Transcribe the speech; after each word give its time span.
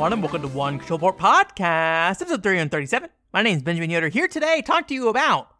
everyone, 0.00 0.12
and 0.14 0.22
welcome 0.22 0.40
to 0.40 0.48
One 0.48 0.78
Controller 0.78 1.12
Port 1.12 1.18
Podcast, 1.18 2.22
episode 2.22 2.42
337. 2.42 3.10
My 3.34 3.42
name 3.42 3.58
is 3.58 3.62
Benjamin 3.62 3.90
Yoder, 3.90 4.08
here 4.08 4.28
today 4.28 4.56
to 4.56 4.62
talk 4.62 4.88
to 4.88 4.94
you 4.94 5.08
about 5.08 5.54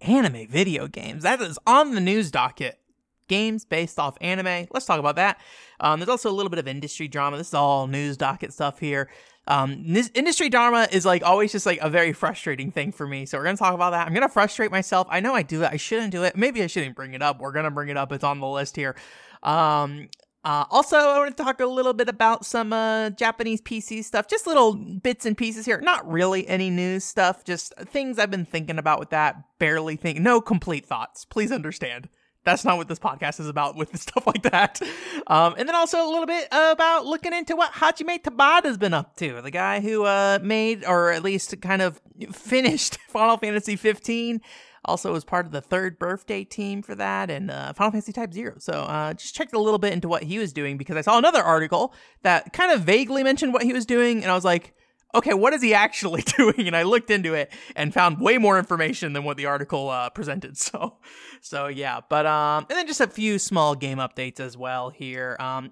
anime 0.00 0.48
video 0.48 0.88
games. 0.88 1.22
That 1.22 1.40
is 1.40 1.56
on 1.68 1.94
the 1.94 2.00
news 2.00 2.32
docket. 2.32 2.80
Games 3.28 3.64
based 3.64 4.00
off 4.00 4.18
anime. 4.20 4.66
Let's 4.72 4.86
talk 4.86 4.98
about 4.98 5.14
that. 5.14 5.38
Um, 5.78 6.00
there's 6.00 6.08
also 6.08 6.28
a 6.28 6.34
little 6.34 6.50
bit 6.50 6.58
of 6.58 6.66
industry 6.66 7.06
drama. 7.06 7.36
This 7.36 7.46
is 7.46 7.54
all 7.54 7.86
news 7.86 8.16
docket 8.16 8.52
stuff 8.52 8.80
here. 8.80 9.08
Um, 9.46 9.92
this 9.92 10.10
industry 10.14 10.48
drama 10.48 10.88
is 10.90 11.06
like 11.06 11.22
always 11.22 11.52
just 11.52 11.64
like 11.64 11.78
a 11.80 11.88
very 11.88 12.12
frustrating 12.12 12.72
thing 12.72 12.90
for 12.90 13.06
me. 13.06 13.24
So 13.24 13.38
we're 13.38 13.44
gonna 13.44 13.56
talk 13.56 13.74
about 13.74 13.90
that. 13.90 14.04
I'm 14.04 14.14
gonna 14.14 14.28
frustrate 14.28 14.72
myself. 14.72 15.06
I 15.10 15.20
know 15.20 15.32
I 15.32 15.44
do 15.44 15.62
it. 15.62 15.70
I 15.70 15.76
shouldn't 15.76 16.10
do 16.10 16.24
it. 16.24 16.34
Maybe 16.34 16.60
I 16.60 16.66
shouldn't 16.66 16.96
bring 16.96 17.14
it 17.14 17.22
up. 17.22 17.38
We're 17.38 17.52
gonna 17.52 17.70
bring 17.70 17.88
it 17.88 17.96
up. 17.96 18.10
It's 18.10 18.24
on 18.24 18.40
the 18.40 18.48
list 18.48 18.74
here. 18.74 18.96
Um, 19.44 20.08
uh, 20.46 20.64
also, 20.70 20.96
I 20.96 21.18
want 21.18 21.36
to 21.36 21.42
talk 21.42 21.58
a 21.60 21.66
little 21.66 21.92
bit 21.92 22.08
about 22.08 22.46
some 22.46 22.72
uh, 22.72 23.10
Japanese 23.10 23.60
PC 23.60 24.04
stuff, 24.04 24.28
just 24.28 24.46
little 24.46 24.74
bits 24.74 25.26
and 25.26 25.36
pieces 25.36 25.66
here. 25.66 25.80
Not 25.80 26.08
really 26.08 26.46
any 26.46 26.70
news 26.70 27.02
stuff, 27.02 27.42
just 27.42 27.74
things 27.78 28.16
I've 28.16 28.30
been 28.30 28.44
thinking 28.44 28.78
about 28.78 29.00
with 29.00 29.10
that. 29.10 29.42
Barely 29.58 29.96
think, 29.96 30.20
no 30.20 30.40
complete 30.40 30.86
thoughts. 30.86 31.24
Please 31.24 31.50
understand. 31.50 32.08
That's 32.44 32.64
not 32.64 32.76
what 32.76 32.86
this 32.86 33.00
podcast 33.00 33.40
is 33.40 33.48
about 33.48 33.74
with 33.74 33.96
stuff 34.00 34.24
like 34.24 34.42
that. 34.42 34.80
Um, 35.26 35.56
and 35.58 35.68
then 35.68 35.74
also 35.74 35.98
a 35.98 36.08
little 36.08 36.26
bit 36.26 36.46
about 36.52 37.06
looking 37.06 37.32
into 37.32 37.56
what 37.56 37.72
Hajime 37.72 38.22
Tabata's 38.22 38.78
been 38.78 38.94
up 38.94 39.16
to. 39.16 39.42
The 39.42 39.50
guy 39.50 39.80
who 39.80 40.04
uh, 40.04 40.38
made, 40.40 40.84
or 40.84 41.10
at 41.10 41.24
least 41.24 41.60
kind 41.60 41.82
of 41.82 42.00
finished 42.30 42.98
Final 43.08 43.36
Fantasy 43.36 43.74
15 43.74 44.40
also 44.86 45.12
was 45.12 45.24
part 45.24 45.46
of 45.46 45.52
the 45.52 45.60
third 45.60 45.98
birthday 45.98 46.44
team 46.44 46.82
for 46.82 46.94
that 46.94 47.30
and 47.30 47.50
uh, 47.50 47.72
Final 47.74 47.92
Fantasy 47.92 48.12
Type 48.12 48.32
Zero. 48.32 48.54
So 48.58 48.72
uh, 48.72 49.12
just 49.12 49.34
checked 49.34 49.52
a 49.52 49.58
little 49.58 49.78
bit 49.78 49.92
into 49.92 50.08
what 50.08 50.22
he 50.22 50.38
was 50.38 50.52
doing 50.52 50.78
because 50.78 50.96
I 50.96 51.02
saw 51.02 51.18
another 51.18 51.42
article 51.42 51.92
that 52.22 52.52
kind 52.52 52.72
of 52.72 52.82
vaguely 52.82 53.22
mentioned 53.22 53.52
what 53.52 53.62
he 53.62 53.72
was 53.72 53.84
doing, 53.84 54.22
and 54.22 54.30
I 54.30 54.34
was 54.34 54.44
like, 54.44 54.74
okay, 55.14 55.34
what 55.34 55.52
is 55.54 55.62
he 55.62 55.74
actually 55.74 56.22
doing? 56.36 56.66
And 56.66 56.76
I 56.76 56.82
looked 56.82 57.10
into 57.10 57.34
it 57.34 57.52
and 57.74 57.92
found 57.92 58.20
way 58.20 58.38
more 58.38 58.58
information 58.58 59.12
than 59.12 59.24
what 59.24 59.36
the 59.36 59.46
article 59.46 59.88
uh, 59.90 60.10
presented. 60.10 60.56
So, 60.66 60.96
so 61.40 61.66
yeah. 61.68 62.00
But 62.08 62.26
um, 62.26 62.66
and 62.68 62.76
then 62.76 62.86
just 62.86 63.00
a 63.00 63.06
few 63.06 63.38
small 63.38 63.74
game 63.76 63.98
updates 63.98 64.40
as 64.40 64.56
well 64.56 64.90
here. 64.90 65.36
Um, 65.38 65.70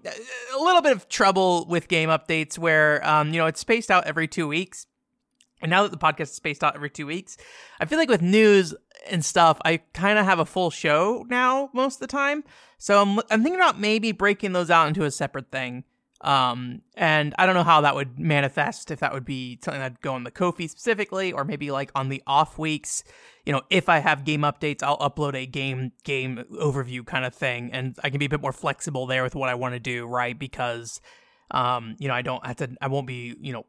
a 0.55 0.59
little 0.63 0.83
bit 0.83 0.93
of 0.93 1.09
trouble 1.09 1.67
with 1.69 1.89
game 1.89 2.11
updates 2.11 2.57
where 2.59 3.05
um, 3.07 3.33
you 3.33 3.39
know, 3.39 3.47
it's 3.47 3.61
spaced 3.61 3.91
out 3.91 4.07
every 4.07 4.29
two 4.29 4.47
weeks. 4.47 4.87
And 5.65 5.71
now 5.71 5.83
that 5.83 5.91
the 5.91 5.97
podcast 5.97 6.25
is 6.25 6.33
spaced 6.33 6.63
out 6.63 6.75
every 6.75 6.91
two 6.91 7.07
weeks, 7.07 7.39
I 7.81 7.87
feel 7.87 7.99
like 7.99 8.11
with 8.11 8.21
news 8.21 8.75
and 9.09 9.25
stuff, 9.25 9.59
I 9.65 9.79
kind 9.95 10.19
of 10.19 10.27
have 10.27 10.39
a 10.39 10.45
full 10.45 10.71
show 10.71 11.25
now 11.31 11.71
most 11.73 11.95
of 11.95 12.01
the 12.01 12.07
time. 12.07 12.45
So 12.77 13.01
I'm 13.01 13.19
I'm 13.31 13.43
thinking 13.43 13.55
about 13.55 13.81
maybe 13.81 14.13
breaking 14.13 14.53
those 14.53 14.71
out 14.71 14.89
into 14.89 15.05
a 15.05 15.11
separate 15.11 15.51
thing. 15.51 15.85
Um, 16.21 16.83
and 16.99 17.35
I 17.39 17.47
don't 17.47 17.55
know 17.55 17.63
how 17.63 17.81
that 17.81 17.95
would 17.95 18.19
manifest. 18.19 18.91
If 18.91 19.01
that 19.01 19.15
would 19.15 19.25
be 19.25 19.59
something 19.65 19.81
that'd 19.81 20.03
go 20.03 20.13
on 20.13 20.25
the 20.25 20.31
Ko-fi 20.31 20.67
specifically, 20.67 21.33
or 21.33 21.47
maybe 21.47 21.71
like 21.71 21.91
on 21.95 22.11
the 22.11 22.23
off 22.27 22.59
weeks. 22.59 23.03
You 23.47 23.55
know, 23.55 23.63
if 23.71 23.89
I 23.89 24.01
have 24.01 24.27
game 24.27 24.43
updates, 24.43 24.83
I'll 24.83 24.99
upload 24.99 25.35
a 25.35 25.47
game 25.47 25.93
game 26.05 26.45
overview 26.53 27.07
kind 27.07 27.25
of 27.25 27.35
thing, 27.35 27.71
and 27.73 27.97
I 28.05 28.11
can 28.11 28.19
be 28.19 28.27
a 28.27 28.29
bit 28.31 28.43
more 28.43 28.53
flexible 28.53 29.07
there 29.07 29.23
with 29.23 29.35
what 29.35 29.49
I 29.49 29.55
want 29.55 29.73
to 29.73 29.81
do, 29.81 30.05
right? 30.05 30.39
Because 30.39 31.01
um, 31.51 31.97
you 31.99 32.09
know, 32.09 32.15
I 32.15 32.23
don't 32.23 32.45
have 32.45 32.57
to, 32.57 32.71
I 32.81 32.89
won't 32.89 33.07
be, 33.07 33.37
you 33.41 33.53
know, 33.53 33.67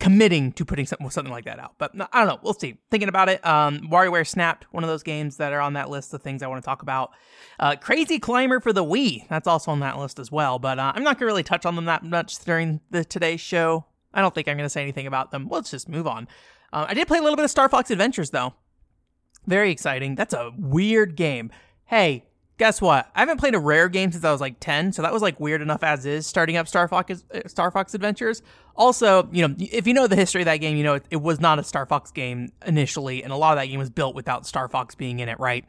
committing 0.00 0.50
to 0.52 0.64
putting 0.64 0.86
something 0.86 1.08
something 1.10 1.32
like 1.32 1.44
that 1.44 1.60
out. 1.60 1.74
But 1.78 1.92
I 1.94 2.18
don't 2.18 2.26
know. 2.26 2.40
We'll 2.42 2.54
see. 2.54 2.78
Thinking 2.90 3.08
about 3.08 3.28
it. 3.28 3.44
Um, 3.46 3.80
WarioWare 3.90 4.26
Snapped, 4.26 4.66
one 4.72 4.82
of 4.82 4.88
those 4.88 5.02
games 5.02 5.36
that 5.36 5.52
are 5.52 5.60
on 5.60 5.74
that 5.74 5.90
list 5.90 6.12
of 6.14 6.22
things 6.22 6.42
I 6.42 6.48
want 6.48 6.62
to 6.62 6.66
talk 6.66 6.82
about. 6.82 7.12
Uh, 7.58 7.76
Crazy 7.76 8.18
Climber 8.18 8.60
for 8.60 8.72
the 8.72 8.84
Wii, 8.84 9.28
that's 9.28 9.46
also 9.46 9.70
on 9.70 9.80
that 9.80 9.98
list 9.98 10.18
as 10.18 10.32
well. 10.32 10.58
But 10.58 10.78
uh, 10.78 10.92
I'm 10.94 11.04
not 11.04 11.18
gonna 11.18 11.26
really 11.26 11.42
touch 11.42 11.66
on 11.66 11.76
them 11.76 11.84
that 11.84 12.02
much 12.02 12.38
during 12.44 12.80
the 12.90 13.04
today's 13.04 13.40
show. 13.40 13.84
I 14.12 14.22
don't 14.22 14.34
think 14.34 14.48
I'm 14.48 14.56
gonna 14.56 14.70
say 14.70 14.82
anything 14.82 15.06
about 15.06 15.30
them. 15.30 15.48
Let's 15.50 15.70
just 15.70 15.88
move 15.88 16.06
on. 16.06 16.26
Uh, 16.72 16.86
I 16.88 16.94
did 16.94 17.06
play 17.06 17.18
a 17.18 17.22
little 17.22 17.36
bit 17.36 17.44
of 17.44 17.50
Star 17.50 17.68
Fox 17.68 17.90
Adventures 17.90 18.30
though. 18.30 18.54
Very 19.46 19.70
exciting. 19.70 20.14
That's 20.14 20.34
a 20.34 20.50
weird 20.56 21.14
game. 21.16 21.50
Hey, 21.84 22.24
guess 22.60 22.78
what? 22.82 23.10
I 23.14 23.20
haven't 23.20 23.38
played 23.38 23.54
a 23.54 23.58
rare 23.58 23.88
game 23.88 24.12
since 24.12 24.22
I 24.22 24.30
was 24.30 24.42
like 24.42 24.60
10, 24.60 24.92
so 24.92 25.00
that 25.00 25.14
was 25.14 25.22
like 25.22 25.40
weird 25.40 25.62
enough 25.62 25.82
as 25.82 26.04
is 26.04 26.26
starting 26.26 26.58
up 26.58 26.68
Star 26.68 26.86
Fox 26.88 27.24
uh, 27.32 27.48
Star 27.48 27.70
Fox 27.70 27.94
Adventures. 27.94 28.42
Also, 28.76 29.26
you 29.32 29.48
know, 29.48 29.54
if 29.58 29.86
you 29.86 29.94
know 29.94 30.06
the 30.06 30.14
history 30.14 30.42
of 30.42 30.44
that 30.44 30.58
game, 30.58 30.76
you 30.76 30.84
know 30.84 30.92
it, 30.94 31.06
it 31.10 31.22
was 31.22 31.40
not 31.40 31.58
a 31.58 31.64
Star 31.64 31.86
Fox 31.86 32.10
game 32.10 32.52
initially, 32.66 33.24
and 33.24 33.32
a 33.32 33.36
lot 33.36 33.52
of 33.52 33.62
that 33.62 33.64
game 33.64 33.78
was 33.78 33.88
built 33.88 34.14
without 34.14 34.46
Star 34.46 34.68
Fox 34.68 34.94
being 34.94 35.20
in 35.20 35.30
it, 35.30 35.40
right? 35.40 35.64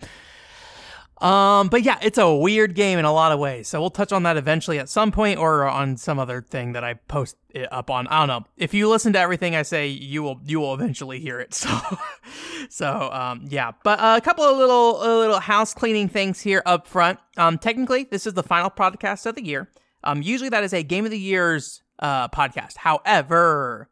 Um, 1.21 1.67
but 1.67 1.83
yeah, 1.83 1.99
it's 2.01 2.17
a 2.17 2.33
weird 2.33 2.73
game 2.73 2.97
in 2.97 3.05
a 3.05 3.13
lot 3.13 3.31
of 3.31 3.39
ways. 3.39 3.67
So 3.67 3.79
we'll 3.79 3.91
touch 3.91 4.11
on 4.11 4.23
that 4.23 4.37
eventually 4.37 4.79
at 4.79 4.89
some 4.89 5.11
point 5.11 5.37
or 5.37 5.65
on 5.65 5.95
some 5.97 6.17
other 6.17 6.41
thing 6.41 6.73
that 6.73 6.83
I 6.83 6.95
post 6.95 7.37
it 7.51 7.71
up 7.71 7.91
on. 7.91 8.07
I 8.07 8.19
don't 8.19 8.27
know. 8.27 8.47
If 8.57 8.73
you 8.73 8.89
listen 8.89 9.13
to 9.13 9.19
everything 9.19 9.55
I 9.55 9.61
say, 9.61 9.87
you 9.87 10.23
will 10.23 10.41
you 10.43 10.59
will 10.59 10.73
eventually 10.73 11.19
hear 11.19 11.39
it. 11.39 11.53
So 11.71 11.97
so 12.69 13.11
um 13.11 13.45
yeah. 13.49 13.71
But 13.83 13.99
uh, 13.99 14.15
a 14.17 14.21
couple 14.21 14.43
of 14.43 14.57
little 14.57 14.99
little 14.99 15.39
house 15.39 15.73
cleaning 15.73 16.09
things 16.09 16.39
here 16.41 16.63
up 16.65 16.87
front. 16.87 17.19
Um 17.37 17.57
technically, 17.59 18.05
this 18.05 18.25
is 18.25 18.33
the 18.33 18.43
final 18.43 18.71
podcast 18.71 19.25
of 19.27 19.35
the 19.35 19.45
year. 19.45 19.69
Um 20.03 20.21
usually 20.23 20.49
that 20.49 20.63
is 20.63 20.73
a 20.73 20.81
game 20.81 21.05
of 21.05 21.11
the 21.11 21.19
year's 21.19 21.83
uh 21.99 22.29
podcast. 22.29 22.77
However, 22.77 23.89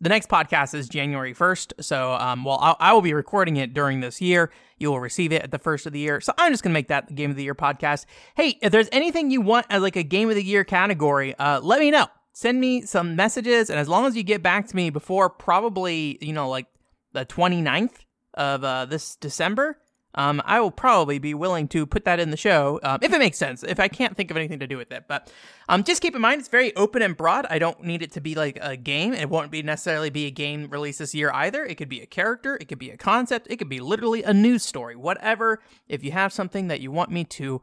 the 0.00 0.08
next 0.08 0.28
podcast 0.28 0.74
is 0.74 0.88
January 0.88 1.34
1st. 1.34 1.84
So, 1.84 2.12
um, 2.12 2.44
well, 2.44 2.58
I'll, 2.60 2.76
I 2.80 2.92
will 2.92 3.02
be 3.02 3.14
recording 3.14 3.56
it 3.56 3.72
during 3.72 4.00
this 4.00 4.20
year. 4.20 4.50
You 4.78 4.90
will 4.90 5.00
receive 5.00 5.32
it 5.32 5.42
at 5.42 5.50
the 5.50 5.58
first 5.58 5.86
of 5.86 5.92
the 5.92 6.00
year. 6.00 6.20
So 6.20 6.32
I'm 6.36 6.52
just 6.52 6.62
going 6.62 6.72
to 6.72 6.74
make 6.74 6.88
that 6.88 7.08
the 7.08 7.14
game 7.14 7.30
of 7.30 7.36
the 7.36 7.44
year 7.44 7.54
podcast. 7.54 8.06
Hey, 8.34 8.58
if 8.60 8.72
there's 8.72 8.88
anything 8.90 9.30
you 9.30 9.40
want 9.40 9.66
as 9.70 9.82
like 9.82 9.96
a 9.96 10.02
game 10.02 10.28
of 10.28 10.34
the 10.34 10.42
year 10.42 10.64
category, 10.64 11.34
uh, 11.36 11.60
let 11.60 11.80
me 11.80 11.90
know. 11.90 12.06
Send 12.32 12.60
me 12.60 12.82
some 12.82 13.14
messages. 13.14 13.70
And 13.70 13.78
as 13.78 13.88
long 13.88 14.06
as 14.06 14.16
you 14.16 14.24
get 14.24 14.42
back 14.42 14.66
to 14.66 14.76
me 14.76 14.90
before 14.90 15.30
probably, 15.30 16.18
you 16.20 16.32
know, 16.32 16.48
like 16.48 16.66
the 17.12 17.24
29th 17.24 17.94
of 18.34 18.64
uh, 18.64 18.86
this 18.86 19.14
December, 19.16 19.78
um, 20.14 20.40
I 20.44 20.60
will 20.60 20.70
probably 20.70 21.18
be 21.18 21.34
willing 21.34 21.68
to 21.68 21.86
put 21.86 22.04
that 22.04 22.20
in 22.20 22.30
the 22.30 22.36
show 22.36 22.80
um, 22.82 22.98
if 23.02 23.12
it 23.12 23.18
makes 23.18 23.38
sense. 23.38 23.62
If 23.62 23.80
I 23.80 23.88
can't 23.88 24.16
think 24.16 24.30
of 24.30 24.36
anything 24.36 24.60
to 24.60 24.66
do 24.66 24.76
with 24.76 24.92
it, 24.92 25.04
but 25.08 25.30
um, 25.68 25.82
just 25.82 26.02
keep 26.02 26.14
in 26.14 26.20
mind 26.20 26.40
it's 26.40 26.48
very 26.48 26.74
open 26.76 27.02
and 27.02 27.16
broad. 27.16 27.46
I 27.50 27.58
don't 27.58 27.82
need 27.82 28.02
it 28.02 28.12
to 28.12 28.20
be 28.20 28.34
like 28.34 28.58
a 28.60 28.76
game. 28.76 29.12
It 29.12 29.28
won't 29.28 29.50
be 29.50 29.62
necessarily 29.62 30.10
be 30.10 30.26
a 30.26 30.30
game 30.30 30.68
released 30.70 31.00
this 31.00 31.14
year 31.14 31.30
either. 31.32 31.64
It 31.64 31.76
could 31.76 31.88
be 31.88 32.00
a 32.00 32.06
character. 32.06 32.56
It 32.60 32.66
could 32.66 32.78
be 32.78 32.90
a 32.90 32.96
concept. 32.96 33.46
It 33.50 33.56
could 33.56 33.68
be 33.68 33.80
literally 33.80 34.22
a 34.22 34.32
news 34.32 34.62
story. 34.62 34.96
Whatever. 34.96 35.60
If 35.88 36.04
you 36.04 36.12
have 36.12 36.32
something 36.32 36.68
that 36.68 36.80
you 36.80 36.90
want 36.90 37.10
me 37.10 37.24
to 37.24 37.62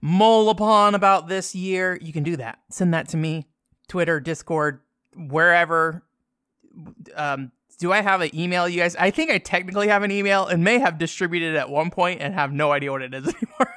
mull 0.00 0.50
upon 0.50 0.94
about 0.94 1.28
this 1.28 1.54
year, 1.54 1.98
you 2.00 2.12
can 2.12 2.22
do 2.22 2.36
that. 2.36 2.58
Send 2.70 2.92
that 2.94 3.08
to 3.10 3.16
me, 3.16 3.46
Twitter, 3.88 4.18
Discord, 4.20 4.80
wherever. 5.16 6.02
Um, 7.14 7.52
do 7.82 7.90
I 7.90 8.00
have 8.00 8.20
an 8.20 8.30
email, 8.32 8.68
you 8.68 8.78
guys? 8.78 8.94
I 8.94 9.10
think 9.10 9.28
I 9.28 9.38
technically 9.38 9.88
have 9.88 10.04
an 10.04 10.12
email 10.12 10.46
and 10.46 10.62
may 10.62 10.78
have 10.78 10.98
distributed 10.98 11.56
it 11.56 11.58
at 11.58 11.68
one 11.68 11.90
point 11.90 12.20
and 12.22 12.32
have 12.32 12.52
no 12.52 12.70
idea 12.70 12.92
what 12.92 13.02
it 13.02 13.12
is 13.12 13.24
anymore. 13.34 13.74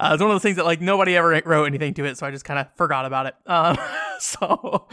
uh, 0.00 0.10
it's 0.12 0.20
one 0.20 0.22
of 0.22 0.30
those 0.30 0.42
things 0.42 0.56
that 0.56 0.64
like 0.64 0.80
nobody 0.80 1.16
ever 1.16 1.40
wrote 1.46 1.66
anything 1.66 1.94
to 1.94 2.04
it, 2.06 2.18
so 2.18 2.26
I 2.26 2.32
just 2.32 2.44
kind 2.44 2.58
of 2.58 2.66
forgot 2.74 3.06
about 3.06 3.26
it. 3.26 3.36
Um, 3.46 3.78
so, 4.18 4.88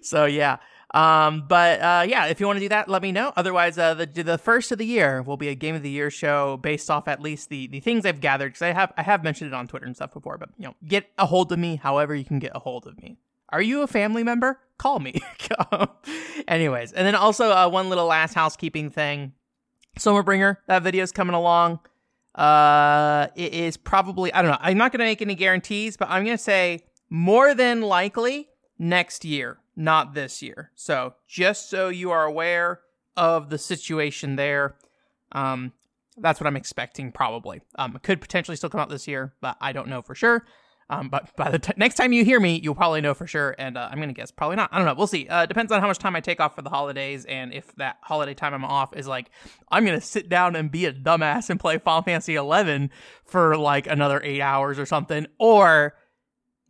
so 0.00 0.24
yeah. 0.24 0.56
Um, 0.94 1.44
but 1.46 1.80
uh, 1.82 2.06
yeah, 2.08 2.26
if 2.28 2.40
you 2.40 2.46
want 2.46 2.56
to 2.56 2.60
do 2.60 2.70
that, 2.70 2.88
let 2.88 3.02
me 3.02 3.12
know. 3.12 3.34
Otherwise, 3.36 3.76
uh, 3.76 3.92
the 3.92 4.06
the 4.06 4.38
first 4.38 4.72
of 4.72 4.78
the 4.78 4.86
year 4.86 5.20
will 5.20 5.36
be 5.36 5.48
a 5.48 5.54
game 5.54 5.74
of 5.74 5.82
the 5.82 5.90
year 5.90 6.10
show 6.10 6.56
based 6.56 6.90
off 6.90 7.06
at 7.06 7.20
least 7.20 7.50
the 7.50 7.66
the 7.66 7.80
things 7.80 8.06
I've 8.06 8.22
gathered 8.22 8.54
because 8.54 8.62
I 8.62 8.72
have 8.72 8.94
I 8.96 9.02
have 9.02 9.22
mentioned 9.22 9.52
it 9.52 9.54
on 9.54 9.68
Twitter 9.68 9.84
and 9.84 9.94
stuff 9.94 10.14
before. 10.14 10.38
But 10.38 10.48
you 10.56 10.68
know, 10.68 10.74
get 10.86 11.10
a 11.18 11.26
hold 11.26 11.52
of 11.52 11.58
me 11.58 11.76
however 11.76 12.14
you 12.14 12.24
can 12.24 12.38
get 12.38 12.52
a 12.54 12.60
hold 12.60 12.86
of 12.86 12.96
me. 12.96 13.18
Are 13.52 13.62
you 13.62 13.82
a 13.82 13.86
family 13.86 14.22
member? 14.22 14.58
Call 14.78 15.00
me. 15.00 15.20
Anyways, 16.48 16.92
and 16.92 17.06
then 17.06 17.14
also 17.14 17.50
uh, 17.50 17.68
one 17.68 17.88
little 17.88 18.06
last 18.06 18.34
housekeeping 18.34 18.90
thing. 18.90 19.32
Summerbringer, 19.98 20.58
that 20.68 20.82
video 20.82 21.02
is 21.02 21.12
coming 21.12 21.34
along. 21.34 21.80
Uh, 22.34 23.26
it 23.34 23.52
is 23.52 23.76
probably 23.76 24.32
I 24.32 24.40
don't 24.42 24.52
know. 24.52 24.58
I'm 24.60 24.78
not 24.78 24.92
gonna 24.92 25.04
make 25.04 25.20
any 25.20 25.34
guarantees, 25.34 25.96
but 25.96 26.08
I'm 26.08 26.24
gonna 26.24 26.38
say 26.38 26.80
more 27.10 27.54
than 27.54 27.82
likely 27.82 28.48
next 28.78 29.24
year, 29.24 29.58
not 29.76 30.14
this 30.14 30.40
year. 30.40 30.70
So 30.74 31.14
just 31.26 31.68
so 31.68 31.88
you 31.88 32.10
are 32.12 32.24
aware 32.24 32.80
of 33.16 33.50
the 33.50 33.58
situation 33.58 34.36
there, 34.36 34.76
um, 35.32 35.72
that's 36.16 36.40
what 36.40 36.46
I'm 36.46 36.56
expecting 36.56 37.12
probably. 37.12 37.60
Um, 37.76 37.96
it 37.96 38.02
could 38.02 38.20
potentially 38.20 38.56
still 38.56 38.70
come 38.70 38.80
out 38.80 38.88
this 38.88 39.08
year, 39.08 39.34
but 39.40 39.56
I 39.60 39.72
don't 39.72 39.88
know 39.88 40.02
for 40.02 40.14
sure. 40.14 40.46
Um, 40.90 41.08
but 41.08 41.34
by 41.36 41.50
the 41.50 41.58
t- 41.60 41.72
next 41.76 41.94
time 41.94 42.12
you 42.12 42.24
hear 42.24 42.40
me, 42.40 42.60
you'll 42.62 42.74
probably 42.74 43.00
know 43.00 43.14
for 43.14 43.26
sure. 43.26 43.54
And 43.58 43.78
uh, 43.78 43.88
I'm 43.90 43.98
going 43.98 44.08
to 44.08 44.14
guess 44.14 44.32
probably 44.32 44.56
not. 44.56 44.70
I 44.72 44.76
don't 44.76 44.86
know. 44.86 44.94
We'll 44.94 45.06
see. 45.06 45.28
Uh, 45.28 45.46
depends 45.46 45.70
on 45.70 45.80
how 45.80 45.86
much 45.86 45.98
time 45.98 46.16
I 46.16 46.20
take 46.20 46.40
off 46.40 46.56
for 46.56 46.62
the 46.62 46.68
holidays. 46.68 47.24
And 47.24 47.54
if 47.54 47.74
that 47.76 47.98
holiday 48.02 48.34
time 48.34 48.52
I'm 48.52 48.64
off 48.64 48.96
is 48.96 49.06
like, 49.06 49.30
I'm 49.70 49.86
going 49.86 49.98
to 49.98 50.04
sit 50.04 50.28
down 50.28 50.56
and 50.56 50.70
be 50.70 50.86
a 50.86 50.92
dumbass 50.92 51.48
and 51.48 51.60
play 51.60 51.78
Final 51.78 52.02
Fantasy 52.02 52.34
11 52.34 52.90
for 53.24 53.56
like 53.56 53.86
another 53.86 54.20
eight 54.24 54.40
hours 54.40 54.78
or 54.78 54.84
something. 54.84 55.26
Or 55.38 55.94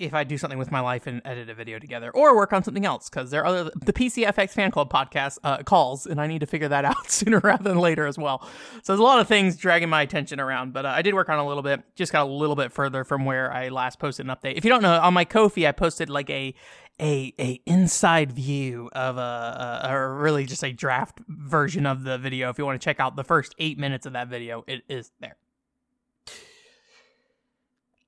if 0.01 0.15
I 0.15 0.25
do 0.25 0.39
something 0.39 0.59
with 0.59 0.71
my 0.71 0.81
life 0.81 1.07
and 1.07 1.21
edit 1.25 1.49
a 1.49 1.55
video 1.55 1.79
together, 1.79 2.11
or 2.11 2.35
work 2.35 2.53
on 2.53 2.65
something 2.65 2.85
else, 2.85 3.09
because 3.09 3.31
there 3.31 3.43
are 3.43 3.47
other 3.47 3.71
the 3.77 3.93
PCFX 3.93 4.51
Fan 4.51 4.71
Club 4.71 4.91
podcast 4.91 5.39
uh, 5.45 5.63
calls, 5.63 6.07
and 6.07 6.21
I 6.21 6.27
need 6.27 6.41
to 6.41 6.47
figure 6.47 6.69
that 6.69 6.85
out 6.91 7.11
sooner 7.11 7.39
rather 7.41 7.65
than 7.65 7.79
later 7.79 8.07
as 8.07 8.19
well. 8.19 8.43
So 8.83 8.93
there's 8.93 9.01
a 9.01 9.05
lot 9.05 9.21
of 9.21 9.29
things 9.29 9.57
dragging 9.57 9.89
my 9.89 10.03
attention 10.03 10.41
around, 10.41 10.73
but 10.73 10.87
uh, 10.87 10.89
I 10.89 11.03
did 11.03 11.15
work 11.15 11.29
on 11.29 11.39
a 11.39 11.47
little 11.47 11.63
bit, 11.63 11.83
just 11.95 12.13
got 12.13 12.27
a 12.27 12.31
little 12.31 12.57
bit 12.57 12.73
further 12.73 13.05
from 13.05 13.25
where 13.25 13.53
I 13.53 13.69
last 13.69 13.99
posted 13.99 14.27
an 14.27 14.35
update. 14.35 14.57
If 14.57 14.65
you 14.65 14.71
don't 14.71 14.83
know, 14.83 14.99
on 15.01 15.15
my 15.15 15.25
Ko-fi, 15.25 15.67
I 15.67 15.73
posted 15.73 16.09
like 16.11 16.31
a 16.31 16.55
a 17.01 17.33
a 17.39 17.61
inside 17.67 18.33
view 18.33 18.91
of 18.93 19.17
a, 19.17 19.81
a, 19.85 19.93
or 19.93 20.17
really 20.17 20.45
just 20.45 20.63
a 20.63 20.73
draft 20.73 21.19
version 21.29 21.87
of 21.87 22.05
the 22.05 22.19
video. 22.19 22.51
If 22.51 22.59
you 22.59 22.67
want 22.67 22.81
to 22.81 22.85
check 22.85 23.01
out 23.01 23.17
the 23.17 23.25
first 23.25 23.55
eight 23.59 23.79
minutes 23.79 24.07
of 24.07 24.13
that 24.13 24.29
video, 24.29 24.65
it 24.67 24.83
is 24.89 25.11
there 25.21 25.37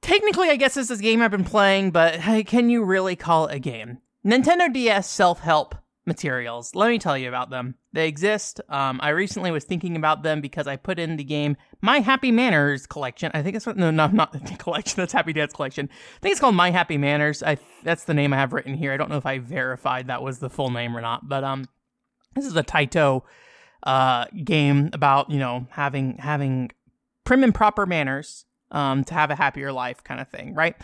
technically, 0.03 0.51
I 0.51 0.57
guess 0.57 0.75
this 0.75 0.91
is 0.91 1.01
a 1.01 1.03
game 1.03 1.23
I've 1.23 1.31
been 1.31 1.45
playing, 1.45 1.93
but 1.93 2.17
hey, 2.17 2.45
can 2.45 2.69
you 2.69 2.85
really 2.85 3.17
call 3.17 3.47
it 3.47 3.55
a 3.55 3.59
game? 3.59 3.99
Nintendo 4.25 4.73
DS 4.73 5.09
self 5.09 5.41
help 5.41 5.75
materials. 6.05 6.75
Let 6.75 6.91
me 6.91 6.99
tell 6.99 7.17
you 7.17 7.29
about 7.29 7.51
them. 7.51 7.77
They 7.93 8.09
exist. 8.09 8.61
Um, 8.69 8.99
I 9.03 9.11
recently 9.11 9.51
was 9.51 9.65
thinking 9.65 9.97
about 9.97 10.23
them 10.23 10.41
because 10.41 10.67
I 10.67 10.77
put 10.77 10.99
in 10.99 11.17
the 11.17 11.25
game 11.25 11.57
My 11.81 12.01
Happy 12.01 12.33
Manners 12.33 12.87
collection. 12.87 13.31
I 13.35 13.43
think 13.43 13.57
it's 13.57 13.67
no, 13.67 13.91
no, 13.91 14.09
not 14.09 14.33
the 14.33 14.57
collection. 14.57 14.97
That's 14.97 15.13
Happy 15.13 15.33
Dance 15.33 15.53
collection. 15.53 15.89
I 15.91 16.19
think 16.21 16.33
it's 16.33 16.41
called 16.41 16.57
My 16.57 16.71
Happy 16.71 16.99
Manners. 16.99 17.43
I 17.43 17.59
that's 17.83 18.05
the 18.05 18.15
name 18.15 18.33
I 18.33 18.37
have 18.37 18.53
written 18.53 18.75
here. 18.75 18.93
I 18.93 18.97
don't 18.97 19.11
know 19.11 19.17
if 19.17 19.27
I 19.27 19.39
verified 19.39 20.09
that 20.09 20.23
was 20.23 20.39
the 20.39 20.51
full 20.51 20.71
name 20.71 20.97
or 20.97 21.01
not, 21.01 21.29
but 21.29 21.45
um, 21.45 21.69
this 22.35 22.47
is 22.47 22.57
a 22.57 22.63
Taito 22.63 23.23
uh 23.85 24.27
game 24.45 24.91
about 24.93 25.29
you 25.29 25.41
know 25.41 25.67
having 25.71 26.17
having 26.19 26.71
prim 27.25 27.43
and 27.43 27.53
proper 27.53 27.85
manners 27.85 28.45
um, 28.73 29.05
to 29.05 29.15
have 29.15 29.31
a 29.31 29.37
happier 29.37 29.73
life 29.73 30.03
kind 30.03 30.21
of 30.21 30.29
thing, 30.29 30.55
right? 30.55 30.75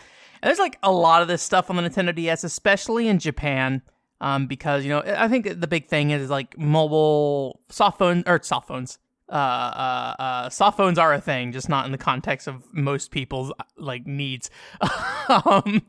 And 0.41 0.47
there's 0.47 0.59
like 0.59 0.77
a 0.81 0.91
lot 0.91 1.21
of 1.21 1.27
this 1.27 1.41
stuff 1.41 1.69
on 1.69 1.75
the 1.75 1.81
Nintendo 1.81 2.15
DS, 2.15 2.43
especially 2.43 3.07
in 3.07 3.19
Japan, 3.19 3.81
um, 4.21 4.47
because 4.47 4.85
you 4.85 4.89
know 4.89 5.03
I 5.05 5.27
think 5.27 5.59
the 5.59 5.67
big 5.67 5.87
thing 5.87 6.11
is 6.11 6.29
like 6.29 6.57
mobile 6.57 7.59
soft 7.69 7.99
phones 7.99 8.23
or 8.25 8.41
soft 8.41 8.67
phones. 8.67 8.97
Uh, 9.29 10.15
uh, 10.17 10.21
uh, 10.21 10.49
soft 10.49 10.77
phones 10.77 10.97
are 10.97 11.13
a 11.13 11.21
thing, 11.21 11.51
just 11.51 11.69
not 11.69 11.85
in 11.85 11.91
the 11.91 11.99
context 11.99 12.47
of 12.47 12.63
most 12.73 13.11
people's 13.11 13.51
like 13.77 14.07
needs. 14.07 14.49
um, 15.45 15.83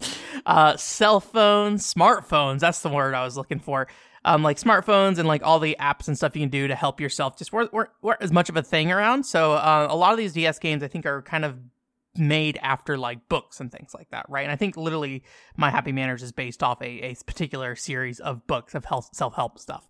uh, 0.44 0.76
cell 0.76 1.20
phones, 1.20 1.92
smartphones. 1.92 2.60
That's 2.60 2.80
the 2.80 2.90
word 2.90 3.14
I 3.14 3.24
was 3.24 3.36
looking 3.36 3.58
for. 3.58 3.88
Um, 4.22 4.42
like 4.42 4.58
smartphones 4.58 5.18
and 5.18 5.26
like 5.26 5.42
all 5.42 5.58
the 5.58 5.74
apps 5.80 6.06
and 6.06 6.14
stuff 6.14 6.36
you 6.36 6.42
can 6.42 6.50
do 6.50 6.68
to 6.68 6.74
help 6.74 7.00
yourself 7.00 7.38
just 7.38 7.54
weren't, 7.54 7.72
weren't, 7.72 7.88
weren't 8.02 8.20
as 8.20 8.30
much 8.30 8.50
of 8.50 8.56
a 8.58 8.62
thing 8.62 8.92
around. 8.92 9.24
So 9.24 9.54
uh, 9.54 9.86
a 9.88 9.96
lot 9.96 10.12
of 10.12 10.18
these 10.18 10.34
DS 10.34 10.58
games 10.58 10.82
I 10.82 10.88
think 10.88 11.06
are 11.06 11.22
kind 11.22 11.46
of 11.46 11.56
made 12.16 12.58
after 12.62 12.98
like 12.98 13.28
books 13.28 13.60
and 13.60 13.70
things 13.70 13.94
like 13.94 14.10
that, 14.10 14.26
right? 14.28 14.42
And 14.42 14.50
I 14.50 14.56
think 14.56 14.76
literally 14.76 15.22
My 15.56 15.70
Happy 15.70 15.92
Manners 15.92 16.22
is 16.22 16.32
based 16.32 16.62
off 16.62 16.82
a, 16.82 16.86
a 16.86 17.14
particular 17.26 17.76
series 17.76 18.18
of 18.18 18.46
books 18.46 18.74
of 18.74 18.84
health, 18.84 19.10
self-help 19.12 19.58
stuff. 19.58 19.88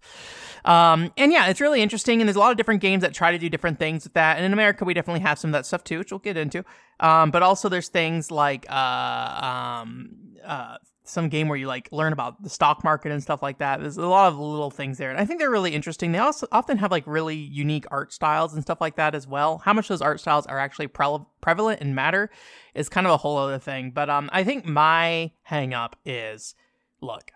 Um, 0.64 1.12
and 1.16 1.32
yeah, 1.32 1.48
it's 1.48 1.60
really 1.60 1.80
interesting. 1.80 2.20
And 2.20 2.28
there's 2.28 2.36
a 2.36 2.40
lot 2.40 2.50
of 2.50 2.56
different 2.56 2.82
games 2.82 3.00
that 3.02 3.14
try 3.14 3.32
to 3.32 3.38
do 3.38 3.48
different 3.48 3.78
things 3.78 4.04
with 4.04 4.12
that. 4.14 4.36
And 4.36 4.44
in 4.44 4.52
America, 4.52 4.84
we 4.84 4.92
definitely 4.92 5.20
have 5.20 5.38
some 5.38 5.48
of 5.50 5.52
that 5.52 5.66
stuff 5.66 5.82
too, 5.82 5.98
which 5.98 6.12
we'll 6.12 6.18
get 6.18 6.36
into. 6.36 6.64
Um, 7.00 7.30
but 7.30 7.42
also 7.42 7.68
there's 7.68 7.88
things 7.88 8.30
like, 8.30 8.66
uh, 8.68 9.80
um, 9.82 10.10
uh, 10.44 10.76
some 11.10 11.28
game 11.28 11.48
where 11.48 11.58
you 11.58 11.66
like 11.66 11.88
learn 11.92 12.12
about 12.12 12.42
the 12.42 12.48
stock 12.48 12.82
market 12.84 13.12
and 13.12 13.22
stuff 13.22 13.42
like 13.42 13.58
that. 13.58 13.80
There's 13.80 13.96
a 13.96 14.06
lot 14.06 14.28
of 14.28 14.38
little 14.38 14.70
things 14.70 14.98
there, 14.98 15.10
and 15.10 15.18
I 15.18 15.24
think 15.24 15.38
they're 15.38 15.50
really 15.50 15.74
interesting. 15.74 16.12
They 16.12 16.18
also 16.18 16.46
often 16.52 16.78
have 16.78 16.90
like 16.90 17.04
really 17.06 17.36
unique 17.36 17.86
art 17.90 18.12
styles 18.12 18.54
and 18.54 18.62
stuff 18.62 18.80
like 18.80 18.96
that 18.96 19.14
as 19.14 19.26
well. 19.26 19.58
How 19.58 19.72
much 19.72 19.88
those 19.88 20.02
art 20.02 20.20
styles 20.20 20.46
are 20.46 20.58
actually 20.58 20.86
pre- 20.86 21.24
prevalent 21.40 21.80
and 21.80 21.94
matter 21.94 22.30
is 22.74 22.88
kind 22.88 23.06
of 23.06 23.12
a 23.12 23.16
whole 23.18 23.36
other 23.36 23.58
thing. 23.58 23.90
But 23.90 24.08
um, 24.08 24.30
I 24.32 24.44
think 24.44 24.64
my 24.64 25.32
hang 25.42 25.74
up 25.74 25.96
is, 26.04 26.54
look, 27.00 27.32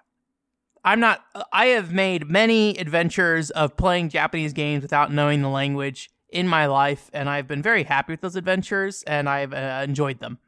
I'm 0.85 1.00
not. 1.00 1.25
I 1.53 1.67
have 1.67 1.93
made 1.93 2.29
many 2.29 2.77
adventures 2.79 3.50
of 3.50 3.77
playing 3.77 4.11
Japanese 4.11 4.53
games 4.53 4.82
without 4.82 5.12
knowing 5.12 5.43
the 5.43 5.49
language 5.49 6.11
in 6.29 6.47
my 6.49 6.67
life, 6.67 7.11
and 7.12 7.31
I've 7.31 7.47
been 7.47 7.62
very 7.62 7.85
happy 7.85 8.12
with 8.12 8.20
those 8.20 8.37
adventures, 8.37 9.03
and 9.05 9.29
I've 9.29 9.55
uh, 9.55 9.82
enjoyed 9.85 10.20
them. 10.20 10.38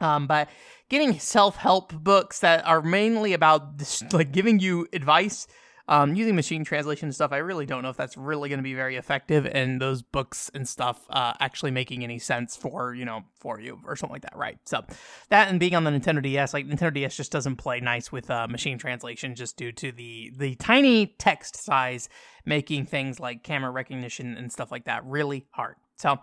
Um, 0.00 0.26
but 0.26 0.48
getting 0.88 1.18
self-help 1.18 1.92
books 1.92 2.40
that 2.40 2.66
are 2.66 2.82
mainly 2.82 3.32
about 3.32 3.78
this, 3.78 4.02
like 4.12 4.32
giving 4.32 4.58
you 4.58 4.88
advice 4.92 5.46
um, 5.90 6.14
using 6.14 6.36
machine 6.36 6.62
translation 6.62 7.06
and 7.06 7.14
stuff, 7.14 7.32
I 7.32 7.38
really 7.38 7.66
don't 7.66 7.82
know 7.82 7.88
if 7.88 7.96
that's 7.96 8.16
really 8.16 8.48
going 8.48 8.60
to 8.60 8.62
be 8.62 8.74
very 8.74 8.94
effective, 8.94 9.44
and 9.44 9.80
those 9.80 10.02
books 10.02 10.48
and 10.54 10.66
stuff 10.66 11.04
uh, 11.10 11.32
actually 11.40 11.72
making 11.72 12.04
any 12.04 12.20
sense 12.20 12.56
for 12.56 12.94
you 12.94 13.04
know 13.04 13.24
for 13.40 13.60
you 13.60 13.80
or 13.84 13.96
something 13.96 14.14
like 14.14 14.22
that, 14.22 14.36
right? 14.36 14.56
So 14.64 14.84
that 15.30 15.48
and 15.48 15.58
being 15.58 15.74
on 15.74 15.82
the 15.82 15.90
Nintendo 15.90 16.22
DS, 16.22 16.54
like 16.54 16.64
Nintendo 16.64 16.94
DS 16.94 17.16
just 17.16 17.32
doesn't 17.32 17.56
play 17.56 17.80
nice 17.80 18.12
with 18.12 18.30
uh, 18.30 18.46
machine 18.46 18.78
translation, 18.78 19.34
just 19.34 19.56
due 19.56 19.72
to 19.72 19.90
the 19.90 20.32
the 20.36 20.54
tiny 20.54 21.08
text 21.18 21.56
size, 21.56 22.08
making 22.46 22.86
things 22.86 23.18
like 23.18 23.42
camera 23.42 23.72
recognition 23.72 24.36
and 24.36 24.52
stuff 24.52 24.70
like 24.70 24.84
that 24.84 25.04
really 25.04 25.44
hard. 25.50 25.74
So 25.96 26.20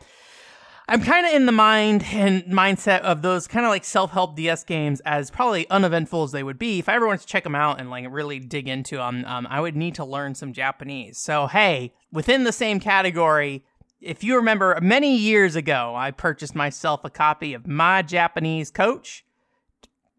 I'm 0.89 1.01
kind 1.01 1.27
of 1.27 1.33
in 1.33 1.45
the 1.45 1.51
mind 1.51 2.05
and 2.13 2.43
mindset 2.45 3.01
of 3.01 3.21
those 3.21 3.45
kind 3.45 3.65
of 3.65 3.69
like 3.69 3.83
self 3.83 4.11
help 4.11 4.37
DS 4.37 4.63
games 4.63 5.01
as 5.01 5.29
probably 5.29 5.69
uneventful 5.69 6.23
as 6.23 6.31
they 6.31 6.43
would 6.43 6.57
be. 6.57 6.79
If 6.79 6.87
I 6.87 6.95
ever 6.95 7.05
wanted 7.05 7.21
to 7.21 7.27
check 7.27 7.43
them 7.43 7.55
out 7.55 7.81
and 7.81 7.89
like 7.89 8.05
really 8.09 8.39
dig 8.39 8.69
into 8.69 8.95
them, 8.95 9.25
um, 9.25 9.47
I 9.49 9.59
would 9.59 9.75
need 9.75 9.95
to 9.95 10.05
learn 10.05 10.33
some 10.33 10.53
Japanese. 10.53 11.17
So, 11.17 11.47
hey, 11.47 11.93
within 12.13 12.45
the 12.45 12.53
same 12.53 12.79
category, 12.79 13.65
if 13.99 14.23
you 14.23 14.37
remember 14.37 14.79
many 14.81 15.17
years 15.17 15.57
ago, 15.57 15.93
I 15.93 16.11
purchased 16.11 16.55
myself 16.55 17.03
a 17.03 17.09
copy 17.09 17.53
of 17.53 17.67
My 17.67 18.01
Japanese 18.01 18.71
Coach 18.71 19.25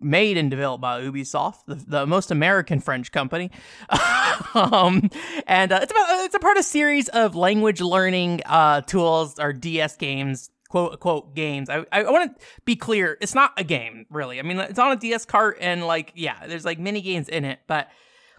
made 0.01 0.37
and 0.37 0.51
developed 0.51 0.83
by 0.83 1.01
Ubisoft, 1.01 1.65
the, 1.67 1.77
the 1.77 2.07
most 2.07 2.31
American 2.31 2.79
French 2.79 3.11
company. 3.11 3.51
um, 4.55 5.09
and 5.47 5.73
uh, 5.73 5.81
it's 5.83 5.93
about 5.93 6.25
it's 6.27 6.35
a 6.35 6.39
part 6.39 6.59
of 6.59 6.61
a 6.61 6.65
series 6.65 7.09
of 7.09 7.35
language 7.35 7.81
learning 7.81 8.43
uh, 8.45 8.83
tools 8.83 9.39
or 9.39 9.55
DS 9.55 9.97
games 9.97 10.51
quote 10.69 10.93
unquote 10.93 11.35
games. 11.35 11.69
I 11.69 11.85
I 11.91 12.11
want 12.11 12.39
to 12.39 12.47
be 12.65 12.77
clear, 12.77 13.19
it's 13.21 13.35
not 13.35 13.53
a 13.57 13.65
game 13.65 14.07
really. 14.11 14.39
I 14.39 14.43
mean, 14.43 14.59
it's 14.59 14.79
on 14.79 14.93
a 14.93 14.97
DS 14.97 15.25
cart 15.25 15.59
and 15.61 15.87
like 15.87 16.13
yeah, 16.15 16.47
there's 16.47 16.65
like 16.65 16.79
mini 16.79 17.01
games 17.01 17.29
in 17.29 17.45
it, 17.45 17.61
but 17.67 17.89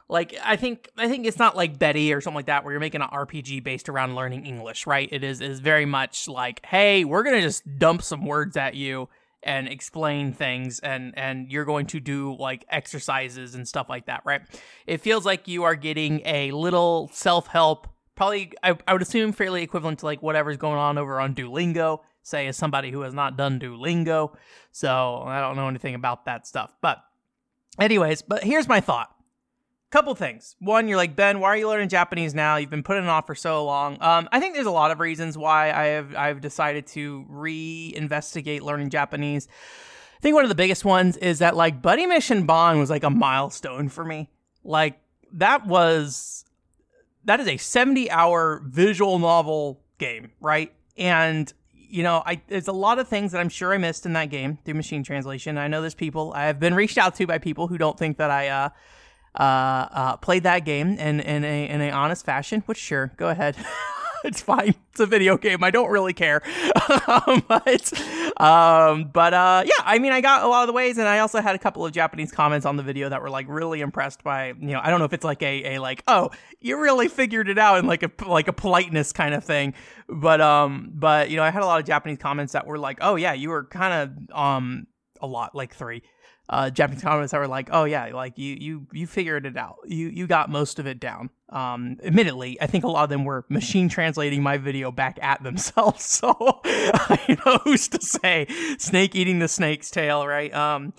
like 0.07 0.35
I 0.43 0.55
think 0.55 0.89
I 0.97 1.07
think 1.07 1.25
it's 1.25 1.37
not 1.37 1.55
like 1.55 1.77
Betty 1.77 2.13
or 2.13 2.21
something 2.21 2.35
like 2.35 2.47
that 2.47 2.63
where 2.63 2.73
you're 2.73 2.79
making 2.79 3.01
an 3.01 3.09
RPG 3.09 3.63
based 3.63 3.89
around 3.89 4.15
learning 4.15 4.45
English, 4.45 4.87
right? 4.87 5.07
It 5.11 5.23
is 5.23 5.39
is 5.41 5.59
very 5.59 5.85
much 5.85 6.27
like, 6.27 6.65
hey, 6.65 7.05
we're 7.05 7.23
gonna 7.23 7.41
just 7.41 7.63
dump 7.77 8.01
some 8.01 8.25
words 8.25 8.57
at 8.57 8.75
you 8.75 9.09
and 9.43 9.67
explain 9.67 10.33
things 10.33 10.79
and 10.79 11.13
and 11.17 11.51
you're 11.51 11.63
going 11.63 11.85
to 11.85 11.99
do 11.99 12.35
like 12.37 12.65
exercises 12.69 13.55
and 13.55 13.67
stuff 13.67 13.87
like 13.87 14.07
that, 14.07 14.21
right? 14.25 14.41
It 14.87 15.01
feels 15.01 15.25
like 15.25 15.47
you 15.47 15.63
are 15.63 15.75
getting 15.75 16.21
a 16.25 16.51
little 16.51 17.09
self-help 17.13 17.87
probably 18.15 18.51
I, 18.61 18.77
I 18.85 18.93
would 18.93 19.01
assume 19.01 19.31
fairly 19.31 19.63
equivalent 19.63 19.99
to 19.99 20.05
like 20.05 20.21
whatever's 20.21 20.57
going 20.57 20.77
on 20.77 20.97
over 20.97 21.21
on 21.21 21.33
Duolingo 21.33 21.99
say 22.23 22.47
as 22.47 22.57
somebody 22.57 22.91
who 22.91 23.01
has 23.01 23.13
not 23.13 23.37
done 23.37 23.59
Duolingo. 23.59 24.35
So 24.71 25.23
I 25.25 25.39
don't 25.41 25.55
know 25.55 25.67
anything 25.67 25.95
about 25.95 26.25
that 26.25 26.47
stuff. 26.47 26.73
But, 26.81 26.99
anyways, 27.79 28.21
but 28.21 28.43
here's 28.43 28.67
my 28.67 28.81
thought. 28.81 29.13
Couple 29.91 30.13
things. 30.13 30.55
One, 30.59 30.87
you're 30.87 30.97
like 30.97 31.15
Ben. 31.15 31.39
Why 31.39 31.47
are 31.49 31.57
you 31.57 31.67
learning 31.67 31.89
Japanese 31.89 32.35
now? 32.35 32.57
You've 32.57 32.69
been 32.69 32.83
putting 32.83 33.05
it 33.05 33.09
off 33.09 33.25
for 33.25 33.33
so 33.33 33.65
long. 33.65 33.97
Um, 34.01 34.29
I 34.31 34.39
think 34.39 34.53
there's 34.53 34.67
a 34.67 34.71
lot 34.71 34.91
of 34.91 34.99
reasons 34.99 35.35
why 35.35 35.71
I 35.71 35.85
have 35.85 36.15
I've 36.15 36.41
decided 36.41 36.85
to 36.87 37.25
re-investigate 37.27 38.61
learning 38.61 38.91
Japanese. 38.91 39.47
I 39.47 40.21
think 40.21 40.35
one 40.35 40.43
of 40.43 40.49
the 40.49 40.55
biggest 40.55 40.85
ones 40.85 41.17
is 41.17 41.39
that 41.39 41.55
like 41.55 41.81
Buddy 41.81 42.05
Mission 42.05 42.45
Bond 42.45 42.77
was 42.77 42.91
like 42.91 43.03
a 43.03 43.09
milestone 43.09 43.89
for 43.89 44.05
me. 44.05 44.29
Like 44.63 44.99
that 45.33 45.65
was 45.65 46.45
that 47.25 47.39
is 47.39 47.47
a 47.47 47.57
70 47.57 48.11
hour 48.11 48.61
visual 48.65 49.17
novel 49.17 49.81
game, 49.97 50.31
right? 50.39 50.73
And 50.97 51.51
you 51.89 52.03
know, 52.03 52.21
I 52.25 52.41
there's 52.47 52.67
a 52.67 52.73
lot 52.73 52.99
of 52.99 53.07
things 53.07 53.31
that 53.31 53.39
I'm 53.39 53.49
sure 53.49 53.73
I 53.73 53.77
missed 53.77 54.05
in 54.05 54.13
that 54.13 54.29
game 54.29 54.59
through 54.63 54.75
machine 54.75 55.03
translation. 55.03 55.57
I 55.57 55.67
know 55.67 55.81
there's 55.81 55.95
people 55.95 56.31
I 56.35 56.45
have 56.45 56.59
been 56.59 56.75
reached 56.75 56.97
out 56.97 57.15
to 57.15 57.27
by 57.27 57.37
people 57.39 57.67
who 57.67 57.77
don't 57.77 57.97
think 57.97 58.17
that 58.17 58.29
I 58.29 58.47
uh, 58.49 58.69
uh, 59.35 59.41
uh, 59.43 60.17
played 60.17 60.43
that 60.43 60.65
game 60.65 60.97
in 60.97 61.19
in 61.19 61.43
a 61.43 61.67
in 61.67 61.81
a 61.81 61.91
honest 61.91 62.25
fashion. 62.25 62.63
Which 62.65 62.77
sure, 62.77 63.11
go 63.17 63.29
ahead. 63.29 63.55
it's 64.23 64.41
fine. 64.41 64.75
It's 64.91 64.99
a 64.99 65.05
video 65.05 65.37
game. 65.37 65.63
I 65.63 65.71
don't 65.71 65.89
really 65.89 66.13
care. 66.13 66.41
but, 67.47 67.93
um, 68.41 69.09
but 69.13 69.33
uh, 69.33 69.63
yeah, 69.65 69.83
I 69.83 69.99
mean, 69.99 70.11
I 70.11 70.21
got 70.21 70.43
a 70.43 70.47
lot 70.47 70.63
of 70.63 70.67
the 70.67 70.73
ways, 70.73 70.97
and 70.97 71.07
I 71.07 71.19
also 71.19 71.41
had 71.41 71.55
a 71.55 71.59
couple 71.59 71.85
of 71.85 71.91
Japanese 71.91 72.31
comments 72.31 72.65
on 72.65 72.75
the 72.75 72.83
video 72.83 73.09
that 73.09 73.21
were 73.21 73.29
like 73.29 73.47
really 73.47 73.81
impressed 73.81 74.23
by, 74.23 74.47
you 74.47 74.55
know, 74.71 74.81
I 74.83 74.89
don't 74.89 74.99
know 74.99 75.05
if 75.05 75.13
it's 75.13 75.23
like 75.23 75.41
a, 75.41 75.75
a 75.75 75.79
like, 75.79 76.03
oh, 76.07 76.31
you 76.59 76.79
really 76.79 77.07
figured 77.07 77.49
it 77.49 77.57
out 77.57 77.79
in 77.79 77.87
like 77.87 78.03
a 78.03 78.11
like 78.25 78.47
a 78.47 78.53
politeness 78.53 79.13
kind 79.13 79.33
of 79.33 79.43
thing, 79.43 79.73
but 80.07 80.41
um, 80.41 80.91
but 80.93 81.29
you 81.29 81.37
know, 81.37 81.43
I 81.43 81.51
had 81.51 81.63
a 81.63 81.65
lot 81.65 81.79
of 81.79 81.85
Japanese 81.85 82.17
comments 82.17 82.53
that 82.53 82.67
were 82.67 82.77
like, 82.77 82.97
oh 83.01 83.15
yeah, 83.15 83.33
you 83.33 83.49
were 83.49 83.65
kind 83.65 83.93
of 84.29 84.35
um 84.35 84.87
a 85.21 85.27
lot 85.27 85.55
like 85.55 85.73
three 85.73 86.01
uh, 86.49 86.69
Japanese 86.71 87.03
comments 87.03 87.31
that 87.31 87.37
were 87.37 87.47
like, 87.47 87.69
"Oh 87.71 87.83
yeah, 87.83 88.07
like 88.07 88.37
you 88.37 88.57
you 88.59 88.87
you 88.91 89.05
figured 89.05 89.45
it 89.45 89.55
out. 89.55 89.77
You 89.85 90.09
you 90.09 90.25
got 90.25 90.49
most 90.49 90.79
of 90.79 90.87
it 90.87 90.99
down." 90.99 91.29
Um, 91.49 91.97
admittedly, 92.03 92.59
I 92.59 92.67
think 92.67 92.83
a 92.83 92.87
lot 92.87 93.03
of 93.03 93.09
them 93.09 93.23
were 93.23 93.45
machine 93.49 93.87
translating 93.87 94.41
my 94.41 94.57
video 94.57 94.91
back 94.91 95.19
at 95.21 95.43
themselves. 95.43 96.03
So 96.05 96.61
you 97.27 97.37
know 97.45 97.59
who's 97.63 97.87
to 97.89 98.01
say 98.01 98.47
snake 98.79 99.15
eating 99.15 99.39
the 99.39 99.47
snake's 99.47 99.91
tail, 99.91 100.25
right? 100.25 100.53
Um, 100.53 100.93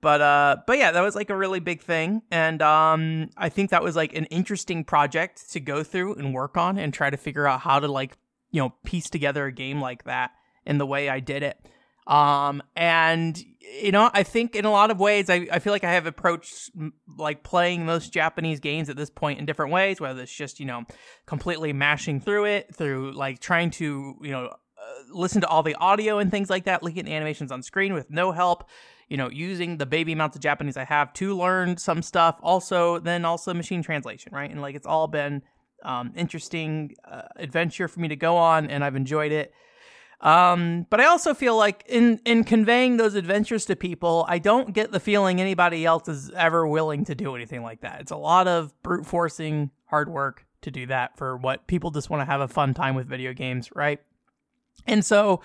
but 0.00 0.20
uh 0.20 0.56
but 0.66 0.76
yeah 0.76 0.92
that 0.92 1.00
was 1.00 1.14
like 1.14 1.30
a 1.30 1.36
really 1.36 1.60
big 1.60 1.80
thing 1.80 2.20
and 2.30 2.60
um 2.60 3.30
i 3.38 3.48
think 3.48 3.70
that 3.70 3.82
was 3.82 3.96
like 3.96 4.14
an 4.14 4.26
interesting 4.26 4.84
project 4.84 5.50
to 5.50 5.58
go 5.58 5.82
through 5.82 6.14
and 6.16 6.34
work 6.34 6.58
on 6.58 6.76
and 6.76 6.92
try 6.92 7.08
to 7.08 7.16
figure 7.16 7.46
out 7.46 7.60
how 7.60 7.80
to 7.80 7.88
like 7.88 8.18
you 8.50 8.60
know 8.60 8.74
piece 8.84 9.08
together 9.08 9.46
a 9.46 9.52
game 9.52 9.80
like 9.80 10.04
that 10.04 10.32
in 10.66 10.76
the 10.76 10.84
way 10.84 11.08
i 11.08 11.20
did 11.20 11.42
it 11.42 11.58
um 12.06 12.62
and 12.76 13.42
you 13.60 13.90
know 13.90 14.10
i 14.12 14.22
think 14.22 14.54
in 14.54 14.64
a 14.64 14.70
lot 14.70 14.90
of 14.90 15.00
ways 15.00 15.30
i, 15.30 15.46
I 15.50 15.58
feel 15.58 15.72
like 15.72 15.84
i 15.84 15.92
have 15.92 16.06
approached 16.06 16.70
like 17.16 17.42
playing 17.42 17.86
most 17.86 18.12
japanese 18.12 18.60
games 18.60 18.88
at 18.90 18.96
this 18.96 19.10
point 19.10 19.38
in 19.38 19.46
different 19.46 19.72
ways 19.72 20.00
whether 20.00 20.22
it's 20.22 20.34
just 20.34 20.60
you 20.60 20.66
know 20.66 20.84
completely 21.26 21.72
mashing 21.72 22.20
through 22.20 22.44
it 22.44 22.74
through 22.74 23.12
like 23.12 23.40
trying 23.40 23.70
to 23.72 24.16
you 24.20 24.30
know 24.30 24.46
uh, 24.46 25.02
listen 25.12 25.40
to 25.40 25.48
all 25.48 25.62
the 25.62 25.74
audio 25.76 26.18
and 26.18 26.30
things 26.30 26.50
like 26.50 26.64
that 26.64 26.82
looking 26.82 27.06
at 27.06 27.12
animations 27.12 27.50
on 27.50 27.62
screen 27.62 27.94
with 27.94 28.10
no 28.10 28.32
help 28.32 28.68
you 29.08 29.16
know, 29.16 29.28
using 29.28 29.76
the 29.76 29.86
baby 29.86 30.12
amounts 30.12 30.36
of 30.36 30.42
Japanese 30.42 30.76
I 30.76 30.84
have 30.84 31.12
to 31.14 31.36
learn 31.36 31.76
some 31.76 32.02
stuff. 32.02 32.38
Also, 32.42 32.98
then 32.98 33.24
also 33.24 33.52
machine 33.54 33.82
translation, 33.82 34.32
right? 34.34 34.50
And 34.50 34.62
like 34.62 34.74
it's 34.74 34.86
all 34.86 35.06
been 35.06 35.42
um, 35.82 36.12
interesting 36.16 36.94
uh, 37.04 37.22
adventure 37.36 37.88
for 37.88 38.00
me 38.00 38.08
to 38.08 38.16
go 38.16 38.36
on, 38.36 38.68
and 38.68 38.82
I've 38.82 38.96
enjoyed 38.96 39.32
it. 39.32 39.52
Um, 40.20 40.86
but 40.90 41.00
I 41.00 41.06
also 41.06 41.34
feel 41.34 41.56
like 41.56 41.84
in 41.88 42.20
in 42.24 42.44
conveying 42.44 42.96
those 42.96 43.14
adventures 43.14 43.64
to 43.66 43.76
people, 43.76 44.24
I 44.28 44.38
don't 44.38 44.72
get 44.72 44.92
the 44.92 45.00
feeling 45.00 45.40
anybody 45.40 45.84
else 45.84 46.08
is 46.08 46.30
ever 46.30 46.66
willing 46.66 47.04
to 47.06 47.14
do 47.14 47.34
anything 47.34 47.62
like 47.62 47.80
that. 47.82 48.00
It's 48.00 48.12
a 48.12 48.16
lot 48.16 48.48
of 48.48 48.74
brute 48.82 49.06
forcing 49.06 49.70
hard 49.86 50.08
work 50.08 50.46
to 50.62 50.70
do 50.70 50.86
that 50.86 51.16
for 51.16 51.36
what 51.36 51.66
people 51.66 51.90
just 51.90 52.10
want 52.10 52.20
to 52.22 52.24
have 52.24 52.40
a 52.40 52.48
fun 52.48 52.74
time 52.74 52.94
with 52.94 53.06
video 53.06 53.32
games, 53.32 53.70
right? 53.74 54.00
And 54.86 55.04
so 55.04 55.40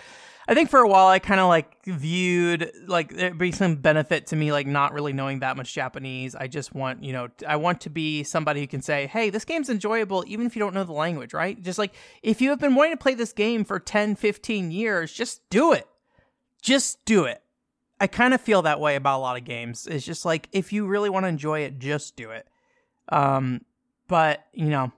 I 0.50 0.56
think 0.56 0.72
for 0.72 0.80
a 0.80 0.88
while 0.88 1.08
I 1.08 1.20
kind 1.20 1.40
of 1.40 1.48
like 1.48 1.86
viewed 1.86 2.72
like 2.88 3.14
there'd 3.14 3.38
be 3.38 3.52
some 3.52 3.76
benefit 3.76 4.26
to 4.28 4.36
me 4.36 4.52
like 4.52 4.66
not 4.66 4.94
really 4.94 5.14
knowing 5.14 5.42
that 5.42 5.56
much 5.56 5.72
Japanese. 5.72 6.34
I 6.34 6.48
just 6.48 6.74
want, 6.74 7.04
you 7.04 7.14
know, 7.14 7.28
I 7.48 7.58
want 7.58 7.82
to 7.82 7.92
be 7.92 8.24
somebody 8.24 8.60
who 8.60 8.66
can 8.66 8.82
say, 8.82 9.06
"Hey, 9.06 9.30
this 9.30 9.46
game's 9.46 9.70
enjoyable 9.70 10.24
even 10.28 10.48
if 10.48 10.56
you 10.56 10.60
don't 10.60 10.74
know 10.74 10.84
the 10.84 10.92
language," 10.92 11.36
right? 11.36 11.62
Just 11.62 11.78
like 11.78 11.94
if 12.24 12.42
you 12.42 12.50
have 12.50 12.60
been 12.60 12.74
wanting 12.74 12.94
to 12.94 12.98
play 12.98 13.14
this 13.14 13.32
game 13.32 13.64
for 13.64 13.80
10, 13.80 14.16
15 14.16 14.72
years, 14.72 15.14
just 15.14 15.48
do 15.52 15.72
it. 15.72 15.88
Just 16.64 17.06
do 17.06 17.26
it. 17.26 17.44
I 18.02 18.08
kind 18.08 18.34
of 18.34 18.42
feel 18.42 18.64
that 18.64 18.80
way 18.80 18.96
about 18.96 19.20
a 19.20 19.22
lot 19.22 19.38
of 19.38 19.44
games. 19.44 19.86
It's 19.86 20.04
just 20.04 20.26
like 20.26 20.50
if 20.52 20.74
you 20.74 20.88
really 20.88 21.12
want 21.12 21.26
to 21.26 21.28
enjoy 21.28 21.60
it, 21.60 21.78
just 21.78 22.16
do 22.16 22.32
it. 22.32 22.48
Um 23.10 23.62
but, 24.08 24.48
you 24.54 24.70
know, 24.70 24.92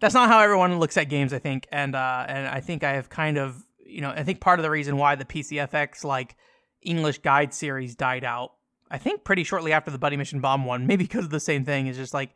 that's 0.00 0.14
not 0.14 0.28
how 0.28 0.40
everyone 0.40 0.78
looks 0.78 0.96
at 0.96 1.04
games, 1.04 1.32
I 1.32 1.38
think. 1.38 1.66
And 1.72 1.94
uh 1.94 2.24
and 2.28 2.46
I 2.46 2.60
think 2.60 2.84
I 2.84 2.92
have 2.92 3.08
kind 3.08 3.38
of 3.38 3.64
you 3.84 4.00
know, 4.00 4.10
I 4.10 4.22
think 4.22 4.40
part 4.40 4.58
of 4.58 4.62
the 4.62 4.70
reason 4.70 4.96
why 4.96 5.14
the 5.14 5.24
PCFX 5.24 6.04
like 6.04 6.36
English 6.82 7.18
guide 7.18 7.54
series 7.54 7.94
died 7.94 8.24
out, 8.24 8.52
I 8.90 8.98
think 8.98 9.24
pretty 9.24 9.44
shortly 9.44 9.72
after 9.72 9.90
the 9.90 9.98
Buddy 9.98 10.16
Mission 10.16 10.40
Bond 10.40 10.64
one, 10.66 10.86
maybe 10.86 11.04
because 11.04 11.24
of 11.24 11.30
the 11.30 11.40
same 11.40 11.64
thing, 11.64 11.86
is 11.86 11.96
just 11.96 12.14
like 12.14 12.30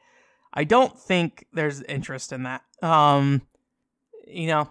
I 0.54 0.64
don't 0.64 0.98
think 0.98 1.46
there's 1.52 1.82
interest 1.82 2.32
in 2.32 2.42
that. 2.42 2.62
Um, 2.82 3.42
you 4.26 4.48
know, 4.48 4.70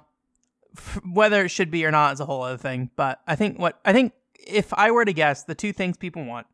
whether 1.11 1.45
it 1.45 1.49
should 1.49 1.71
be 1.71 1.85
or 1.85 1.91
not 1.91 2.13
is 2.13 2.19
a 2.19 2.25
whole 2.25 2.43
other 2.43 2.57
thing. 2.57 2.89
But 2.95 3.21
I 3.27 3.35
think 3.35 3.59
what 3.59 3.79
I 3.85 3.93
think 3.93 4.13
if 4.45 4.73
I 4.73 4.91
were 4.91 5.05
to 5.05 5.13
guess, 5.13 5.43
the 5.43 5.55
two 5.55 5.73
things 5.73 5.97
people 5.97 6.25
want, 6.25 6.47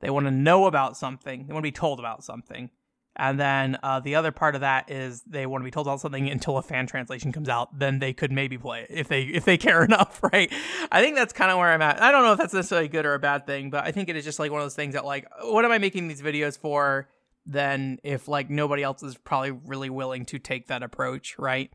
they 0.00 0.10
want 0.10 0.26
to 0.26 0.30
know 0.32 0.66
about 0.66 0.96
something, 0.96 1.46
they 1.46 1.52
want 1.52 1.62
to 1.62 1.68
be 1.68 1.72
told 1.72 1.98
about 1.98 2.24
something, 2.24 2.70
and 3.16 3.40
then 3.40 3.78
uh, 3.82 4.00
the 4.00 4.14
other 4.14 4.30
part 4.30 4.54
of 4.54 4.60
that 4.60 4.90
is 4.90 5.22
they 5.22 5.44
want 5.46 5.62
to 5.62 5.64
be 5.64 5.70
told 5.70 5.86
about 5.86 6.00
something 6.00 6.28
until 6.28 6.56
a 6.58 6.62
fan 6.62 6.86
translation 6.86 7.32
comes 7.32 7.48
out. 7.48 7.76
Then 7.78 7.98
they 7.98 8.12
could 8.12 8.30
maybe 8.30 8.56
play 8.56 8.82
it 8.82 8.86
if 8.90 9.08
they 9.08 9.22
if 9.22 9.44
they 9.44 9.58
care 9.58 9.84
enough, 9.84 10.20
right? 10.32 10.52
I 10.92 11.02
think 11.02 11.16
that's 11.16 11.32
kind 11.32 11.50
of 11.50 11.58
where 11.58 11.68
I'm 11.68 11.82
at. 11.82 12.00
I 12.00 12.12
don't 12.12 12.24
know 12.24 12.32
if 12.32 12.38
that's 12.38 12.54
necessarily 12.54 12.88
good 12.88 13.06
or 13.06 13.14
a 13.14 13.18
bad 13.18 13.46
thing, 13.46 13.70
but 13.70 13.84
I 13.84 13.92
think 13.92 14.08
it 14.08 14.16
is 14.16 14.24
just 14.24 14.38
like 14.38 14.50
one 14.50 14.60
of 14.60 14.64
those 14.64 14.76
things 14.76 14.94
that 14.94 15.04
like, 15.04 15.26
what 15.42 15.64
am 15.64 15.72
I 15.72 15.78
making 15.78 16.08
these 16.08 16.22
videos 16.22 16.58
for? 16.58 17.08
Then 17.46 17.98
if 18.04 18.28
like 18.28 18.48
nobody 18.48 18.82
else 18.82 19.02
is 19.02 19.16
probably 19.16 19.50
really 19.50 19.90
willing 19.90 20.24
to 20.26 20.38
take 20.38 20.68
that 20.68 20.82
approach, 20.82 21.38
right? 21.38 21.70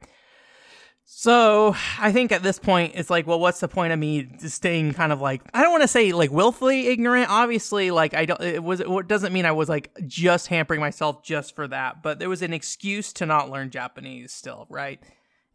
So 1.07 1.75
I 2.00 2.12
think 2.12 2.31
at 2.31 2.41
this 2.41 2.57
point 2.57 2.93
it's 2.95 3.12
like, 3.12 3.27
well, 3.27 3.39
what's 3.39 3.59
the 3.59 3.67
point 3.67 3.93
of 3.93 4.00
me 4.00 4.27
staying 4.39 4.93
kind 4.95 5.12
of 5.12 5.21
like 5.21 5.41
I 5.53 5.62
don't 5.62 5.71
want 5.71 5.83
to 5.83 5.88
say 5.88 6.12
like 6.12 6.31
willfully 6.31 6.88
ignorant. 6.88 7.29
Obviously, 7.29 7.91
like 7.91 8.15
I 8.15 8.25
don't. 8.25 8.41
It 8.41 8.63
was. 8.63 8.79
It 8.79 9.07
doesn't 9.07 9.31
mean 9.31 9.45
I 9.45 9.51
was 9.51 9.69
like 9.69 9.95
just 10.07 10.47
hampering 10.47 10.81
myself 10.81 11.24
just 11.24 11.55
for 11.55 11.67
that. 11.67 12.01
But 12.01 12.17
there 12.17 12.27
was 12.27 12.41
an 12.41 12.53
excuse 12.53 13.13
to 13.13 13.27
not 13.27 13.51
learn 13.51 13.69
Japanese 13.69 14.31
still, 14.31 14.65
right? 14.69 15.00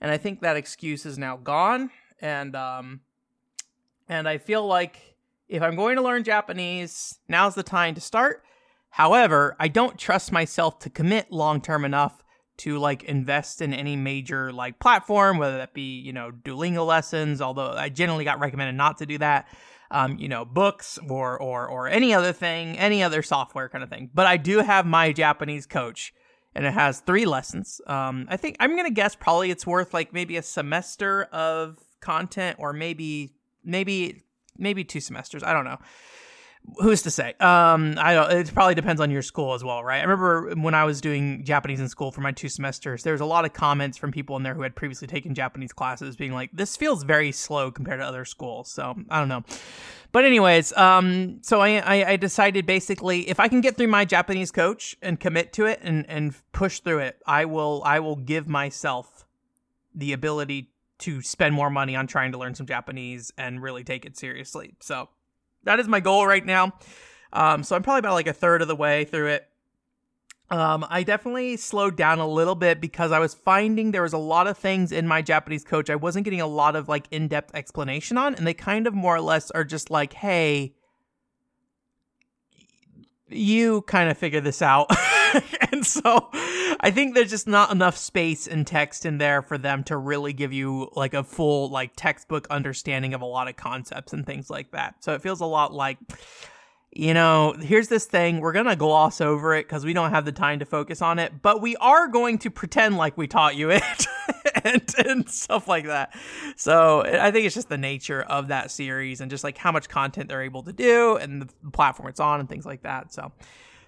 And 0.00 0.10
I 0.10 0.18
think 0.18 0.40
that 0.40 0.56
excuse 0.56 1.04
is 1.04 1.18
now 1.18 1.36
gone. 1.36 1.90
And 2.20 2.54
um, 2.54 3.00
and 4.08 4.28
I 4.28 4.38
feel 4.38 4.64
like 4.64 5.16
if 5.48 5.62
I'm 5.62 5.74
going 5.74 5.96
to 5.96 6.02
learn 6.02 6.22
Japanese, 6.22 7.18
now's 7.28 7.56
the 7.56 7.64
time 7.64 7.96
to 7.96 8.00
start. 8.00 8.44
However, 8.90 9.56
I 9.58 9.66
don't 9.66 9.98
trust 9.98 10.30
myself 10.30 10.78
to 10.80 10.90
commit 10.90 11.32
long 11.32 11.60
term 11.60 11.84
enough 11.84 12.22
to 12.60 12.78
like 12.78 13.04
invest 13.04 13.62
in 13.62 13.72
any 13.72 13.96
major 13.96 14.52
like 14.52 14.78
platform, 14.78 15.38
whether 15.38 15.58
that 15.58 15.72
be, 15.72 15.98
you 15.98 16.12
know, 16.12 16.30
Duolingo 16.30 16.86
lessons, 16.86 17.40
although 17.40 17.72
I 17.72 17.88
generally 17.88 18.24
got 18.24 18.38
recommended 18.38 18.74
not 18.74 18.98
to 18.98 19.06
do 19.06 19.18
that. 19.18 19.48
Um, 19.90 20.18
you 20.18 20.28
know, 20.28 20.44
books 20.44 20.98
or 21.08 21.36
or 21.40 21.66
or 21.66 21.88
any 21.88 22.14
other 22.14 22.32
thing, 22.32 22.78
any 22.78 23.02
other 23.02 23.22
software 23.22 23.68
kind 23.68 23.82
of 23.82 23.90
thing. 23.90 24.08
But 24.14 24.26
I 24.26 24.36
do 24.36 24.58
have 24.58 24.86
my 24.86 25.12
Japanese 25.12 25.66
coach 25.66 26.14
and 26.54 26.64
it 26.64 26.72
has 26.72 27.00
three 27.00 27.26
lessons. 27.26 27.80
Um, 27.86 28.26
I 28.28 28.36
think 28.36 28.56
I'm 28.60 28.76
gonna 28.76 28.90
guess 28.90 29.16
probably 29.16 29.50
it's 29.50 29.66
worth 29.66 29.92
like 29.92 30.12
maybe 30.12 30.36
a 30.36 30.42
semester 30.42 31.24
of 31.32 31.78
content 32.00 32.56
or 32.60 32.72
maybe 32.72 33.34
maybe 33.64 34.22
maybe 34.56 34.84
two 34.84 35.00
semesters. 35.00 35.42
I 35.42 35.52
don't 35.52 35.64
know 35.64 35.78
who's 36.78 37.02
to 37.02 37.10
say? 37.10 37.34
Um, 37.40 37.94
I 37.98 38.14
don't. 38.14 38.32
It 38.32 38.54
probably 38.54 38.74
depends 38.74 39.00
on 39.00 39.10
your 39.10 39.22
school 39.22 39.54
as 39.54 39.64
well, 39.64 39.82
right? 39.82 39.98
I 39.98 40.02
remember 40.02 40.54
when 40.54 40.74
I 40.74 40.84
was 40.84 41.00
doing 41.00 41.44
Japanese 41.44 41.80
in 41.80 41.88
school 41.88 42.10
for 42.12 42.20
my 42.20 42.32
two 42.32 42.48
semesters, 42.48 43.02
there 43.02 43.12
was 43.12 43.20
a 43.20 43.26
lot 43.26 43.44
of 43.44 43.52
comments 43.52 43.98
from 43.98 44.12
people 44.12 44.36
in 44.36 44.42
there 44.42 44.54
who 44.54 44.62
had 44.62 44.74
previously 44.74 45.08
taken 45.08 45.34
Japanese 45.34 45.72
classes, 45.72 46.16
being 46.16 46.32
like, 46.32 46.50
"This 46.52 46.76
feels 46.76 47.02
very 47.02 47.32
slow 47.32 47.70
compared 47.70 48.00
to 48.00 48.06
other 48.06 48.24
schools." 48.24 48.70
So 48.70 48.94
I 49.08 49.18
don't 49.18 49.28
know. 49.28 49.44
But 50.12 50.24
anyways, 50.24 50.72
um, 50.76 51.38
so 51.42 51.60
I, 51.60 51.78
I, 51.78 52.10
I 52.10 52.16
decided 52.16 52.66
basically 52.66 53.28
if 53.28 53.38
I 53.38 53.48
can 53.48 53.60
get 53.60 53.76
through 53.76 53.88
my 53.88 54.04
Japanese 54.04 54.50
coach 54.50 54.96
and 55.02 55.20
commit 55.20 55.52
to 55.54 55.66
it 55.66 55.80
and 55.82 56.08
and 56.08 56.34
push 56.52 56.80
through 56.80 57.00
it, 57.00 57.20
I 57.26 57.44
will 57.44 57.82
I 57.84 58.00
will 58.00 58.16
give 58.16 58.48
myself 58.48 59.26
the 59.94 60.12
ability 60.12 60.70
to 60.98 61.22
spend 61.22 61.54
more 61.54 61.70
money 61.70 61.96
on 61.96 62.06
trying 62.06 62.32
to 62.32 62.38
learn 62.38 62.54
some 62.54 62.66
Japanese 62.66 63.32
and 63.38 63.62
really 63.62 63.82
take 63.82 64.04
it 64.04 64.16
seriously. 64.16 64.74
So 64.80 65.08
that 65.64 65.80
is 65.80 65.88
my 65.88 66.00
goal 66.00 66.26
right 66.26 66.44
now. 66.44 66.74
Um, 67.32 67.62
so 67.62 67.76
I'm 67.76 67.82
probably 67.82 68.00
about 68.00 68.14
like 68.14 68.26
a 68.26 68.32
third 68.32 68.62
of 68.62 68.68
the 68.68 68.76
way 68.76 69.04
through 69.04 69.28
it. 69.28 69.46
Um, 70.50 70.84
I 70.90 71.04
definitely 71.04 71.56
slowed 71.56 71.96
down 71.96 72.18
a 72.18 72.26
little 72.26 72.56
bit 72.56 72.80
because 72.80 73.12
I 73.12 73.20
was 73.20 73.34
finding 73.34 73.92
there 73.92 74.02
was 74.02 74.12
a 74.12 74.18
lot 74.18 74.48
of 74.48 74.58
things 74.58 74.90
in 74.90 75.06
my 75.06 75.22
Japanese 75.22 75.62
coach 75.62 75.88
I 75.88 75.94
wasn't 75.94 76.24
getting 76.24 76.40
a 76.40 76.46
lot 76.46 76.74
of 76.74 76.88
like 76.88 77.06
in-depth 77.12 77.54
explanation 77.54 78.18
on, 78.18 78.34
and 78.34 78.44
they 78.44 78.54
kind 78.54 78.88
of 78.88 78.94
more 78.94 79.14
or 79.14 79.20
less 79.20 79.52
are 79.52 79.62
just 79.62 79.90
like, 79.90 80.12
"Hey, 80.12 80.74
you 83.28 83.82
kind 83.82 84.10
of 84.10 84.18
figure 84.18 84.40
this 84.40 84.60
out." 84.60 84.90
and 85.80 85.86
so 85.86 86.28
I 86.80 86.90
think 86.90 87.14
there's 87.14 87.30
just 87.30 87.48
not 87.48 87.72
enough 87.72 87.96
space 87.96 88.46
and 88.46 88.66
text 88.66 89.06
in 89.06 89.18
there 89.18 89.42
for 89.42 89.58
them 89.58 89.82
to 89.84 89.96
really 89.96 90.32
give 90.32 90.52
you 90.52 90.90
like 90.94 91.14
a 91.14 91.24
full 91.24 91.70
like 91.70 91.92
textbook 91.96 92.46
understanding 92.50 93.14
of 93.14 93.22
a 93.22 93.26
lot 93.26 93.48
of 93.48 93.56
concepts 93.56 94.12
and 94.12 94.26
things 94.26 94.50
like 94.50 94.72
that. 94.72 95.02
So 95.02 95.14
it 95.14 95.22
feels 95.22 95.40
a 95.40 95.46
lot 95.46 95.72
like 95.72 95.98
you 96.92 97.14
know, 97.14 97.52
here's 97.52 97.86
this 97.86 98.04
thing. 98.04 98.40
We're 98.40 98.52
going 98.52 98.66
to 98.66 98.74
gloss 98.74 99.20
over 99.20 99.54
it 99.54 99.62
because 99.62 99.84
we 99.84 99.92
don't 99.92 100.10
have 100.10 100.24
the 100.24 100.32
time 100.32 100.58
to 100.58 100.64
focus 100.64 101.00
on 101.00 101.20
it, 101.20 101.40
but 101.40 101.62
we 101.62 101.76
are 101.76 102.08
going 102.08 102.38
to 102.38 102.50
pretend 102.50 102.96
like 102.96 103.16
we 103.16 103.28
taught 103.28 103.54
you 103.54 103.70
it 103.70 104.06
and, 104.64 104.94
and, 105.06 105.30
stuff 105.30 105.68
like 105.68 105.86
that. 105.86 106.12
So 106.56 107.02
I 107.02 107.30
think 107.30 107.46
it's 107.46 107.54
just 107.54 107.68
the 107.68 107.78
nature 107.78 108.22
of 108.22 108.48
that 108.48 108.72
series 108.72 109.20
and 109.20 109.30
just 109.30 109.44
like 109.44 109.56
how 109.56 109.70
much 109.70 109.88
content 109.88 110.28
they're 110.28 110.42
able 110.42 110.64
to 110.64 110.72
do 110.72 111.14
and 111.14 111.42
the 111.42 111.70
platform 111.70 112.08
it's 112.08 112.18
on 112.18 112.40
and 112.40 112.48
things 112.48 112.66
like 112.66 112.82
that. 112.82 113.12
So 113.12 113.30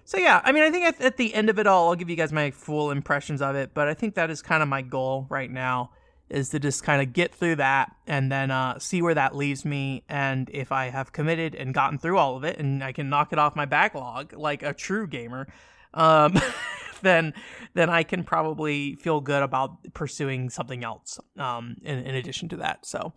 so 0.05 0.17
yeah, 0.17 0.41
I 0.43 0.51
mean, 0.51 0.63
I 0.63 0.71
think 0.71 0.85
at, 0.85 1.01
at, 1.01 1.17
the 1.17 1.33
end 1.33 1.49
of 1.49 1.59
it 1.59 1.67
all, 1.67 1.89
I'll 1.89 1.95
give 1.95 2.09
you 2.09 2.15
guys 2.15 2.33
my 2.33 2.51
full 2.51 2.91
impressions 2.91 3.41
of 3.41 3.55
it. 3.55 3.73
But 3.73 3.87
I 3.87 3.93
think 3.93 4.15
that 4.15 4.29
is 4.29 4.41
kind 4.41 4.61
of 4.61 4.69
my 4.69 4.81
goal 4.81 5.27
right 5.29 5.49
now, 5.49 5.91
is 6.29 6.49
to 6.49 6.59
just 6.59 6.83
kind 6.83 7.01
of 7.01 7.13
get 7.13 7.33
through 7.33 7.57
that 7.57 7.95
and 8.07 8.31
then 8.31 8.51
uh, 8.51 8.79
see 8.79 9.01
where 9.01 9.13
that 9.13 9.35
leaves 9.35 9.63
me. 9.65 10.03
And 10.09 10.49
if 10.51 10.71
I 10.71 10.89
have 10.89 11.11
committed 11.11 11.55
and 11.55 11.73
gotten 11.73 11.97
through 11.97 12.17
all 12.17 12.35
of 12.35 12.43
it, 12.43 12.57
and 12.57 12.83
I 12.83 12.91
can 12.91 13.09
knock 13.09 13.31
it 13.33 13.39
off 13.39 13.55
my 13.55 13.65
backlog 13.65 14.33
like 14.33 14.63
a 14.63 14.73
true 14.73 15.07
gamer, 15.07 15.47
um, 15.93 16.39
then 17.01 17.33
then 17.73 17.89
I 17.89 18.03
can 18.03 18.23
probably 18.23 18.95
feel 18.95 19.21
good 19.21 19.43
about 19.43 19.93
pursuing 19.93 20.49
something 20.49 20.83
else 20.83 21.19
um, 21.37 21.75
in, 21.81 21.99
in 21.99 22.15
addition 22.15 22.49
to 22.49 22.57
that. 22.57 22.85
So 22.85 23.13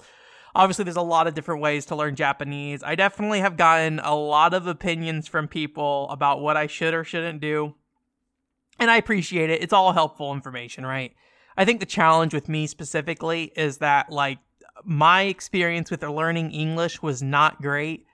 obviously 0.57 0.85
there's 0.85 0.97
a 0.97 1.03
lot 1.03 1.27
of 1.27 1.35
different 1.35 1.61
ways 1.61 1.85
to 1.87 1.95
learn 1.95 2.17
Japanese. 2.17 2.83
I 2.83 2.95
definitely 2.95 3.41
have 3.41 3.57
gotten 3.57 4.01
a 4.01 4.15
lot 4.15 4.55
of 4.55 4.67
opinions 4.67 5.29
from 5.29 5.49
people 5.49 6.09
about 6.11 6.41
what 6.41 6.57
I 6.57 6.67
should 6.67 6.95
or 6.95 7.05
shouldn't 7.05 7.41
do. 7.41 7.75
And 8.79 8.91
I 8.91 8.97
appreciate 8.97 9.51
it. 9.51 9.63
It's 9.63 9.73
all 9.73 9.93
helpful 9.93 10.33
information, 10.33 10.85
right? 10.85 11.13
I 11.59 11.65
think 11.65 11.81
the 11.81 11.87
challenge 11.87 12.33
with 12.33 12.49
me 12.49 12.67
specifically 12.67 13.53
is 13.55 13.79
that 13.79 14.11
like 14.11 14.39
my 14.83 15.23
experience 15.23 15.91
with 15.91 16.03
learning 16.03 16.51
English 16.53 17.03
was 17.03 17.23
not 17.23 17.61
great. 17.61 18.07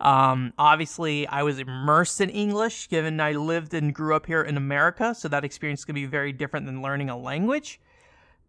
Um, 0.00 0.52
obviously, 0.58 1.26
I 1.26 1.42
was 1.42 1.58
immersed 1.58 2.20
in 2.20 2.30
English, 2.30 2.88
given 2.88 3.20
I 3.20 3.32
lived 3.32 3.72
and 3.74 3.94
grew 3.94 4.16
up 4.16 4.26
here 4.26 4.42
in 4.42 4.56
America, 4.56 5.14
so 5.14 5.28
that 5.28 5.44
experience 5.44 5.80
is 5.80 5.84
going 5.84 5.94
to 5.94 6.00
be 6.00 6.06
very 6.06 6.32
different 6.32 6.66
than 6.66 6.82
learning 6.82 7.08
a 7.08 7.16
language. 7.16 7.80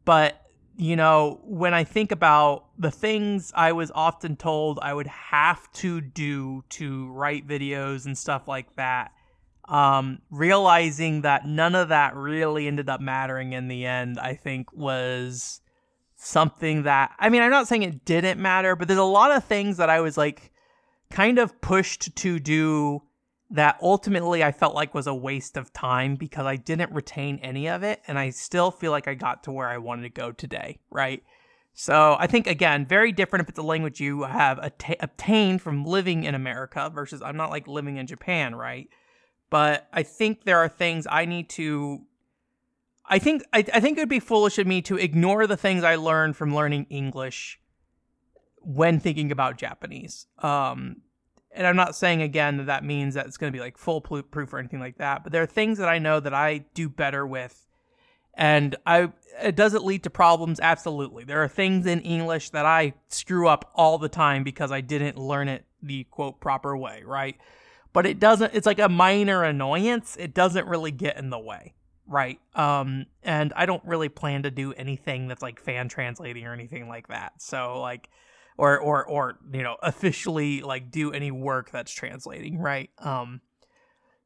But 0.04 0.43
you 0.76 0.96
know, 0.96 1.40
when 1.44 1.74
I 1.74 1.84
think 1.84 2.12
about 2.12 2.66
the 2.78 2.92
things 2.92 3.52
I 3.56 3.72
was 3.74 3.92
often 3.94 4.36
told 4.36 4.80
I 4.82 4.94
would 4.94 5.08
have 5.08 5.72
to 5.74 6.02
do 6.02 6.64
to 6.70 7.12
write 7.12 7.48
videos 7.48 8.06
and 8.06 8.18
stuff 8.18 8.48
like 8.48 8.76
that, 8.76 9.12
um, 9.70 10.20
realizing 10.32 11.22
that 11.22 11.48
none 11.48 11.76
of 11.76 11.90
that 11.90 12.16
really 12.16 12.68
ended 12.68 12.90
up 12.90 13.02
mattering 13.02 13.54
in 13.54 13.68
the 13.68 13.86
end, 13.86 14.20
I 14.20 14.34
think 14.34 14.74
was 14.74 15.62
something 16.16 16.84
that, 16.84 17.12
I 17.20 17.30
mean, 17.30 17.42
I'm 17.42 17.52
not 17.52 17.68
saying 17.68 17.84
it 17.84 18.06
didn't 18.06 18.42
matter, 18.42 18.76
but 18.76 18.88
there's 18.88 19.00
a 19.00 19.04
lot 19.04 19.32
of 19.32 19.44
things 19.44 19.78
that 19.78 19.90
I 19.90 20.02
was 20.02 20.18
like 20.18 20.52
kind 21.12 21.38
of 21.38 21.62
pushed 21.62 22.16
to 22.16 22.40
do 22.40 23.04
that 23.54 23.78
ultimately 23.84 24.44
I 24.44 24.52
felt 24.52 24.74
like 24.74 24.96
was 24.96 25.06
a 25.06 25.14
waste 25.14 25.58
of 25.58 25.72
time 25.72 26.16
because 26.16 26.48
I 26.48 26.56
didn't 26.56 26.92
retain 26.92 27.38
any 27.44 27.70
of 27.70 27.84
it 27.84 28.02
and 28.08 28.18
I 28.18 28.32
still 28.32 28.72
feel 28.72 28.92
like 28.92 29.08
I 29.08 29.14
got 29.14 29.44
to 29.44 29.52
where 29.52 29.70
I 29.70 29.78
wanted 29.78 30.02
to 30.02 30.10
go 30.10 30.32
today, 30.32 30.80
right? 30.90 31.24
So 31.76 32.16
I 32.20 32.26
think 32.26 32.48
again, 32.48 32.88
very 32.88 33.12
different 33.12 33.44
if 33.44 33.50
it's 33.50 33.60
a 33.60 33.64
language 33.64 34.02
you 34.02 34.24
have 34.24 34.58
att- 34.58 34.98
obtained 35.00 35.62
from 35.62 35.86
living 35.86 36.24
in 36.24 36.34
America 36.34 36.92
versus 36.94 37.22
I'm 37.22 37.38
not 37.38 37.52
like 37.52 37.68
living 37.68 37.98
in 37.98 38.08
Japan, 38.08 38.56
right? 38.56 38.90
But 39.52 39.88
I 39.94 40.02
think 40.02 40.46
there 40.46 40.58
are 40.58 40.68
things 40.68 41.06
I 41.10 41.26
need 41.26 41.48
to 41.52 42.02
I 43.06 43.20
think 43.20 43.44
I, 43.54 43.60
I 43.60 43.80
think 43.80 44.00
it 44.00 44.02
would 44.02 44.10
be 44.10 44.20
foolish 44.20 44.58
of 44.58 44.66
me 44.66 44.82
to 44.84 44.98
ignore 44.98 45.46
the 45.46 45.58
things 45.58 45.84
I 45.84 45.96
learned 45.96 46.36
from 46.36 46.56
learning 46.56 46.88
English 46.90 47.60
when 48.62 49.00
thinking 49.00 49.32
about 49.32 49.58
Japanese. 49.58 50.26
Um, 50.40 51.04
and 51.56 51.68
I'm 51.68 51.76
not 51.76 51.96
saying 51.96 52.22
again 52.22 52.58
that 52.58 52.66
that 52.66 52.84
means 52.84 53.14
that 53.14 53.28
it's 53.28 53.38
going 53.38 53.52
to 53.52 53.56
be 53.56 53.62
like 53.62 53.78
full 53.78 54.02
proof 54.02 54.54
or 54.54 54.60
anything 54.60 54.80
like 54.80 54.98
that, 54.98 55.24
but 55.24 55.32
there 55.32 55.44
are 55.44 55.48
things 55.48 55.78
that 55.78 55.90
I 55.90 56.00
know 56.00 56.20
that 56.20 56.34
I 56.34 56.66
do 56.74 56.90
better 56.90 57.26
with. 57.26 57.68
And 58.36 58.76
I 58.86 59.12
it 59.42 59.56
does 59.56 59.76
it 59.76 59.84
lead 59.84 60.04
to 60.04 60.10
problems 60.10 60.60
absolutely. 60.60 61.24
There 61.24 61.44
are 61.44 61.48
things 61.48 61.86
in 61.86 62.02
English 62.02 62.50
that 62.50 62.66
I 62.66 62.94
screw 63.08 63.48
up 63.48 63.72
all 63.76 64.00
the 64.00 64.10
time 64.10 64.44
because 64.44 64.72
I 64.72 64.82
didn't 64.82 65.18
learn 65.18 65.48
it 65.48 65.66
the 65.84 66.06
quote 66.06 66.40
proper 66.40 66.76
way, 66.76 67.04
right? 67.06 67.38
But 67.94 68.08
it 68.08 68.20
doesn't 68.20 68.56
it's 68.56 68.66
like 68.66 68.80
a 68.80 68.90
minor 68.90 69.44
annoyance. 69.44 70.18
It 70.20 70.34
doesn't 70.34 70.68
really 70.68 70.90
get 70.90 71.18
in 71.18 71.30
the 71.30 71.38
way, 71.38 71.76
right? 72.08 72.40
Um 72.56 73.06
and 73.22 73.54
I 73.56 73.68
don't 73.68 73.86
really 73.86 74.10
plan 74.10 74.44
to 74.44 74.52
do 74.52 74.74
anything 74.74 75.28
that's 75.28 75.44
like 75.44 75.60
fan 75.60 75.88
translating 75.88 76.48
or 76.48 76.54
anything 76.54 76.88
like 76.88 77.10
that. 77.10 77.34
So 77.40 77.80
like 77.82 78.10
or 78.58 78.80
or 78.80 79.06
or 79.06 79.38
you 79.52 79.64
know 79.64 79.78
officially 79.82 80.62
like 80.62 80.92
do 80.92 81.12
any 81.12 81.32
work 81.32 81.72
that's 81.72 81.92
translating 81.92 82.60
right? 82.60 82.90
Um 83.00 83.42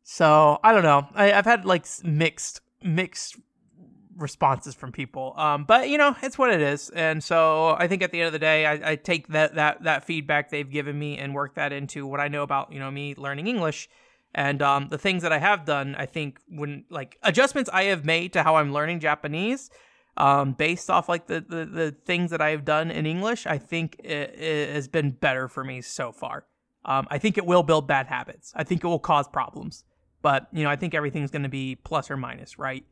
so 0.04 0.60
i 0.64 0.72
don't 0.72 0.84
know. 0.84 1.08
I, 1.16 1.34
i've 1.34 1.46
had 1.46 1.66
like 1.66 1.86
mixed 2.04 2.62
mixed 2.84 3.38
responses 4.16 4.74
from 4.74 4.92
people. 4.92 5.34
Um 5.38 5.66
but 5.66 5.90
you 5.90 5.98
know 5.98 6.16
it's 6.22 6.38
what 6.38 6.52
it 6.52 6.62
is. 6.62 6.90
And 6.90 7.24
so 7.24 7.76
i 7.80 7.88
think 7.88 8.02
at 8.02 8.12
the 8.12 8.20
end 8.20 8.28
of 8.28 8.34
the 8.34 8.40
day 8.40 8.66
i, 8.66 8.92
I 8.92 8.96
take 8.96 9.28
that 9.30 9.56
that 9.56 9.84
that 9.84 10.06
feedback 10.06 10.50
they've 10.50 10.70
given 10.70 10.98
me 10.98 11.18
and 11.18 11.34
work 11.34 11.56
that 11.56 11.74
into 11.74 12.08
what 12.08 12.20
i 12.20 12.28
know 12.28 12.44
about 12.44 12.72
you 12.72 12.80
know 12.80 12.92
me 12.92 13.16
learning 13.16 13.48
english. 13.48 13.90
And 14.36 14.62
um, 14.62 14.90
the 14.90 15.00
things 15.00 15.24
that 15.24 15.32
I 15.32 15.40
have 15.40 15.66
done, 15.66 15.96
I 15.98 16.06
think 16.06 16.40
when 16.48 16.84
like 16.92 17.18
adjustments 17.24 17.70
I 17.74 17.86
have 17.86 18.06
made 18.06 18.34
to 18.34 18.44
how 18.44 18.58
I'm 18.58 18.72
learning 18.72 19.00
Japanese, 19.00 19.72
um, 20.18 20.54
based 20.54 20.90
off 20.90 21.08
like 21.08 21.28
the, 21.28 21.42
the, 21.42 21.66
the 21.66 21.92
things 22.06 22.32
that 22.32 22.42
I've 22.42 22.66
done 22.66 22.92
in 22.92 23.06
English, 23.06 23.46
I 23.46 23.58
think 23.58 24.00
it, 24.04 24.38
it 24.38 24.74
has 24.74 24.88
been 24.88 25.12
better 25.12 25.48
for 25.48 25.64
me 25.64 25.82
so 25.82 26.12
far. 26.12 26.46
Um, 26.86 27.08
I 27.10 27.18
think 27.18 27.38
it 27.38 27.46
will 27.46 27.64
build 27.64 27.88
bad 27.88 28.08
habits. 28.08 28.52
I 28.56 28.64
think 28.64 28.84
it 28.84 28.88
will 28.88 29.00
cause 29.00 29.28
problems, 29.28 29.84
but 30.22 30.48
you 30.52 30.64
know, 30.64 30.70
I 30.70 30.76
think 30.76 30.96
everything's 30.96 31.32
going 31.32 31.44
to 31.44 31.50
be 31.50 31.76
plus 31.76 32.10
or 32.10 32.18
minus, 32.18 32.58
right? 32.58 32.84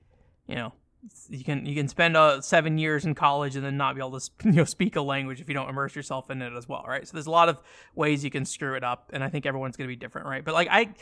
You 0.48 0.56
know, 0.56 0.74
you 1.30 1.44
can 1.44 1.66
you 1.66 1.76
can 1.76 1.88
spend 1.88 2.18
uh, 2.18 2.42
seven 2.42 2.78
years 2.78 3.06
in 3.06 3.16
college 3.16 3.56
and 3.56 3.66
then 3.66 3.78
not 3.78 3.96
be 3.96 4.02
able 4.02 4.20
to 4.20 4.30
you 4.46 4.52
know 4.52 4.66
speak 4.66 4.96
a 4.96 5.02
language 5.02 5.42
if 5.42 5.48
you 5.48 5.54
don't 5.54 5.70
immerse 5.70 5.96
yourself 5.96 6.30
in 6.30 6.42
it 6.42 6.54
as 6.54 6.68
well, 6.68 6.84
right? 6.88 7.08
So 7.08 7.14
there's 7.14 7.28
a 7.28 7.32
lot 7.32 7.50
of 7.50 7.62
ways 7.96 8.24
you 8.24 8.32
can 8.32 8.46
screw 8.46 8.76
it 8.76 8.84
up, 8.84 9.12
and 9.14 9.24
I 9.24 9.30
think 9.30 9.46
everyone's 9.46 9.78
going 9.78 9.88
to 9.88 9.92
be 9.92 10.00
different, 10.00 10.28
right? 10.28 10.44
But 10.44 10.54
like 10.54 10.68
I, 10.72 10.94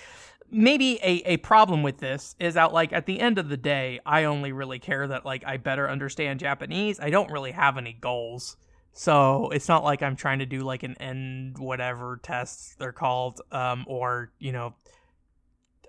maybe 0.49 0.99
a 1.03 1.33
a 1.33 1.37
problem 1.37 1.83
with 1.83 1.97
this 1.97 2.35
is 2.39 2.55
that 2.55 2.73
like 2.73 2.93
at 2.93 3.05
the 3.05 3.19
end 3.19 3.37
of 3.37 3.49
the 3.49 3.57
day, 3.57 3.99
I 4.05 4.25
only 4.25 4.51
really 4.51 4.79
care 4.79 5.07
that 5.07 5.25
like 5.25 5.43
I 5.45 5.57
better 5.57 5.89
understand 5.89 6.39
Japanese. 6.39 6.99
I 6.99 7.09
don't 7.09 7.31
really 7.31 7.51
have 7.51 7.77
any 7.77 7.93
goals. 7.93 8.57
So 8.95 9.49
it's 9.49 9.67
not 9.67 9.83
like 9.83 10.03
I'm 10.03 10.15
trying 10.15 10.39
to 10.39 10.45
do 10.45 10.59
like 10.59 10.83
an 10.83 10.95
end 10.99 11.57
whatever 11.57 12.19
tests 12.21 12.75
they're 12.77 12.91
called, 12.91 13.41
um, 13.51 13.85
or 13.87 14.31
you 14.37 14.51
know, 14.51 14.75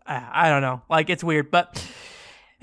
I, 0.06 0.46
I 0.46 0.48
don't 0.48 0.62
know. 0.62 0.82
Like 0.88 1.10
it's 1.10 1.22
weird, 1.22 1.50
but 1.50 1.84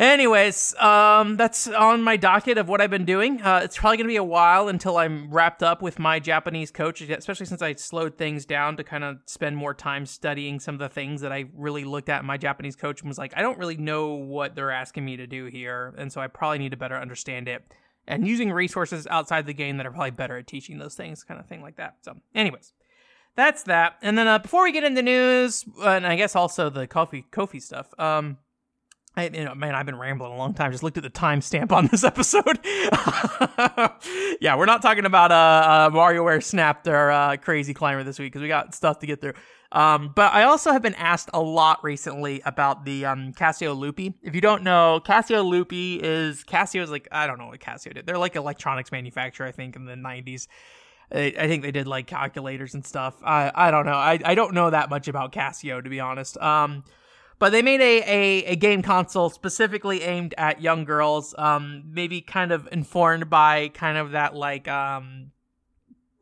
Anyways, 0.02 0.74
um, 0.80 1.38
that's 1.38 1.68
on 1.68 2.02
my 2.02 2.18
docket 2.18 2.58
of 2.58 2.68
what 2.68 2.82
I've 2.82 2.90
been 2.90 3.06
doing. 3.06 3.40
Uh, 3.40 3.62
it's 3.64 3.78
probably 3.78 3.98
going 3.98 4.08
to 4.08 4.12
be 4.12 4.16
a 4.16 4.24
while 4.24 4.68
until 4.68 4.98
I'm 4.98 5.30
wrapped 5.30 5.62
up 5.62 5.84
with 5.84 6.00
my 6.00 6.20
Japanese 6.20 6.72
coach, 6.72 7.02
especially 7.02 7.46
since 7.46 7.62
I 7.62 7.76
slowed 7.76 8.18
things 8.18 8.44
down 8.44 8.78
to 8.78 8.84
kind 8.84 9.04
of 9.04 9.20
spend 9.28 9.58
more 9.58 9.76
time 9.76 10.08
studying 10.08 10.60
some 10.60 10.74
of 10.74 10.80
the 10.80 10.90
things 10.90 11.22
that 11.22 11.32
I 11.32 11.46
really 11.56 11.84
looked 11.84 12.10
at. 12.10 12.26
My 12.26 12.36
Japanese 12.38 12.76
coach 12.76 13.02
and 13.02 13.10
was 13.10 13.20
like, 13.20 13.38
I 13.38 13.44
don't 13.44 13.60
really 13.60 13.78
know 13.78 14.16
what 14.16 14.56
they're 14.56 14.72
asking 14.72 15.06
me 15.06 15.18
to 15.18 15.28
do 15.28 15.46
here. 15.46 15.94
And 16.00 16.12
so 16.12 16.20
I 16.20 16.26
probably 16.26 16.58
need 16.58 16.72
to 16.72 16.78
better 16.78 16.98
understand 16.98 17.48
it. 17.48 17.64
And 18.08 18.28
using 18.28 18.52
resources 18.52 19.06
outside 19.06 19.46
the 19.46 19.54
game 19.54 19.78
that 19.78 19.86
are 19.86 19.92
probably 19.92 20.10
better 20.10 20.36
at 20.40 20.48
teaching 20.48 20.80
those 20.80 20.96
things, 20.96 21.24
kind 21.24 21.40
of 21.40 21.46
thing 21.46 21.62
like 21.62 21.76
that. 21.76 21.98
So, 22.02 22.16
anyways, 22.34 22.74
that's 23.36 23.62
that. 23.64 23.98
And 24.02 24.18
then 24.18 24.28
uh, 24.28 24.40
before 24.40 24.64
we 24.64 24.72
get 24.72 24.84
into 24.84 25.04
news, 25.04 25.64
and 25.84 26.08
I 26.08 26.16
guess 26.16 26.36
also 26.36 26.72
the 26.72 26.88
coffee, 26.88 27.24
Ko-fi 27.30 27.60
stuff, 27.60 27.94
um, 28.00 28.40
I, 29.16 29.28
you 29.28 29.44
know, 29.44 29.54
man, 29.54 29.76
I've 29.76 29.86
been 29.86 29.98
rambling 29.98 30.32
a 30.32 30.38
long 30.38 30.54
time. 30.54 30.72
Just 30.72 30.84
looked 30.84 30.98
at 30.98 31.04
the 31.04 31.10
timestamp 31.10 31.72
on 31.72 31.88
this 31.88 32.04
episode. 32.06 32.60
yeah, 34.42 34.56
we're 34.56 34.66
not 34.66 34.82
talking 34.82 35.06
about 35.06 35.32
uh, 35.32 35.36
uh 35.36 35.90
WarioWare 35.90 36.42
Snapped 36.42 36.88
or 36.88 37.12
uh, 37.12 37.36
Crazy 37.38 37.74
Climber 37.74 38.04
this 38.04 38.20
week 38.20 38.32
because 38.32 38.42
we 38.42 38.48
got 38.48 38.74
stuff 38.74 39.00
to 39.00 39.08
get 39.08 39.20
through. 39.20 39.34
Um, 39.74 40.12
but 40.14 40.34
I 40.34 40.44
also 40.44 40.72
have 40.72 40.82
been 40.82 40.96
asked 40.96 41.30
a 41.34 41.42
lot 41.42 41.84
recently 41.84 42.42
about 42.46 42.84
the 42.84 43.06
um, 43.06 43.34
Casio 43.34 43.78
Loopy. 43.78 44.14
If 44.22 44.36
you 44.36 44.42
don't 44.42 44.64
know, 44.64 45.02
Casio 45.04 45.46
Loopy 45.46 45.96
is 46.02 46.44
Casio's 46.44 46.90
like 46.90 47.08
I 47.12 47.28
don't 47.28 47.38
know 47.38 47.48
what 47.48 47.60
Casio 47.60 47.94
did. 47.94 48.06
They're 48.06 48.18
like 48.18 48.36
electronics 48.36 48.92
manufacturer, 48.92 49.48
I 49.48 49.52
think, 49.52 49.76
in 49.76 49.86
the 49.86 49.96
'90s. 49.96 50.48
I, 51.14 51.34
I 51.38 51.48
think 51.48 51.64
they 51.64 51.72
did 51.72 51.88
like 51.88 52.08
calculators 52.08 52.74
and 52.74 52.86
stuff. 52.86 53.16
I 53.24 53.52
I 53.54 53.72
don't 53.72 53.86
know. 53.86 53.94
I 53.94 54.20
I 54.24 54.36
don't 54.36 54.54
know 54.54 54.70
that 54.70 54.90
much 54.90 55.08
about 55.08 55.34
Casio 55.34 55.84
to 55.84 55.90
be 55.90 56.00
honest. 56.00 56.38
Um 56.38 56.84
but 57.42 57.52
they 57.52 57.64
made 57.64 57.82
a, 57.82 58.04
a, 58.04 58.46
a, 58.52 58.56
game 58.56 58.84
console 58.84 59.32
specifically 59.32 60.04
aimed 60.04 60.36
at 60.38 60.62
young 60.62 60.86
girls, 60.86 61.34
um, 61.40 61.82
maybe 61.88 62.22
kind 62.22 62.52
of 62.52 62.70
informed 62.72 63.32
by 63.32 63.70
kind 63.70 63.98
of 63.98 64.12
that 64.12 64.36
like 64.36 64.68
um, 64.68 65.32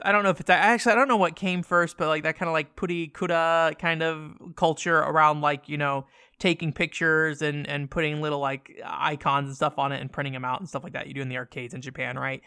I 0.01 0.13
don't 0.13 0.23
know 0.23 0.29
if 0.29 0.39
it's 0.39 0.49
actually 0.49 0.93
I 0.93 0.95
don't 0.95 1.09
know 1.09 1.17
what 1.17 1.35
came 1.35 1.61
first, 1.61 1.97
but 1.97 2.07
like 2.07 2.23
that 2.23 2.37
kind 2.37 2.47
of 2.47 2.53
like 2.53 2.77
purikura 2.77 3.77
kind 3.77 4.01
of 4.01 4.31
culture 4.55 4.97
around 4.97 5.41
like 5.41 5.67
you 5.67 5.77
know 5.77 6.05
taking 6.39 6.71
pictures 6.71 7.41
and 7.41 7.67
and 7.67 7.91
putting 7.91 8.21
little 8.21 8.39
like 8.39 8.81
icons 8.85 9.49
and 9.49 9.55
stuff 9.57 9.77
on 9.77 9.91
it 9.91 9.99
and 9.99 10.13
printing 10.13 10.31
them 10.31 10.45
out 10.45 10.61
and 10.61 10.69
stuff 10.69 10.85
like 10.85 10.93
that 10.93 11.07
you 11.07 11.13
do 11.13 11.21
in 11.21 11.27
the 11.27 11.35
arcades 11.35 11.73
in 11.73 11.81
Japan, 11.81 12.17
right? 12.17 12.41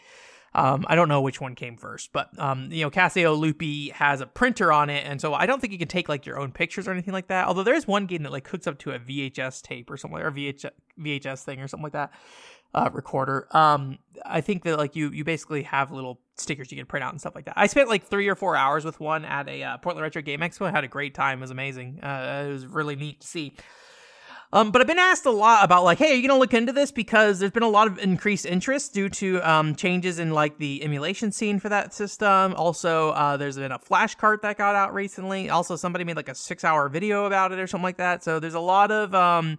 Um, 0.55 0.85
I 0.87 0.95
don't 0.95 1.09
know 1.09 1.21
which 1.21 1.41
one 1.41 1.55
came 1.55 1.77
first, 1.77 2.13
but 2.13 2.29
um, 2.37 2.71
you 2.71 2.83
know, 2.83 2.91
Casio 2.91 3.37
Loopy 3.37 3.89
has 3.89 4.21
a 4.21 4.27
printer 4.27 4.71
on 4.71 4.89
it, 4.89 5.05
and 5.05 5.19
so 5.19 5.33
I 5.33 5.45
don't 5.45 5.59
think 5.59 5.73
you 5.73 5.79
can 5.79 5.87
take 5.87 6.07
like 6.07 6.25
your 6.25 6.39
own 6.39 6.51
pictures 6.51 6.87
or 6.87 6.91
anything 6.91 7.13
like 7.13 7.27
that. 7.27 7.47
Although 7.47 7.63
there 7.63 7.73
is 7.73 7.87
one 7.87 8.05
game 8.05 8.23
that 8.23 8.31
like 8.31 8.47
hooks 8.47 8.67
up 8.67 8.77
to 8.79 8.91
a 8.91 8.99
VHS 8.99 9.61
tape 9.63 9.89
or 9.89 9.97
something, 9.97 10.19
or 10.19 10.31
VHS 10.31 10.69
VHS 10.99 11.43
thing 11.43 11.59
or 11.59 11.67
something 11.67 11.83
like 11.83 11.93
that. 11.93 12.11
Uh, 12.75 12.89
recorder. 12.91 13.47
Um, 13.51 13.99
I 14.25 14.41
think 14.41 14.63
that 14.63 14.77
like 14.77 14.95
you 14.95 15.09
you 15.09 15.23
basically 15.23 15.63
have 15.63 15.91
little 15.91 16.19
stickers 16.37 16.71
you 16.71 16.77
can 16.77 16.87
print 16.87 17.03
out 17.03 17.11
and 17.11 17.19
stuff 17.19 17.35
like 17.35 17.45
that. 17.45 17.53
I 17.55 17.67
spent 17.67 17.89
like 17.89 18.03
three 18.03 18.27
or 18.27 18.35
four 18.35 18.55
hours 18.55 18.85
with 18.85 18.99
one 18.99 19.25
at 19.25 19.47
a 19.47 19.63
uh, 19.63 19.77
Portland 19.77 20.03
Retro 20.03 20.21
Game 20.21 20.39
Expo. 20.39 20.65
I 20.67 20.71
had 20.71 20.83
a 20.83 20.87
great 20.87 21.13
time. 21.13 21.39
It 21.39 21.41
was 21.41 21.51
amazing. 21.51 21.99
Uh, 22.01 22.45
it 22.47 22.51
was 22.51 22.65
really 22.65 22.95
neat 22.95 23.21
to 23.21 23.27
see. 23.27 23.53
Um, 24.53 24.69
but 24.69 24.81
I've 24.81 24.87
been 24.87 24.99
asked 24.99 25.25
a 25.25 25.31
lot 25.31 25.65
about 25.65 25.83
like, 25.83 25.97
hey, 25.97 26.11
are 26.11 26.13
you 26.13 26.27
gonna 26.27 26.39
look 26.39 26.53
into 26.53 26.71
this 26.71 26.91
because 26.91 27.39
there's 27.39 27.51
been 27.51 27.63
a 27.63 27.67
lot 27.67 27.87
of 27.87 27.97
increased 27.97 28.45
interest 28.45 28.93
due 28.93 29.09
to 29.09 29.41
um, 29.41 29.73
changes 29.73 30.19
in 30.19 30.29
like 30.29 30.59
the 30.59 30.83
emulation 30.83 31.31
scene 31.31 31.59
for 31.59 31.69
that 31.69 31.91
system. 31.91 32.53
Also, 32.53 33.09
uh, 33.09 33.35
there's 33.35 33.57
been 33.57 33.71
a 33.71 33.79
flash 33.79 34.13
cart 34.13 34.43
that 34.43 34.59
got 34.59 34.75
out 34.75 34.93
recently. 34.93 35.49
Also, 35.49 35.75
somebody 35.75 36.03
made 36.03 36.17
like 36.17 36.29
a 36.29 36.35
six 36.35 36.63
hour 36.63 36.87
video 36.87 37.25
about 37.25 37.51
it 37.51 37.57
or 37.57 37.65
something 37.65 37.83
like 37.83 37.97
that. 37.97 38.23
So 38.23 38.39
there's 38.39 38.53
a 38.53 38.59
lot 38.59 38.91
of 38.91 39.15
um, 39.15 39.57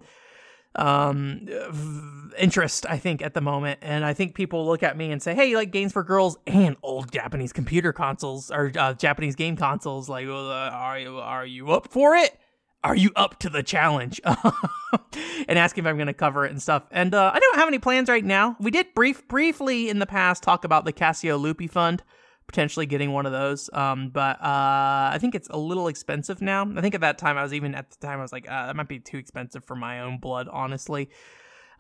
um, 0.76 2.30
interest, 2.38 2.86
I 2.88 2.98
think, 2.98 3.20
at 3.20 3.34
the 3.34 3.40
moment. 3.40 3.80
And 3.82 4.04
I 4.04 4.14
think 4.14 4.36
people 4.36 4.64
look 4.64 4.84
at 4.84 4.96
me 4.96 5.10
and 5.10 5.20
say, 5.20 5.34
hey, 5.34 5.46
you 5.46 5.56
like 5.56 5.72
games 5.72 5.92
for 5.92 6.04
girls 6.04 6.38
and 6.46 6.76
old 6.84 7.10
Japanese 7.10 7.52
computer 7.52 7.92
consoles 7.92 8.48
or 8.48 8.70
uh, 8.78 8.94
Japanese 8.94 9.34
game 9.34 9.56
consoles. 9.56 10.08
Like, 10.08 10.28
well, 10.28 10.52
uh, 10.52 10.70
are 10.70 11.00
you 11.00 11.18
are 11.18 11.44
you 11.44 11.72
up 11.72 11.88
for 11.90 12.14
it? 12.14 12.38
Are 12.84 12.94
you 12.94 13.10
up 13.16 13.38
to 13.40 13.48
the 13.48 13.62
challenge? 13.62 14.20
and 15.48 15.58
asking 15.58 15.84
if 15.84 15.88
I'm 15.88 15.96
going 15.96 16.06
to 16.06 16.12
cover 16.12 16.44
it 16.44 16.50
and 16.50 16.62
stuff. 16.62 16.84
And 16.90 17.14
uh, 17.14 17.32
I 17.34 17.40
don't 17.40 17.56
have 17.56 17.66
any 17.66 17.78
plans 17.78 18.08
right 18.08 18.24
now. 18.24 18.56
We 18.60 18.70
did 18.70 18.94
brief, 18.94 19.26
briefly 19.26 19.88
in 19.88 19.98
the 19.98 20.06
past 20.06 20.42
talk 20.42 20.64
about 20.64 20.84
the 20.84 20.92
Casio 20.92 21.40
Loopy 21.40 21.66
Fund, 21.66 22.02
potentially 22.46 22.84
getting 22.84 23.12
one 23.12 23.24
of 23.24 23.32
those. 23.32 23.70
Um, 23.72 24.10
but 24.10 24.40
uh, 24.40 25.10
I 25.12 25.16
think 25.18 25.34
it's 25.34 25.48
a 25.48 25.56
little 25.56 25.88
expensive 25.88 26.42
now. 26.42 26.70
I 26.76 26.82
think 26.82 26.94
at 26.94 27.00
that 27.00 27.16
time 27.16 27.38
I 27.38 27.42
was 27.42 27.54
even 27.54 27.74
at 27.74 27.90
the 27.90 28.06
time 28.06 28.18
I 28.18 28.22
was 28.22 28.32
like, 28.32 28.48
uh, 28.48 28.66
that 28.66 28.76
might 28.76 28.88
be 28.88 29.00
too 29.00 29.16
expensive 29.16 29.64
for 29.64 29.74
my 29.74 30.00
own 30.00 30.18
blood, 30.18 30.48
honestly. 30.52 31.08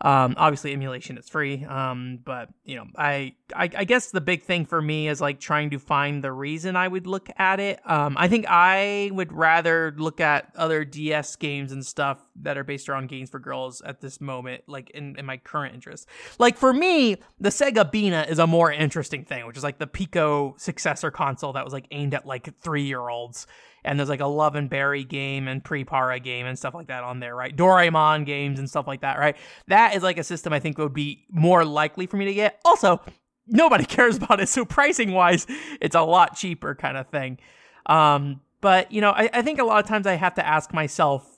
Um, 0.04 0.34
obviously, 0.36 0.74
emulation 0.74 1.16
is 1.16 1.30
free. 1.30 1.64
Um, 1.64 2.18
but 2.22 2.50
you 2.62 2.76
know, 2.76 2.84
I, 2.94 3.36
I, 3.56 3.70
I 3.74 3.84
guess 3.84 4.10
the 4.10 4.20
big 4.20 4.42
thing 4.42 4.66
for 4.66 4.82
me 4.82 5.08
is 5.08 5.18
like 5.18 5.40
trying 5.40 5.70
to 5.70 5.78
find 5.78 6.22
the 6.22 6.30
reason 6.30 6.76
I 6.76 6.86
would 6.86 7.06
look 7.06 7.30
at 7.38 7.58
it. 7.58 7.80
Um, 7.90 8.14
I 8.18 8.28
think 8.28 8.44
I 8.46 9.10
would 9.14 9.32
rather 9.32 9.94
look 9.96 10.20
at 10.20 10.52
other 10.56 10.84
DS 10.84 11.36
games 11.36 11.72
and 11.72 11.84
stuff 11.84 12.20
that 12.42 12.58
are 12.58 12.64
based 12.64 12.90
around 12.90 13.08
games 13.08 13.30
for 13.30 13.38
girls 13.38 13.80
at 13.80 14.02
this 14.02 14.20
moment, 14.20 14.64
like 14.66 14.90
in, 14.90 15.16
in 15.18 15.24
my 15.24 15.38
current 15.38 15.74
interest. 15.74 16.06
Like 16.38 16.58
for 16.58 16.74
me, 16.74 17.16
the 17.40 17.48
Sega 17.48 17.90
Beena 17.90 18.28
is 18.28 18.38
a 18.38 18.46
more 18.46 18.70
interesting 18.70 19.24
thing, 19.24 19.46
which 19.46 19.56
is 19.56 19.62
like 19.64 19.78
the 19.78 19.86
Pico 19.86 20.54
successor 20.58 21.10
console 21.10 21.54
that 21.54 21.64
was 21.64 21.72
like 21.72 21.86
aimed 21.92 22.12
at 22.12 22.26
like 22.26 22.54
three 22.60 22.84
year 22.84 23.08
olds 23.08 23.46
and 23.84 23.98
there's 23.98 24.08
like 24.08 24.20
a 24.20 24.26
Love 24.26 24.54
and 24.54 24.68
Berry 24.68 25.04
game 25.04 25.48
and 25.48 25.62
PriPara 25.62 26.22
game 26.22 26.46
and 26.46 26.58
stuff 26.58 26.74
like 26.74 26.88
that 26.88 27.04
on 27.04 27.20
there, 27.20 27.34
right? 27.34 27.54
Doraemon 27.54 28.26
games 28.26 28.58
and 28.58 28.68
stuff 28.68 28.86
like 28.86 29.02
that, 29.02 29.18
right? 29.18 29.36
That 29.68 29.94
is 29.94 30.02
like 30.02 30.18
a 30.18 30.24
system 30.24 30.52
I 30.52 30.60
think 30.60 30.78
would 30.78 30.94
be 30.94 31.24
more 31.30 31.64
likely 31.64 32.06
for 32.06 32.16
me 32.16 32.24
to 32.26 32.34
get. 32.34 32.60
Also, 32.64 33.00
nobody 33.46 33.84
cares 33.86 34.16
about 34.16 34.40
it, 34.40 34.48
so 34.48 34.64
pricing 34.64 35.12
wise, 35.12 35.46
it's 35.80 35.94
a 35.94 36.02
lot 36.02 36.36
cheaper 36.36 36.74
kind 36.74 36.96
of 36.96 37.08
thing. 37.08 37.38
Um, 37.86 38.40
but 38.60 38.90
you 38.90 39.00
know, 39.00 39.10
I, 39.10 39.28
I 39.32 39.42
think 39.42 39.58
a 39.58 39.64
lot 39.64 39.82
of 39.82 39.88
times 39.88 40.06
I 40.06 40.14
have 40.14 40.34
to 40.34 40.46
ask 40.46 40.72
myself, 40.72 41.34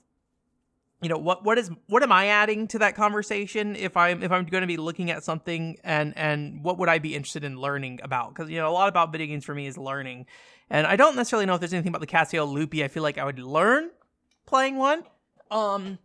you 1.02 1.10
know 1.10 1.18
what 1.18 1.44
what 1.44 1.58
is 1.58 1.70
what 1.88 2.02
am 2.02 2.10
i 2.10 2.26
adding 2.28 2.66
to 2.66 2.78
that 2.78 2.96
conversation 2.96 3.76
if 3.76 3.96
i'm 3.96 4.22
if 4.22 4.32
i'm 4.32 4.46
going 4.46 4.62
to 4.62 4.66
be 4.66 4.78
looking 4.78 5.10
at 5.10 5.22
something 5.22 5.76
and 5.84 6.16
and 6.16 6.64
what 6.64 6.78
would 6.78 6.88
i 6.88 6.98
be 6.98 7.14
interested 7.14 7.44
in 7.44 7.60
learning 7.60 8.00
about 8.02 8.34
because 8.34 8.50
you 8.50 8.56
know 8.56 8.68
a 8.68 8.72
lot 8.72 8.88
about 8.88 9.12
video 9.12 9.26
games 9.26 9.44
for 9.44 9.54
me 9.54 9.66
is 9.66 9.76
learning 9.76 10.24
and 10.70 10.86
I 10.86 10.96
don't 10.96 11.16
necessarily 11.16 11.46
know 11.46 11.54
if 11.54 11.60
there's 11.60 11.72
anything 11.72 11.90
about 11.90 12.00
the 12.00 12.06
Casio 12.06 12.50
Loopy 12.50 12.84
I 12.84 12.88
feel 12.88 13.02
like 13.02 13.18
I 13.18 13.24
would 13.24 13.38
learn 13.38 13.90
playing 14.46 14.76
one. 14.76 15.04
Um, 15.50 15.98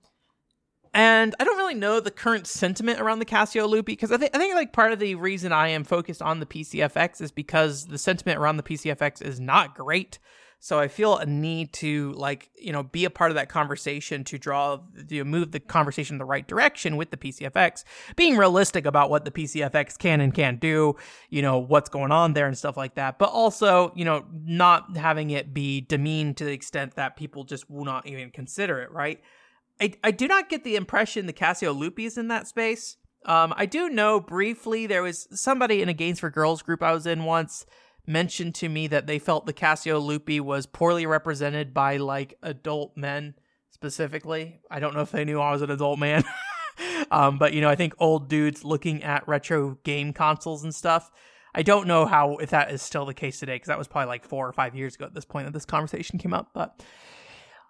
and 0.93 1.36
I 1.39 1.43
don't 1.43 1.58
really 1.58 1.74
know 1.74 2.00
the 2.00 2.12
current 2.12 2.47
sentiment 2.47 3.00
around 3.00 3.19
the 3.19 3.26
Casio 3.26 3.67
Loopy 3.67 3.93
because 3.93 4.12
I 4.12 4.17
think 4.17 4.36
I 4.36 4.38
think 4.38 4.56
like 4.56 4.74
part 4.74 4.91
of 4.91 5.00
the 5.00 5.15
reason 5.15 5.52
I 5.52 5.69
am 5.69 5.84
focused 5.84 6.21
on 6.21 6.39
the 6.39 6.45
PCFX 6.45 7.21
is 7.21 7.32
because 7.32 7.88
the 7.88 7.97
sentiment 7.97 8.39
around 8.39 8.58
the 8.58 8.63
PCFX 8.63 9.21
is 9.21 9.39
not 9.39 9.76
great. 9.76 10.19
So 10.63 10.80
I 10.80 10.89
feel 10.89 11.17
a 11.17 11.26
need 11.26 11.74
to 11.74 12.13
like, 12.13 12.52
you 12.56 12.71
know, 12.71 12.84
be 12.84 13.04
a 13.04 13.10
part 13.10 13.32
of 13.32 13.36
that 13.36 13.50
conversation 13.50 14.24
to 14.26 14.38
draw, 14.38 14.80
to 15.10 15.26
move 15.26 15.52
the 15.52 15.60
conversation 15.60 16.13
in 16.13 16.17
the 16.19 16.26
right 16.26 16.47
direction 16.47 16.97
with 16.97 17.10
the 17.10 17.17
PCFX, 17.17 17.84
being 18.15 18.38
realistic 18.38 18.86
about 18.86 19.10
what 19.10 19.26
the 19.26 19.32
PCFX 19.32 19.97
can 19.97 20.21
and 20.21 20.36
can't 20.36 20.60
do, 20.60 20.95
you 21.32 21.41
know, 21.41 21.58
what's 21.58 21.89
going 21.89 22.12
on 22.12 22.34
there 22.34 22.45
and 22.45 22.56
stuff 22.56 22.78
like 22.78 22.93
that. 22.93 23.17
But 23.17 23.32
also, 23.32 23.91
you 23.95 24.06
know, 24.06 24.24
not 24.32 24.95
having 24.95 25.32
it 25.32 25.52
be 25.52 25.82
demeaned 25.82 26.38
to 26.38 26.45
the 26.45 26.54
extent 26.54 26.93
that 26.93 27.15
people 27.15 27.43
just 27.43 27.67
will 27.67 27.84
not 27.84 28.06
even 28.06 28.30
consider 28.30 28.84
it, 28.84 28.91
right? 28.91 29.19
I, 29.82 29.93
I 30.04 30.12
do 30.12 30.28
not 30.28 30.47
get 30.47 30.63
the 30.63 30.76
impression 30.76 31.26
the 31.26 31.34
Casio 31.34 31.76
Loopy 31.76 32.06
is 32.06 32.19
in 32.19 32.28
that 32.28 32.47
space. 32.47 32.97
Um, 33.26 33.52
I 33.58 33.65
do 33.65 33.89
know 33.89 34.19
briefly 34.19 34.86
there 34.86 35.02
was 35.02 35.28
somebody 35.32 35.82
in 35.82 35.89
a 35.89 35.93
Games 35.93 36.19
for 36.19 36.30
Girls 36.30 36.62
group 36.62 36.84
I 36.84 36.91
was 36.91 37.08
in 37.08 37.24
once 37.24 37.65
mentioned 38.08 38.56
to 38.56 38.70
me 38.70 38.88
that 38.88 39.08
they 39.08 39.20
felt 39.20 39.46
the 39.46 39.54
Casio 39.54 40.02
Loopy 40.02 40.40
was 40.40 40.66
poorly 40.66 41.06
represented 41.06 41.74
by 41.74 41.98
like 41.98 42.38
adult 42.42 42.96
men 42.98 43.36
specifically. 43.70 44.60
I 44.70 44.80
don't 44.80 44.94
know 44.94 45.02
if 45.02 45.12
they 45.12 45.26
knew 45.26 45.40
I 45.40 45.52
was 45.52 45.62
an 45.62 45.72
adult 45.72 46.00
man. 46.00 46.24
um, 47.12 47.38
but 47.38 47.54
you 47.54 47.62
know, 47.62 47.70
I 47.70 47.76
think 47.76 47.94
old 48.00 48.30
dudes 48.30 48.64
looking 48.64 49.04
at 49.04 49.28
retro 49.28 49.78
game 49.84 50.14
consoles 50.14 50.64
and 50.64 50.74
stuff. 50.74 51.12
I 51.54 51.64
don't 51.64 51.88
know 51.88 52.06
how 52.06 52.38
if 52.38 52.52
that 52.52 52.72
is 52.72 52.82
still 52.82 53.06
the 53.06 53.14
case 53.14 53.40
today 53.40 53.56
because 53.56 53.68
that 53.68 53.78
was 53.78 53.88
probably 53.88 54.08
like 54.08 54.24
four 54.24 54.48
or 54.48 54.54
five 54.54 54.76
years 54.76 54.96
ago 54.96 55.06
at 55.06 55.14
this 55.14 55.26
point 55.26 55.48
that 55.48 55.54
this 55.54 55.66
conversation 55.66 56.18
came 56.18 56.34
up. 56.34 56.52
But 56.54 56.82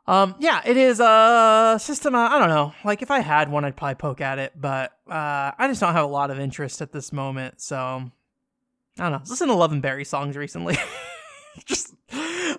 um, 0.07 0.35
yeah, 0.39 0.61
it 0.65 0.77
is 0.77 0.99
a 0.99 1.77
system. 1.79 2.15
I 2.15 2.37
don't 2.37 2.49
know. 2.49 2.73
Like 2.83 3.01
if 3.01 3.09
I 3.09 3.19
had 3.19 3.49
one, 3.49 3.65
I'd 3.65 3.75
probably 3.75 3.95
poke 3.95 4.21
at 4.21 4.39
it, 4.39 4.53
but 4.55 4.91
uh, 5.09 5.51
I 5.57 5.67
just 5.67 5.81
don't 5.81 5.93
have 5.93 6.05
a 6.05 6.07
lot 6.07 6.29
of 6.31 6.39
interest 6.39 6.81
at 6.81 6.91
this 6.91 7.11
moment. 7.11 7.61
So 7.61 8.11
I 8.99 9.03
don't 9.03 9.11
know. 9.13 9.21
Listen 9.27 9.47
to 9.47 9.53
Love 9.53 9.71
and 9.71 9.81
Berry 9.81 10.05
songs 10.05 10.35
recently. 10.37 10.77
Just 11.65 11.93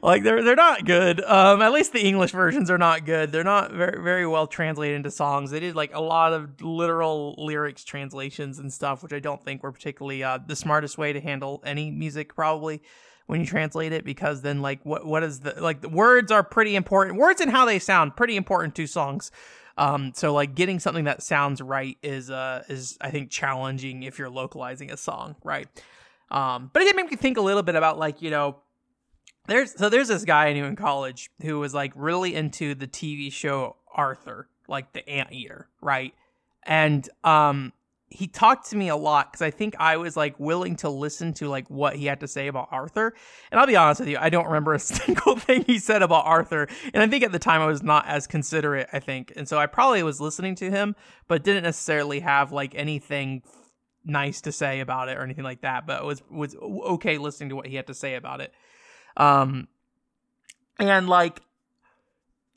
like 0.03 0.23
they're 0.23 0.43
they're 0.43 0.55
not 0.55 0.85
good. 0.85 1.23
Um, 1.25 1.63
at 1.63 1.73
least 1.73 1.93
the 1.93 2.03
English 2.03 2.33
versions 2.33 2.71
are 2.71 2.79
not 2.79 3.07
good. 3.07 3.33
They're 3.33 3.45
not 3.45 3.73
very 3.73 4.03
very 4.03 4.27
well 4.27 4.47
translated 4.47 4.97
into 4.97 5.11
songs. 5.11 5.51
They 5.51 5.61
did 5.61 5.75
like 5.75 5.95
a 5.95 6.01
lot 6.01 6.33
of 6.33 6.61
literal 6.61 7.35
lyrics 7.39 7.85
translations 7.85 8.59
and 8.59 8.73
stuff, 8.73 9.03
which 9.03 9.13
I 9.13 9.19
don't 9.19 9.43
think 9.43 9.63
were 9.63 9.73
particularly 9.73 10.23
uh, 10.23 10.39
the 10.47 10.57
smartest 10.57 10.99
way 10.99 11.13
to 11.13 11.21
handle 11.21 11.63
any 11.65 11.91
music 11.91 12.35
probably 12.35 12.83
when 13.27 13.41
you 13.41 13.47
translate 13.47 13.93
it 13.93 14.05
because 14.05 14.43
then 14.43 14.61
like 14.61 14.85
what 14.85 15.07
what 15.07 15.23
is 15.23 15.41
the 15.41 15.55
like 15.61 15.81
the 15.81 15.89
words 15.89 16.31
are 16.31 16.43
pretty 16.43 16.77
important. 16.77 17.19
Words 17.19 17.41
and 17.41 17.51
how 17.51 17.65
they 17.65 17.79
sound 17.79 18.17
pretty 18.17 18.37
important 18.37 18.75
to 18.75 18.87
songs. 18.87 19.31
Um, 19.79 20.13
so 20.15 20.35
like 20.35 20.55
getting 20.55 20.81
something 20.81 21.05
that 21.05 21.23
sounds 21.23 21.63
right 21.63 21.97
is 22.03 22.31
uh 22.31 22.65
is 22.69 22.99
I 23.01 23.11
think 23.11 23.31
challenging 23.31 24.03
if 24.03 24.19
you're 24.19 24.29
localizing 24.29 24.91
a 24.91 24.97
song, 24.97 25.37
right? 25.43 25.69
Um, 26.33 26.71
but 26.73 26.83
it 26.83 26.87
did 26.87 26.97
make 26.97 27.11
me 27.11 27.17
think 27.17 27.37
a 27.37 27.43
little 27.43 27.63
bit 27.63 27.77
about 27.77 27.99
like 27.99 28.23
you 28.23 28.31
know, 28.31 28.57
there's 29.47 29.79
so 29.79 29.89
there's 29.89 30.09
this 30.09 30.25
guy 30.25 30.47
I 30.47 30.53
knew 30.55 30.65
in 30.65 30.75
college 30.75 31.31
who 31.43 31.61
was 31.61 31.75
like 31.75 31.93
really 31.95 32.35
into 32.35 32.75
the 32.75 32.89
TV 32.89 33.31
show 33.31 33.77
Arthur, 33.95 34.49
like 34.67 34.93
the 34.93 35.09
Anteater, 35.09 35.69
right? 35.83 36.15
And 36.65 37.09
um, 37.23 37.73
he 38.09 38.27
talked 38.27 38.71
to 38.71 38.77
me 38.77 38.89
a 38.89 38.97
lot 38.97 39.31
because 39.31 39.43
I 39.43 39.51
think 39.51 39.75
I 39.79 39.99
was 39.99 40.17
like 40.17 40.39
willing 40.39 40.77
to 40.77 40.89
listen 40.89 41.35
to 41.35 41.49
like 41.49 41.69
what 41.69 41.97
he 41.97 42.07
had 42.07 42.21
to 42.21 42.29
say 42.29 42.47
about 42.47 42.69
Arthur. 42.71 43.15
And 43.51 43.61
I'll 43.61 43.67
be 43.67 43.77
honest 43.77 44.01
with 44.01 44.09
you, 44.09 44.19
I 44.19 44.31
don't 44.31 44.47
remember 44.47 44.73
a 44.75 44.79
single 44.81 45.37
thing 45.37 45.65
he 45.67 45.79
said 45.79 46.03
about 46.03 46.25
Arthur. 46.25 46.69
And 46.95 47.03
I 47.03 47.07
think 47.09 47.25
at 47.25 47.33
the 47.33 47.39
time 47.39 47.61
I 47.61 47.67
was 47.67 47.83
not 47.83 48.07
as 48.07 48.27
considerate, 48.27 48.89
I 48.93 49.01
think. 49.01 49.33
And 49.37 49.49
so 49.49 49.59
I 49.59 49.67
probably 49.67 50.03
was 50.03 50.21
listening 50.21 50.55
to 50.57 50.71
him, 50.71 50.95
but 51.29 51.43
didn't 51.43 51.65
necessarily 51.65 52.21
have 52.21 52.53
like 52.53 52.75
anything 52.75 53.43
nice 54.05 54.41
to 54.43 54.53
say 54.53 54.81
about 54.81 55.09
it 55.09 55.17
or 55.17 55.23
anything 55.23 55.45
like 55.45 55.63
that, 55.63 55.87
but 55.87 56.05
was 56.05 56.23
was 56.31 56.55
okay 56.57 57.19
listening 57.19 57.51
to 57.51 57.57
what 57.57 57.67
he 57.67 57.77
had 57.77 57.87
to 57.87 57.95
say 57.95 58.15
about 58.15 58.41
it. 58.41 58.53
Um, 59.17 59.69
and 60.79 61.09
like, 61.09 61.41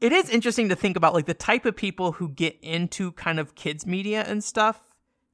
it 0.02 0.12
is 0.12 0.30
interesting 0.30 0.70
to 0.70 0.76
think 0.76 0.98
about 0.98 1.14
like 1.14 1.26
the 1.26 1.34
type 1.34 1.66
of 1.66 1.76
people 1.76 2.14
who 2.14 2.30
get 2.30 2.58
into 2.62 3.12
kind 3.14 3.40
of 3.40 3.56
kids 3.56 3.86
media 3.86 4.24
and 4.28 4.44
stuff. 4.44 4.82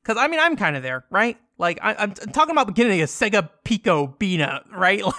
Because 0.01 0.17
I 0.17 0.27
mean, 0.27 0.39
I'm 0.39 0.55
kind 0.55 0.75
of 0.75 0.83
there, 0.83 1.05
right? 1.09 1.37
Like, 1.57 1.79
I, 1.81 2.03
am 2.03 2.13
talking 2.13 2.51
about 2.51 2.73
getting 2.75 3.01
a 3.01 3.05
Sega 3.05 3.49
Pico 3.63 4.15
Beena, 4.19 4.63
right? 4.71 5.03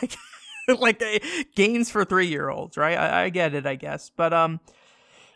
Like, 0.68 0.78
like 0.80 1.02
a, 1.02 1.20
games 1.56 1.90
for 1.90 2.04
three 2.04 2.28
year 2.28 2.48
olds, 2.48 2.76
right? 2.76 2.96
I, 2.96 3.24
I 3.24 3.28
get 3.30 3.52
it, 3.54 3.66
I 3.66 3.74
guess, 3.74 4.10
but 4.10 4.32
um. 4.32 4.60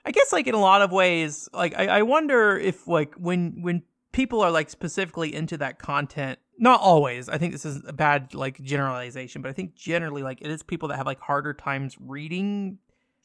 I 0.04 0.12
guess 0.12 0.32
like 0.32 0.46
in 0.46 0.54
a 0.54 0.60
lot 0.60 0.82
of 0.82 0.92
ways, 0.92 1.48
like 1.52 1.76
I, 1.76 1.88
I 1.98 2.02
wonder 2.02 2.56
if 2.56 2.86
like 2.86 3.14
when 3.16 3.60
when 3.60 3.82
people 4.16 4.40
are 4.40 4.50
like 4.50 4.70
specifically 4.70 5.34
into 5.34 5.58
that 5.58 5.78
content 5.78 6.38
not 6.58 6.80
always 6.80 7.28
i 7.28 7.36
think 7.36 7.52
this 7.52 7.66
is 7.66 7.82
a 7.86 7.92
bad 7.92 8.32
like 8.34 8.58
generalization 8.62 9.42
but 9.42 9.50
i 9.50 9.52
think 9.52 9.74
generally 9.74 10.22
like 10.22 10.40
it 10.40 10.50
is 10.50 10.62
people 10.62 10.88
that 10.88 10.96
have 10.96 11.04
like 11.04 11.20
harder 11.20 11.52
times 11.52 11.98
reading 12.00 12.78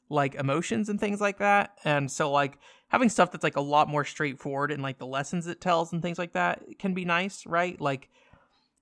like 0.10 0.36
emotions 0.36 0.90
and 0.90 1.00
things 1.00 1.22
like 1.22 1.38
that 1.38 1.72
and 1.86 2.12
so 2.12 2.30
like 2.30 2.58
having 2.90 3.08
stuff 3.08 3.32
that's 3.32 3.44
like 3.44 3.56
a 3.56 3.62
lot 3.62 3.88
more 3.88 4.04
straightforward 4.04 4.70
and 4.70 4.84
like 4.84 4.98
the 4.98 5.06
lessons 5.06 5.48
it 5.48 5.62
tells 5.62 5.94
and 5.94 6.02
things 6.02 6.20
like 6.20 6.34
that 6.34 6.62
can 6.78 6.94
be 6.94 7.06
nice 7.06 7.46
right? 7.46 7.80
Like 7.80 8.10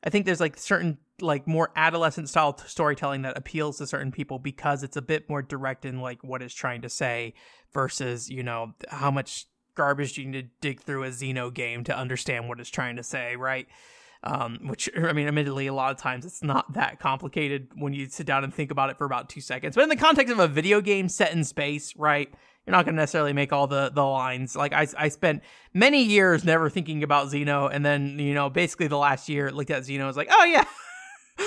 i 0.03 0.09
think 0.09 0.25
there's 0.25 0.39
like 0.39 0.57
certain 0.57 0.97
like 1.21 1.45
more 1.45 1.69
adolescent 1.75 2.27
style 2.27 2.57
storytelling 2.57 3.21
that 3.21 3.37
appeals 3.37 3.77
to 3.77 3.85
certain 3.85 4.11
people 4.11 4.39
because 4.39 4.81
it's 4.81 4.97
a 4.97 5.01
bit 5.01 5.29
more 5.29 5.43
direct 5.43 5.85
in 5.85 6.01
like 6.01 6.23
what 6.23 6.41
it's 6.41 6.55
trying 6.55 6.81
to 6.81 6.89
say 6.89 7.35
versus 7.71 8.31
you 8.31 8.41
know 8.41 8.73
how 8.87 9.11
much 9.11 9.45
garbage 9.79 10.17
you 10.17 10.25
need 10.25 10.41
to 10.41 10.49
dig 10.59 10.81
through 10.81 11.05
a 11.05 11.07
Xeno 11.07 11.53
game 11.53 11.85
to 11.85 11.97
understand 11.97 12.49
what 12.49 12.59
it's 12.59 12.69
trying 12.69 12.97
to 12.97 13.03
say, 13.03 13.37
right? 13.37 13.65
Um, 14.23 14.59
which 14.67 14.89
I 14.97 15.13
mean, 15.13 15.27
admittedly, 15.27 15.67
a 15.67 15.73
lot 15.73 15.91
of 15.91 15.97
times 15.97 16.25
it's 16.25 16.43
not 16.43 16.73
that 16.73 16.99
complicated 16.99 17.69
when 17.75 17.93
you 17.93 18.07
sit 18.07 18.27
down 18.27 18.43
and 18.43 18.53
think 18.53 18.71
about 18.71 18.89
it 18.89 18.97
for 18.97 19.05
about 19.05 19.29
two 19.29 19.39
seconds. 19.39 19.75
But 19.75 19.83
in 19.83 19.89
the 19.89 19.95
context 19.95 20.33
of 20.33 20.39
a 20.39 20.49
video 20.49 20.81
game 20.81 21.07
set 21.07 21.31
in 21.31 21.45
space, 21.45 21.95
right? 21.95 22.29
You're 22.67 22.75
not 22.75 22.83
going 22.83 22.95
to 22.95 23.01
necessarily 23.01 23.31
make 23.31 23.53
all 23.53 23.67
the 23.67 23.89
the 23.89 24.03
lines. 24.03 24.53
Like 24.53 24.73
I, 24.73 24.85
I 24.97 25.07
spent 25.07 25.41
many 25.73 26.03
years 26.03 26.43
never 26.43 26.69
thinking 26.69 27.01
about 27.01 27.27
Xeno, 27.27 27.69
and 27.73 27.85
then 27.85 28.19
you 28.19 28.33
know, 28.33 28.49
basically 28.49 28.87
the 28.87 28.97
last 28.97 29.29
year 29.29 29.49
looked 29.49 29.71
at 29.71 29.83
Xeno, 29.83 30.05
was 30.05 30.17
like, 30.17 30.29
oh 30.29 30.43
yeah. 30.43 30.65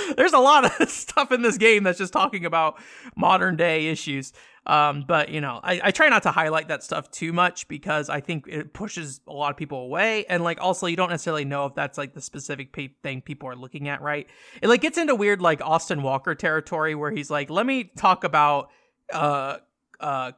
There's 0.16 0.32
a 0.32 0.38
lot 0.38 0.80
of 0.80 0.88
stuff 0.90 1.32
in 1.32 1.42
this 1.42 1.58
game 1.58 1.84
that's 1.84 1.98
just 1.98 2.12
talking 2.12 2.44
about 2.44 2.80
modern 3.16 3.56
day 3.56 3.88
issues. 3.88 4.32
Um, 4.64 5.04
but 5.06 5.28
you 5.30 5.40
know, 5.40 5.58
I, 5.62 5.80
I 5.84 5.90
try 5.90 6.08
not 6.08 6.22
to 6.22 6.30
highlight 6.30 6.68
that 6.68 6.84
stuff 6.84 7.10
too 7.10 7.32
much 7.32 7.66
because 7.66 8.08
I 8.08 8.20
think 8.20 8.46
it 8.46 8.72
pushes 8.72 9.20
a 9.26 9.32
lot 9.32 9.50
of 9.50 9.56
people 9.56 9.78
away, 9.80 10.24
and 10.26 10.44
like 10.44 10.60
also 10.60 10.86
you 10.86 10.96
don't 10.96 11.10
necessarily 11.10 11.44
know 11.44 11.66
if 11.66 11.74
that's 11.74 11.98
like 11.98 12.14
the 12.14 12.20
specific 12.20 12.72
pe- 12.72 12.94
thing 13.02 13.22
people 13.22 13.48
are 13.48 13.56
looking 13.56 13.88
at, 13.88 14.00
right? 14.02 14.28
It 14.60 14.68
like 14.68 14.80
gets 14.80 14.98
into 14.98 15.16
weird 15.16 15.42
like 15.42 15.60
Austin 15.60 16.02
Walker 16.02 16.34
territory 16.36 16.94
where 16.94 17.10
he's 17.10 17.28
like, 17.30 17.50
let 17.50 17.66
me 17.66 17.90
talk 17.96 18.22
about 18.22 18.70
uh 19.12 19.56
uh 19.98 20.32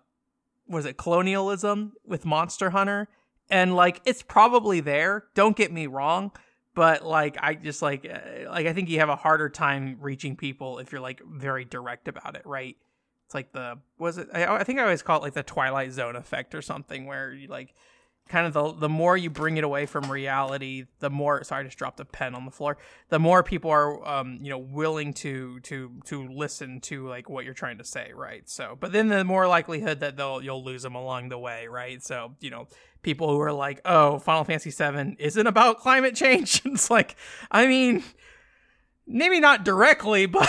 was 0.66 0.86
it 0.86 0.96
colonialism 0.96 1.92
with 2.06 2.24
Monster 2.24 2.70
Hunter, 2.70 3.08
and 3.50 3.76
like 3.76 4.00
it's 4.06 4.22
probably 4.22 4.80
there. 4.80 5.24
Don't 5.34 5.54
get 5.54 5.70
me 5.70 5.86
wrong, 5.86 6.32
but 6.74 7.04
like 7.04 7.36
I 7.40 7.54
just 7.54 7.82
like 7.82 8.06
uh, 8.06 8.50
like 8.50 8.66
I 8.66 8.72
think 8.72 8.88
you 8.88 9.00
have 9.00 9.08
a 9.08 9.16
harder 9.16 9.48
time 9.48 9.98
reaching 10.00 10.36
people 10.36 10.78
if 10.78 10.92
you're 10.92 11.00
like 11.00 11.22
very 11.24 11.64
direct 11.64 12.08
about 12.08 12.36
it, 12.36 12.42
right? 12.44 12.76
It's 13.26 13.34
like 13.34 13.52
the 13.52 13.78
was 13.98 14.18
it 14.18 14.28
I, 14.34 14.56
I 14.56 14.64
think 14.64 14.78
I 14.78 14.82
always 14.82 15.02
call 15.02 15.18
it 15.18 15.22
like 15.22 15.34
the 15.34 15.42
Twilight 15.42 15.92
Zone 15.92 16.16
effect 16.16 16.54
or 16.54 16.62
something 16.62 17.06
where 17.06 17.32
you 17.32 17.48
like 17.48 17.74
kind 18.28 18.46
of 18.46 18.52
the 18.54 18.72
the 18.72 18.88
more 18.88 19.16
you 19.16 19.30
bring 19.30 19.56
it 19.56 19.64
away 19.64 19.86
from 19.86 20.10
reality, 20.10 20.86
the 21.00 21.10
more 21.10 21.44
sorry, 21.44 21.60
I 21.60 21.64
just 21.64 21.78
dropped 21.78 22.00
a 22.00 22.04
pen 22.04 22.34
on 22.34 22.44
the 22.44 22.50
floor. 22.50 22.78
The 23.10 23.18
more 23.18 23.42
people 23.42 23.70
are 23.70 24.06
um, 24.06 24.38
you 24.40 24.50
know, 24.50 24.58
willing 24.58 25.12
to 25.14 25.60
to 25.60 25.92
to 26.06 26.28
listen 26.28 26.80
to 26.82 27.06
like 27.06 27.28
what 27.28 27.44
you're 27.44 27.54
trying 27.54 27.78
to 27.78 27.84
say, 27.84 28.12
right? 28.14 28.48
So, 28.48 28.76
but 28.78 28.92
then 28.92 29.08
the 29.08 29.24
more 29.24 29.46
likelihood 29.46 30.00
that 30.00 30.16
they'll 30.16 30.42
you'll 30.42 30.64
lose 30.64 30.82
them 30.82 30.94
along 30.94 31.28
the 31.28 31.38
way, 31.38 31.66
right? 31.68 32.02
So, 32.02 32.34
you 32.40 32.50
know, 32.50 32.68
people 33.04 33.28
who 33.30 33.40
are 33.40 33.52
like, 33.52 33.80
"Oh, 33.84 34.18
Final 34.18 34.44
Fantasy 34.44 34.70
7 34.70 35.16
isn't 35.18 35.46
about 35.46 35.78
climate 35.78 36.16
change." 36.16 36.62
it's 36.64 36.90
like, 36.90 37.16
I 37.50 37.66
mean, 37.66 38.02
maybe 39.06 39.40
not 39.40 39.64
directly, 39.64 40.26
but, 40.26 40.48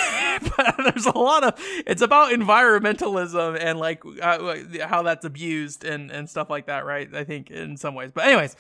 but 0.58 0.76
there's 0.84 1.06
a 1.06 1.18
lot 1.18 1.44
of 1.44 1.54
it's 1.86 2.02
about 2.02 2.32
environmentalism 2.32 3.58
and 3.60 3.80
like 3.80 4.02
uh, 4.22 4.56
how 4.88 5.04
that's 5.04 5.26
abused 5.26 5.84
and 5.84 6.10
and 6.12 6.30
stuff 6.30 6.50
like 6.50 6.68
that, 6.68 6.86
right? 6.86 7.14
I 7.14 7.24
think 7.24 7.52
in 7.52 7.78
some 7.78 7.96
ways. 7.96 8.12
But 8.12 8.26
anyways, 8.26 8.56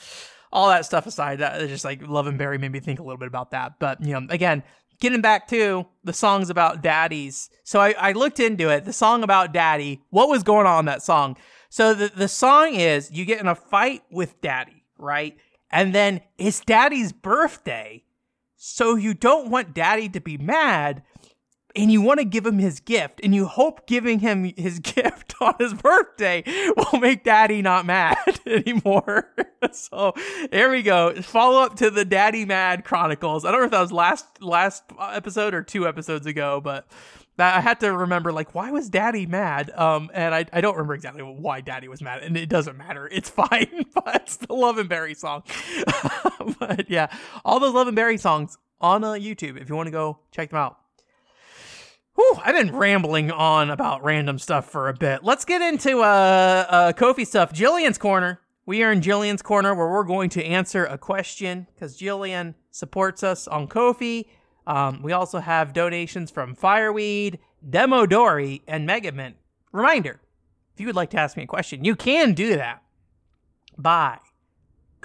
all 0.52 0.70
that 0.70 0.86
stuff 0.86 1.08
aside, 1.08 1.40
that 1.40 1.68
just 1.68 1.86
like 1.86 2.08
Love 2.08 2.28
and 2.28 2.38
Berry 2.38 2.58
made 2.58 2.72
me 2.72 2.80
think 2.80 3.00
a 3.00 3.04
little 3.04 3.18
bit 3.18 3.28
about 3.28 3.52
that. 3.52 3.80
But 3.80 4.04
you 4.04 4.14
know, 4.14 4.28
again, 4.30 4.64
getting 5.00 5.22
back 5.22 5.48
to 5.50 5.86
the 6.04 6.14
songs 6.14 6.50
about 6.50 6.82
daddies. 6.82 7.50
So 7.64 7.80
I, 7.80 7.96
I 7.98 8.12
looked 8.14 8.40
into 8.40 8.70
it. 8.70 8.86
The 8.86 8.94
song 8.94 9.24
about 9.24 9.54
daddy. 9.54 10.02
What 10.10 10.30
was 10.30 10.44
going 10.44 10.68
on 10.68 10.80
in 10.80 10.86
that 10.86 11.04
song? 11.04 11.38
So 11.70 11.94
the 11.94 12.12
the 12.16 12.28
song 12.28 12.76
is 12.76 13.12
you 13.12 13.26
get 13.26 13.40
in 13.40 13.48
a 13.48 13.56
fight 13.56 14.04
with 14.10 14.40
daddy, 14.42 14.84
right? 14.98 15.38
And 15.72 15.94
then 15.94 16.22
it's 16.38 16.62
daddy's 16.62 17.12
birthday 17.12 18.04
so 18.56 18.96
you 18.96 19.14
don't 19.14 19.50
want 19.50 19.74
daddy 19.74 20.10
to 20.10 20.20
be 20.20 20.38
mad 20.38 21.04
and 21.76 21.92
you 21.92 22.02
want 22.02 22.20
to 22.20 22.26
give 22.26 22.46
him 22.46 22.58
his 22.58 22.80
gift 22.80 23.20
and 23.24 23.36
you 23.36 23.46
hope 23.46 23.86
giving 23.86 24.20
him 24.20 24.52
his 24.58 24.80
gift 24.96 25.36
on 25.42 25.54
his 25.60 25.74
birthday 25.74 26.44
will 26.76 27.00
make 27.00 27.24
daddy 27.24 27.62
not 27.62 27.86
mad 27.86 28.18
anymore. 28.46 29.30
so 29.72 30.14
there 30.52 30.72
we 30.72 30.82
go. 30.82 31.14
Follow 31.22 31.62
up 31.62 31.76
to 31.76 31.92
the 31.92 32.06
Daddy 32.06 32.46
Mad 32.46 32.86
Chronicles. 32.86 33.46
I 33.46 33.52
don't 33.52 33.60
know 33.60 33.66
if 33.66 33.72
that 33.72 33.82
was 33.82 33.92
last 33.92 34.42
last 34.42 34.84
episode 35.00 35.54
or 35.54 35.62
two 35.62 35.88
episodes 35.88 36.26
ago, 36.26 36.62
but 36.62 36.88
I 37.38 37.60
had 37.60 37.80
to 37.82 37.92
remember 37.96 38.32
like 38.32 38.56
why 38.56 38.72
was 38.72 38.90
daddy 38.90 39.26
mad? 39.26 39.72
Um 39.76 40.10
and 40.14 40.34
I, 40.34 40.46
I 40.54 40.62
don't 40.62 40.76
remember 40.76 40.94
exactly 40.94 41.24
why 41.24 41.62
daddy 41.62 41.88
was 41.88 42.02
mad 42.02 42.24
and 42.24 42.38
it 42.38 42.50
doesn't 42.50 42.78
matter. 42.78 43.10
It's 43.16 43.30
fine. 43.30 43.86
but 43.94 44.16
it's 44.16 44.38
the 44.38 44.54
Love 44.54 44.78
and 44.78 44.90
Berry 44.90 45.14
song. 45.14 45.44
but 46.60 46.90
yeah, 46.90 47.08
all 47.44 47.60
those 47.60 47.74
Love 47.74 47.88
and 47.88 47.96
Berry 47.96 48.18
songs 48.18 48.58
on 48.82 49.04
uh, 49.04 49.12
YouTube 49.12 49.60
if 49.60 49.70
you 49.70 49.76
want 49.76 49.88
to 49.88 49.92
go 49.92 50.20
check 50.32 50.50
them 50.50 50.60
out. 50.60 50.78
Whew, 52.16 52.40
I've 52.44 52.56
been 52.56 52.76
rambling 52.76 53.32
on 53.32 53.70
about 53.70 54.04
random 54.04 54.40
stuff 54.40 54.70
for 54.70 54.88
a 54.88 54.94
bit. 54.94 55.24
Let's 55.24 55.44
get 55.44 55.62
into 55.62 56.00
uh, 56.00 56.66
uh 56.70 56.94
Ko-fi 56.94 57.24
stuff. 57.24 57.54
Jillian's 57.54 57.98
corner. 57.98 58.40
We 58.66 58.82
are 58.84 58.92
in 58.92 59.02
Jillian's 59.02 59.42
corner 59.42 59.76
where 59.76 59.88
we're 59.88 60.04
going 60.04 60.30
to 60.32 60.44
answer 60.44 60.86
a 60.86 60.98
question 60.98 61.68
because 61.76 62.00
Jillian 62.00 62.56
supports 62.72 63.22
us 63.22 63.48
on 63.48 63.68
Ko-fi. 63.68 64.28
Um, 64.68 65.02
we 65.02 65.12
also 65.12 65.40
have 65.40 65.74
donations 65.74 66.32
from 66.32 66.56
Fireweed, 66.56 67.40
Demodori, 67.68 68.62
and 68.68 68.88
Megament. 68.88 69.36
Reminder: 69.72 70.20
if 70.74 70.82
you 70.82 70.88
would 70.88 70.96
like 70.96 71.12
to 71.12 71.18
ask 71.18 71.38
me 71.38 71.44
a 71.44 71.48
question, 71.48 71.86
you 71.86 71.96
can 71.96 72.34
do 72.34 72.56
that 72.56 72.82
by 73.78 74.20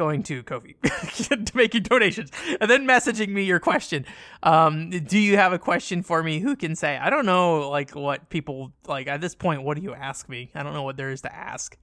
going 0.00 0.22
to 0.22 0.42
Ko-fi, 0.42 0.74
making 1.54 1.82
donations, 1.82 2.30
and 2.58 2.70
then 2.70 2.86
messaging 2.86 3.28
me 3.28 3.42
your 3.42 3.60
question. 3.60 4.06
Um, 4.42 4.88
do 4.88 5.18
you 5.18 5.36
have 5.36 5.52
a 5.52 5.58
question 5.58 6.02
for 6.02 6.22
me? 6.22 6.38
Who 6.40 6.56
can 6.56 6.74
say? 6.74 6.96
I 6.96 7.10
don't 7.10 7.26
know, 7.26 7.68
like 7.68 7.94
what 7.94 8.30
people 8.30 8.72
like 8.88 9.08
at 9.08 9.20
this 9.20 9.34
point. 9.34 9.62
What 9.62 9.76
do 9.76 9.82
you 9.82 9.92
ask 9.92 10.28
me? 10.28 10.50
I 10.54 10.62
don't 10.62 10.72
know 10.72 10.84
what 10.84 10.96
there 10.96 11.10
is 11.10 11.20
to 11.20 11.34
ask. 11.34 11.76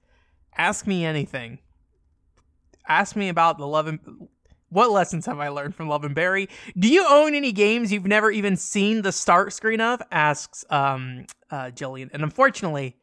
Ask 0.56 0.86
me 0.86 1.04
anything. 1.04 1.60
Ask 2.88 3.14
me 3.14 3.28
about 3.28 3.58
the 3.58 3.66
love 3.66 3.86
and 3.86 4.00
what 4.70 4.90
lessons 4.90 5.26
have 5.26 5.38
I 5.38 5.48
learned 5.48 5.74
from 5.74 5.88
Love 5.88 6.04
and 6.04 6.14
Berry? 6.14 6.48
Do 6.78 6.88
you 6.88 7.06
own 7.08 7.34
any 7.34 7.52
games 7.52 7.92
you've 7.92 8.06
never 8.06 8.30
even 8.30 8.56
seen 8.56 9.02
the 9.02 9.12
start 9.12 9.52
screen 9.52 9.80
of? 9.80 10.02
Asks 10.10 10.64
um, 10.70 11.26
uh, 11.50 11.70
Jillian. 11.74 12.10
And 12.12 12.22
unfortunately, 12.22 12.96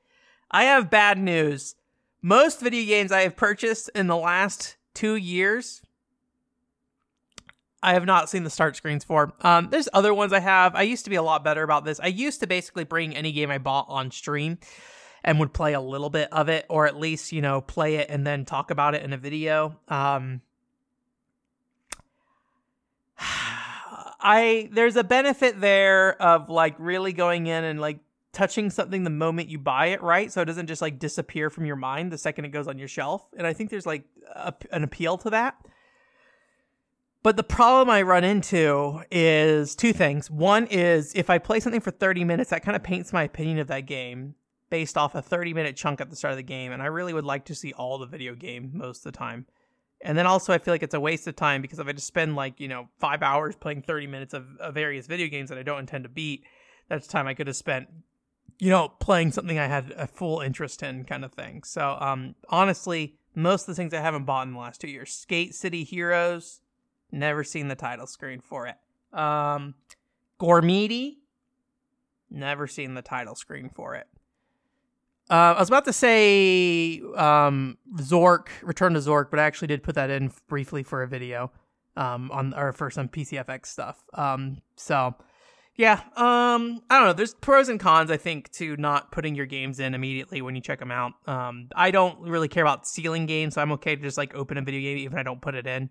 I 0.51 0.65
have 0.65 0.89
bad 0.89 1.17
news. 1.17 1.75
Most 2.21 2.62
video 2.62 2.86
games 2.86 3.12
I 3.12 3.21
have 3.21 3.36
purchased 3.36 3.89
in 3.95 4.08
the 4.08 4.15
last 4.15 4.78
two 4.93 5.15
years. 5.15 5.82
I 7.84 7.93
have 7.93 8.06
not 8.06 8.30
seen 8.30 8.43
the 8.43 8.49
start 8.49 8.75
screens 8.75 9.04
for. 9.04 9.34
Um, 9.41 9.69
there's 9.69 9.88
other 9.93 10.13
ones 10.13 10.34
I 10.34 10.39
have. 10.39 10.73
I 10.75 10.82
used 10.84 11.04
to 11.04 11.12
be 11.12 11.17
a 11.17 11.21
lot 11.21 11.43
better 11.43 11.62
about 11.62 11.86
this. 11.86 11.99
I 11.99 12.08
used 12.08 12.39
to 12.39 12.47
basically 12.47 12.84
bring 12.84 13.15
any 13.15 13.32
game 13.32 13.51
I 13.51 13.60
bought 13.60 13.86
on 13.89 14.10
stream 14.10 14.58
and 15.23 15.39
would 15.39 15.54
play 15.54 15.73
a 15.73 15.82
little 15.82 16.10
bit 16.10 16.30
of 16.32 16.49
it, 16.49 16.65
or 16.69 16.88
at 16.88 16.99
least 16.99 17.32
you 17.32 17.41
know 17.41 17.62
play 17.62 17.95
it 17.97 18.10
and 18.10 18.25
then 18.25 18.45
talk 18.45 18.71
about 18.71 18.95
it 18.95 19.04
in 19.04 19.13
a 19.13 19.17
video. 19.17 19.78
Um, 19.88 20.41
I 24.25 24.69
there's 24.71 24.95
a 24.95 25.03
benefit 25.03 25.61
there 25.61 26.19
of 26.19 26.49
like 26.49 26.73
really 26.79 27.13
going 27.13 27.45
in 27.45 27.63
and 27.63 27.79
like 27.79 27.99
touching 28.33 28.71
something 28.71 29.03
the 29.03 29.11
moment 29.11 29.49
you 29.49 29.59
buy 29.59 29.88
it, 29.88 30.01
right? 30.01 30.31
So 30.31 30.41
it 30.41 30.45
doesn't 30.45 30.65
just 30.65 30.81
like 30.81 30.97
disappear 30.97 31.51
from 31.51 31.67
your 31.67 31.75
mind 31.75 32.11
the 32.11 32.17
second 32.17 32.45
it 32.45 32.49
goes 32.49 32.67
on 32.67 32.79
your 32.79 32.88
shelf. 32.88 33.23
And 33.38 33.45
I 33.45 33.53
think 33.53 33.69
there's 33.69 33.85
like 33.85 34.03
a, 34.33 34.51
an 34.71 34.83
appeal 34.83 35.19
to 35.19 35.29
that. 35.29 35.55
But 37.21 37.38
the 37.38 37.43
problem 37.43 37.91
I 37.91 38.01
run 38.01 38.23
into 38.23 39.03
is 39.11 39.75
two 39.75 39.93
things. 39.93 40.31
One 40.31 40.65
is 40.67 41.13
if 41.13 41.29
I 41.29 41.38
play 41.38 41.59
something 41.59 41.81
for 41.81 41.91
30 41.91 42.23
minutes, 42.23 42.49
that 42.49 42.63
kind 42.63 42.75
of 42.75 42.81
paints 42.81 43.13
my 43.13 43.23
opinion 43.23 43.59
of 43.59 43.67
that 43.67 43.85
game 43.85 44.33
based 44.71 44.97
off 44.97 45.13
a 45.13 45.21
30 45.21 45.53
minute 45.53 45.75
chunk 45.75 46.01
at 46.01 46.09
the 46.09 46.15
start 46.15 46.31
of 46.31 46.38
the 46.38 46.43
game. 46.43 46.71
And 46.71 46.81
I 46.81 46.88
really 46.88 47.13
would 47.13 47.25
like 47.25 47.45
to 47.45 47.55
see 47.55 47.73
all 47.73 47.99
the 47.99 48.07
video 48.07 48.33
game 48.33 48.71
most 48.73 49.05
of 49.05 49.13
the 49.13 49.17
time. 49.17 49.45
And 50.05 50.17
then 50.17 50.27
also, 50.27 50.53
I 50.53 50.59
feel 50.59 50.73
like 50.73 50.83
it's 50.83 50.93
a 50.93 50.99
waste 50.99 51.27
of 51.27 51.35
time 51.35 51.61
because 51.61 51.79
if 51.79 51.87
I 51.87 51.91
just 51.91 52.07
spend 52.07 52.35
like, 52.35 52.59
you 52.59 52.67
know, 52.67 52.87
five 52.99 53.23
hours 53.23 53.55
playing 53.55 53.81
30 53.81 54.07
minutes 54.07 54.33
of, 54.33 54.45
of 54.59 54.73
various 54.73 55.07
video 55.07 55.27
games 55.27 55.49
that 55.49 55.57
I 55.57 55.63
don't 55.63 55.79
intend 55.79 56.03
to 56.03 56.09
beat, 56.09 56.43
that's 56.87 57.07
time 57.07 57.27
I 57.27 57.33
could 57.33 57.47
have 57.47 57.55
spent 57.55 57.87
you 58.59 58.69
know, 58.69 58.89
playing 58.99 59.31
something 59.31 59.59
I 59.59 59.67
had 59.67 59.93
a 59.97 60.07
full 60.07 60.39
interest 60.39 60.81
in 60.81 61.03
kind 61.03 61.25
of 61.25 61.33
thing. 61.33 61.63
So, 61.63 61.97
um, 61.99 62.35
honestly, 62.49 63.15
most 63.33 63.63
of 63.63 63.67
the 63.67 63.75
things 63.75 63.93
I 63.93 63.99
haven't 63.99 64.25
bought 64.25 64.47
in 64.47 64.53
the 64.53 64.59
last 64.59 64.79
two 64.79 64.87
years. 64.87 65.11
Skate 65.11 65.53
City 65.53 65.83
Heroes, 65.83 66.61
never 67.11 67.43
seen 67.43 67.67
the 67.67 67.75
title 67.75 68.07
screen 68.07 68.39
for 68.39 68.67
it. 68.67 68.75
Um, 69.17 69.75
Gormiti, 70.39 71.17
never 72.29 72.67
seen 72.67 72.93
the 72.93 73.01
title 73.01 73.35
screen 73.35 73.69
for 73.69 73.95
it. 73.95 74.07
Uh, 75.29 75.55
I 75.55 75.59
was 75.59 75.69
about 75.69 75.85
to 75.85 75.93
say 75.93 77.01
um, 77.15 77.77
Zork, 77.97 78.47
Return 78.61 78.93
to 78.93 78.99
Zork, 78.99 79.31
but 79.31 79.39
I 79.39 79.43
actually 79.43 79.69
did 79.69 79.81
put 79.81 79.95
that 79.95 80.09
in 80.09 80.31
briefly 80.47 80.83
for 80.83 81.01
a 81.01 81.07
video 81.07 81.51
um, 81.97 82.29
on 82.31 82.53
or 82.53 82.73
for 82.73 82.91
some 82.91 83.07
PCFX 83.07 83.65
stuff. 83.65 84.03
Um, 84.13 84.61
so 84.75 85.15
yeah, 85.77 86.01
um, 86.15 86.81
I 86.89 86.99
don't 86.99 87.07
know. 87.07 87.13
There's 87.13 87.33
pros 87.33 87.67
and 87.69 87.79
cons, 87.79 88.09
I 88.09 88.17
think, 88.17 88.51
to 88.53 88.77
not 88.77 89.11
putting 89.11 89.35
your 89.35 89.45
games 89.45 89.79
in 89.79 89.93
immediately 89.93 90.41
when 90.41 90.55
you 90.55 90.61
check 90.61 90.79
them 90.79 90.91
out. 90.91 91.13
Um, 91.27 91.69
I 91.75 91.91
don't 91.91 92.19
really 92.21 92.47
care 92.47 92.63
about 92.63 92.88
sealing 92.88 93.25
games, 93.25 93.55
so 93.55 93.61
I'm 93.61 93.71
okay 93.73 93.95
to 93.95 94.01
just 94.01 94.17
like 94.17 94.35
open 94.35 94.57
a 94.57 94.61
video 94.61 94.81
game 94.81 94.97
even 94.99 95.13
if 95.13 95.19
I 95.19 95.23
don't 95.23 95.41
put 95.41 95.55
it 95.55 95.67
in. 95.67 95.89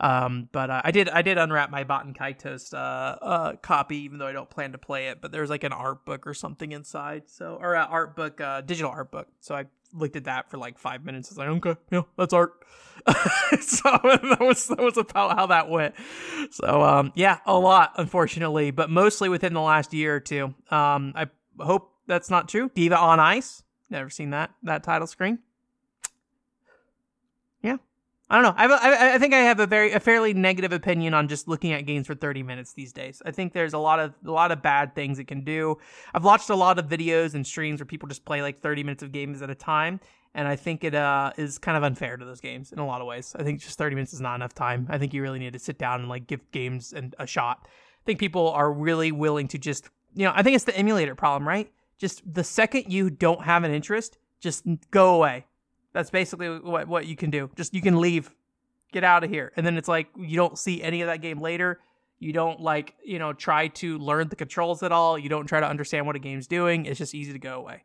Um, 0.00 0.48
but 0.52 0.70
uh, 0.70 0.82
I 0.84 0.90
did 0.90 1.08
I 1.08 1.22
did 1.22 1.38
unwrap 1.38 1.70
my 1.70 1.84
Baten 1.84 2.16
Kaitos 2.16 2.74
uh, 2.74 2.76
uh, 2.76 3.56
copy, 3.56 3.98
even 3.98 4.18
though 4.18 4.26
I 4.26 4.32
don't 4.32 4.50
plan 4.50 4.72
to 4.72 4.78
play 4.78 5.08
it. 5.08 5.20
But 5.20 5.32
there's 5.32 5.50
like 5.50 5.64
an 5.64 5.72
art 5.72 6.04
book 6.04 6.26
or 6.26 6.34
something 6.34 6.72
inside, 6.72 7.24
so 7.26 7.58
or 7.60 7.74
an 7.74 7.86
art 7.88 8.16
book, 8.16 8.40
uh, 8.40 8.62
digital 8.62 8.90
art 8.90 9.10
book. 9.10 9.28
So 9.40 9.54
I 9.54 9.66
looked 9.92 10.16
at 10.16 10.24
that 10.24 10.50
for 10.50 10.58
like 10.58 10.78
five 10.78 11.04
minutes. 11.04 11.28
I 11.28 11.32
was 11.32 11.38
like, 11.38 11.48
okay, 11.48 11.80
yeah, 11.90 12.02
that's 12.16 12.32
art. 12.32 12.64
so 13.60 13.82
that 14.02 14.38
was 14.40 14.66
that 14.68 14.78
was 14.78 14.96
about 14.96 15.36
how 15.36 15.46
that 15.46 15.68
went. 15.68 15.94
So 16.50 16.82
um, 16.82 17.12
yeah, 17.14 17.38
a 17.46 17.58
lot, 17.58 17.92
unfortunately, 17.96 18.70
but 18.70 18.90
mostly 18.90 19.28
within 19.28 19.54
the 19.54 19.60
last 19.60 19.92
year 19.92 20.16
or 20.16 20.20
two. 20.20 20.54
Um, 20.70 21.12
I 21.14 21.28
hope 21.60 21.92
that's 22.06 22.30
not 22.30 22.48
true. 22.48 22.70
Diva 22.74 22.98
on 22.98 23.20
Ice. 23.20 23.62
Never 23.90 24.10
seen 24.10 24.30
that 24.30 24.50
that 24.62 24.82
title 24.82 25.06
screen. 25.06 25.38
I 28.32 28.40
don't 28.40 28.44
know. 28.44 28.54
I 28.56 29.18
think 29.18 29.34
I 29.34 29.40
have 29.40 29.60
a 29.60 29.66
very 29.66 29.92
a 29.92 30.00
fairly 30.00 30.32
negative 30.32 30.72
opinion 30.72 31.12
on 31.12 31.28
just 31.28 31.48
looking 31.48 31.72
at 31.72 31.84
games 31.84 32.06
for 32.06 32.14
30 32.14 32.42
minutes 32.42 32.72
these 32.72 32.90
days. 32.90 33.20
I 33.26 33.30
think 33.30 33.52
there's 33.52 33.74
a 33.74 33.78
lot 33.78 34.00
of 34.00 34.14
a 34.26 34.30
lot 34.30 34.50
of 34.50 34.62
bad 34.62 34.94
things 34.94 35.18
it 35.18 35.26
can 35.26 35.44
do. 35.44 35.76
I've 36.14 36.24
watched 36.24 36.48
a 36.48 36.54
lot 36.54 36.78
of 36.78 36.86
videos 36.86 37.34
and 37.34 37.46
streams 37.46 37.78
where 37.78 37.84
people 37.84 38.08
just 38.08 38.24
play 38.24 38.40
like 38.40 38.62
30 38.62 38.84
minutes 38.84 39.02
of 39.02 39.12
games 39.12 39.42
at 39.42 39.50
a 39.50 39.54
time, 39.54 40.00
and 40.34 40.48
I 40.48 40.56
think 40.56 40.82
it 40.82 40.94
uh, 40.94 41.32
is 41.36 41.58
kind 41.58 41.76
of 41.76 41.82
unfair 41.82 42.16
to 42.16 42.24
those 42.24 42.40
games 42.40 42.72
in 42.72 42.78
a 42.78 42.86
lot 42.86 43.02
of 43.02 43.06
ways. 43.06 43.36
I 43.38 43.42
think 43.42 43.60
just 43.60 43.76
30 43.76 43.96
minutes 43.96 44.14
is 44.14 44.22
not 44.22 44.36
enough 44.36 44.54
time. 44.54 44.86
I 44.88 44.96
think 44.96 45.12
you 45.12 45.20
really 45.20 45.38
need 45.38 45.52
to 45.52 45.58
sit 45.58 45.76
down 45.76 46.00
and 46.00 46.08
like 46.08 46.26
give 46.26 46.40
games 46.52 46.94
and 46.94 47.14
a 47.18 47.26
shot. 47.26 47.58
I 47.66 48.04
think 48.06 48.18
people 48.18 48.48
are 48.48 48.72
really 48.72 49.12
willing 49.12 49.46
to 49.48 49.58
just 49.58 49.90
you 50.14 50.24
know. 50.24 50.32
I 50.34 50.42
think 50.42 50.54
it's 50.54 50.64
the 50.64 50.74
emulator 50.74 51.14
problem, 51.14 51.46
right? 51.46 51.70
Just 51.98 52.22
the 52.32 52.44
second 52.44 52.90
you 52.90 53.10
don't 53.10 53.42
have 53.42 53.62
an 53.62 53.74
interest, 53.74 54.16
just 54.40 54.64
go 54.90 55.16
away 55.16 55.44
that's 55.92 56.10
basically 56.10 56.58
what 56.58 56.88
what 56.88 57.06
you 57.06 57.16
can 57.16 57.30
do. 57.30 57.50
Just 57.56 57.74
you 57.74 57.82
can 57.82 58.00
leave. 58.00 58.30
Get 58.92 59.04
out 59.04 59.24
of 59.24 59.30
here. 59.30 59.52
And 59.56 59.64
then 59.64 59.78
it's 59.78 59.88
like 59.88 60.08
you 60.16 60.36
don't 60.36 60.58
see 60.58 60.82
any 60.82 61.00
of 61.00 61.06
that 61.06 61.22
game 61.22 61.40
later. 61.40 61.80
You 62.18 62.32
don't 62.32 62.60
like, 62.60 62.94
you 63.02 63.18
know, 63.18 63.32
try 63.32 63.68
to 63.68 63.98
learn 63.98 64.28
the 64.28 64.36
controls 64.36 64.82
at 64.82 64.92
all. 64.92 65.18
You 65.18 65.30
don't 65.30 65.46
try 65.46 65.60
to 65.60 65.66
understand 65.66 66.06
what 66.06 66.14
a 66.14 66.18
game's 66.18 66.46
doing. 66.46 66.84
It's 66.84 66.98
just 66.98 67.14
easy 67.14 67.32
to 67.32 67.38
go 67.38 67.54
away. 67.54 67.84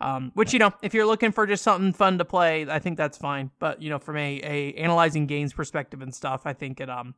Um, 0.00 0.32
which 0.34 0.52
you 0.52 0.58
know, 0.58 0.72
if 0.82 0.92
you're 0.92 1.06
looking 1.06 1.32
for 1.32 1.46
just 1.46 1.62
something 1.62 1.92
fun 1.92 2.18
to 2.18 2.24
play, 2.24 2.66
I 2.68 2.78
think 2.78 2.96
that's 2.96 3.16
fine. 3.16 3.50
But 3.58 3.80
you 3.80 3.90
know, 3.90 3.98
from 3.98 4.16
a, 4.16 4.40
a 4.42 4.72
analyzing 4.74 5.26
games 5.26 5.52
perspective 5.52 6.02
and 6.02 6.14
stuff, 6.14 6.42
I 6.44 6.52
think 6.52 6.80
it 6.80 6.90
um, 6.90 7.14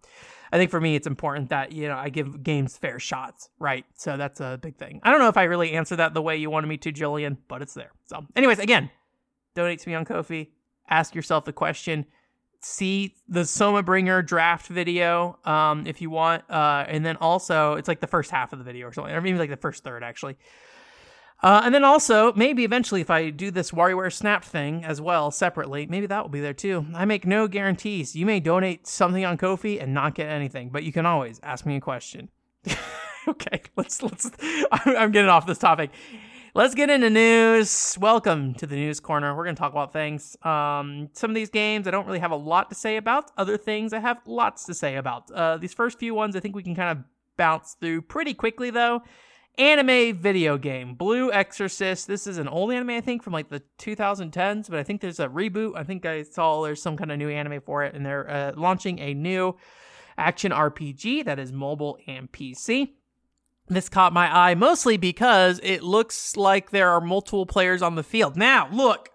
I 0.53 0.59
think 0.59 0.70
for 0.70 0.81
me 0.81 0.94
it's 0.94 1.07
important 1.07 1.49
that 1.51 1.72
you 1.72 1.88
know 1.88 1.96
I 1.96 2.11
give 2.11 2.42
games 2.42 2.77
fair 2.77 2.99
shots, 2.99 3.49
right? 3.59 3.85
So 3.96 4.16
that's 4.16 4.40
a 4.40 4.59
big 4.61 4.77
thing. 4.77 5.01
I 5.03 5.11
don't 5.11 5.20
know 5.20 5.29
if 5.29 5.37
I 5.37 5.44
really 5.44 5.72
answered 5.72 5.96
that 5.96 6.14
the 6.14 6.22
way 6.22 6.37
you 6.37 6.51
wanted 6.51 6.66
me 6.66 6.77
to, 6.79 6.92
Jillian, 6.92 7.38
but 7.49 7.62
it's 7.62 7.75
there. 7.75 7.92
So, 8.05 8.27
anyways, 8.37 8.59
again, 8.59 8.90
donate 9.57 9.81
to 9.81 9.88
me 9.88 9.95
on 9.95 10.05
Ko-fi. 10.05 10.51
Ask 10.88 11.14
yourself 11.14 11.45
the 11.45 11.53
question. 11.53 12.07
See 12.61 13.16
the 13.29 13.45
Soma 13.45 13.83
Bringer 13.83 14.23
draft 14.23 14.69
video 14.69 15.38
um, 15.45 15.87
if 15.87 16.01
you 16.01 16.11
want, 16.11 16.49
uh, 16.49 16.85
and 16.87 17.05
then 17.05 17.16
also 17.16 17.75
it's 17.75 17.88
like 17.88 18.01
the 18.01 18.07
first 18.07 18.31
half 18.31 18.53
of 18.53 18.59
the 18.59 18.64
video 18.64 18.87
or 18.87 18.92
something, 18.92 19.12
or 19.12 19.21
maybe 19.21 19.38
like 19.38 19.51
the 19.51 19.57
first 19.57 19.83
third 19.83 20.03
actually. 20.05 20.37
Uh, 21.42 21.61
and 21.64 21.75
then 21.75 21.85
also, 21.85 22.33
maybe 22.33 22.64
eventually, 22.64 23.03
if 23.03 23.11
I 23.11 23.29
do 23.29 23.51
this 23.51 23.71
WarioWare 23.71 24.12
Snap 24.12 24.42
thing 24.42 24.85
as 24.85 25.03
well 25.03 25.31
separately, 25.31 25.87
maybe 25.87 26.07
that 26.07 26.23
will 26.23 26.31
be 26.31 26.40
there 26.40 26.55
too. 26.55 26.87
I 26.95 27.05
make 27.05 27.27
no 27.27 27.47
guarantees. 27.47 28.16
You 28.16 28.25
may 28.25 28.40
donate 28.40 28.87
something 28.87 29.23
on 29.25 29.37
Ko-fi 29.37 29.79
and 29.79 29.92
not 29.92 30.14
get 30.14 30.31
anything, 30.31 30.71
but 30.71 30.83
you 30.83 30.92
can 30.92 31.05
always 31.05 31.38
ask 31.42 31.66
me 31.66 31.77
a 31.77 31.81
question. 31.81 32.31
okay, 33.29 33.61
let's 33.77 34.03
let's. 34.03 34.31
I'm 34.73 35.12
getting 35.12 35.29
off 35.29 35.47
this 35.47 35.59
topic. 35.59 35.90
Let's 36.57 36.75
get 36.75 36.88
into 36.88 37.11
news. 37.11 37.99
Welcome 38.01 38.55
to 38.55 38.66
the 38.66 38.77
news 38.77 38.99
corner. 38.99 39.37
We're 39.37 39.45
going 39.45 39.57
to 39.57 39.61
talk 39.61 39.73
about 39.73 39.92
things. 39.92 40.38
Um, 40.42 41.11
some 41.12 41.31
of 41.31 41.35
these 41.35 41.51
games 41.51 41.87
I 41.87 41.90
don't 41.90 42.07
really 42.07 42.21
have 42.21 42.31
a 42.31 42.37
lot 42.37 42.71
to 42.71 42.75
say 42.75 42.97
about. 42.97 43.31
Other 43.37 43.59
things 43.59 43.92
I 43.92 43.99
have 43.99 44.23
lots 44.25 44.64
to 44.64 44.73
say 44.73 44.97
about. 44.97 45.31
Uh, 45.31 45.59
these 45.59 45.75
first 45.75 45.99
few 45.99 46.14
ones 46.14 46.35
I 46.35 46.40
think 46.40 46.57
we 46.57 46.62
can 46.62 46.75
kind 46.75 46.99
of 46.99 47.05
bounce 47.37 47.77
through 47.79 48.01
pretty 48.01 48.33
quickly 48.33 48.71
though 48.71 49.03
anime 49.59 50.16
video 50.16 50.57
game 50.57 50.95
blue 50.95 51.31
exorcist 51.31 52.07
this 52.07 52.27
is 52.27 52.38
an 52.38 52.49
old 52.49 52.73
anime 52.73 52.90
i 52.90 53.01
think 53.01 53.23
from 53.23 53.33
like 53.35 53.51
the 53.51 53.62
2010s 53.79 54.71
but 54.71 54.79
i 54.79 54.83
think 54.83 55.03
there's 55.03 55.21
a 55.21 55.29
reboot 55.29 55.73
i 55.77 55.83
think 55.83 56.07
i 56.07 56.23
saw 56.23 56.62
there's 56.62 56.81
some 56.81 56.97
kind 56.97 57.12
of 57.12 57.19
new 57.19 57.29
anime 57.29 57.61
for 57.61 57.83
it 57.83 57.95
and 57.95 58.05
they're 58.05 58.31
uh, 58.31 58.53
launching 58.57 58.99
a 58.99 59.12
new 59.12 59.55
action 60.16 60.53
rpg 60.53 61.25
that 61.27 61.38
is 61.38 61.53
mobile 61.53 61.99
and 62.07 62.33
pc 62.33 62.90
this 63.69 63.89
caught 63.89 64.13
my 64.13 64.35
eye 64.35 64.55
mostly 64.55 64.97
because 64.97 65.61
it 65.63 65.83
looks 65.83 66.37
like 66.37 66.71
there 66.71 66.91
are 66.91 67.01
multiple 67.01 67.47
players 67.47 67.83
on 67.83 67.95
the 67.95 68.03
field. 68.03 68.37
Now 68.37 68.69
look. 68.73 69.11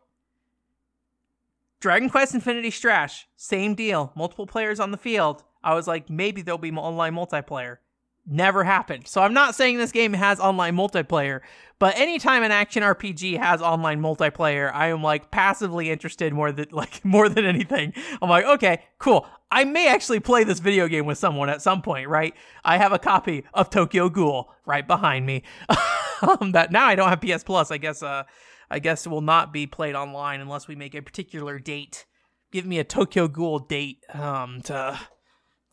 Dragon 1.80 2.10
quest 2.10 2.36
infinity 2.36 2.70
strash 2.70 3.24
same 3.36 3.76
deal. 3.76 4.12
Multiple 4.16 4.48
players 4.48 4.80
on 4.80 4.92
the 4.92 4.98
field. 4.98 5.44
I 5.64 5.74
was 5.74 5.88
like 5.88 6.10
maybe 6.10 6.42
there'll 6.42 6.58
be 6.58 6.72
online 6.72 7.16
multiplayer 7.16 7.78
never 8.26 8.64
happened. 8.64 9.08
So 9.08 9.22
I'm 9.22 9.34
not 9.34 9.56
saying 9.56 9.78
this 9.78 9.92
game 9.92 10.14
has 10.14 10.40
online 10.40 10.76
multiplayer, 10.76 11.42
but 11.80 11.98
anytime 11.98 12.44
an 12.44 12.52
action 12.52 12.84
RPG 12.84 13.40
has 13.40 13.62
online 13.62 14.02
multiplayer, 14.02 14.72
I 14.74 14.88
am 14.88 15.02
like 15.02 15.32
passively 15.32 15.90
interested 15.90 16.34
more 16.34 16.52
than 16.52 16.68
like 16.72 17.04
more 17.04 17.30
than 17.30 17.46
anything. 17.46 17.94
I'm 18.22 18.30
like, 18.30 18.46
okay, 18.46 18.84
cool. 19.00 19.28
I 19.52 19.66
may 19.66 19.90
actually 19.90 20.22
play 20.22 20.44
this 20.44 20.60
video 20.60 20.88
game 20.88 21.06
with 21.06 21.18
someone 21.18 21.50
at 21.50 21.62
some 21.62 21.82
point, 21.82 22.08
right? 22.08 22.34
I 22.64 22.78
have 22.78 22.94
a 22.94 23.00
copy 23.00 23.44
of 23.54 23.70
Tokyo 23.70 24.08
Ghoul 24.10 24.50
right 24.66 24.88
behind 24.88 25.26
me. 25.26 25.44
um, 26.22 26.54
that 26.54 26.72
now 26.72 26.86
I 26.86 26.96
don't 26.96 27.10
have 27.10 27.20
PS 27.20 27.44
Plus. 27.44 27.72
I 27.72 27.78
guess 27.78 28.04
uh 28.04 28.24
I 28.70 28.80
guess 28.80 29.06
it 29.06 29.10
will 29.10 29.22
not 29.22 29.52
be 29.52 29.68
played 29.68 29.96
online 29.96 30.40
unless 30.40 30.68
we 30.68 30.76
make 30.76 30.96
a 30.96 31.02
particular 31.02 31.60
date. 31.60 32.06
Give 32.52 32.66
me 32.66 32.80
a 32.80 32.84
Tokyo 32.84 33.28
Ghoul 33.28 33.60
date 33.60 34.06
um 34.14 34.62
to 34.62 35.00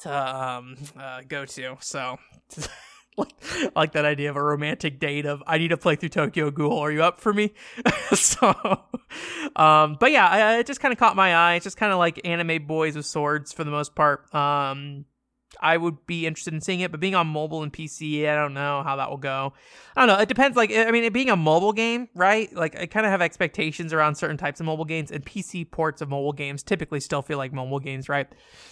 to 0.01 0.37
um 0.37 0.77
uh, 0.99 1.23
go 1.27 1.45
to. 1.45 1.77
So 1.81 2.19
like, 3.17 3.77
like 3.77 3.93
that 3.93 4.05
idea 4.05 4.31
of 4.31 4.37
a 4.37 4.43
romantic 4.43 4.99
date 4.99 5.27
of 5.27 5.43
I 5.47 5.59
need 5.59 5.69
to 5.69 5.77
play 5.77 5.97
through 5.97 6.11
Tokyo 6.11 6.51
Ghoul. 6.51 6.79
Are 6.79 6.91
you 6.91 7.03
up 7.03 7.21
for 7.21 7.33
me? 7.33 7.53
so, 8.15 8.55
um, 9.57 9.97
but 9.99 10.13
yeah, 10.13 10.27
I, 10.27 10.59
it 10.59 10.67
just 10.67 10.81
kind 10.81 10.93
of 10.93 10.99
caught 10.99 11.17
my 11.17 11.35
eye. 11.35 11.55
It's 11.55 11.65
just 11.65 11.77
kind 11.77 11.93
of 11.93 11.99
like 11.99 12.21
anime 12.25 12.67
boys 12.67 12.97
with 12.97 13.07
swords 13.07 13.53
for 13.53 13.65
the 13.65 13.71
most 13.71 13.95
part. 13.95 14.33
Um, 14.35 15.05
I 15.61 15.77
would 15.77 16.07
be 16.07 16.27
interested 16.27 16.55
in 16.55 16.61
seeing 16.61 16.81
it, 16.81 16.91
but 16.91 17.01
being 17.01 17.15
on 17.15 17.27
mobile 17.27 17.63
and 17.63 17.73
PC, 17.73 18.29
I 18.29 18.35
don't 18.35 18.55
know 18.55 18.83
how 18.85 18.97
that 18.97 19.11
will 19.11 19.17
go. 19.17 19.55
I 19.97 20.07
don't 20.07 20.15
know. 20.15 20.23
It 20.23 20.29
depends. 20.29 20.57
Like, 20.57 20.71
I 20.71 20.91
mean, 20.91 21.05
it 21.05 21.13
being 21.13 21.31
a 21.31 21.37
mobile 21.37 21.73
game, 21.73 22.09
right? 22.15 22.53
Like, 22.55 22.79
I 22.79 22.87
kind 22.87 23.07
of 23.07 23.11
have 23.11 23.23
expectations 23.23 23.93
around 23.93 24.15
certain 24.15 24.37
types 24.37 24.61
of 24.61 24.67
mobile 24.67 24.85
games, 24.85 25.11
and 25.11 25.25
PC 25.25 25.71
ports 25.71 26.01
of 26.01 26.09
mobile 26.09 26.33
games 26.33 26.63
typically 26.63 27.01
still 27.01 27.23
feel 27.23 27.39
like 27.39 27.53
mobile 27.53 27.81
games, 27.81 28.09
right? 28.09 28.29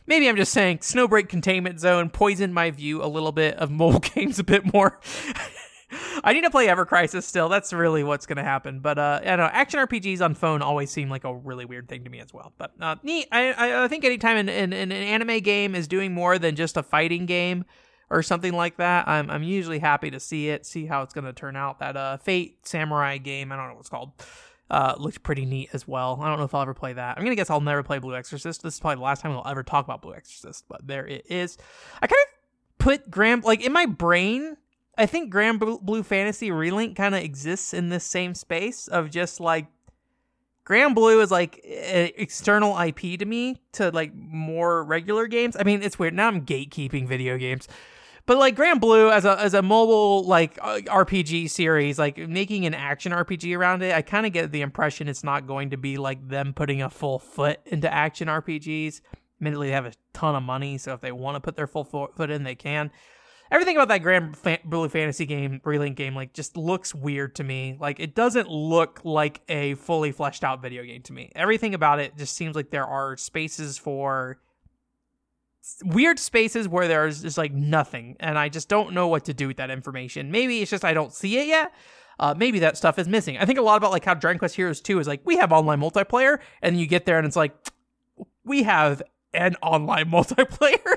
Maybe 0.07 0.29
I'm 0.29 0.37
just 0.37 0.53
saying 0.53 0.79
Snowbreak 0.79 1.29
Containment 1.29 1.81
Zone 1.81 2.11
poisoned 2.11 2.55
my 2.55 2.71
view 2.71 3.03
a 3.03 3.07
little 3.09 3.33
bit 3.33 3.57
of 3.57 3.71
mobile 3.71 4.01
games 4.15 4.39
a 4.39 4.45
bit 4.45 4.73
more. 4.73 5.01
I 6.25 6.33
need 6.33 6.43
to 6.43 6.51
play 6.51 6.69
Ever 6.69 6.85
Crisis 6.85 7.27
still. 7.27 7.49
That's 7.49 7.73
really 7.73 8.03
what's 8.03 8.27
going 8.27 8.37
to 8.37 8.43
happen. 8.43 8.81
But 8.81 8.99
uh, 8.99 9.21
I 9.25 9.37
know. 9.37 9.45
Action 9.45 9.81
RPGs 9.81 10.21
on 10.21 10.35
phone 10.35 10.63
always 10.63 10.91
seem 10.91 11.09
like 11.09 11.25
a 11.25 11.35
really 11.35 11.65
weird 11.65 11.89
thing 11.89 12.05
to 12.05 12.11
me 12.11 12.19
as 12.21 12.33
well. 12.35 12.53
But 12.59 12.73
uh, 12.81 12.97
neat. 13.03 13.29
I, 13.31 13.85
I 13.85 13.89
think 13.89 14.05
anytime 14.05 14.37
an, 14.37 14.49
an, 14.49 14.73
an 14.73 14.93
anime 14.93 15.41
game 15.41 15.75
is 15.75 15.87
doing 15.87 16.13
more 16.13 16.39
than 16.39 16.57
just 16.57 16.77
a 16.77 16.83
fighting 16.83 17.27
game 17.27 17.65
or 18.11 18.23
something 18.23 18.53
like 18.53 18.77
that, 18.79 19.07
I'm 19.07 19.31
I'm 19.31 19.43
usually 19.43 19.79
happy 19.79 20.11
to 20.11 20.21
see 20.21 20.49
it, 20.49 20.67
see 20.67 20.87
how 20.87 21.03
it's 21.03 21.15
going 21.15 21.25
to 21.25 21.33
turn 21.33 21.57
out. 21.57 21.79
That 21.79 21.97
uh, 21.97 22.17
Fate 22.19 22.67
Samurai 22.67 23.19
game, 23.19 23.53
I 23.53 23.57
don't 23.57 23.69
know 23.69 23.75
what 23.75 23.81
it's 23.81 23.89
called. 23.89 24.13
Uh, 24.69 24.97
looks 24.99 25.19
pretty 25.19 25.45
neat 25.45 25.71
as 25.73 25.87
well. 25.87 26.19
I 26.21 26.29
don't 26.29 26.39
know 26.39 26.45
if 26.45 26.53
I'll 26.53 26.63
ever 26.63 26.75
play 26.75 26.93
that. 26.93 27.17
I'm 27.17 27.23
gonna 27.23 27.37
guess 27.37 27.51
I'll 27.51 27.61
never 27.61 27.85
play 27.85 28.01
Blue 28.01 28.17
Exorcist. 28.17 28.65
This 28.65 28.75
is 28.75 28.81
probably 28.81 28.97
the 28.97 29.03
last 29.03 29.23
time 29.23 29.31
we'll 29.31 29.47
ever 29.47 29.63
talk 29.63 29.85
about 29.85 30.03
Blue 30.03 30.13
Exorcist, 30.13 30.65
but 30.69 30.85
there 30.85 31.07
it 31.07 31.27
is. 31.31 31.57
I 32.03 32.09
kind 32.09 32.19
of 32.19 32.79
put 32.79 33.09
Graham 33.09 33.43
like 33.43 33.65
in 33.65 33.73
my 33.73 33.87
brain 33.87 34.57
I 34.99 35.07
think 35.07 35.33
Granblue 35.33 36.05
Fantasy 36.05 36.51
Relink 36.51 36.97
kind 36.97 37.15
of 37.15 37.23
exists 37.23 37.75
in 37.75 37.91
this 37.91 38.05
same 38.05 38.35
space 38.35 38.89
of 38.89 39.11
just 39.11 39.41
like 39.41 39.67
Granblue 40.67 41.23
is 41.23 41.31
like 41.31 41.61
an 41.65 42.11
external 42.17 42.79
IP 42.79 43.19
to 43.19 43.25
me 43.25 43.61
to 43.73 43.91
like 43.91 44.15
more 44.15 44.83
regular 44.83 45.27
games. 45.27 45.57
I 45.59 45.63
mean, 45.63 45.83
it's 45.83 45.99
weird. 45.99 46.15
Now 46.15 46.29
I'm 46.29 46.45
gatekeeping 46.45 47.07
video 47.07 47.37
games. 47.37 47.69
But 48.25 48.39
like 48.39 48.57
Granblue 48.57 49.13
as 49.13 49.25
a 49.25 49.41
as 49.41 49.55
a 49.55 49.63
mobile 49.63 50.25
like 50.25 50.59
uh, 50.61 50.81
RPG 50.87 51.49
series, 51.51 51.97
like 51.99 52.19
making 52.19 52.67
an 52.67 52.75
action 52.75 53.13
RPG 53.13 53.57
around 53.57 53.83
it, 53.83 53.95
I 53.95 54.03
kind 54.03 54.27
of 54.27 54.33
get 54.33 54.51
the 54.51 54.63
impression 54.63 55.07
it's 55.09 55.23
not 55.23 55.47
going 55.47 55.71
to 55.71 55.77
be 55.77 55.97
like 55.97 56.29
them 56.29 56.53
putting 56.53 56.83
a 56.83 56.91
full 56.91 57.21
foot 57.21 57.61
into 57.67 57.93
action 57.93 58.27
RPGs. 58.27 59.01
Admittedly, 59.41 59.69
they 59.69 59.75
have 59.75 59.87
a 59.87 59.93
ton 60.13 60.35
of 60.35 60.43
money, 60.43 60.79
so 60.79 60.95
if 60.95 61.01
they 61.01 61.13
want 61.13 61.37
to 61.37 61.41
put 61.41 61.55
their 61.55 61.69
full 61.69 61.85
foot 61.85 62.31
in, 62.31 62.43
they 62.43 62.55
can 62.57 62.91
everything 63.51 63.77
about 63.77 63.89
that 63.89 63.99
Grand 64.03 64.37
Fan- 64.37 64.59
Blue 64.65 64.89
Fantasy 64.89 65.27
game, 65.27 65.61
Relink 65.65 65.95
game, 65.95 66.15
like 66.15 66.33
just 66.33 66.57
looks 66.57 66.95
weird 66.95 67.35
to 67.37 67.45
me. 67.45 67.77
Like 67.81 68.01
it 68.01 68.15
doesn't 68.15 68.49
look 68.49 69.01
like 69.05 69.41
a 69.49 69.75
fully 69.75 70.13
fleshed 70.13 70.45
out 70.45 70.63
video 70.63 70.83
game 70.85 71.03
to 71.03 71.13
me. 71.13 71.31
Everything 71.35 71.75
about 71.75 72.01
it 72.01 72.17
just 72.17 72.37
seems 72.37 72.57
like 72.57 72.71
there 72.71 72.87
are 72.87 73.17
spaces 73.17 73.79
for 73.79 74.39
weird 75.85 76.19
spaces 76.19 76.69
where 76.69 76.89
there's 76.89 77.23
just 77.23 77.39
like 77.39 77.53
nothing, 77.53 78.17
and 78.21 78.39
I 78.39 78.49
just 78.49 78.69
don't 78.69 78.93
know 78.93 79.09
what 79.09 79.25
to 79.27 79.35
do 79.35 79.49
with 79.49 79.57
that 79.59 79.71
information. 79.71 80.31
Maybe 80.31 80.63
it's 80.63 80.71
just 80.71 80.85
I 80.85 80.95
don't 80.95 81.13
see 81.13 81.39
it 81.39 81.47
yet. 81.47 81.73
Uh, 82.19 82.35
maybe 82.37 82.61
that 82.61 82.79
stuff 82.79 82.99
is 82.99 83.07
missing. 83.07 83.37
I 83.37 83.45
think 83.45 83.59
a 83.59 83.63
lot 83.63 83.77
about 83.77 83.91
like 83.91 84.05
how 84.05 84.15
Dragon 84.15 84.39
Quest 84.39 84.57
Heroes 84.57 84.81
2 84.81 84.99
is 85.01 85.07
like 85.07 85.21
we 85.25 85.37
have 85.37 85.53
online 85.53 85.81
multiplayer, 85.81 86.39
and 86.63 86.79
you 86.81 86.87
get 86.87 87.05
there 87.05 87.19
and 87.19 87.27
it's 87.27 87.37
like 87.37 87.55
we 88.45 88.63
have 88.63 89.03
and 89.35 89.57
online 89.63 90.07
multiplayer 90.11 90.97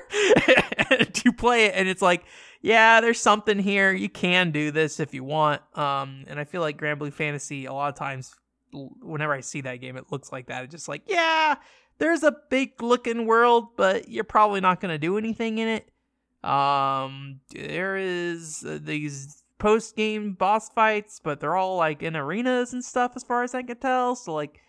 and 0.90 1.24
you 1.24 1.32
play 1.32 1.66
it 1.66 1.74
and 1.74 1.88
it's 1.88 2.02
like 2.02 2.24
yeah 2.62 3.00
there's 3.00 3.20
something 3.20 3.58
here. 3.58 3.92
You 3.92 4.08
can 4.08 4.50
do 4.50 4.70
this 4.70 5.00
if 5.00 5.14
you 5.14 5.24
want. 5.24 5.62
Um 5.76 6.24
and 6.26 6.38
i 6.38 6.44
feel 6.44 6.60
like 6.60 6.78
Granblue 6.78 7.12
fantasy 7.12 7.66
a 7.66 7.72
lot 7.72 7.88
of 7.88 7.94
times 7.94 8.34
whenever 8.72 9.32
i 9.32 9.40
see 9.40 9.60
that 9.62 9.76
game 9.76 9.96
it 9.96 10.06
looks 10.10 10.32
like 10.32 10.46
that. 10.46 10.64
It's 10.64 10.72
just 10.72 10.88
like 10.88 11.02
yeah 11.06 11.56
there's 11.98 12.22
a 12.22 12.36
big 12.48 12.82
looking 12.82 13.26
world 13.26 13.76
but 13.76 14.08
you're 14.08 14.24
probably 14.24 14.60
not 14.60 14.80
going 14.80 14.92
to 14.92 14.98
do 14.98 15.18
anything 15.18 15.58
in 15.58 15.68
it. 15.68 16.48
Um 16.48 17.40
there 17.50 17.96
is 17.96 18.64
uh, 18.66 18.78
these 18.82 19.42
post 19.58 19.94
game 19.94 20.32
boss 20.32 20.70
fights 20.70 21.20
but 21.22 21.38
they're 21.38 21.56
all 21.56 21.76
like 21.76 22.02
in 22.02 22.16
arenas 22.16 22.72
and 22.72 22.82
stuff 22.82 23.12
as 23.14 23.22
far 23.22 23.42
as 23.42 23.54
i 23.54 23.62
can 23.62 23.76
tell. 23.76 24.16
So 24.16 24.32
like 24.34 24.60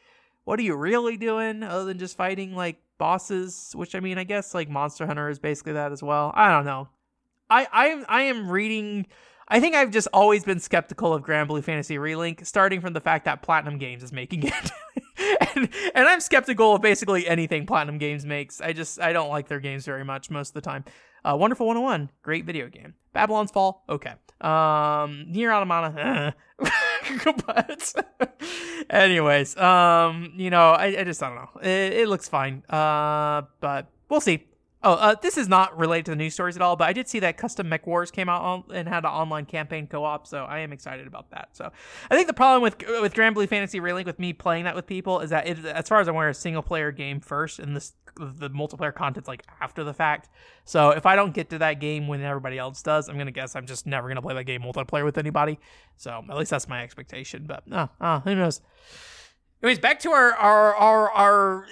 what 0.44 0.60
are 0.60 0.64
you 0.64 0.76
really 0.76 1.18
doing 1.18 1.64
other 1.64 1.86
than 1.86 2.00
just 2.00 2.18
fighting 2.18 2.56
like 2.56 2.82
bosses, 2.98 3.72
which 3.76 3.96
I 3.96 4.00
mean, 4.00 4.18
I 4.18 4.24
guess 4.24 4.54
like 4.54 4.70
Monster 4.70 5.06
Hunter 5.08 5.30
is 5.30 5.40
basically 5.40 5.74
that 5.74 5.92
as 5.92 6.04
well. 6.04 6.32
I 6.36 6.52
don't 6.52 6.66
know. 6.66 6.88
I 7.50 7.68
I 7.72 7.88
am 7.88 8.06
I 8.08 8.22
am 8.24 8.50
reading. 8.50 9.08
I 9.48 9.60
think 9.60 9.76
I've 9.76 9.92
just 9.92 10.08
always 10.14 10.46
been 10.46 10.60
skeptical 10.60 11.14
of 11.14 11.24
Granblue 11.24 11.64
Fantasy 11.64 11.98
Relink, 11.98 12.46
starting 12.46 12.80
from 12.80 12.94
the 12.94 13.02
fact 13.02 13.26
that 13.26 13.42
Platinum 13.42 13.78
Games 13.78 14.02
is 14.02 14.14
making 14.14 14.44
it, 14.44 14.72
and 15.56 15.70
and 15.94 16.08
I'm 16.08 16.22
skeptical 16.22 16.76
of 16.76 16.82
basically 16.82 17.28
anything 17.28 17.66
Platinum 17.66 17.98
Games 17.98 18.26
makes. 18.26 18.62
I 18.62 18.72
just 18.72 19.02
I 19.02 19.14
don't 19.14 19.30
like 19.30 19.48
their 19.48 19.60
games 19.60 19.86
very 19.86 20.06
much 20.06 20.30
most 20.30 20.50
of 20.50 20.54
the 20.54 20.62
time. 20.62 20.86
Uh, 21.24 21.36
Wonderful 21.38 21.68
101, 21.68 22.10
great 22.24 22.46
video 22.46 22.68
game. 22.68 22.96
Babylon's 23.14 23.52
Fall, 23.52 23.84
okay. 23.88 24.14
Um, 24.40 25.26
Nier 25.28 25.52
Automata, 25.52 26.34
but 27.46 27.94
anyways, 28.90 29.58
um, 29.58 30.34
you 30.36 30.50
know, 30.50 30.72
I, 30.72 30.86
I 31.00 31.04
just 31.04 31.22
I 31.24 31.28
don't 31.30 31.36
know. 31.38 31.62
It, 31.62 31.94
it 31.94 32.08
looks 32.08 32.28
fine. 32.30 32.64
Uh, 32.70 33.44
but 33.60 33.88
we'll 34.10 34.22
see. 34.22 34.46
Oh, 34.84 34.94
uh, 34.94 35.16
this 35.22 35.38
is 35.38 35.48
not 35.48 35.78
related 35.78 36.06
to 36.06 36.12
the 36.12 36.16
news 36.16 36.34
stories 36.34 36.56
at 36.56 36.62
all, 36.62 36.76
but 36.76 36.88
I 36.88 36.94
did 36.94 37.08
see 37.08 37.20
that 37.20 37.38
Custom 37.38 37.70
Mech 37.70 37.86
Wars 37.86 38.10
came 38.10 38.28
out 38.28 38.42
on, 38.42 38.64
and 38.74 38.88
had 38.88 39.06
an 39.06 39.12
online 39.12 39.46
campaign 39.46 39.86
co-op, 39.86 40.26
so 40.26 40.46
I 40.46 40.60
am 40.60 40.74
excited 40.74 41.06
about 41.06 41.30
that. 41.32 41.50
So 41.54 41.72
I 42.10 42.16
think 42.16 42.28
the 42.28 42.34
problem 42.34 42.64
with 42.64 42.78
with 43.02 43.14
Granblue 43.14 43.48
Fantasy 43.48 43.80
Relink 43.80 44.06
with 44.06 44.18
me 44.18 44.34
playing 44.34 44.64
that 44.64 44.74
with 44.76 44.88
people 44.88 45.20
is 45.20 45.30
that 45.30 45.48
it, 45.48 45.64
as 45.66 45.88
far 45.88 46.00
as 46.00 46.08
I'm 46.08 46.16
aware, 46.16 46.30
a 46.30 46.34
single 46.34 46.64
player 46.64 46.92
game 46.92 47.20
first, 47.20 47.60
and 47.60 47.76
this 47.76 47.94
the 48.16 48.50
multiplayer 48.50 48.94
content's 48.94 49.28
like 49.28 49.44
after 49.62 49.84
the 49.84 49.94
fact. 49.94 50.30
So 50.66 50.90
if 50.90 51.06
I 51.06 51.16
don't 51.16 51.34
get 51.34 51.50
to 51.52 51.60
that 51.60 51.80
game 51.80 52.08
when 52.08 52.22
everybody 52.22 52.58
else 52.58 52.82
does, 52.82 53.08
I'm 53.08 53.18
gonna 53.18 53.32
guess 53.32 53.56
I'm 53.56 53.68
just 53.68 53.86
never 53.86 54.08
gonna 54.08 54.22
play 54.22 54.34
that 54.34 54.46
game 54.46 54.64
multiplayer 54.64 55.06
with 55.06 55.20
anybody. 55.20 55.60
So 55.98 56.24
at 56.28 56.38
least 56.38 56.52
that's 56.52 56.68
my 56.68 56.82
expectation. 56.82 57.46
But 57.48 57.64
uh, 57.72 57.88
uh 58.00 58.20
who 58.22 58.34
knows? 58.34 58.62
Anyways, 59.64 59.78
back 59.78 60.00
to 60.00 60.10
our 60.10 60.34
our 60.34 60.76
our 60.76 61.12
our 61.12 61.66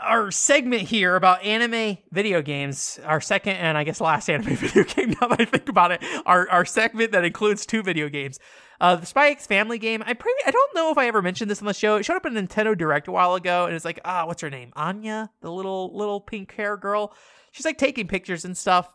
our 0.00 0.30
segment 0.30 0.82
here 0.82 1.16
about 1.16 1.42
anime 1.42 1.98
video 2.12 2.40
games. 2.42 3.00
Our 3.04 3.20
second 3.20 3.56
and 3.56 3.76
I 3.76 3.82
guess 3.82 4.00
last 4.00 4.30
anime 4.30 4.54
video 4.56 4.84
game. 4.84 5.16
Now 5.20 5.26
that 5.26 5.40
I 5.40 5.44
think 5.44 5.68
about 5.68 5.90
it, 5.90 6.04
our 6.26 6.48
our 6.48 6.64
segment 6.64 7.10
that 7.10 7.24
includes 7.24 7.66
two 7.66 7.82
video 7.82 8.08
games. 8.08 8.38
Uh, 8.80 8.94
the 8.96 9.06
Spy 9.06 9.30
X 9.30 9.48
Family 9.48 9.78
game. 9.78 10.04
I 10.06 10.12
pretty 10.12 10.38
I 10.46 10.52
don't 10.52 10.74
know 10.76 10.92
if 10.92 10.98
I 10.98 11.08
ever 11.08 11.22
mentioned 11.22 11.50
this 11.50 11.60
on 11.60 11.66
the 11.66 11.74
show. 11.74 11.96
It 11.96 12.04
showed 12.04 12.14
up 12.14 12.26
in 12.26 12.34
Nintendo 12.34 12.78
Direct 12.78 13.08
a 13.08 13.12
while 13.12 13.34
ago, 13.34 13.66
and 13.66 13.74
it's 13.74 13.84
like 13.84 13.98
ah, 14.04 14.26
what's 14.26 14.42
her 14.42 14.50
name? 14.50 14.72
Anya, 14.76 15.30
the 15.40 15.50
little 15.50 15.96
little 15.96 16.20
pink 16.20 16.54
hair 16.54 16.76
girl. 16.76 17.12
She's 17.50 17.66
like 17.66 17.78
taking 17.78 18.06
pictures 18.06 18.44
and 18.44 18.56
stuff. 18.56 18.94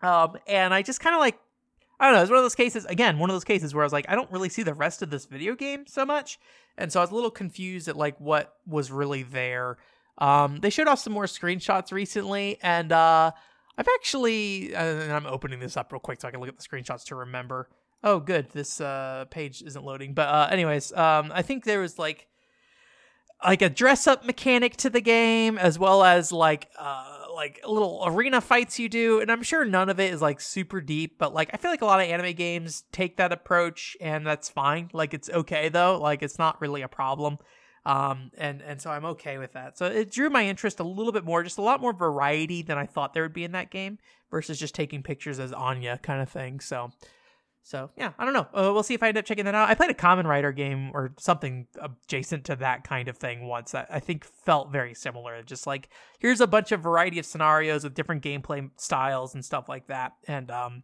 Um, 0.00 0.38
and 0.46 0.72
I 0.72 0.80
just 0.80 1.00
kind 1.00 1.14
of 1.14 1.20
like 1.20 1.38
I 2.02 2.06
don't 2.06 2.14
know. 2.14 2.22
It's 2.22 2.30
one 2.30 2.38
of 2.38 2.44
those 2.44 2.56
cases, 2.56 2.84
again, 2.86 3.20
one 3.20 3.30
of 3.30 3.34
those 3.34 3.44
cases 3.44 3.72
where 3.72 3.84
I 3.84 3.86
was 3.86 3.92
like, 3.92 4.06
I 4.08 4.16
don't 4.16 4.28
really 4.32 4.48
see 4.48 4.64
the 4.64 4.74
rest 4.74 5.02
of 5.02 5.10
this 5.10 5.24
video 5.24 5.54
game 5.54 5.86
so 5.86 6.04
much. 6.04 6.40
And 6.76 6.92
so 6.92 6.98
I 6.98 7.04
was 7.04 7.12
a 7.12 7.14
little 7.14 7.30
confused 7.30 7.86
at 7.86 7.96
like 7.96 8.18
what 8.18 8.56
was 8.66 8.90
really 8.90 9.22
there. 9.22 9.76
Um, 10.18 10.58
they 10.58 10.68
showed 10.68 10.88
off 10.88 10.98
some 10.98 11.12
more 11.12 11.26
screenshots 11.26 11.92
recently, 11.92 12.58
and 12.60 12.90
uh, 12.90 13.30
I've 13.78 13.86
actually, 13.94 14.74
and 14.74 15.12
I'm 15.12 15.26
opening 15.26 15.60
this 15.60 15.76
up 15.76 15.92
real 15.92 16.00
quick 16.00 16.20
so 16.20 16.26
I 16.26 16.32
can 16.32 16.40
look 16.40 16.48
at 16.48 16.58
the 16.58 16.64
screenshots 16.64 17.04
to 17.04 17.14
remember. 17.14 17.68
Oh, 18.02 18.18
good. 18.18 18.50
This 18.50 18.80
uh, 18.80 19.26
page 19.30 19.62
isn't 19.62 19.84
loading. 19.84 20.12
But, 20.12 20.28
uh, 20.28 20.48
anyways, 20.50 20.92
um, 20.94 21.30
I 21.32 21.42
think 21.42 21.62
there 21.62 21.78
was 21.78 22.00
like, 22.00 22.26
like 23.44 23.62
a 23.62 23.70
dress 23.70 24.08
up 24.08 24.24
mechanic 24.24 24.76
to 24.78 24.90
the 24.90 25.00
game, 25.00 25.56
as 25.56 25.78
well 25.78 26.02
as 26.02 26.32
like, 26.32 26.68
uh, 26.76 27.21
like 27.34 27.60
little 27.66 28.02
arena 28.06 28.40
fights 28.40 28.78
you 28.78 28.88
do 28.88 29.20
and 29.20 29.30
i'm 29.30 29.42
sure 29.42 29.64
none 29.64 29.88
of 29.88 29.98
it 29.98 30.12
is 30.12 30.20
like 30.20 30.40
super 30.40 30.80
deep 30.80 31.18
but 31.18 31.32
like 31.32 31.50
i 31.52 31.56
feel 31.56 31.70
like 31.70 31.82
a 31.82 31.86
lot 31.86 32.00
of 32.00 32.06
anime 32.06 32.34
games 32.34 32.84
take 32.92 33.16
that 33.16 33.32
approach 33.32 33.96
and 34.00 34.26
that's 34.26 34.48
fine. 34.48 34.90
Like 34.92 35.14
it's 35.14 35.30
okay 35.30 35.68
though. 35.68 35.98
Like 36.00 36.22
it's 36.22 36.38
not 36.38 36.60
really 36.60 36.82
a 36.82 36.88
problem. 36.88 37.38
Um 37.84 38.30
and 38.38 38.62
and 38.62 38.80
so 38.80 38.90
i'm 38.90 39.04
okay 39.04 39.38
with 39.38 39.52
that. 39.52 39.78
So 39.78 39.86
it 39.86 40.10
drew 40.10 40.30
my 40.30 40.46
interest 40.46 40.80
a 40.80 40.84
little 40.84 41.12
bit 41.12 41.24
more 41.24 41.42
just 41.42 41.58
a 41.58 41.62
lot 41.62 41.80
more 41.80 41.92
variety 41.92 42.62
than 42.62 42.78
i 42.78 42.86
thought 42.86 43.14
there 43.14 43.22
would 43.22 43.32
be 43.32 43.44
in 43.44 43.52
that 43.52 43.70
game 43.70 43.98
versus 44.30 44.58
just 44.58 44.74
taking 44.74 45.02
pictures 45.02 45.38
as 45.38 45.52
anya 45.52 45.98
kind 45.98 46.22
of 46.22 46.28
thing. 46.28 46.60
So 46.60 46.90
so 47.62 47.90
yeah, 47.96 48.12
I 48.18 48.24
don't 48.24 48.34
know. 48.34 48.48
Uh, 48.52 48.72
we'll 48.72 48.82
see 48.82 48.94
if 48.94 49.02
I 49.02 49.08
end 49.08 49.18
up 49.18 49.24
checking 49.24 49.44
that 49.44 49.54
out. 49.54 49.68
I 49.68 49.74
played 49.74 49.90
a 49.90 49.94
Kamen 49.94 50.24
Rider 50.24 50.50
game 50.50 50.90
or 50.94 51.14
something 51.18 51.68
adjacent 51.80 52.44
to 52.46 52.56
that 52.56 52.84
kind 52.84 53.08
of 53.08 53.16
thing 53.16 53.46
once 53.46 53.70
that 53.70 53.86
I 53.88 54.00
think 54.00 54.24
felt 54.24 54.72
very 54.72 54.94
similar. 54.94 55.42
Just 55.42 55.66
like 55.66 55.88
here's 56.18 56.40
a 56.40 56.46
bunch 56.46 56.72
of 56.72 56.80
variety 56.80 57.18
of 57.18 57.26
scenarios 57.26 57.84
with 57.84 57.94
different 57.94 58.22
gameplay 58.22 58.68
styles 58.76 59.34
and 59.34 59.44
stuff 59.44 59.68
like 59.68 59.86
that. 59.86 60.14
And 60.26 60.50
um, 60.50 60.82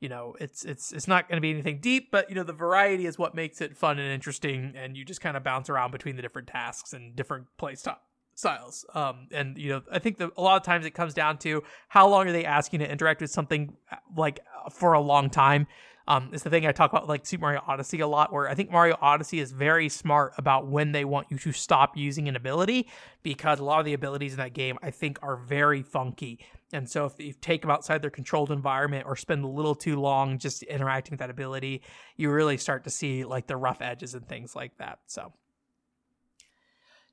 you 0.00 0.08
know, 0.08 0.34
it's 0.40 0.64
it's 0.64 0.92
it's 0.92 1.06
not 1.06 1.28
going 1.28 1.36
to 1.36 1.40
be 1.40 1.50
anything 1.50 1.80
deep, 1.80 2.10
but 2.10 2.28
you 2.28 2.34
know, 2.34 2.44
the 2.44 2.52
variety 2.52 3.06
is 3.06 3.16
what 3.16 3.36
makes 3.36 3.60
it 3.60 3.76
fun 3.76 4.00
and 4.00 4.12
interesting. 4.12 4.72
And 4.76 4.96
you 4.96 5.04
just 5.04 5.20
kind 5.20 5.36
of 5.36 5.44
bounce 5.44 5.70
around 5.70 5.92
between 5.92 6.16
the 6.16 6.22
different 6.22 6.48
tasks 6.48 6.92
and 6.92 7.14
different 7.14 7.46
play 7.58 7.76
styles 7.76 7.98
styles. 8.38 8.86
Um, 8.94 9.26
and 9.32 9.58
you 9.58 9.70
know, 9.70 9.82
I 9.90 9.98
think 9.98 10.18
that 10.18 10.30
a 10.36 10.42
lot 10.42 10.56
of 10.56 10.62
times 10.62 10.86
it 10.86 10.92
comes 10.92 11.12
down 11.12 11.38
to 11.38 11.64
how 11.88 12.08
long 12.08 12.28
are 12.28 12.32
they 12.32 12.44
asking 12.44 12.80
to 12.80 12.90
interact 12.90 13.20
with 13.20 13.30
something 13.30 13.76
like 14.16 14.40
for 14.70 14.92
a 14.92 15.00
long 15.00 15.28
time. 15.28 15.66
Um, 16.08 16.30
it's 16.32 16.42
the 16.42 16.48
thing 16.48 16.66
I 16.66 16.72
talk 16.72 16.90
about 16.90 17.06
like 17.06 17.26
Super 17.26 17.42
Mario 17.42 17.62
Odyssey 17.66 18.00
a 18.00 18.06
lot, 18.06 18.32
where 18.32 18.48
I 18.48 18.54
think 18.54 18.70
Mario 18.70 18.96
Odyssey 18.98 19.40
is 19.40 19.52
very 19.52 19.90
smart 19.90 20.32
about 20.38 20.66
when 20.66 20.92
they 20.92 21.04
want 21.04 21.26
you 21.30 21.36
to 21.36 21.52
stop 21.52 21.98
using 21.98 22.28
an 22.28 22.34
ability 22.34 22.88
because 23.22 23.60
a 23.60 23.64
lot 23.64 23.78
of 23.78 23.84
the 23.84 23.92
abilities 23.92 24.32
in 24.32 24.38
that 24.38 24.54
game 24.54 24.78
I 24.82 24.90
think 24.90 25.18
are 25.20 25.36
very 25.36 25.82
funky. 25.82 26.40
And 26.72 26.88
so 26.88 27.04
if 27.04 27.20
you 27.20 27.34
take 27.34 27.60
them 27.60 27.70
outside 27.70 28.00
their 28.00 28.10
controlled 28.10 28.50
environment 28.50 29.04
or 29.06 29.16
spend 29.16 29.44
a 29.44 29.48
little 29.48 29.74
too 29.74 30.00
long 30.00 30.38
just 30.38 30.62
interacting 30.62 31.12
with 31.12 31.20
that 31.20 31.28
ability, 31.28 31.82
you 32.16 32.30
really 32.30 32.56
start 32.56 32.84
to 32.84 32.90
see 32.90 33.24
like 33.24 33.46
the 33.46 33.58
rough 33.58 33.82
edges 33.82 34.14
and 34.14 34.26
things 34.26 34.56
like 34.56 34.78
that. 34.78 35.00
So 35.08 35.34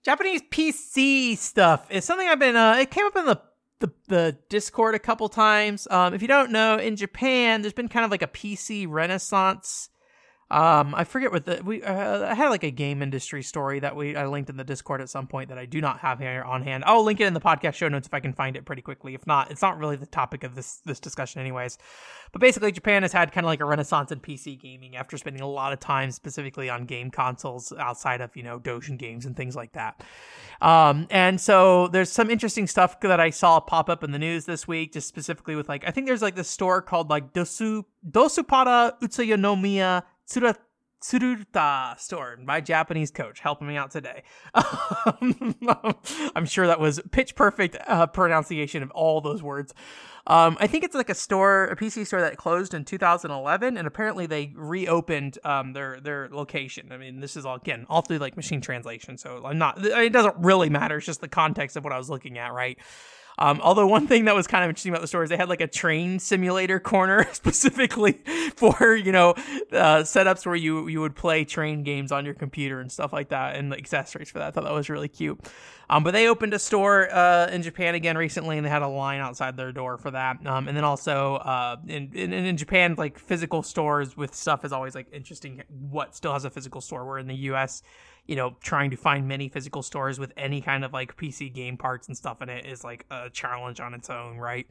Japanese 0.05 0.41
PC 0.49 1.37
stuff 1.37 1.91
is 1.91 2.05
something 2.05 2.27
I've 2.27 2.39
been. 2.39 2.55
Uh, 2.55 2.77
it 2.79 2.91
came 2.91 3.05
up 3.05 3.17
in 3.17 3.25
the 3.25 3.41
the 3.79 3.91
the 4.07 4.37
Discord 4.49 4.95
a 4.95 4.99
couple 4.99 5.29
times. 5.29 5.87
Um, 5.89 6.13
if 6.13 6.21
you 6.21 6.27
don't 6.27 6.51
know, 6.51 6.77
in 6.77 6.95
Japan, 6.95 7.61
there's 7.61 7.73
been 7.73 7.89
kind 7.89 8.05
of 8.05 8.11
like 8.11 8.21
a 8.21 8.27
PC 8.27 8.87
renaissance 8.89 9.89
um, 10.51 10.93
I 10.93 11.05
forget 11.05 11.31
what 11.31 11.45
the 11.47 11.61
we 11.65 11.81
uh, 11.81 12.29
I 12.29 12.35
had 12.35 12.49
like 12.49 12.63
a 12.63 12.69
game 12.69 13.01
industry 13.01 13.41
story 13.41 13.79
that 13.79 13.95
we 13.95 14.15
I 14.15 14.27
linked 14.27 14.47
in 14.47 14.57
the 14.57 14.63
Discord 14.63 15.01
at 15.01 15.09
some 15.09 15.25
point 15.25 15.49
that 15.49 15.57
I 15.57 15.65
do 15.65 15.81
not 15.81 15.99
have 15.99 16.19
here 16.19 16.43
on 16.43 16.61
hand. 16.61 16.83
I'll 16.85 17.03
link 17.03 17.19
it 17.19 17.25
in 17.25 17.33
the 17.33 17.41
podcast 17.41 17.73
show 17.73 17.87
notes 17.87 18.05
if 18.05 18.13
I 18.13 18.19
can 18.19 18.31
find 18.31 18.55
it 18.55 18.63
pretty 18.63 18.83
quickly. 18.83 19.15
If 19.15 19.25
not, 19.25 19.49
it's 19.49 19.63
not 19.63 19.79
really 19.79 19.95
the 19.95 20.05
topic 20.05 20.43
of 20.43 20.53
this 20.53 20.81
this 20.85 20.99
discussion, 20.99 21.41
anyways. 21.41 21.79
But 22.31 22.41
basically, 22.41 22.71
Japan 22.71 23.01
has 23.01 23.11
had 23.11 23.31
kind 23.31 23.43
of 23.43 23.47
like 23.47 23.59
a 23.59 23.65
renaissance 23.65 24.11
in 24.11 24.19
PC 24.19 24.61
gaming 24.61 24.95
after 24.95 25.17
spending 25.17 25.41
a 25.41 25.47
lot 25.47 25.73
of 25.73 25.79
time 25.79 26.11
specifically 26.11 26.69
on 26.69 26.85
game 26.85 27.09
consoles 27.09 27.73
outside 27.79 28.21
of 28.21 28.35
you 28.35 28.43
know 28.43 28.59
Dojin 28.59 28.99
games 28.99 29.25
and 29.25 29.35
things 29.35 29.55
like 29.55 29.71
that. 29.73 30.03
Um, 30.61 31.07
and 31.09 31.41
so 31.41 31.87
there's 31.87 32.11
some 32.11 32.29
interesting 32.29 32.67
stuff 32.67 32.99
that 32.99 33.19
I 33.19 33.31
saw 33.31 33.59
pop 33.59 33.89
up 33.89 34.03
in 34.03 34.11
the 34.11 34.19
news 34.19 34.45
this 34.45 34.67
week, 34.67 34.93
just 34.93 35.07
specifically 35.07 35.55
with 35.55 35.67
like 35.67 35.87
I 35.87 35.91
think 35.91 36.05
there's 36.05 36.21
like 36.21 36.35
this 36.35 36.49
store 36.49 36.83
called 36.83 37.09
like 37.09 37.33
Dosu 37.33 37.83
Dosupara 38.07 38.99
Utsunomiya 39.01 40.03
Tsura, 40.27 40.55
Tsuruta 41.01 41.99
store, 41.99 42.37
my 42.43 42.61
Japanese 42.61 43.11
coach, 43.11 43.39
helping 43.39 43.67
me 43.67 43.77
out 43.77 43.91
today. 43.91 44.23
I'm 44.55 46.45
sure 46.45 46.67
that 46.67 46.79
was 46.79 46.99
pitch 47.11 47.35
perfect 47.35 47.77
uh, 47.85 48.07
pronunciation 48.07 48.81
of 48.81 48.91
all 48.91 49.21
those 49.21 49.43
words. 49.43 49.73
Um, 50.27 50.57
I 50.59 50.65
think 50.65 50.83
it's 50.83 50.95
like 50.95 51.09
a 51.09 51.15
store, 51.15 51.65
a 51.65 51.75
PC 51.75 52.07
store 52.07 52.21
that 52.21 52.37
closed 52.37 52.73
in 52.73 52.85
2011, 52.85 53.77
and 53.77 53.87
apparently 53.87 54.25
they 54.25 54.53
reopened 54.55 55.37
um, 55.43 55.73
their 55.73 55.99
their 55.99 56.29
location. 56.31 56.91
I 56.91 56.97
mean, 56.97 57.19
this 57.19 57.37
is 57.37 57.45
all 57.45 57.57
again 57.57 57.85
all 57.87 58.01
through 58.01 58.17
like 58.17 58.35
machine 58.35 58.61
translation, 58.61 59.19
so 59.19 59.45
I'm 59.45 59.59
not. 59.59 59.85
It 59.85 60.11
doesn't 60.11 60.37
really 60.39 60.69
matter. 60.69 60.97
It's 60.97 61.05
just 61.05 61.21
the 61.21 61.27
context 61.27 61.77
of 61.77 61.83
what 61.83 61.93
I 61.93 61.99
was 61.99 62.09
looking 62.09 62.39
at, 62.39 62.53
right? 62.53 62.79
Um, 63.37 63.59
although 63.61 63.87
one 63.87 64.07
thing 64.07 64.25
that 64.25 64.35
was 64.35 64.47
kind 64.47 64.63
of 64.63 64.69
interesting 64.69 64.91
about 64.91 65.01
the 65.01 65.07
store 65.07 65.23
is 65.23 65.29
they 65.29 65.37
had 65.37 65.49
like 65.49 65.61
a 65.61 65.67
train 65.67 66.19
simulator 66.19 66.79
corner 66.79 67.27
specifically 67.33 68.13
for 68.55 68.95
you 68.95 69.11
know 69.11 69.31
uh, 69.71 70.03
setups 70.03 70.45
where 70.45 70.55
you 70.55 70.87
you 70.87 71.01
would 71.01 71.15
play 71.15 71.43
train 71.43 71.83
games 71.83 72.11
on 72.11 72.25
your 72.25 72.33
computer 72.33 72.79
and 72.79 72.91
stuff 72.91 73.11
like 73.11 73.29
that, 73.29 73.55
and 73.55 73.73
accessories 73.73 74.29
for 74.29 74.39
that. 74.39 74.47
I 74.47 74.51
thought 74.51 74.63
that 74.63 74.73
was 74.73 74.89
really 74.89 75.09
cute. 75.09 75.39
Um, 75.87 76.03
but 76.03 76.11
they 76.11 76.27
opened 76.27 76.53
a 76.53 76.59
store 76.59 77.13
uh, 77.13 77.47
in 77.51 77.61
Japan 77.61 77.93
again 77.93 78.17
recently, 78.17 78.57
and 78.57 78.65
they 78.65 78.71
had 78.71 78.81
a 78.81 78.87
line 78.87 79.19
outside 79.19 79.55
their 79.55 79.71
door 79.71 79.97
for 79.97 80.09
that. 80.11 80.37
Um, 80.47 80.67
and 80.67 80.75
then 80.75 80.83
also 80.83 81.35
uh, 81.35 81.75
in, 81.87 82.11
in, 82.13 82.33
in 82.33 82.57
Japan, 82.57 82.95
like 82.97 83.19
physical 83.19 83.61
stores 83.61 84.17
with 84.17 84.33
stuff 84.33 84.65
is 84.65 84.71
always 84.71 84.95
like 84.95 85.07
interesting. 85.13 85.61
What 85.69 86.15
still 86.15 86.33
has 86.33 86.43
a 86.43 86.49
physical 86.49 86.81
store? 86.81 87.05
Where 87.05 87.19
in 87.19 87.27
the 87.27 87.35
U.S 87.35 87.83
you 88.27 88.35
know, 88.35 88.55
trying 88.61 88.91
to 88.91 88.97
find 88.97 89.27
many 89.27 89.49
physical 89.49 89.83
stores 89.83 90.19
with 90.19 90.31
any 90.37 90.61
kind 90.61 90.83
of 90.83 90.93
like 90.93 91.15
PC 91.17 91.53
game 91.53 91.77
parts 91.77 92.07
and 92.07 92.17
stuff 92.17 92.41
in 92.41 92.49
it 92.49 92.65
is 92.65 92.83
like 92.83 93.05
a 93.11 93.29
challenge 93.29 93.79
on 93.79 93.93
its 93.93 94.09
own, 94.09 94.37
right? 94.37 94.67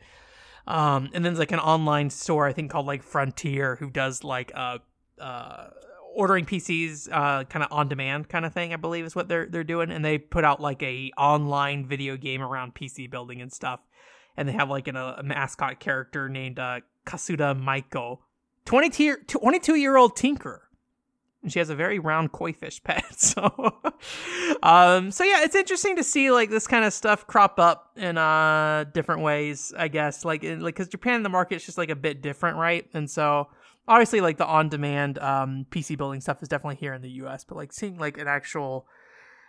Um, 0.67 1.11
and 1.13 1.25
then 1.25 1.35
there's 1.35 1.39
like 1.39 1.53
an 1.53 1.61
online 1.61 2.11
store 2.11 2.47
I 2.47 2.53
think 2.53 2.71
called 2.71 2.87
like 2.87 3.03
Frontier 3.03 3.77
who 3.77 3.91
does 3.91 4.25
like 4.25 4.51
uh 4.55 4.79
uh 5.21 5.69
ordering 6.15 6.47
PCs 6.47 7.09
uh 7.13 7.45
kind 7.45 7.63
of 7.63 7.71
on 7.71 7.89
demand 7.89 8.29
kind 8.29 8.47
of 8.47 8.53
thing 8.55 8.73
I 8.73 8.77
believe 8.77 9.05
is 9.05 9.15
what 9.15 9.29
they're 9.29 9.47
they're 9.47 9.65
doing. 9.65 9.91
And 9.91 10.05
they 10.05 10.19
put 10.19 10.45
out 10.45 10.61
like 10.61 10.83
a 10.83 11.11
online 11.19 11.87
video 11.87 12.17
game 12.17 12.43
around 12.43 12.75
PC 12.75 13.11
building 13.11 13.43
and 13.43 13.53
stuff. 13.53 13.81
And 14.37 14.49
they 14.49 14.53
have 14.53 14.69
like 14.69 14.89
an, 14.89 14.97
a 14.97 15.23
mascot 15.23 15.81
character 15.81 16.29
named 16.29 16.59
uh 16.59 16.81
Kasuda 17.07 17.61
Maiko 17.63 18.21
22 18.65 19.17
22 19.29 19.75
year 19.75 19.97
old 19.97 20.17
tinker 20.17 20.64
she 21.53 21.59
has 21.59 21.71
a 21.71 21.75
very 21.75 21.99
round 21.99 22.33
koi 22.33 22.53
fish 22.53 22.83
pet. 22.83 23.05
So, 23.15 23.51
um, 24.63 25.11
so 25.11 25.25
yeah, 25.25 25.45
it's 25.45 25.55
interesting 25.55 25.97
to 25.97 26.05
see 26.05 26.31
like 26.31 26.51
this 26.51 26.67
kind 26.67 26.85
of 26.85 26.93
stuff 26.93 27.27
crop 27.27 27.59
up 27.59 27.93
in 27.97 28.19
uh 28.19 28.85
different 28.93 29.23
ways. 29.23 29.73
I 29.77 29.89
guess 29.89 30.25
like 30.25 30.45
in, 30.45 30.61
like 30.61 30.75
because 30.75 30.89
Japan 30.89 31.23
the 31.23 31.29
market 31.29 31.57
is 31.57 31.65
just 31.65 31.79
like 31.79 31.91
a 31.91 31.97
bit 31.97 32.23
different, 32.23 32.59
right? 32.59 32.87
And 32.93 33.11
so 33.11 33.49
obviously 33.89 34.21
like 34.21 34.37
the 34.37 34.47
on 34.47 34.69
demand 34.69 35.19
um 35.19 35.67
PC 35.71 35.97
building 35.97 36.21
stuff 36.21 36.43
is 36.43 36.49
definitely 36.49 36.77
here 36.77 36.93
in 36.93 37.03
the 37.03 37.11
U.S., 37.11 37.45
but 37.45 37.57
like 37.57 37.73
seeing 37.73 37.99
like 37.99 38.19
an 38.19 38.29
actual 38.29 38.87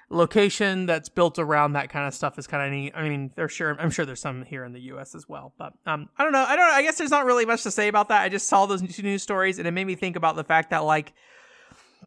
location 0.09 0.85
that's 0.85 1.09
built 1.09 1.39
around 1.39 1.73
that 1.73 1.89
kind 1.89 2.07
of 2.07 2.13
stuff 2.13 2.37
is 2.37 2.47
kind 2.47 2.63
of 2.65 2.71
neat. 2.71 2.93
I 2.95 3.07
mean, 3.07 3.31
there's 3.35 3.51
sure 3.51 3.75
I'm 3.79 3.89
sure 3.89 4.05
there's 4.05 4.21
some 4.21 4.43
here 4.43 4.63
in 4.63 4.73
the 4.73 4.81
U.S. 4.81 5.15
as 5.15 5.27
well, 5.27 5.53
but 5.57 5.73
um, 5.85 6.09
I 6.17 6.23
don't 6.23 6.33
know. 6.33 6.45
I 6.47 6.55
don't. 6.55 6.71
I 6.71 6.81
guess 6.81 6.97
there's 6.97 7.11
not 7.11 7.25
really 7.25 7.45
much 7.45 7.63
to 7.63 7.71
say 7.71 7.87
about 7.87 8.09
that. 8.09 8.21
I 8.21 8.29
just 8.29 8.47
saw 8.47 8.65
those 8.65 8.81
two 8.81 9.03
news 9.03 9.23
stories 9.23 9.59
and 9.59 9.67
it 9.67 9.71
made 9.71 9.85
me 9.85 9.95
think 9.95 10.15
about 10.15 10.35
the 10.35 10.43
fact 10.43 10.69
that 10.69 10.83
like 10.83 11.13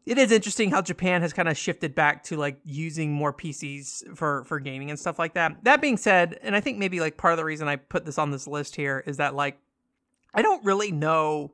it 0.09 0.17
is 0.17 0.31
interesting 0.31 0.71
how 0.71 0.81
Japan 0.81 1.21
has 1.21 1.33
kind 1.33 1.47
of 1.47 1.55
shifted 1.55 1.93
back 1.93 2.23
to 2.23 2.35
like 2.35 2.59
using 2.65 3.13
more 3.13 3.31
PCs 3.31 4.17
for 4.17 4.43
for 4.45 4.59
gaming 4.59 4.89
and 4.89 4.99
stuff 4.99 5.19
like 5.19 5.35
that. 5.35 5.63
That 5.65 5.81
being 5.81 5.97
said, 5.97 6.39
and 6.41 6.55
I 6.55 6.61
think 6.61 6.79
maybe 6.79 6.99
like 6.99 7.15
part 7.15 7.31
of 7.31 7.37
the 7.37 7.45
reason 7.45 7.67
I 7.67 7.75
put 7.75 8.05
this 8.05 8.17
on 8.17 8.31
this 8.31 8.47
list 8.47 8.75
here 8.75 9.03
is 9.05 9.17
that 9.17 9.35
like 9.35 9.59
I 10.33 10.41
don't 10.41 10.65
really 10.65 10.91
know 10.91 11.53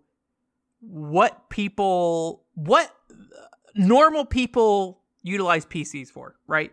what 0.79 1.49
people 1.49 2.43
what 2.53 2.95
uh, 3.11 3.45
normal 3.75 4.23
people 4.23 5.01
utilize 5.21 5.65
PCs 5.65 6.07
for, 6.07 6.37
right? 6.47 6.71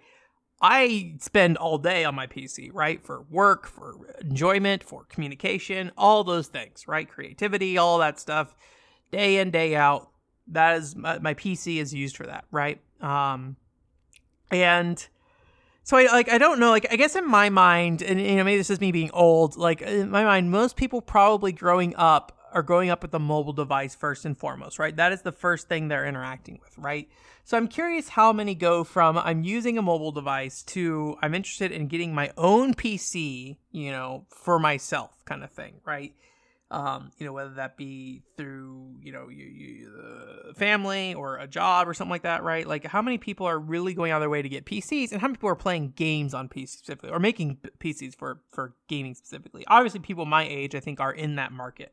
I 0.61 1.16
spend 1.18 1.57
all 1.57 1.78
day 1.78 2.05
on 2.05 2.14
my 2.14 2.28
PC, 2.28 2.70
right? 2.72 3.05
For 3.05 3.22
work, 3.28 3.66
for 3.66 3.97
enjoyment, 4.20 4.85
for 4.85 5.05
communication, 5.07 5.91
all 5.99 6.22
those 6.22 6.47
things, 6.47 6.87
right? 6.87 7.09
Creativity, 7.09 7.76
all 7.76 7.99
that 7.99 8.20
stuff, 8.20 8.55
day 9.11 9.39
in, 9.39 9.51
day 9.51 9.74
out 9.74 10.12
that 10.53 10.78
is 10.78 10.96
my, 10.96 11.18
my 11.18 11.34
PC 11.34 11.80
is 11.80 11.92
used 11.92 12.16
for 12.16 12.26
that, 12.26 12.44
right? 12.50 12.80
Um, 13.00 13.57
and 14.50 15.07
so 15.82 15.96
I 15.96 16.05
like 16.07 16.28
I 16.28 16.38
don't 16.38 16.61
know 16.61 16.70
like 16.70 16.86
I 16.92 16.96
guess 16.96 17.16
in 17.16 17.26
my 17.26 17.48
mind 17.48 18.03
and 18.03 18.20
you 18.20 18.36
know 18.36 18.44
maybe 18.44 18.59
this 18.59 18.70
is 18.70 18.80
me 18.80 18.92
being 18.92 19.11
old 19.12 19.57
like 19.57 19.82
in 19.82 20.11
my 20.11 20.24
mind 20.24 20.50
most 20.50 20.76
people 20.76 21.00
probably 21.00 21.53
growing 21.53 21.96
up 21.96 22.38
are 22.53 22.62
growing 22.62 22.90
up 22.90 23.03
with 23.03 23.14
a 23.14 23.18
mobile 23.18 23.55
device 23.55 23.94
first 23.94 24.24
and 24.24 24.38
foremost 24.38 24.78
right? 24.78 24.94
That 24.94 25.12
is 25.12 25.22
the 25.22 25.32
first 25.32 25.68
thing 25.68 25.88
they're 25.88 26.07
interacting 26.07 26.61
with 26.62 26.76
right? 26.78 27.09
So 27.44 27.57
I'm 27.57 27.66
curious 27.66 28.11
how 28.11 28.32
many 28.32 28.55
go 28.55 28.84
from 28.84 29.18
I'm 29.18 29.42
using 29.42 29.76
a 29.76 29.82
mobile 29.82 30.12
device 30.12 30.62
to 30.64 31.16
I'm 31.20 31.34
interested 31.34 31.72
in 31.72 31.88
getting 31.88 32.14
my 32.14 32.30
own 32.36 32.74
PC 32.74 33.57
you 33.72 33.90
know 33.90 34.26
for 34.28 34.59
myself 34.59 35.24
kind 35.24 35.42
of 35.42 35.50
thing 35.50 35.80
right 35.84 36.14
um, 36.73 37.11
you 37.18 37.27
know, 37.27 37.35
whether 37.35 37.51
that 37.51 37.77
be 37.77 38.23
through, 38.39 38.95
you 39.03 39.12
know, 39.12 39.29
you, 39.29 39.45
you, 39.45 39.93
uh, 39.95 40.55
family 40.55 41.12
or 41.12 41.37
a 41.37 41.47
job 41.47 41.87
or 41.87 41.93
something 41.93 42.11
like 42.11 42.23
that, 42.23 42.43
right? 42.43 42.66
Like, 42.66 42.87
how 42.87 43.03
many 43.03 43.18
people 43.18 43.47
are 43.47 43.59
really 43.59 43.93
going 43.93 44.11
out 44.11 44.16
of 44.16 44.23
their 44.23 44.31
way 44.31 44.41
to 44.41 44.49
get 44.49 44.64
PCs, 44.64 45.12
and 45.12 45.20
how 45.20 45.29
many 45.29 45.37
people 45.37 45.51
are 45.51 45.55
playing 45.55 45.93
games 45.95 46.33
on 46.33 46.49
PC 46.49 46.70
specifically, 46.70 47.11
or 47.11 47.18
making 47.18 47.59
PCs 47.79 48.16
for 48.16 48.41
for 48.53 48.75
gaming 48.89 49.14
specifically? 49.14 49.64
Obviously, 49.66 50.01
people 50.01 50.25
my 50.25 50.45
age, 50.45 50.75
I 50.75 50.81
think, 50.81 50.99
are 50.99 51.12
in 51.12 51.37
that 51.37 51.53
market. 51.53 51.93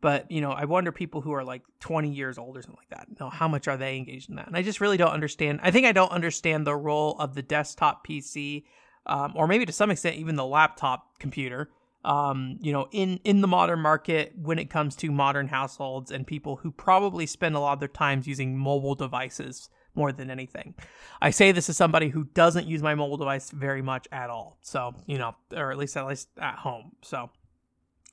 But 0.00 0.30
you 0.30 0.40
know, 0.40 0.50
I 0.50 0.64
wonder 0.64 0.92
people 0.92 1.20
who 1.20 1.32
are 1.32 1.44
like 1.44 1.62
20 1.80 2.08
years 2.08 2.38
old 2.38 2.56
or 2.56 2.62
something 2.62 2.78
like 2.78 2.98
that. 2.98 3.08
You 3.10 3.16
know, 3.20 3.28
how 3.28 3.48
much 3.48 3.68
are 3.68 3.76
they 3.76 3.98
engaged 3.98 4.30
in 4.30 4.36
that? 4.36 4.46
And 4.46 4.56
I 4.56 4.62
just 4.62 4.80
really 4.80 4.96
don't 4.96 5.12
understand. 5.12 5.60
I 5.62 5.70
think 5.70 5.86
I 5.86 5.92
don't 5.92 6.10
understand 6.10 6.66
the 6.66 6.74
role 6.74 7.16
of 7.18 7.34
the 7.34 7.42
desktop 7.42 8.06
PC, 8.06 8.64
um, 9.04 9.34
or 9.36 9.46
maybe 9.46 9.66
to 9.66 9.72
some 9.72 9.90
extent 9.90 10.16
even 10.16 10.36
the 10.36 10.46
laptop 10.46 11.18
computer 11.18 11.68
um, 12.06 12.58
you 12.60 12.72
know, 12.72 12.88
in 12.92 13.20
in 13.24 13.40
the 13.40 13.48
modern 13.48 13.80
market 13.80 14.32
when 14.40 14.58
it 14.58 14.70
comes 14.70 14.94
to 14.96 15.10
modern 15.10 15.48
households 15.48 16.10
and 16.10 16.26
people 16.26 16.56
who 16.56 16.70
probably 16.70 17.26
spend 17.26 17.56
a 17.56 17.60
lot 17.60 17.74
of 17.74 17.80
their 17.80 17.88
times 17.88 18.26
using 18.26 18.56
mobile 18.56 18.94
devices 18.94 19.68
more 19.94 20.12
than 20.12 20.30
anything. 20.30 20.74
I 21.20 21.30
say 21.30 21.52
this 21.52 21.68
as 21.68 21.76
somebody 21.76 22.08
who 22.08 22.24
doesn't 22.24 22.66
use 22.66 22.82
my 22.82 22.94
mobile 22.94 23.16
device 23.16 23.50
very 23.50 23.82
much 23.82 24.06
at 24.12 24.30
all. 24.30 24.58
So, 24.62 24.94
you 25.06 25.18
know, 25.18 25.34
or 25.52 25.72
at 25.72 25.78
least 25.78 25.96
at 25.96 26.06
least 26.06 26.28
at 26.40 26.56
home. 26.56 26.92
So, 27.02 27.30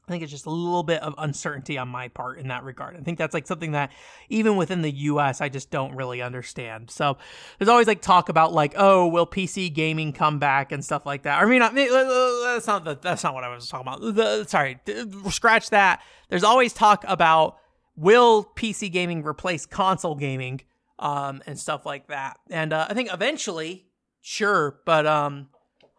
I 0.07 0.11
think 0.11 0.21
it's 0.21 0.31
just 0.31 0.45
a 0.45 0.49
little 0.49 0.83
bit 0.83 1.01
of 1.01 1.15
uncertainty 1.17 1.77
on 1.77 1.87
my 1.87 2.09
part 2.09 2.37
in 2.37 2.49
that 2.49 2.65
regard. 2.65 2.97
I 2.97 2.99
think 2.99 3.17
that's 3.17 3.33
like 3.33 3.47
something 3.47 3.71
that 3.71 3.91
even 4.27 4.57
within 4.57 4.81
the 4.81 4.91
US, 4.91 5.39
I 5.39 5.47
just 5.47 5.71
don't 5.71 5.95
really 5.95 6.21
understand. 6.21 6.91
So 6.91 7.17
there's 7.57 7.69
always 7.69 7.87
like 7.87 8.01
talk 8.01 8.27
about 8.27 8.51
like, 8.51 8.73
oh, 8.75 9.07
will 9.07 9.25
PC 9.25 9.73
gaming 9.73 10.11
come 10.11 10.39
back 10.39 10.73
and 10.73 10.83
stuff 10.83 11.05
like 11.05 11.23
that. 11.23 11.41
I 11.41 11.45
mean, 11.45 11.61
that's 11.61 12.67
not 12.67 12.83
the, 12.83 12.99
that's 13.01 13.23
not 13.23 13.33
what 13.33 13.45
I 13.45 13.55
was 13.55 13.69
talking 13.69 13.87
about. 13.87 14.15
The, 14.15 14.43
sorry, 14.45 14.77
scratch 15.29 15.69
that. 15.69 16.01
There's 16.27 16.43
always 16.43 16.73
talk 16.73 17.05
about 17.07 17.57
will 17.95 18.43
PC 18.43 18.91
gaming 18.91 19.23
replace 19.23 19.65
console 19.65 20.15
gaming 20.15 20.61
um, 20.99 21.41
and 21.45 21.57
stuff 21.57 21.85
like 21.85 22.07
that. 22.07 22.37
And 22.49 22.73
uh, 22.73 22.87
I 22.89 22.93
think 22.93 23.13
eventually, 23.13 23.85
sure, 24.19 24.81
but 24.85 25.07
um, 25.07 25.47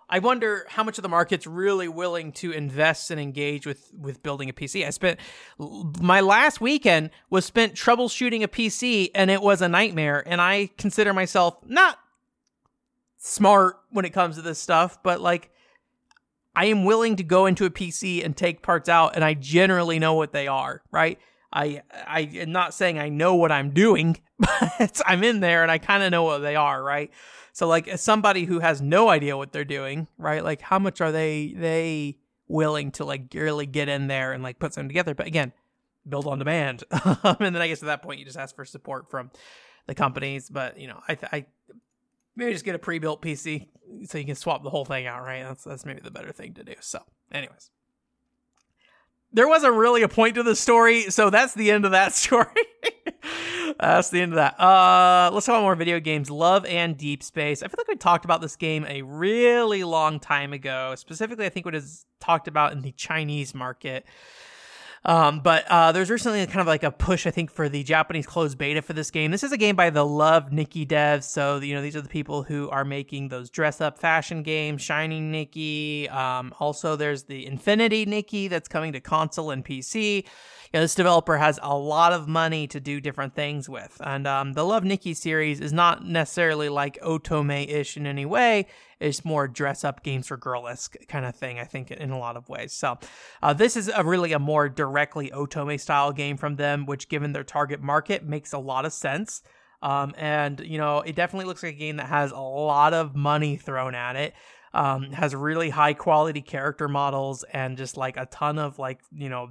I 0.08 0.18
wonder 0.18 0.66
how 0.68 0.84
much 0.84 0.98
of 0.98 1.02
the 1.02 1.08
market's 1.08 1.46
really 1.46 1.88
willing 1.88 2.32
to 2.32 2.52
invest 2.52 3.10
and 3.10 3.20
engage 3.20 3.66
with 3.66 3.90
with 3.98 4.22
building 4.22 4.48
a 4.48 4.52
PC. 4.52 4.86
I 4.86 4.90
spent 4.90 5.18
my 5.58 6.20
last 6.20 6.60
weekend 6.60 7.10
was 7.30 7.44
spent 7.44 7.74
troubleshooting 7.74 8.42
a 8.42 8.48
PC 8.48 9.10
and 9.14 9.30
it 9.30 9.42
was 9.42 9.62
a 9.62 9.68
nightmare 9.68 10.22
and 10.26 10.40
I 10.40 10.70
consider 10.76 11.12
myself 11.12 11.56
not 11.66 11.98
smart 13.18 13.76
when 13.90 14.04
it 14.04 14.10
comes 14.10 14.36
to 14.36 14.42
this 14.42 14.58
stuff, 14.58 15.02
but 15.02 15.20
like 15.20 15.50
I 16.54 16.66
am 16.66 16.84
willing 16.84 17.16
to 17.16 17.24
go 17.24 17.46
into 17.46 17.64
a 17.64 17.70
PC 17.70 18.24
and 18.24 18.36
take 18.36 18.62
parts 18.62 18.88
out 18.88 19.16
and 19.16 19.24
I 19.24 19.34
generally 19.34 19.98
know 19.98 20.14
what 20.14 20.32
they 20.32 20.46
are, 20.46 20.82
right? 20.90 21.18
I 21.52 21.82
I 22.06 22.28
am 22.34 22.52
not 22.52 22.74
saying 22.74 22.98
I 22.98 23.08
know 23.08 23.36
what 23.36 23.52
I'm 23.52 23.70
doing, 23.70 24.18
but 24.38 25.00
I'm 25.06 25.24
in 25.24 25.40
there 25.40 25.62
and 25.62 25.70
I 25.70 25.78
kind 25.78 26.02
of 26.02 26.10
know 26.10 26.24
what 26.24 26.38
they 26.38 26.56
are, 26.56 26.82
right? 26.82 27.10
So 27.54 27.68
like 27.68 27.86
as 27.86 28.02
somebody 28.02 28.46
who 28.46 28.58
has 28.58 28.82
no 28.82 29.08
idea 29.08 29.36
what 29.36 29.52
they're 29.52 29.64
doing, 29.64 30.08
right? 30.18 30.42
Like 30.42 30.60
how 30.60 30.80
much 30.80 31.00
are 31.00 31.12
they 31.12 31.54
they 31.56 32.18
willing 32.48 32.90
to 32.92 33.04
like 33.04 33.32
really 33.32 33.64
get 33.64 33.88
in 33.88 34.08
there 34.08 34.32
and 34.32 34.42
like 34.42 34.58
put 34.58 34.74
something 34.74 34.88
together? 34.88 35.14
But 35.14 35.28
again, 35.28 35.52
build 36.06 36.26
on 36.26 36.40
demand. 36.40 36.82
and 36.90 37.38
then 37.38 37.56
I 37.56 37.68
guess 37.68 37.80
at 37.80 37.86
that 37.86 38.02
point 38.02 38.18
you 38.18 38.24
just 38.26 38.36
ask 38.36 38.56
for 38.56 38.64
support 38.64 39.08
from 39.08 39.30
the 39.86 39.94
companies. 39.94 40.50
But 40.50 40.80
you 40.80 40.88
know, 40.88 41.00
I, 41.08 41.16
I 41.32 41.46
maybe 42.34 42.52
just 42.52 42.64
get 42.64 42.74
a 42.74 42.78
pre-built 42.78 43.22
PC 43.22 43.68
so 44.06 44.18
you 44.18 44.24
can 44.24 44.34
swap 44.34 44.64
the 44.64 44.70
whole 44.70 44.84
thing 44.84 45.06
out, 45.06 45.22
right? 45.22 45.44
That's 45.44 45.62
that's 45.62 45.86
maybe 45.86 46.00
the 46.00 46.10
better 46.10 46.32
thing 46.32 46.54
to 46.54 46.64
do. 46.64 46.74
So, 46.80 47.04
anyways. 47.30 47.70
There 49.34 49.48
wasn't 49.48 49.74
really 49.74 50.02
a 50.02 50.08
point 50.08 50.36
to 50.36 50.44
the 50.44 50.54
story, 50.54 51.10
so 51.10 51.28
that's 51.28 51.54
the 51.54 51.70
end 51.70 51.84
of 51.84 51.90
that 51.90 52.12
story. 52.14 52.46
That's 53.80 54.08
the 54.10 54.20
end 54.20 54.32
of 54.32 54.36
that. 54.36 54.58
Uh, 54.60 55.30
let's 55.32 55.46
talk 55.46 55.54
about 55.54 55.62
more 55.62 55.74
video 55.74 55.98
games. 55.98 56.30
Love 56.30 56.64
and 56.66 56.96
Deep 56.96 57.22
Space. 57.22 57.62
I 57.62 57.66
feel 57.66 57.74
like 57.78 57.88
we 57.88 57.96
talked 57.96 58.24
about 58.24 58.40
this 58.40 58.54
game 58.54 58.86
a 58.88 59.02
really 59.02 59.82
long 59.82 60.20
time 60.20 60.52
ago. 60.52 60.94
Specifically, 60.96 61.46
I 61.46 61.48
think 61.48 61.66
what 61.66 61.74
is 61.74 62.06
talked 62.20 62.46
about 62.46 62.72
in 62.72 62.82
the 62.82 62.92
Chinese 62.92 63.54
market. 63.54 64.06
Um, 65.06 65.40
but 65.40 65.66
uh, 65.68 65.92
there's 65.92 66.10
recently 66.10 66.44
kind 66.46 66.60
of 66.60 66.66
like 66.66 66.82
a 66.82 66.90
push, 66.90 67.26
I 67.26 67.30
think, 67.30 67.50
for 67.50 67.68
the 67.68 67.82
Japanese 67.82 68.26
closed 68.26 68.56
beta 68.56 68.80
for 68.80 68.94
this 68.94 69.10
game. 69.10 69.30
This 69.30 69.42
is 69.42 69.52
a 69.52 69.58
game 69.58 69.76
by 69.76 69.90
the 69.90 70.04
Love 70.04 70.50
Nikki 70.50 70.86
devs. 70.86 71.24
So, 71.24 71.58
you 71.58 71.74
know, 71.74 71.82
these 71.82 71.94
are 71.94 72.00
the 72.00 72.08
people 72.08 72.42
who 72.42 72.70
are 72.70 72.84
making 72.84 73.28
those 73.28 73.50
dress 73.50 73.80
up 73.82 73.98
fashion 73.98 74.42
games, 74.42 74.80
Shining 74.80 75.30
Nikki. 75.30 76.08
Um, 76.08 76.54
also, 76.58 76.96
there's 76.96 77.24
the 77.24 77.44
Infinity 77.44 78.06
Nikki 78.06 78.48
that's 78.48 78.68
coming 78.68 78.92
to 78.94 79.00
console 79.00 79.50
and 79.50 79.62
PC 79.62 80.24
know, 80.74 80.82
this 80.82 80.94
developer 80.94 81.36
has 81.36 81.58
a 81.62 81.76
lot 81.76 82.12
of 82.12 82.26
money 82.26 82.66
to 82.66 82.80
do 82.80 83.00
different 83.00 83.34
things 83.34 83.68
with. 83.68 83.96
And 84.04 84.26
um, 84.26 84.54
the 84.54 84.64
Love 84.64 84.84
Nikki 84.84 85.14
series 85.14 85.60
is 85.60 85.72
not 85.72 86.04
necessarily 86.04 86.68
like 86.68 87.00
Otome 87.00 87.68
ish 87.68 87.96
in 87.96 88.06
any 88.06 88.26
way. 88.26 88.66
It's 88.98 89.24
more 89.24 89.46
dress 89.46 89.84
up 89.84 90.02
games 90.02 90.26
for 90.26 90.36
girl 90.36 90.66
esque 90.66 90.96
kind 91.08 91.26
of 91.26 91.36
thing, 91.36 91.58
I 91.58 91.64
think, 91.64 91.90
in 91.90 92.10
a 92.10 92.18
lot 92.18 92.36
of 92.36 92.48
ways. 92.48 92.72
So, 92.72 92.98
uh, 93.42 93.52
this 93.52 93.76
is 93.76 93.88
a 93.94 94.02
really 94.02 94.32
a 94.32 94.38
more 94.38 94.68
directly 94.68 95.30
Otome 95.30 95.78
style 95.78 96.12
game 96.12 96.36
from 96.36 96.56
them, 96.56 96.86
which, 96.86 97.08
given 97.08 97.32
their 97.32 97.44
target 97.44 97.80
market, 97.80 98.24
makes 98.24 98.52
a 98.52 98.58
lot 98.58 98.84
of 98.84 98.92
sense. 98.92 99.42
Um, 99.82 100.14
and, 100.16 100.60
you 100.60 100.78
know, 100.78 101.00
it 101.00 101.14
definitely 101.14 101.46
looks 101.46 101.62
like 101.62 101.74
a 101.74 101.78
game 101.78 101.96
that 101.96 102.06
has 102.06 102.32
a 102.32 102.40
lot 102.40 102.94
of 102.94 103.14
money 103.14 103.56
thrown 103.56 103.94
at 103.94 104.16
it. 104.16 104.34
Um, 104.72 105.12
has 105.12 105.36
really 105.36 105.70
high 105.70 105.94
quality 105.94 106.40
character 106.40 106.88
models 106.88 107.44
and 107.52 107.76
just 107.76 107.96
like 107.96 108.16
a 108.16 108.26
ton 108.26 108.58
of 108.58 108.76
like 108.80 108.98
you 109.12 109.28
know 109.28 109.50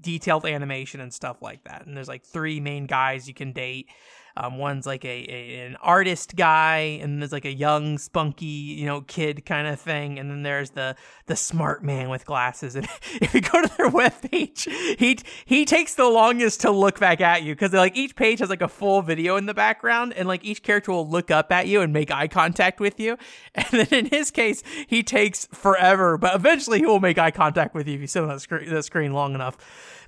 detailed 0.00 0.46
animation 0.46 1.00
and 1.00 1.12
stuff 1.12 1.42
like 1.42 1.64
that. 1.64 1.86
And 1.86 1.96
there's 1.96 2.08
like 2.08 2.24
three 2.24 2.60
main 2.60 2.86
guys 2.86 3.28
you 3.28 3.34
can 3.34 3.52
date. 3.52 3.88
Um, 4.36 4.58
one's 4.58 4.86
like 4.86 5.04
a, 5.04 5.08
a, 5.08 5.66
an 5.66 5.76
artist 5.80 6.36
guy, 6.36 6.98
and 7.00 7.20
there's 7.20 7.32
like 7.32 7.44
a 7.44 7.52
young, 7.52 7.98
spunky, 7.98 8.44
you 8.44 8.84
know, 8.84 9.00
kid 9.00 9.46
kind 9.46 9.66
of 9.66 9.80
thing, 9.80 10.18
and 10.18 10.30
then 10.30 10.42
there's 10.42 10.70
the 10.70 10.94
the 11.26 11.36
smart 11.36 11.82
man 11.82 12.08
with 12.08 12.26
glasses. 12.26 12.76
And 12.76 12.86
if 13.20 13.34
you 13.34 13.40
go 13.40 13.62
to 13.62 13.76
their 13.76 13.90
webpage, 13.90 14.68
he 14.98 15.18
he 15.44 15.64
takes 15.64 15.94
the 15.94 16.06
longest 16.06 16.60
to 16.62 16.70
look 16.70 17.00
back 17.00 17.20
at 17.20 17.42
you 17.42 17.54
because 17.54 17.72
like 17.72 17.96
each 17.96 18.14
page 18.14 18.40
has 18.40 18.50
like 18.50 18.62
a 18.62 18.68
full 18.68 19.02
video 19.02 19.36
in 19.36 19.46
the 19.46 19.54
background, 19.54 20.12
and 20.12 20.28
like 20.28 20.44
each 20.44 20.62
character 20.62 20.92
will 20.92 21.08
look 21.08 21.30
up 21.30 21.50
at 21.50 21.66
you 21.66 21.80
and 21.80 21.92
make 21.92 22.10
eye 22.10 22.28
contact 22.28 22.80
with 22.80 23.00
you. 23.00 23.16
And 23.56 23.86
then 23.86 24.04
in 24.04 24.06
his 24.06 24.30
case, 24.30 24.62
he 24.86 25.02
takes 25.02 25.46
forever, 25.46 26.18
but 26.18 26.34
eventually 26.34 26.78
he 26.78 26.86
will 26.86 27.00
make 27.00 27.18
eye 27.18 27.30
contact 27.30 27.74
with 27.74 27.88
you 27.88 27.94
if 27.94 28.00
you 28.00 28.06
sit 28.06 28.22
on 28.22 28.28
the, 28.28 28.38
sc- 28.38 28.68
the 28.68 28.82
screen 28.82 29.12
long 29.12 29.34
enough. 29.34 29.56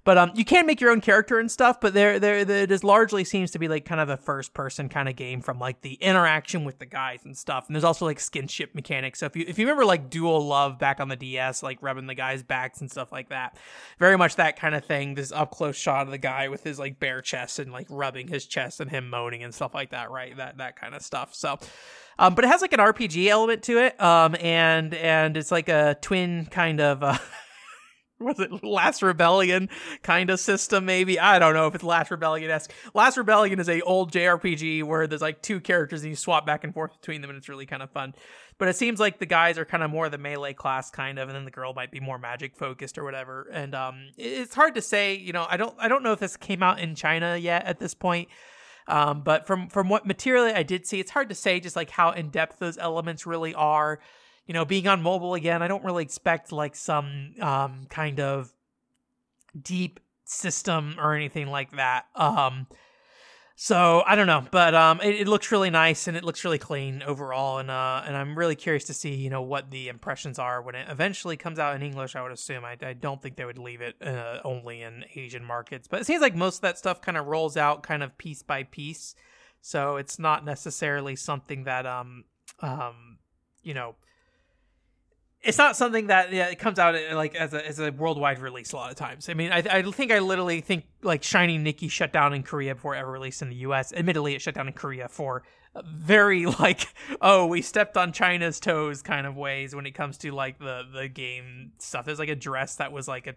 But 0.09 0.17
um, 0.17 0.33
you 0.35 0.47
can 0.47 0.65
make 0.65 0.81
your 0.81 0.91
own 0.91 1.03
character 1.03 1.39
and 1.39 1.51
stuff, 1.51 1.83
but 1.83 1.93
there, 1.93 2.19
there, 2.19 2.39
it 2.39 2.71
is 2.71 2.83
largely 2.83 3.25
seems 3.25 3.51
to 3.51 3.59
be 3.59 3.69
like 3.69 3.85
kind 3.85 4.01
of 4.01 4.09
a 4.09 4.17
first 4.17 4.55
person 4.55 4.89
kind 4.89 5.07
of 5.07 5.17
game 5.17 5.43
from 5.43 5.59
like 5.59 5.83
the 5.83 5.99
interaction 6.01 6.65
with 6.65 6.79
the 6.79 6.87
guys 6.87 7.21
and 7.27 7.37
stuff. 7.37 7.67
And 7.67 7.77
there's 7.77 7.85
also 7.85 8.07
like 8.07 8.17
skinship 8.17 8.75
mechanics. 8.75 9.19
So 9.19 9.27
if 9.27 9.37
you 9.37 9.45
if 9.47 9.59
you 9.59 9.67
remember 9.67 9.85
like 9.85 10.09
Dual 10.09 10.47
Love 10.47 10.79
back 10.79 10.99
on 10.99 11.11
the 11.11 11.17
DS, 11.17 11.63
like 11.63 11.77
rubbing 11.83 12.07
the 12.07 12.15
guys' 12.15 12.43
backs 12.43 12.81
and 12.81 12.91
stuff 12.91 13.13
like 13.13 13.29
that, 13.29 13.59
very 13.99 14.17
much 14.17 14.37
that 14.37 14.59
kind 14.59 14.75
of 14.75 14.83
thing. 14.83 15.13
This 15.15 15.31
up 15.31 15.51
close 15.51 15.77
shot 15.77 16.07
of 16.07 16.11
the 16.11 16.17
guy 16.17 16.49
with 16.49 16.65
his 16.65 16.79
like 16.79 16.99
bare 16.99 17.21
chest 17.21 17.59
and 17.59 17.71
like 17.71 17.87
rubbing 17.91 18.29
his 18.29 18.47
chest 18.47 18.81
and 18.81 18.91
him 18.91 19.11
moaning 19.11 19.43
and 19.43 19.55
stuff 19.55 19.75
like 19.75 19.91
that, 19.91 20.11
right? 20.11 20.35
That 20.39 20.57
that 20.57 20.77
kind 20.77 20.95
of 20.95 21.03
stuff. 21.03 21.35
So. 21.35 21.59
Um, 22.21 22.35
but 22.35 22.45
it 22.45 22.49
has 22.49 22.63
like 22.63 22.73
an 22.73 22.81
RPG 22.81 23.29
element 23.29 23.63
to 23.65 23.79
it, 23.79 24.01
um, 24.03 24.35
and 24.41 24.93
and 24.93 25.37
it's 25.37 25.53
like 25.53 25.69
a 25.69 25.97
twin 26.01 26.47
kind 26.47 26.81
of 26.81 27.01
uh, 27.05 27.17
was 28.21 28.41
it 28.41 28.65
Last 28.65 29.03
Rebellion 29.03 29.69
kind 30.03 30.31
of 30.31 30.41
system 30.41 30.85
maybe 30.85 31.19
I 31.19 31.39
don't 31.39 31.55
know 31.55 31.67
if 31.67 31.75
it's 31.75 31.85
Last 31.85 32.11
Rebellion 32.11 32.51
esque. 32.51 32.73
Last 32.95 33.17
Rebellion 33.17 33.61
is 33.61 33.69
a 33.69 33.81
old 33.83 34.13
JRPG 34.13 34.83
where 34.85 35.07
there's 35.07 35.23
like 35.23 35.43
two 35.43 35.61
characters 35.61 36.03
and 36.03 36.11
you 36.11 36.17
swap 36.17 36.45
back 36.47 36.65
and 36.65 36.75
forth 36.75 37.01
between 37.01 37.21
them 37.21 37.31
and 37.31 37.37
it's 37.37 37.49
really 37.49 37.67
kind 37.67 37.83
of 37.83 37.91
fun. 37.91 38.15
But 38.59 38.69
it 38.69 38.77
seems 38.77 38.99
like 38.99 39.21
the 39.21 39.27
guys 39.27 39.57
are 39.57 39.65
kind 39.65 39.85
of 39.85 39.91
more 39.91 40.09
the 40.09 40.19
melee 40.19 40.53
class 40.53 40.91
kind 40.91 41.21
of, 41.21 41.29
and 41.29 41.37
then 41.37 41.45
the 41.45 41.51
girl 41.53 41.73
might 41.75 41.93
be 41.93 42.01
more 42.01 42.19
magic 42.19 42.57
focused 42.57 42.99
or 42.99 43.05
whatever. 43.05 43.49
And 43.53 43.73
um, 43.73 44.09
it's 44.17 44.55
hard 44.55 44.75
to 44.75 44.83
say. 44.83 45.15
You 45.15 45.33
know, 45.33 45.47
I 45.49 45.57
don't 45.57 45.75
I 45.79 45.87
don't 45.87 46.03
know 46.03 46.13
if 46.13 46.19
this 46.19 46.37
came 46.37 46.63
out 46.63 46.81
in 46.81 46.97
China 46.97 47.37
yet 47.37 47.65
at 47.67 47.79
this 47.79 47.95
point. 47.95 48.29
Um, 48.89 49.21
but 49.21 49.47
from 49.47 49.69
from 49.69 49.89
what 49.89 50.07
material 50.07 50.45
I 50.45 50.65
did 50.65 50.87
see, 50.87 50.99
it's 50.99 51.13
hard 51.13 51.29
to 51.29 51.37
say 51.37 51.61
just 51.61 51.77
like 51.77 51.91
how 51.91 52.11
in 52.11 52.31
depth 52.31 52.59
those 52.59 52.79
elements 52.79 53.27
really 53.27 53.55
are 53.55 54.01
you 54.49 54.55
know, 54.55 54.65
being 54.65 54.89
on 54.89 55.03
mobile 55.03 55.35
again, 55.35 55.63
I 55.63 55.69
don't 55.69 55.85
really 55.85 56.03
expect 56.03 56.53
like 56.53 56.75
some 56.75 57.35
um, 57.41 57.87
kind 57.91 58.19
of 58.19 58.51
deep 59.61 60.01
system 60.25 60.97
or 60.99 61.15
anything 61.15 61.49
like 61.49 61.73
that. 61.73 62.07
Um, 62.17 62.67
so 63.57 64.03
I 64.07 64.17
don't 64.17 64.27
know, 64.27 64.47
but 64.51 64.75
um, 64.75 65.01
it, 65.03 65.23
it, 65.23 65.29
looks 65.29 65.53
really 65.53 65.69
nice 65.69 66.09
and 66.09 66.17
it 66.17 66.25
looks 66.25 66.45
really 66.45 66.59
clean 66.59 67.03
overall, 67.03 67.59
and 67.59 67.71
uh, 67.71 68.03
and 68.07 68.17
I'm 68.17 68.39
really 68.39 68.55
curious 68.55 68.85
to 68.85 68.95
see 68.95 69.17
you 69.17 69.29
know 69.31 69.43
what 69.43 69.71
the 69.71 69.89
impressions 69.89 70.39
are 70.39 70.63
when 70.63 70.77
it 70.77 70.87
eventually 70.89 71.37
comes 71.37 71.59
out 71.59 71.77
in 71.77 71.83
English. 71.83 72.17
I 72.17 72.23
would 72.23 72.33
assume 72.33 72.65
I, 72.65 72.77
I 72.81 72.93
don't 72.95 73.21
think 73.21 73.37
they 73.37 73.45
would 73.45 73.59
leave 73.59 73.81
it 73.81 73.97
uh, 74.01 74.39
only 74.45 74.81
in 74.81 75.05
Asian 75.15 75.45
markets, 75.45 75.89
but 75.89 76.01
it 76.01 76.05
seems 76.05 76.23
like 76.23 76.37
most 76.37 76.59
of 76.59 76.61
that 76.63 76.79
stuff 76.79 77.03
kind 77.03 77.19
of 77.19 77.27
rolls 77.27 77.57
out 77.57 77.83
kind 77.83 78.03
of 78.03 78.17
piece 78.17 78.43
by 78.43 78.63
piece, 78.63 79.15
so 79.61 79.97
it's 79.97 80.21
not 80.21 80.45
necessarily 80.45 81.17
something 81.17 81.65
that 81.65 81.85
um 81.85 82.25
um 82.61 83.19
you 83.65 83.75
know 83.75 83.97
it's 85.43 85.59
not 85.59 85.77
something 85.77 86.09
that 86.09 86.33
yeah, 86.33 86.49
it 86.49 86.59
comes 86.59 86.79
out 86.79 86.95
uh, 86.95 87.15
like 87.15 87.35
as 87.35 87.55
a 87.55 87.67
as 87.67 87.79
a 87.79 87.93
worldwide 87.93 88.41
release 88.41 88.73
a 88.73 88.77
lot 88.77 88.91
of 88.91 88.97
times. 88.97 89.29
I 89.29 89.35
mean, 89.35 89.53
I, 89.53 89.59
I 89.59 89.83
think 89.83 90.11
I 90.11 90.19
literally 90.19 90.61
think 90.61 90.85
like 91.03 91.23
Shining 91.23 91.63
Nikki 91.63 91.89
shut 91.89 92.13
down 92.13 92.35
in 92.35 92.43
Korea 92.43 92.75
before 92.75 92.95
ever 92.95 93.11
released 93.11 93.43
in 93.43 93.49
the 93.49 93.57
U.S. 93.57 93.93
Admittedly, 93.93 94.35
it 94.35 94.43
shut 94.43 94.55
down 94.55 94.67
in 94.67 94.75
Korea 94.75 95.09
for 95.09 95.45
very 95.85 96.47
like 96.61 96.89
oh 97.21 97.47
we 97.47 97.63
stepped 97.63 97.97
on 97.97 98.13
China's 98.13 98.59
toes 98.59 99.03
kind 99.03 99.27
of 99.27 99.37
ways 99.37 99.75
when 99.75 99.87
it 99.87 99.93
comes 99.93 100.19
to 100.19 100.33
like 100.33 100.59
the 100.59 100.83
the 100.93 101.09
game 101.09 101.73
stuff. 101.79 102.05
There's 102.05 102.19
like 102.19 102.29
a 102.29 102.37
dress 102.37 102.77
that 102.77 102.91
was 102.91 103.07
like 103.07 103.27
a 103.27 103.35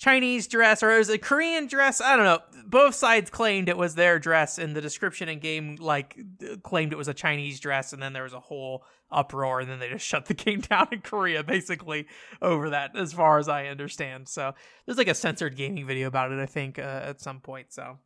Chinese 0.00 0.46
dress 0.46 0.82
or 0.82 0.90
it 0.90 0.98
was 0.98 1.10
a 1.10 1.18
Korean 1.18 1.66
dress. 1.66 2.00
I 2.00 2.16
don't 2.16 2.24
know. 2.24 2.40
Both 2.66 2.94
sides 2.94 3.28
claimed 3.28 3.68
it 3.68 3.76
was 3.76 3.96
their 3.96 4.18
dress, 4.18 4.58
and 4.58 4.74
the 4.74 4.80
description 4.80 5.28
and 5.28 5.42
game 5.42 5.76
like 5.78 6.18
claimed 6.62 6.92
it 6.92 6.96
was 6.96 7.08
a 7.08 7.14
Chinese 7.14 7.60
dress, 7.60 7.92
and 7.92 8.02
then 8.02 8.14
there 8.14 8.22
was 8.22 8.32
a 8.32 8.40
whole 8.40 8.82
uproar, 9.12 9.60
and 9.60 9.68
then 9.68 9.78
they 9.78 9.90
just 9.90 10.06
shut 10.06 10.24
the 10.24 10.34
game 10.34 10.60
down 10.60 10.88
in 10.90 11.02
Korea 11.02 11.44
basically 11.44 12.06
over 12.40 12.70
that, 12.70 12.96
as 12.96 13.12
far 13.12 13.38
as 13.38 13.48
I 13.48 13.66
understand. 13.66 14.26
So 14.28 14.54
there's 14.86 14.96
like 14.96 15.06
a 15.08 15.14
censored 15.14 15.54
gaming 15.54 15.86
video 15.86 16.08
about 16.08 16.32
it, 16.32 16.38
I 16.38 16.46
think, 16.46 16.78
uh, 16.78 17.02
at 17.04 17.20
some 17.20 17.40
point. 17.40 17.70
So 17.70 17.98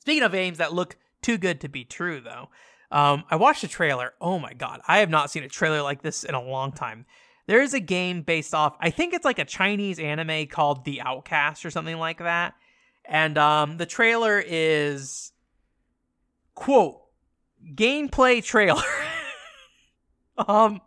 speaking 0.00 0.22
of 0.22 0.32
games 0.32 0.56
that 0.56 0.72
look 0.72 0.96
too 1.20 1.36
good 1.36 1.60
to 1.60 1.68
be 1.68 1.84
true, 1.84 2.22
though. 2.22 2.48
Um, 2.90 3.24
I 3.30 3.36
watched 3.36 3.64
a 3.64 3.68
trailer. 3.68 4.14
Oh 4.22 4.38
my 4.38 4.54
god, 4.54 4.80
I 4.88 4.98
have 4.98 5.10
not 5.10 5.30
seen 5.30 5.42
a 5.42 5.48
trailer 5.48 5.82
like 5.82 6.00
this 6.00 6.24
in 6.24 6.34
a 6.34 6.42
long 6.42 6.72
time 6.72 7.04
there 7.46 7.62
is 7.62 7.74
a 7.74 7.80
game 7.80 8.22
based 8.22 8.54
off 8.54 8.76
i 8.80 8.90
think 8.90 9.14
it's 9.14 9.24
like 9.24 9.38
a 9.38 9.44
chinese 9.44 9.98
anime 9.98 10.46
called 10.46 10.84
the 10.84 11.00
outcast 11.00 11.64
or 11.64 11.70
something 11.70 11.98
like 11.98 12.18
that. 12.18 12.54
And 13.04 13.36
um 13.36 13.76
the 13.76 13.86
trailer 13.86 14.42
is 14.44 15.32
quote 16.54 17.00
gameplay 17.74 18.42
trailer. 18.42 18.82
Um 20.36 20.80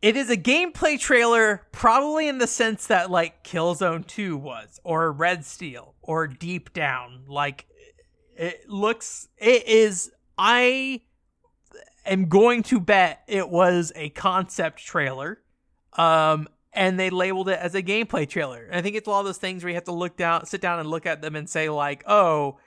it 0.00 0.16
is 0.16 0.30
a 0.30 0.36
gameplay 0.36 0.96
trailer 0.96 1.66
probably 1.72 2.28
in 2.28 2.38
the 2.38 2.46
sense 2.46 2.86
that 2.86 3.10
like 3.10 3.42
killzone 3.42 4.06
2 4.06 4.36
was 4.36 4.78
or 4.84 5.10
red 5.10 5.44
steel 5.44 5.96
or 6.02 6.28
deep 6.28 6.72
down. 6.72 7.24
Like 7.26 7.66
it 8.36 8.68
looks 8.68 9.28
it 9.38 9.66
is 9.66 10.12
i 10.38 11.00
am 12.06 12.28
going 12.28 12.62
to 12.64 12.80
bet 12.80 13.22
it 13.26 13.48
was 13.48 13.92
a 13.94 14.10
concept 14.10 14.84
trailer. 14.84 15.40
Um, 15.94 16.48
and 16.76 17.00
they 17.00 17.10
labeled 17.10 17.48
it 17.48 17.58
as 17.58 17.74
a 17.74 17.82
gameplay 17.82 18.28
trailer. 18.28 18.66
And 18.66 18.76
I 18.76 18.82
think 18.82 18.96
it's 18.96 19.08
a 19.08 19.10
lot 19.10 19.20
of 19.20 19.26
those 19.26 19.38
things 19.38 19.64
where 19.64 19.70
you 19.70 19.74
have 19.74 19.84
to 19.84 19.92
look 19.92 20.16
down, 20.16 20.44
sit 20.44 20.60
down 20.60 20.78
and 20.78 20.88
look 20.88 21.06
at 21.06 21.22
them 21.22 21.34
and 21.34 21.48
say 21.48 21.70
like, 21.70 22.04
"Oh, 22.06 22.58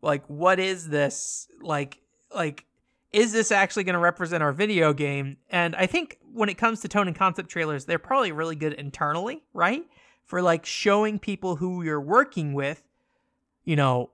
like 0.00 0.24
what 0.26 0.58
is 0.58 0.88
this? 0.88 1.48
Like 1.60 2.00
like 2.34 2.64
is 3.12 3.32
this 3.32 3.52
actually 3.52 3.84
going 3.84 3.94
to 3.94 4.00
represent 4.00 4.42
our 4.42 4.52
video 4.52 4.92
game?" 4.94 5.36
And 5.50 5.76
I 5.76 5.86
think 5.86 6.18
when 6.32 6.48
it 6.48 6.56
comes 6.56 6.80
to 6.80 6.88
tone 6.88 7.08
and 7.08 7.16
concept 7.16 7.50
trailers, 7.50 7.84
they're 7.84 7.98
probably 7.98 8.32
really 8.32 8.56
good 8.56 8.72
internally, 8.72 9.42
right? 9.52 9.84
For 10.24 10.40
like 10.40 10.64
showing 10.64 11.18
people 11.18 11.56
who 11.56 11.82
you're 11.82 12.00
working 12.00 12.54
with, 12.54 12.82
you 13.64 13.76
know, 13.76 14.10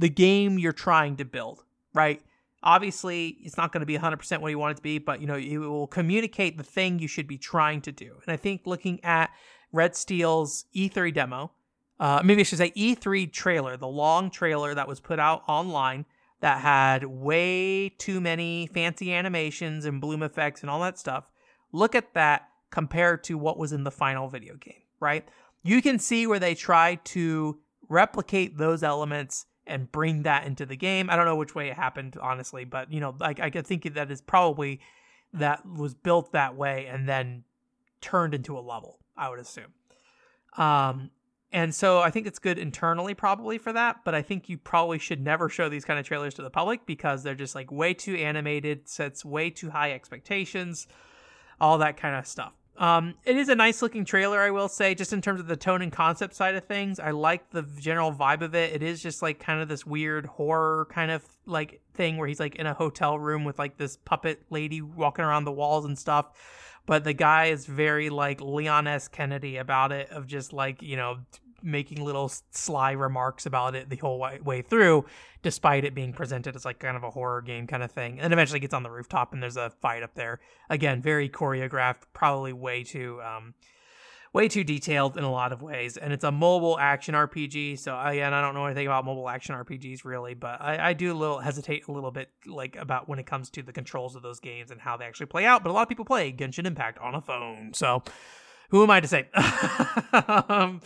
the 0.00 0.08
game 0.08 0.58
you're 0.58 0.72
trying 0.72 1.16
to 1.16 1.24
build, 1.24 1.62
right? 1.92 2.22
Obviously, 2.64 3.36
it's 3.42 3.58
not 3.58 3.72
going 3.72 3.80
to 3.80 3.86
be 3.86 3.98
100% 3.98 4.40
what 4.40 4.48
you 4.48 4.58
want 4.58 4.72
it 4.72 4.76
to 4.76 4.82
be, 4.82 4.98
but 4.98 5.20
you 5.20 5.26
know, 5.26 5.36
it 5.36 5.58
will 5.58 5.86
communicate 5.86 6.56
the 6.56 6.64
thing 6.64 6.98
you 6.98 7.06
should 7.06 7.28
be 7.28 7.36
trying 7.36 7.82
to 7.82 7.92
do. 7.92 8.16
And 8.26 8.32
I 8.32 8.36
think 8.36 8.62
looking 8.64 9.04
at 9.04 9.30
Red 9.70 9.94
Steel's 9.94 10.64
E3 10.74 11.12
demo, 11.12 11.52
uh, 12.00 12.22
maybe 12.24 12.40
I 12.40 12.44
should 12.44 12.58
say 12.58 12.70
E3 12.70 13.30
trailer, 13.30 13.76
the 13.76 13.86
long 13.86 14.30
trailer 14.30 14.74
that 14.74 14.88
was 14.88 14.98
put 14.98 15.18
out 15.18 15.42
online 15.46 16.06
that 16.40 16.60
had 16.60 17.04
way 17.04 17.90
too 17.90 18.20
many 18.20 18.66
fancy 18.72 19.12
animations 19.12 19.84
and 19.84 20.00
bloom 20.00 20.22
effects 20.22 20.62
and 20.62 20.70
all 20.70 20.80
that 20.80 20.98
stuff. 20.98 21.24
Look 21.70 21.94
at 21.94 22.14
that 22.14 22.48
compared 22.70 23.24
to 23.24 23.38
what 23.38 23.58
was 23.58 23.72
in 23.72 23.84
the 23.84 23.90
final 23.90 24.28
video 24.28 24.56
game, 24.56 24.82
right? 25.00 25.26
You 25.62 25.80
can 25.80 25.98
see 25.98 26.26
where 26.26 26.38
they 26.38 26.54
tried 26.54 27.04
to 27.06 27.60
replicate 27.88 28.58
those 28.58 28.82
elements 28.82 29.46
and 29.66 29.90
bring 29.90 30.22
that 30.22 30.46
into 30.46 30.66
the 30.66 30.76
game. 30.76 31.08
I 31.08 31.16
don't 31.16 31.24
know 31.24 31.36
which 31.36 31.54
way 31.54 31.68
it 31.68 31.76
happened, 31.76 32.16
honestly, 32.20 32.64
but 32.64 32.92
you 32.92 33.00
know, 33.00 33.14
like 33.18 33.40
I 33.40 33.50
think 33.50 33.94
that 33.94 34.10
is 34.10 34.20
probably 34.20 34.80
that 35.32 35.64
was 35.66 35.94
built 35.94 36.32
that 36.32 36.56
way 36.56 36.86
and 36.86 37.08
then 37.08 37.44
turned 38.00 38.34
into 38.34 38.58
a 38.58 38.60
level. 38.60 38.98
I 39.16 39.28
would 39.28 39.38
assume. 39.38 39.72
Um, 40.56 41.10
and 41.52 41.72
so 41.72 42.00
I 42.00 42.10
think 42.10 42.26
it's 42.26 42.40
good 42.40 42.58
internally, 42.58 43.14
probably 43.14 43.58
for 43.58 43.72
that. 43.72 43.98
But 44.04 44.14
I 44.14 44.22
think 44.22 44.48
you 44.48 44.58
probably 44.58 44.98
should 44.98 45.20
never 45.20 45.48
show 45.48 45.68
these 45.68 45.84
kind 45.84 46.00
of 46.00 46.06
trailers 46.06 46.34
to 46.34 46.42
the 46.42 46.50
public 46.50 46.84
because 46.84 47.22
they're 47.22 47.36
just 47.36 47.54
like 47.54 47.70
way 47.70 47.94
too 47.94 48.16
animated, 48.16 48.88
sets 48.88 49.24
way 49.24 49.50
too 49.50 49.70
high 49.70 49.92
expectations, 49.92 50.88
all 51.60 51.78
that 51.78 51.96
kind 51.96 52.16
of 52.16 52.26
stuff. 52.26 52.54
Um, 52.76 53.14
it 53.24 53.36
is 53.36 53.48
a 53.48 53.54
nice 53.54 53.82
looking 53.82 54.04
trailer, 54.04 54.40
I 54.40 54.50
will 54.50 54.68
say, 54.68 54.94
just 54.94 55.12
in 55.12 55.22
terms 55.22 55.38
of 55.38 55.46
the 55.46 55.56
tone 55.56 55.80
and 55.80 55.92
concept 55.92 56.34
side 56.34 56.56
of 56.56 56.64
things. 56.64 56.98
I 56.98 57.12
like 57.12 57.50
the 57.50 57.62
general 57.78 58.12
vibe 58.12 58.42
of 58.42 58.54
it. 58.54 58.72
It 58.72 58.82
is 58.82 59.00
just 59.00 59.22
like 59.22 59.38
kind 59.38 59.60
of 59.60 59.68
this 59.68 59.86
weird 59.86 60.26
horror 60.26 60.88
kind 60.90 61.10
of 61.10 61.24
like 61.46 61.80
thing 61.94 62.16
where 62.16 62.26
he's 62.26 62.40
like 62.40 62.56
in 62.56 62.66
a 62.66 62.74
hotel 62.74 63.18
room 63.18 63.44
with 63.44 63.58
like 63.58 63.76
this 63.76 63.96
puppet 63.96 64.42
lady 64.50 64.82
walking 64.82 65.24
around 65.24 65.44
the 65.44 65.52
walls 65.52 65.84
and 65.84 65.96
stuff. 65.98 66.26
But 66.86 67.04
the 67.04 67.14
guy 67.14 67.46
is 67.46 67.64
very 67.64 68.10
like 68.10 68.40
Leon 68.40 68.86
S. 68.86 69.08
Kennedy 69.08 69.56
about 69.56 69.92
it, 69.92 70.10
of 70.10 70.26
just 70.26 70.52
like, 70.52 70.82
you 70.82 70.96
know, 70.96 71.18
making 71.64 72.04
little 72.04 72.30
sly 72.50 72.92
remarks 72.92 73.46
about 73.46 73.74
it 73.74 73.88
the 73.88 73.96
whole 73.96 74.26
way 74.42 74.62
through, 74.62 75.04
despite 75.42 75.84
it 75.84 75.94
being 75.94 76.12
presented 76.12 76.54
as 76.54 76.64
like 76.64 76.78
kind 76.78 76.96
of 76.96 77.02
a 77.02 77.10
horror 77.10 77.42
game 77.42 77.66
kind 77.66 77.82
of 77.82 77.90
thing. 77.90 78.20
And 78.20 78.32
eventually 78.32 78.60
gets 78.60 78.74
on 78.74 78.82
the 78.82 78.90
rooftop 78.90 79.32
and 79.32 79.42
there's 79.42 79.56
a 79.56 79.70
fight 79.70 80.02
up 80.02 80.14
there. 80.14 80.40
Again, 80.68 81.00
very 81.00 81.28
choreographed, 81.28 82.02
probably 82.12 82.52
way 82.52 82.84
too 82.84 83.20
um, 83.22 83.54
way 84.34 84.48
too 84.48 84.64
detailed 84.64 85.16
in 85.16 85.24
a 85.24 85.30
lot 85.30 85.52
of 85.52 85.62
ways. 85.62 85.96
And 85.96 86.12
it's 86.12 86.24
a 86.24 86.32
mobile 86.32 86.76
action 86.78 87.14
RPG. 87.14 87.78
So 87.78 87.98
again, 87.98 88.34
I 88.34 88.42
don't 88.42 88.54
know 88.54 88.66
anything 88.66 88.86
about 88.86 89.04
mobile 89.04 89.28
action 89.28 89.54
RPGs 89.54 90.04
really, 90.04 90.34
but 90.34 90.60
I, 90.60 90.90
I 90.90 90.92
do 90.92 91.12
a 91.12 91.16
little 91.16 91.38
hesitate 91.38 91.86
a 91.88 91.92
little 91.92 92.10
bit 92.10 92.30
like 92.44 92.76
about 92.76 93.08
when 93.08 93.18
it 93.18 93.26
comes 93.26 93.48
to 93.50 93.62
the 93.62 93.72
controls 93.72 94.16
of 94.16 94.22
those 94.22 94.40
games 94.40 94.70
and 94.70 94.80
how 94.80 94.96
they 94.96 95.04
actually 95.06 95.26
play 95.26 95.46
out. 95.46 95.62
But 95.62 95.70
a 95.70 95.72
lot 95.72 95.82
of 95.82 95.88
people 95.88 96.04
play 96.04 96.32
Genshin 96.32 96.66
Impact 96.66 96.98
on 96.98 97.14
a 97.14 97.20
phone, 97.20 97.72
so 97.74 98.02
who 98.70 98.82
am 98.82 98.90
I 98.90 99.00
to 99.00 99.06
say? 99.06 99.28
um, 100.48 100.80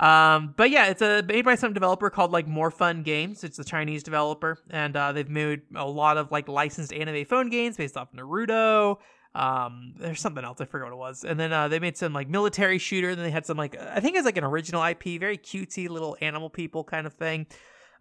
um, 0.00 0.54
but 0.56 0.70
yeah, 0.70 0.86
it's 0.86 1.02
a 1.02 1.22
made 1.22 1.44
by 1.44 1.56
some 1.56 1.74
developer 1.74 2.08
called 2.08 2.32
like 2.32 2.48
More 2.48 2.70
Fun 2.70 3.02
Games. 3.02 3.44
It's 3.44 3.58
a 3.58 3.64
Chinese 3.64 4.02
developer, 4.02 4.58
and 4.70 4.96
uh, 4.96 5.12
they've 5.12 5.28
made 5.28 5.60
a 5.76 5.86
lot 5.86 6.16
of 6.16 6.32
like 6.32 6.48
licensed 6.48 6.92
anime 6.92 7.26
phone 7.26 7.50
games 7.50 7.76
based 7.76 7.98
off 7.98 8.10
Naruto. 8.12 8.96
Um, 9.34 9.92
there's 9.98 10.20
something 10.20 10.42
else 10.42 10.60
I 10.60 10.64
forget 10.64 10.86
what 10.86 10.94
it 10.94 10.98
was, 10.98 11.22
and 11.22 11.38
then 11.38 11.52
uh, 11.52 11.68
they 11.68 11.78
made 11.78 11.98
some 11.98 12.14
like 12.14 12.30
military 12.30 12.78
shooter. 12.78 13.14
Then 13.14 13.24
they 13.24 13.30
had 13.30 13.44
some 13.44 13.58
like 13.58 13.76
I 13.78 14.00
think 14.00 14.16
it's 14.16 14.24
like 14.24 14.38
an 14.38 14.44
original 14.44 14.82
IP, 14.82 15.20
very 15.20 15.36
cutesy 15.36 15.86
little 15.86 16.16
animal 16.22 16.48
people 16.48 16.82
kind 16.82 17.06
of 17.06 17.12
thing. 17.12 17.46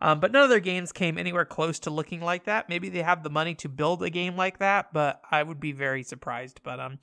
Um, 0.02 0.22
but 0.22 0.32
none 0.32 0.44
of 0.44 0.50
their 0.50 0.62
games 0.62 0.94
came 0.94 1.18
anywhere 1.18 1.44
close 1.44 1.80
to 1.80 1.90
looking 1.90 2.22
like 2.22 2.46
that. 2.46 2.70
Maybe 2.70 2.88
they 2.88 3.02
have 3.02 3.24
the 3.24 3.30
money 3.30 3.56
to 3.56 3.68
build 3.68 4.02
a 4.02 4.10
game 4.10 4.38
like 4.38 4.60
that, 4.60 4.94
but 4.94 5.22
I 5.30 5.44
would 5.44 5.60
be 5.60 5.74
very 5.74 6.04
surprised. 6.04 6.62
But 6.64 6.80
um, 6.80 7.00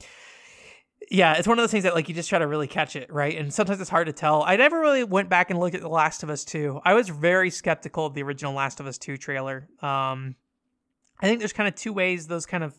yeah, 1.10 1.34
it's 1.34 1.46
one 1.46 1.58
of 1.58 1.62
those 1.62 1.70
things 1.70 1.84
that 1.84 1.94
like 1.94 2.08
you 2.08 2.14
just 2.14 2.28
try 2.28 2.38
to 2.38 2.46
really 2.46 2.66
catch 2.66 2.96
it, 2.96 3.12
right? 3.12 3.36
And 3.36 3.52
sometimes 3.52 3.80
it's 3.80 3.90
hard 3.90 4.06
to 4.06 4.12
tell. 4.12 4.42
I 4.42 4.56
never 4.56 4.80
really 4.80 5.04
went 5.04 5.28
back 5.28 5.50
and 5.50 5.58
looked 5.58 5.74
at 5.74 5.82
The 5.82 5.88
Last 5.88 6.22
of 6.22 6.30
Us 6.30 6.44
2. 6.44 6.80
I 6.84 6.94
was 6.94 7.08
very 7.08 7.50
skeptical 7.50 8.06
of 8.06 8.14
the 8.14 8.22
original 8.22 8.52
Last 8.52 8.80
of 8.80 8.86
Us 8.86 8.98
2 8.98 9.16
trailer. 9.16 9.68
Um 9.80 10.36
I 11.20 11.26
think 11.26 11.38
there's 11.38 11.52
kind 11.52 11.68
of 11.68 11.74
two 11.74 11.92
ways 11.92 12.26
those 12.26 12.44
kind 12.44 12.62
of 12.62 12.78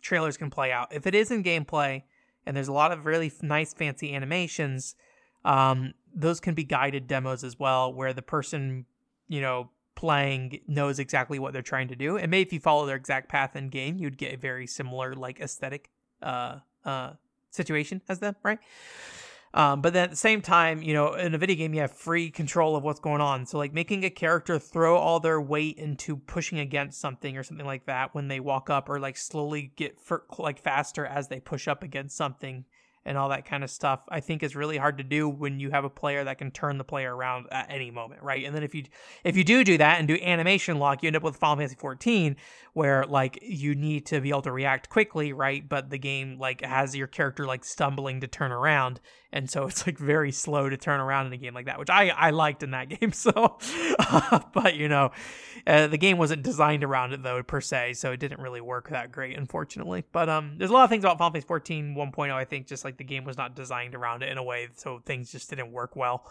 trailers 0.00 0.36
can 0.36 0.50
play 0.50 0.72
out. 0.72 0.88
If 0.94 1.06
it 1.06 1.14
is 1.14 1.30
in 1.30 1.42
gameplay 1.42 2.04
and 2.46 2.56
there's 2.56 2.68
a 2.68 2.72
lot 2.72 2.92
of 2.92 3.06
really 3.06 3.32
nice 3.42 3.72
fancy 3.72 4.14
animations. 4.14 4.94
Um, 5.44 5.94
those 6.14 6.40
can 6.40 6.54
be 6.54 6.64
guided 6.64 7.06
demos 7.06 7.44
as 7.44 7.58
well, 7.58 7.92
where 7.92 8.12
the 8.12 8.22
person, 8.22 8.86
you 9.28 9.40
know, 9.40 9.70
playing 9.94 10.60
knows 10.66 10.98
exactly 10.98 11.38
what 11.38 11.52
they're 11.52 11.62
trying 11.62 11.88
to 11.88 11.96
do. 11.96 12.16
And 12.16 12.30
maybe 12.30 12.46
if 12.46 12.52
you 12.52 12.60
follow 12.60 12.86
their 12.86 12.96
exact 12.96 13.28
path 13.28 13.56
in 13.56 13.68
game, 13.68 13.96
you'd 13.98 14.18
get 14.18 14.34
a 14.34 14.36
very 14.36 14.66
similar 14.66 15.14
like 15.14 15.40
aesthetic 15.40 15.90
uh 16.22 16.58
uh 16.84 17.12
situation 17.54 18.02
as 18.08 18.18
them, 18.18 18.36
right? 18.42 18.58
Um, 19.54 19.82
but 19.82 19.92
then 19.92 20.04
at 20.04 20.10
the 20.10 20.16
same 20.16 20.42
time, 20.42 20.82
you 20.82 20.94
know, 20.94 21.14
in 21.14 21.32
a 21.32 21.38
video 21.38 21.54
game, 21.54 21.74
you 21.74 21.80
have 21.80 21.92
free 21.92 22.28
control 22.28 22.74
of 22.74 22.82
what's 22.82 22.98
going 22.98 23.20
on. 23.20 23.46
So, 23.46 23.56
like 23.56 23.72
making 23.72 24.04
a 24.04 24.10
character 24.10 24.58
throw 24.58 24.96
all 24.96 25.20
their 25.20 25.40
weight 25.40 25.78
into 25.78 26.16
pushing 26.16 26.58
against 26.58 27.00
something 27.00 27.36
or 27.36 27.44
something 27.44 27.64
like 27.64 27.86
that 27.86 28.16
when 28.16 28.26
they 28.26 28.40
walk 28.40 28.68
up, 28.68 28.88
or 28.88 28.98
like 28.98 29.16
slowly 29.16 29.72
get 29.76 30.00
for, 30.00 30.24
like 30.38 30.60
faster 30.60 31.06
as 31.06 31.28
they 31.28 31.38
push 31.38 31.68
up 31.68 31.84
against 31.84 32.16
something 32.16 32.64
and 33.06 33.18
all 33.18 33.28
that 33.28 33.44
kind 33.44 33.62
of 33.62 33.70
stuff, 33.70 34.00
I 34.08 34.20
think 34.20 34.42
is 34.42 34.56
really 34.56 34.76
hard 34.76 34.98
to 34.98 35.04
do 35.04 35.28
when 35.28 35.60
you 35.60 35.70
have 35.70 35.84
a 35.84 35.90
player 35.90 36.24
that 36.24 36.38
can 36.38 36.50
turn 36.50 36.78
the 36.78 36.84
player 36.84 37.14
around 37.14 37.46
at 37.50 37.70
any 37.70 37.90
moment, 37.90 38.22
right? 38.22 38.44
And 38.44 38.54
then 38.54 38.62
if 38.62 38.74
you 38.74 38.84
if 39.24 39.36
you 39.36 39.44
do 39.44 39.64
do 39.64 39.78
that 39.78 39.98
and 39.98 40.08
do 40.08 40.18
animation 40.22 40.78
lock, 40.78 41.02
you 41.02 41.08
end 41.08 41.16
up 41.16 41.22
with 41.22 41.36
Final 41.36 41.56
Fantasy 41.56 41.76
14 41.76 42.36
where 42.72 43.04
like 43.04 43.38
you 43.42 43.74
need 43.74 44.06
to 44.06 44.20
be 44.20 44.30
able 44.30 44.42
to 44.42 44.52
react 44.52 44.88
quickly, 44.88 45.32
right? 45.32 45.68
But 45.68 45.90
the 45.90 45.98
game 45.98 46.38
like 46.38 46.62
has 46.62 46.94
your 46.96 47.06
character 47.06 47.46
like 47.46 47.64
stumbling 47.64 48.20
to 48.20 48.26
turn 48.26 48.52
around, 48.52 49.00
and 49.34 49.50
so 49.50 49.66
it's 49.66 49.84
like 49.86 49.98
very 49.98 50.30
slow 50.30 50.68
to 50.68 50.76
turn 50.76 51.00
around 51.00 51.26
in 51.26 51.32
a 51.32 51.36
game 51.36 51.54
like 51.54 51.66
that, 51.66 51.78
which 51.78 51.90
I 51.90 52.08
I 52.08 52.30
liked 52.30 52.62
in 52.62 52.70
that 52.70 52.88
game. 53.00 53.12
So, 53.12 53.58
uh, 53.98 54.40
but 54.54 54.76
you 54.76 54.88
know, 54.88 55.10
uh, 55.66 55.88
the 55.88 55.98
game 55.98 56.16
wasn't 56.16 56.42
designed 56.42 56.84
around 56.84 57.12
it 57.12 57.22
though 57.22 57.42
per 57.42 57.60
se, 57.60 57.94
so 57.94 58.12
it 58.12 58.20
didn't 58.20 58.40
really 58.40 58.60
work 58.60 58.90
that 58.90 59.12
great, 59.12 59.36
unfortunately. 59.36 60.04
But 60.12 60.28
um, 60.28 60.54
there's 60.56 60.70
a 60.70 60.72
lot 60.72 60.84
of 60.84 60.90
things 60.90 61.04
about 61.04 61.18
Final 61.18 61.32
Fantasy 61.32 61.48
14 61.48 61.94
1.0. 61.96 62.32
I 62.32 62.44
think 62.44 62.68
just 62.68 62.84
like 62.84 62.96
the 62.96 63.04
game 63.04 63.24
was 63.24 63.36
not 63.36 63.56
designed 63.56 63.94
around 63.94 64.22
it 64.22 64.30
in 64.30 64.38
a 64.38 64.42
way, 64.42 64.68
so 64.76 65.02
things 65.04 65.32
just 65.32 65.50
didn't 65.50 65.72
work 65.72 65.96
well. 65.96 66.30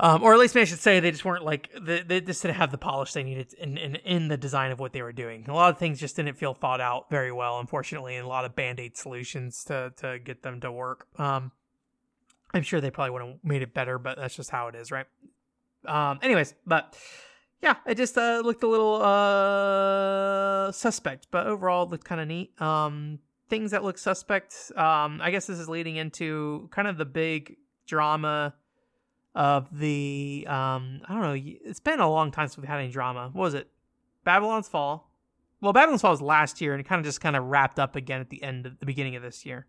Um, 0.00 0.22
or 0.22 0.32
at 0.32 0.40
least 0.40 0.56
I 0.56 0.64
should 0.64 0.78
say 0.78 0.98
they 1.00 1.10
just 1.10 1.26
weren't 1.26 1.44
like 1.44 1.68
they, 1.78 2.02
they 2.02 2.22
just 2.22 2.40
didn't 2.40 2.56
have 2.56 2.70
the 2.70 2.78
polish 2.78 3.12
they 3.12 3.22
needed 3.22 3.52
in, 3.58 3.76
in 3.76 3.96
in 3.96 4.28
the 4.28 4.38
design 4.38 4.72
of 4.72 4.80
what 4.80 4.94
they 4.94 5.02
were 5.02 5.12
doing. 5.12 5.44
A 5.46 5.54
lot 5.54 5.70
of 5.70 5.78
things 5.78 6.00
just 6.00 6.16
didn't 6.16 6.38
feel 6.38 6.54
thought 6.54 6.80
out 6.80 7.10
very 7.10 7.30
well, 7.30 7.60
unfortunately, 7.60 8.16
and 8.16 8.24
a 8.24 8.28
lot 8.28 8.46
of 8.46 8.56
band 8.56 8.80
aid 8.80 8.96
solutions 8.96 9.62
to 9.64 9.92
to 9.98 10.18
get 10.18 10.42
them 10.42 10.60
to 10.60 10.72
work. 10.72 11.06
Um, 11.20 11.52
I'm 12.54 12.62
sure 12.62 12.80
they 12.80 12.90
probably 12.90 13.10
would 13.10 13.22
have 13.22 13.36
made 13.42 13.62
it 13.62 13.74
better, 13.74 13.98
but 13.98 14.18
that's 14.18 14.34
just 14.34 14.50
how 14.50 14.68
it 14.68 14.74
is, 14.74 14.90
right? 14.90 15.06
Um, 15.86 16.18
anyways, 16.22 16.54
but 16.66 16.96
yeah, 17.62 17.76
it 17.86 17.96
just 17.96 18.16
uh, 18.18 18.42
looked 18.44 18.62
a 18.62 18.68
little 18.68 19.00
uh 19.02 20.72
suspect, 20.72 21.28
but 21.30 21.46
overall 21.46 21.84
it 21.84 21.90
looked 21.90 22.04
kind 22.04 22.20
of 22.20 22.28
neat. 22.28 22.60
Um, 22.60 23.20
things 23.48 23.70
that 23.70 23.84
look 23.84 23.98
suspect. 23.98 24.72
Um, 24.76 25.20
I 25.22 25.30
guess 25.30 25.46
this 25.46 25.58
is 25.58 25.68
leading 25.68 25.96
into 25.96 26.68
kind 26.72 26.88
of 26.88 26.98
the 26.98 27.04
big 27.04 27.56
drama 27.86 28.54
of 29.34 29.78
the 29.78 30.46
um 30.48 31.00
I 31.08 31.14
don't 31.14 31.22
know, 31.22 31.36
it's 31.64 31.80
been 31.80 32.00
a 32.00 32.10
long 32.10 32.30
time 32.30 32.48
since 32.48 32.58
we've 32.58 32.68
had 32.68 32.80
any 32.80 32.90
drama. 32.90 33.30
What 33.32 33.42
was 33.42 33.54
it? 33.54 33.68
Babylon's 34.24 34.68
Fall. 34.68 35.10
Well, 35.60 35.72
Babylon's 35.72 36.02
Fall 36.02 36.10
was 36.10 36.20
last 36.20 36.60
year 36.60 36.72
and 36.72 36.80
it 36.80 36.84
kind 36.84 36.98
of 36.98 37.04
just 37.04 37.20
kind 37.20 37.36
of 37.36 37.44
wrapped 37.44 37.78
up 37.78 37.96
again 37.96 38.20
at 38.20 38.30
the 38.30 38.42
end 38.42 38.66
of 38.66 38.78
the 38.78 38.86
beginning 38.86 39.16
of 39.16 39.22
this 39.22 39.46
year. 39.46 39.66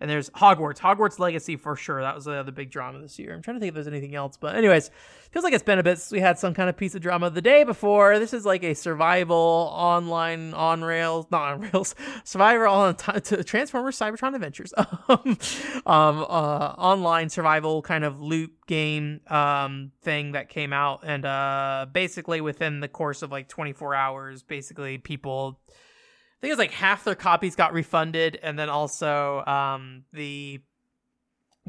And 0.00 0.10
there's 0.10 0.28
Hogwarts, 0.30 0.78
Hogwarts 0.78 1.18
Legacy 1.18 1.56
for 1.56 1.74
sure. 1.74 2.02
That 2.02 2.14
was 2.14 2.26
the 2.26 2.32
other 2.32 2.52
big 2.52 2.70
drama 2.70 3.00
this 3.00 3.18
year. 3.18 3.34
I'm 3.34 3.40
trying 3.40 3.56
to 3.56 3.60
think 3.60 3.68
if 3.68 3.74
there's 3.74 3.86
anything 3.86 4.14
else, 4.14 4.36
but 4.36 4.54
anyways, 4.54 4.90
feels 5.30 5.42
like 5.42 5.54
it's 5.54 5.62
been 5.62 5.78
a 5.78 5.82
bit 5.82 5.98
since 5.98 6.12
we 6.12 6.20
had 6.20 6.38
some 6.38 6.52
kind 6.52 6.68
of 6.68 6.76
piece 6.76 6.94
of 6.94 7.00
drama 7.00 7.30
the 7.30 7.40
day 7.40 7.64
before. 7.64 8.18
This 8.18 8.34
is 8.34 8.44
like 8.44 8.62
a 8.62 8.74
survival 8.74 9.70
online 9.72 10.52
on 10.52 10.82
rails, 10.82 11.26
not 11.30 11.52
on 11.52 11.60
rails, 11.72 11.94
survivor 12.24 12.66
on 12.66 12.96
t- 12.96 13.20
to 13.20 13.42
Transformers 13.42 13.98
Cybertron 13.98 14.34
Adventures, 14.34 14.74
um, 15.08 15.38
um, 15.86 16.18
uh, 16.28 16.74
online 16.76 17.30
survival 17.30 17.80
kind 17.80 18.04
of 18.04 18.20
loop 18.20 18.66
game 18.66 19.20
um 19.28 19.92
thing 20.02 20.32
that 20.32 20.48
came 20.48 20.72
out, 20.72 21.00
and 21.04 21.24
uh, 21.24 21.86
basically 21.90 22.40
within 22.40 22.80
the 22.80 22.88
course 22.88 23.22
of 23.22 23.30
like 23.30 23.48
24 23.48 23.94
hours, 23.94 24.42
basically 24.42 24.98
people 24.98 25.60
I 26.36 26.40
think 26.40 26.52
it's 26.52 26.58
like 26.58 26.72
half 26.72 27.04
their 27.04 27.14
copies 27.14 27.56
got 27.56 27.72
refunded, 27.72 28.38
and 28.42 28.58
then 28.58 28.68
also 28.68 29.42
um, 29.46 30.04
the 30.12 30.60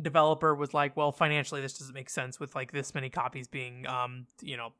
developer 0.01 0.53
was 0.53 0.73
like, 0.73 0.97
"Well, 0.97 1.11
financially, 1.11 1.61
this 1.61 1.77
doesn't 1.77 1.93
make 1.93 2.09
sense 2.09 2.39
with 2.39 2.53
like 2.53 2.73
this 2.73 2.93
many 2.93 3.09
copies 3.09 3.47
being, 3.47 3.87
um, 3.87 4.27
you 4.41 4.57
know, 4.57 4.73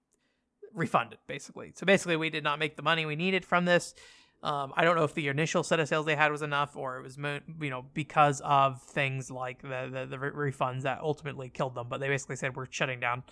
refunded." 0.73 1.19
Basically, 1.27 1.71
so 1.73 1.85
basically, 1.85 2.17
we 2.17 2.29
did 2.29 2.43
not 2.43 2.59
make 2.59 2.75
the 2.75 2.81
money 2.81 3.05
we 3.05 3.15
needed 3.15 3.45
from 3.45 3.63
this. 3.63 3.95
Um, 4.43 4.71
I 4.75 4.83
don't 4.83 4.95
know 4.95 5.03
if 5.03 5.15
the 5.15 5.29
initial 5.29 5.63
set 5.63 5.79
of 5.79 5.87
sales 5.87 6.05
they 6.05 6.15
had 6.15 6.31
was 6.31 6.41
enough, 6.41 6.75
or 6.75 6.97
it 6.97 7.03
was 7.03 7.17
you 7.17 7.69
know 7.69 7.85
because 7.93 8.41
of 8.41 8.81
things 8.81 9.31
like 9.31 9.61
the 9.61 9.89
the, 9.91 10.05
the 10.05 10.17
refunds 10.17 10.81
that 10.81 10.99
ultimately 10.99 11.49
killed 11.49 11.75
them. 11.75 11.87
But 11.89 12.01
they 12.01 12.09
basically 12.09 12.35
said 12.35 12.57
we're 12.57 12.67
shutting 12.69 12.99
down 12.99 13.23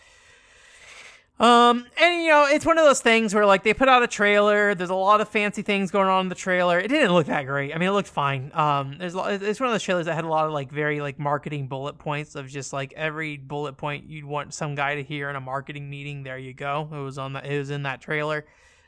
um, 1.38 1.86
and 2.00 2.24
you 2.24 2.30
know, 2.30 2.46
it's 2.50 2.66
one 2.66 2.78
of 2.78 2.86
those 2.86 3.02
things 3.02 3.36
where 3.36 3.46
like 3.46 3.64
they 3.64 3.74
put 3.74 3.90
out 3.90 4.02
a 4.04 4.08
trailer. 4.08 4.74
There's 4.74 4.90
a 4.90 4.96
lot 4.96 5.20
of 5.20 5.28
fancy 5.28 5.64
things 5.64 5.92
going 5.92 6.08
on 6.08 6.26
in 6.26 6.30
the 6.30 6.36
trailer. 6.36 6.80
It 6.80 6.88
didn't 6.88 7.12
look 7.12 7.28
that 7.28 7.46
great. 7.46 7.76
I 7.76 7.78
mean, 7.78 7.90
it 7.90 7.92
looked 7.92 8.08
fine. 8.08 8.52
Um, 8.54 8.96
there's 8.98 9.16
it's 9.16 9.60
one 9.60 9.68
of 9.68 9.74
those 9.74 9.84
trailers 9.84 10.06
that 10.06 10.16
had 10.16 10.24
a 10.24 10.30
lot 10.30 10.46
of 10.46 10.54
like 10.54 10.72
very 10.72 11.02
like 11.02 11.20
marketing 11.20 11.68
bullet 11.68 11.98
points 11.98 12.36
of 12.36 12.48
just 12.48 12.72
like 12.72 12.94
every 12.94 13.36
bullet 13.36 13.76
point 13.76 14.08
you'd 14.08 14.24
want 14.24 14.54
some 14.54 14.76
guy 14.76 14.96
to 14.96 15.04
hear 15.04 15.30
in 15.30 15.36
a 15.36 15.42
marketing 15.42 15.90
meeting. 15.90 16.24
There 16.24 16.38
you 16.38 16.54
go. 16.54 16.88
It 16.92 17.00
was 17.00 17.18
on 17.18 17.34
that. 17.34 17.46
It 17.46 17.60
was 17.60 17.70
in 17.70 17.84
that 17.84 18.00
trailer. 18.00 18.46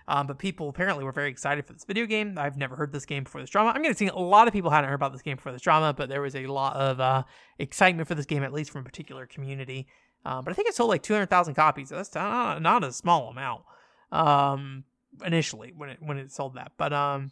Um, 0.10 0.26
but 0.26 0.38
people 0.40 0.70
apparently 0.70 1.04
were 1.04 1.12
very 1.12 1.30
excited 1.30 1.66
for 1.66 1.74
this 1.74 1.84
video 1.84 2.06
game. 2.06 2.38
I've 2.38 2.56
never 2.56 2.78
heard 2.78 2.94
this 2.94 3.06
game 3.06 3.26
before 3.26 3.42
this 3.42 3.50
drama. 3.50 3.72
I'm 3.72 3.82
going 3.82 3.94
to 3.94 3.98
see 3.98 4.08
a 4.08 4.16
lot 4.16 4.48
of 4.48 4.54
people 4.54 4.72
hadn't 4.72 4.88
heard 4.88 4.96
about 4.96 5.12
this 5.12 5.22
game 5.22 5.36
before 5.36 5.52
this 5.52 5.62
drama, 5.62 5.94
but 5.94 6.08
there 6.08 6.22
was 6.22 6.34
a 6.34 6.48
lot 6.48 6.78
of 6.78 7.02
uh, 7.02 7.24
excitement 7.60 8.08
for 8.08 8.16
this 8.16 8.26
game, 8.26 8.42
at 8.42 8.54
least 8.54 8.72
from 8.72 8.82
a 8.82 8.84
particular 8.86 9.26
community. 9.26 9.86
Um, 10.28 10.44
but 10.44 10.52
I 10.52 10.56
think 10.56 10.68
it 10.68 10.76
sold 10.76 10.90
like 10.90 11.04
200,000 11.04 11.54
copies. 11.54 11.88
That's 11.88 12.14
not, 12.14 12.62
not 12.62 12.84
a 12.84 12.92
small 12.92 13.30
amount 13.30 13.62
um, 14.12 14.84
initially 15.26 15.72
when 15.76 15.90
it 15.90 16.00
when 16.02 16.18
it 16.18 16.34
sold 16.34 16.56
that. 16.56 16.74
But 16.78 16.92
um, 16.92 17.32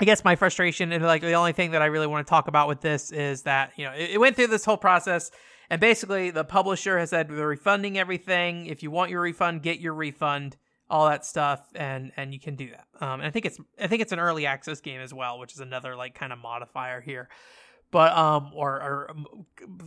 I 0.00 0.06
guess 0.06 0.24
my 0.24 0.34
frustration 0.34 0.92
and 0.92 1.04
like 1.04 1.20
the 1.20 1.34
only 1.34 1.52
thing 1.52 1.72
that 1.72 1.82
I 1.82 1.86
really 1.86 2.06
want 2.06 2.26
to 2.26 2.30
talk 2.30 2.48
about 2.48 2.68
with 2.68 2.80
this 2.80 3.12
is 3.12 3.42
that 3.42 3.72
you 3.76 3.84
know 3.84 3.92
it, 3.92 4.12
it 4.12 4.18
went 4.18 4.34
through 4.34 4.46
this 4.46 4.64
whole 4.64 4.78
process. 4.78 5.30
And 5.68 5.78
basically, 5.78 6.30
the 6.30 6.42
publisher 6.42 6.98
has 6.98 7.10
said 7.10 7.30
we're 7.30 7.46
refunding 7.46 7.98
everything. 7.98 8.66
If 8.66 8.82
you 8.82 8.90
want 8.90 9.10
your 9.10 9.20
refund, 9.20 9.62
get 9.62 9.78
your 9.78 9.92
refund, 9.92 10.56
all 10.88 11.06
that 11.06 11.26
stuff, 11.26 11.60
and 11.74 12.12
and 12.16 12.32
you 12.32 12.40
can 12.40 12.56
do 12.56 12.70
that. 12.70 12.86
Um, 13.04 13.20
and 13.20 13.24
I 13.24 13.30
think 13.30 13.44
it's 13.44 13.58
I 13.78 13.88
think 13.88 14.00
it's 14.00 14.12
an 14.12 14.20
early 14.20 14.46
access 14.46 14.80
game 14.80 15.02
as 15.02 15.12
well, 15.12 15.38
which 15.38 15.52
is 15.52 15.60
another 15.60 15.96
like 15.96 16.14
kind 16.14 16.32
of 16.32 16.38
modifier 16.38 17.02
here 17.02 17.28
but 17.90 18.16
um 18.16 18.50
or, 18.54 18.76
or 18.76 19.10
um, 19.10 19.26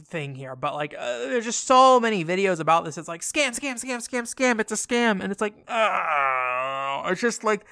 thing 0.06 0.36
here 0.36 0.56
but 0.56 0.74
like 0.74 0.94
uh, 0.98 1.20
there's 1.20 1.46
just 1.46 1.66
so 1.66 2.00
many 2.00 2.24
videos 2.24 2.60
about 2.60 2.86
this 2.86 2.98
it's 2.98 3.08
like 3.08 3.22
scam 3.22 3.58
scam 3.58 3.76
scam 3.76 3.98
scam 3.98 4.24
scam 4.24 4.60
it's 4.60 4.72
a 4.72 4.76
scam 4.76 5.22
and 5.22 5.32
it's 5.32 5.42
like 5.42 5.54
uh, 5.68 7.04
it's 7.08 7.22
just 7.22 7.44
like 7.44 7.66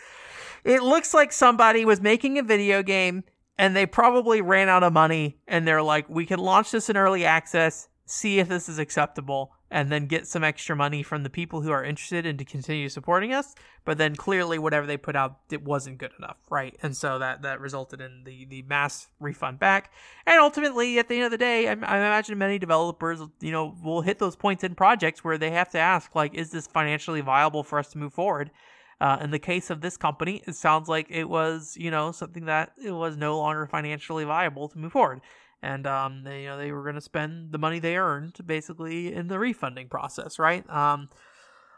it 0.63 0.81
looks 0.81 1.13
like 1.13 1.31
somebody 1.31 1.85
was 1.85 2.01
making 2.01 2.37
a 2.37 2.43
video 2.43 2.83
game 2.83 3.23
and 3.57 3.75
they 3.75 3.85
probably 3.85 4.41
ran 4.41 4.69
out 4.69 4.83
of 4.83 4.93
money 4.93 5.37
and 5.47 5.67
they're 5.67 5.83
like 5.83 6.09
we 6.09 6.25
can 6.25 6.39
launch 6.39 6.71
this 6.71 6.89
in 6.89 6.97
early 6.97 7.25
access 7.25 7.89
see 8.05 8.39
if 8.39 8.47
this 8.47 8.67
is 8.67 8.79
acceptable 8.79 9.51
and 9.71 9.89
then 9.89 10.05
get 10.05 10.27
some 10.27 10.43
extra 10.43 10.75
money 10.75 11.01
from 11.01 11.23
the 11.23 11.29
people 11.29 11.61
who 11.61 11.71
are 11.71 11.83
interested 11.83 12.25
and 12.25 12.37
to 12.37 12.43
continue 12.43 12.89
supporting 12.89 13.33
us. 13.33 13.55
But 13.85 13.97
then 13.97 14.15
clearly 14.15 14.59
whatever 14.59 14.85
they 14.85 14.97
put 14.97 15.15
out 15.15 15.39
it 15.49 15.63
wasn't 15.63 15.97
good 15.97 16.11
enough, 16.19 16.37
right? 16.49 16.77
And 16.83 16.95
so 16.95 17.17
that 17.19 17.41
that 17.43 17.61
resulted 17.61 18.01
in 18.01 18.23
the 18.25 18.45
the 18.45 18.61
mass 18.63 19.07
refund 19.19 19.59
back. 19.59 19.91
And 20.25 20.39
ultimately, 20.39 20.99
at 20.99 21.07
the 21.07 21.15
end 21.15 21.25
of 21.25 21.31
the 21.31 21.37
day, 21.37 21.69
I, 21.69 21.71
I 21.71 21.97
imagine 21.97 22.37
many 22.37 22.59
developers, 22.59 23.21
you 23.39 23.51
know, 23.51 23.75
will 23.81 24.01
hit 24.01 24.19
those 24.19 24.35
points 24.35 24.63
in 24.63 24.75
projects 24.75 25.23
where 25.23 25.37
they 25.37 25.51
have 25.51 25.71
to 25.71 25.79
ask, 25.79 26.13
like, 26.13 26.33
is 26.35 26.51
this 26.51 26.67
financially 26.67 27.21
viable 27.21 27.63
for 27.63 27.79
us 27.79 27.87
to 27.93 27.97
move 27.97 28.13
forward? 28.13 28.51
Uh, 28.99 29.17
in 29.19 29.31
the 29.31 29.39
case 29.39 29.71
of 29.71 29.81
this 29.81 29.97
company, 29.97 30.43
it 30.45 30.53
sounds 30.53 30.87
like 30.87 31.07
it 31.09 31.27
was, 31.27 31.75
you 31.75 31.89
know, 31.89 32.11
something 32.11 32.45
that 32.45 32.73
it 32.83 32.91
was 32.91 33.17
no 33.17 33.39
longer 33.39 33.65
financially 33.65 34.25
viable 34.25 34.67
to 34.67 34.77
move 34.77 34.91
forward 34.91 35.21
and 35.61 35.85
um, 35.85 36.23
they, 36.23 36.43
you 36.43 36.49
know 36.49 36.57
they 36.57 36.71
were 36.71 36.83
going 36.83 36.95
to 36.95 37.01
spend 37.01 37.51
the 37.51 37.57
money 37.57 37.79
they 37.79 37.95
earned 37.97 38.37
basically 38.45 39.13
in 39.13 39.27
the 39.27 39.39
refunding 39.39 39.87
process, 39.87 40.39
right? 40.39 40.67
Um, 40.69 41.09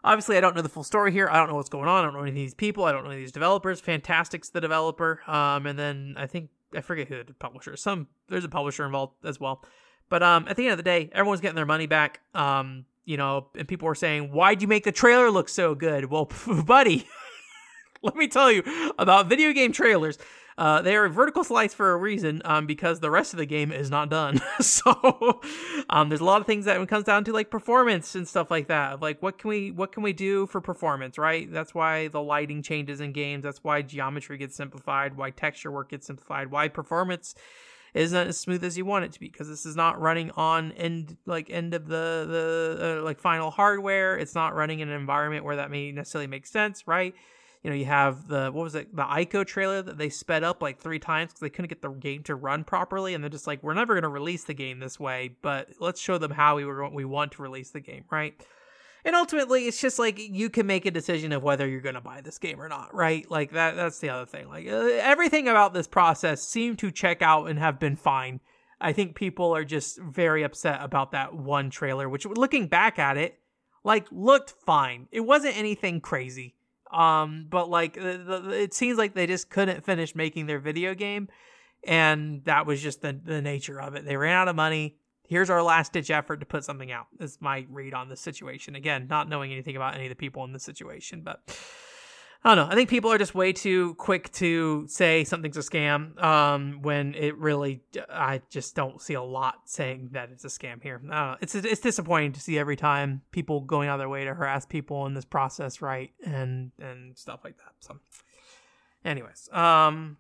obviously, 0.03 0.38
I 0.38 0.41
don't 0.41 0.55
know 0.55 0.61
the 0.61 0.69
full 0.69 0.84
story 0.84 1.11
here. 1.11 1.29
I 1.29 1.38
don't 1.38 1.49
know 1.49 1.55
what's 1.55 1.69
going 1.69 1.88
on. 1.88 1.99
I 1.99 2.01
don't 2.03 2.13
know 2.13 2.21
any 2.21 2.29
of 2.29 2.36
these 2.36 2.53
people. 2.53 2.86
I 2.86 2.91
don't 2.91 3.03
know 3.03 3.11
any 3.11 3.21
of 3.21 3.25
these 3.25 3.31
developers. 3.31 3.81
Fntastic's 3.81 4.49
the 4.49 4.61
developer, 4.61 5.21
um, 5.27 5.65
and 5.65 5.77
then 5.77 6.15
I 6.17 6.27
think 6.27 6.49
I 6.75 6.81
forget 6.81 7.07
who 7.07 7.23
the 7.23 7.34
publisher. 7.34 7.75
Some 7.75 8.07
there's 8.29 8.45
a 8.45 8.49
publisher 8.49 8.86
involved 8.86 9.25
as 9.25 9.39
well. 9.39 9.63
But 10.09 10.21
um, 10.21 10.47
at 10.47 10.57
the 10.57 10.63
end 10.63 10.73
of 10.73 10.77
the 10.77 10.84
day, 10.84 11.09
everyone's 11.13 11.41
getting 11.41 11.55
their 11.55 11.65
money 11.65 11.88
back. 11.88 12.21
Um, 12.34 12.86
you 13.05 13.17
know, 13.17 13.47
and 13.57 13.67
people 13.67 13.88
were 13.88 13.95
saying, 13.95 14.31
"Why'd 14.31 14.61
you 14.61 14.67
make 14.67 14.84
the 14.84 14.91
trailer 14.91 15.29
look 15.29 15.49
so 15.49 15.75
good?" 15.75 16.05
Well, 16.05 16.29
buddy, 16.65 17.07
let 18.03 18.15
me 18.15 18.27
tell 18.27 18.51
you 18.51 18.63
about 18.97 19.27
video 19.27 19.51
game 19.51 19.71
trailers. 19.71 20.17
Uh, 20.58 20.82
they 20.82 20.95
are 20.95 21.08
vertical 21.10 21.43
slice 21.43 21.74
for 21.74 21.91
a 21.91 21.97
reason, 21.97 22.41
um, 22.45 22.66
because 22.66 22.99
the 22.99 23.10
rest 23.10 23.34
of 23.34 23.38
the 23.38 23.45
game 23.45 23.72
is 23.72 23.89
not 23.89 24.10
done. 24.10 24.39
so, 24.60 25.41
um, 25.89 26.10
there's 26.10 26.22
a 26.22 26.26
lot 26.26 26.41
of 26.41 26.47
things 26.47 26.66
that 26.66 26.76
when 26.76 26.84
it 26.84 26.89
comes 26.89 27.06
down 27.06 27.24
to 27.24 27.34
like 27.34 27.49
performance 27.49 28.16
and 28.16 28.28
stuff 28.28 28.51
like 28.51 28.68
that. 28.68 29.01
Like, 29.01 29.22
what 29.22 29.38
can 29.38 29.49
we 29.49 29.72
what 29.72 29.91
can 29.91 30.04
we 30.04 30.14
do 30.14 30.45
for 30.47 30.62
performance? 30.62 31.18
Right. 31.18 31.51
That's 31.51 31.74
why 31.74 32.08
the 32.08 32.22
lighting 32.22 32.62
changes 32.62 33.01
in 33.01 33.12
games. 33.12 33.43
That's 33.43 33.64
why 33.64 33.82
geometry 33.82 34.38
gets 34.38 34.56
simplified. 34.56 35.18
Why 35.18 35.32
texture 35.32 35.72
work 35.72 35.89
gets 35.89 36.08
simplified. 36.08 36.51
Why 36.51 36.68
performance 36.68 37.36
isn't 37.93 38.28
as 38.30 38.39
smooth 38.39 38.64
as 38.64 38.78
you 38.78 38.86
want 38.86 39.06
it 39.06 39.12
to 39.12 39.20
be 39.20 39.28
because 39.28 39.47
this 39.47 39.66
is 39.66 39.76
not 39.76 40.01
running 40.01 40.32
on 40.32 40.72
end 40.74 41.16
like 41.26 41.49
end 41.49 41.74
of 41.74 41.88
the 41.88 42.26
the 42.28 42.99
uh, 42.99 43.04
like 43.04 43.20
final 43.20 43.51
hardware. 43.51 44.18
It's 44.18 44.36
not 44.36 44.56
running 44.56 44.80
in 44.80 44.89
an 44.89 44.99
environment 44.99 45.45
where 45.45 45.58
that 45.58 45.70
may 45.70 45.91
necessarily 45.91 46.28
make 46.28 46.47
sense, 46.47 46.88
right? 46.88 47.14
You 47.64 47.70
know, 47.70 47.76
you 47.76 47.86
have 47.86 48.28
the 48.28 48.51
what 48.51 48.64
was 48.64 48.76
it, 48.76 48.93
the 48.93 49.03
Ico 49.03 49.45
trailer 49.45 49.82
that 49.82 49.97
they 49.97 50.09
sped 50.09 50.43
up 50.43 50.61
like 50.61 50.80
three 50.80 50.99
times 50.99 51.32
because 51.32 51.39
they 51.39 51.49
couldn't 51.49 51.70
get 51.70 51.82
the 51.82 51.89
game 51.89 52.24
to 52.24 52.36
run 52.36 52.64
properly, 52.66 53.14
and 53.14 53.24
they're 53.24 53.30
just 53.30 53.47
like, 53.47 53.64
we're 53.64 53.74
never 53.74 53.93
going 53.93 54.03
to 54.03 54.09
release 54.09 54.43
the 54.43 54.53
game 54.53 54.80
this 54.80 54.99
way, 54.99 55.36
but 55.41 55.70
let's 55.80 56.01
show 56.01 56.18
them 56.18 56.32
how 56.32 56.57
we 56.57 56.66
were 56.66 56.89
we 56.89 57.05
want 57.05 57.32
to 57.34 57.41
release 57.41 57.72
the 57.72 57.80
game, 57.80 58.03
right? 58.11 58.36
and 59.05 59.16
ultimately 59.16 59.66
it's 59.68 59.80
just 59.80 59.99
like 59.99 60.20
you 60.20 60.49
can 60.49 60.66
make 60.66 60.86
a 60.86 60.91
decision 60.91 61.32
of 61.32 61.43
whether 61.43 61.68
you're 61.68 61.82
going 61.82 61.95
to 61.95 62.01
buy 62.01 62.22
this 62.22 62.38
game 62.38 62.61
or 62.61 62.70
not 62.70 62.93
right? 62.93 63.30
Like 63.30 63.51
that 63.51 63.76
that's 63.76 63.99
the 63.99 64.09
other 64.09 64.26
thing. 64.26 64.47
Like 64.47 64.68
uh, 64.68 64.88
everything 65.01 65.47
about 65.47 65.74
this 65.74 65.88
process 65.88 66.41
seemed 66.41 66.80
to 66.80 66.91
check 66.91 67.22
out 67.22 67.45
and 67.49 67.59
have 67.59 67.80
been 67.80 67.95
fine. 67.95 68.39
I 68.80 68.93
think 68.93 69.16
people 69.16 69.55
are 69.55 69.64
just 69.64 69.99
very 69.99 70.43
upset 70.43 70.80
about 70.82 71.11
that 71.11 71.34
one 71.34 71.70
trailer 71.70 72.09
which 72.09 72.26
looking 72.26 72.68
back 72.68 72.99
at 72.99 73.18
it 73.18 73.39
like 73.84 74.07
looked 74.11 74.51
fine. 74.51 75.07
It 75.11 75.22
wasn't 75.22 75.57
anything 75.57 76.01
crazy 76.01 76.55
um 76.94 77.48
but 77.50 77.70
like 77.70 77.94
the, 77.94 78.41
the, 78.44 78.50
it 78.50 78.74
seems 78.74 78.98
like 78.98 79.14
they 79.14 79.28
just 79.28 79.50
couldn't 79.50 79.84
finish 79.84 80.16
making 80.16 80.46
their 80.46 80.60
video 80.60 80.94
game 80.94 81.28
and 81.86 82.44
that 82.46 82.66
was 82.66 82.82
just 82.82 83.02
the, 83.02 83.12
the 83.12 83.41
nature 83.41 83.82
of 83.82 83.96
it. 83.96 84.06
They 84.06 84.16
ran 84.16 84.36
out 84.36 84.48
of 84.48 84.56
money. 84.56 84.96
Here's 85.28 85.50
our 85.50 85.62
last 85.62 85.91
ditch 85.91 86.10
effort 86.10 86.39
to 86.39 86.46
put 86.46 86.64
something 86.64 86.91
out 86.91 87.08
is 87.20 87.38
my 87.41 87.66
read 87.70 87.94
on 87.94 88.08
this 88.08 88.22
situation. 88.22 88.76
Again 88.76 89.08
not 89.10 89.28
knowing 89.28 89.52
anything 89.52 89.76
about 89.76 89.96
any 89.96 90.06
of 90.06 90.10
the 90.10 90.16
people 90.16 90.44
in 90.44 90.54
this 90.54 90.64
situation 90.64 91.22
but 91.22 91.41
i 92.44 92.56
don't 92.56 92.66
know. 92.66 92.72
I 92.72 92.76
think 92.76 92.89
people 92.89 93.12
are 93.12 93.18
just 93.18 93.34
way 93.34 93.54
too 93.54 93.96
quick 93.96 94.32
to 94.34 94.86
say 94.88 95.24
something's 95.24 95.58
a 95.58 95.62
scam 95.62 96.22
um, 96.22 96.82
when 96.82 97.16
it 97.16 97.38
really 97.38 97.82
i 98.10 98.41
just 98.50 98.76
don't 98.76 99.02
see 99.02 99.14
a 99.14 99.22
lot 99.22 99.62
saying 99.66 100.10
that 100.12 100.30
it's 100.32 100.46
a 100.46 100.50
scam 100.50 100.82
here. 100.82 101.02
It's 101.41 101.56
it's 101.56 101.82
disappointing 101.82 102.34
to 102.34 102.39
see 102.39 102.58
every 102.58 102.76
time 102.76 103.22
people 103.32 103.62
going 103.62 103.89
out 103.89 103.96
of 103.96 104.00
their 104.00 104.10
way 104.10 104.26
to 104.26 104.34
harass 104.34 104.66
people 104.66 105.06
in 105.06 105.14
this 105.14 105.26
process 105.26 105.82
right 105.82 106.12
and 106.26 106.72
and 106.80 107.18
stuff 107.18 107.41
like 107.44 107.58
that 107.58 107.74
so. 107.80 107.98
Anyways 109.06 109.50
um 109.52 110.18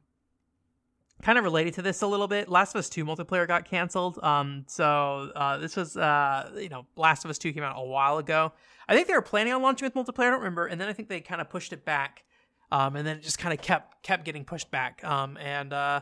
kind 1.23 1.37
of 1.37 1.43
related 1.43 1.73
to 1.75 1.81
this 1.81 2.01
a 2.01 2.07
little 2.07 2.27
bit. 2.27 2.49
Last 2.49 2.75
of 2.75 2.79
Us 2.79 2.89
2 2.89 3.05
multiplayer 3.05 3.47
got 3.47 3.65
canceled. 3.65 4.19
Um, 4.21 4.65
so 4.67 5.31
uh, 5.35 5.57
this 5.57 5.75
was, 5.75 5.95
uh, 5.95 6.51
you 6.57 6.69
know, 6.69 6.85
Last 6.97 7.23
of 7.23 7.31
Us 7.31 7.37
2 7.37 7.53
came 7.53 7.63
out 7.63 7.75
a 7.77 7.83
while 7.83 8.17
ago. 8.17 8.51
I 8.87 8.93
think 8.93 9.07
they 9.07 9.13
were 9.13 9.21
planning 9.21 9.53
on 9.53 9.61
launching 9.61 9.85
with 9.85 9.93
multiplayer. 9.95 10.27
I 10.27 10.31
don't 10.31 10.39
remember. 10.39 10.67
And 10.67 10.79
then 10.79 10.89
I 10.89 10.93
think 10.93 11.07
they 11.07 11.21
kind 11.21 11.39
of 11.39 11.49
pushed 11.49 11.71
it 11.71 11.85
back. 11.85 12.23
Um, 12.71 12.97
and 12.97 13.07
then 13.07 13.17
it 13.17 13.23
just 13.23 13.39
kind 13.39 13.53
of 13.53 13.63
kept 13.63 14.03
kept 14.03 14.25
getting 14.25 14.43
pushed 14.43 14.69
back. 14.69 15.03
Um, 15.03 15.37
and 15.37 15.71
uh, 15.71 16.01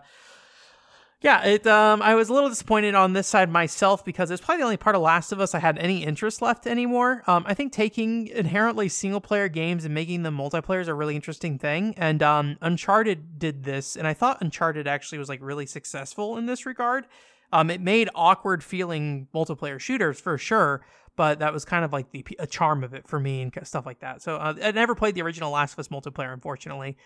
yeah, 1.21 1.43
it. 1.43 1.67
Um, 1.67 2.01
I 2.01 2.15
was 2.15 2.29
a 2.29 2.33
little 2.33 2.49
disappointed 2.49 2.95
on 2.95 3.13
this 3.13 3.27
side 3.27 3.51
myself 3.51 4.03
because 4.03 4.31
it's 4.31 4.41
probably 4.41 4.61
the 4.61 4.65
only 4.65 4.77
part 4.77 4.95
of 4.95 5.03
Last 5.03 5.31
of 5.31 5.39
Us 5.39 5.53
I 5.53 5.59
had 5.59 5.77
any 5.77 6.03
interest 6.03 6.41
left 6.41 6.65
anymore. 6.65 7.21
Um, 7.27 7.43
I 7.47 7.53
think 7.53 7.71
taking 7.71 8.27
inherently 8.27 8.89
single 8.89 9.21
player 9.21 9.47
games 9.47 9.85
and 9.85 9.93
making 9.93 10.23
them 10.23 10.35
multiplayer 10.35 10.81
is 10.81 10.87
a 10.87 10.95
really 10.95 11.15
interesting 11.15 11.59
thing. 11.59 11.93
And 11.95 12.23
um, 12.23 12.57
Uncharted 12.61 13.37
did 13.37 13.63
this, 13.63 13.95
and 13.95 14.07
I 14.07 14.15
thought 14.15 14.41
Uncharted 14.41 14.87
actually 14.87 15.19
was 15.19 15.29
like 15.29 15.41
really 15.43 15.67
successful 15.67 16.37
in 16.37 16.47
this 16.47 16.65
regard. 16.65 17.05
Um, 17.53 17.69
it 17.69 17.81
made 17.81 18.09
awkward 18.15 18.63
feeling 18.63 19.27
multiplayer 19.31 19.79
shooters 19.79 20.19
for 20.19 20.39
sure, 20.39 20.83
but 21.15 21.37
that 21.37 21.53
was 21.53 21.65
kind 21.65 21.85
of 21.85 21.93
like 21.93 22.09
the 22.09 22.25
charm 22.49 22.83
of 22.83 22.95
it 22.95 23.07
for 23.07 23.19
me 23.19 23.43
and 23.43 23.53
stuff 23.61 23.85
like 23.85 23.99
that. 23.99 24.23
So 24.23 24.37
uh, 24.37 24.55
I 24.63 24.71
never 24.71 24.95
played 24.95 25.13
the 25.13 25.21
original 25.21 25.51
Last 25.51 25.73
of 25.73 25.79
Us 25.79 25.89
multiplayer, 25.89 26.33
unfortunately. 26.33 26.97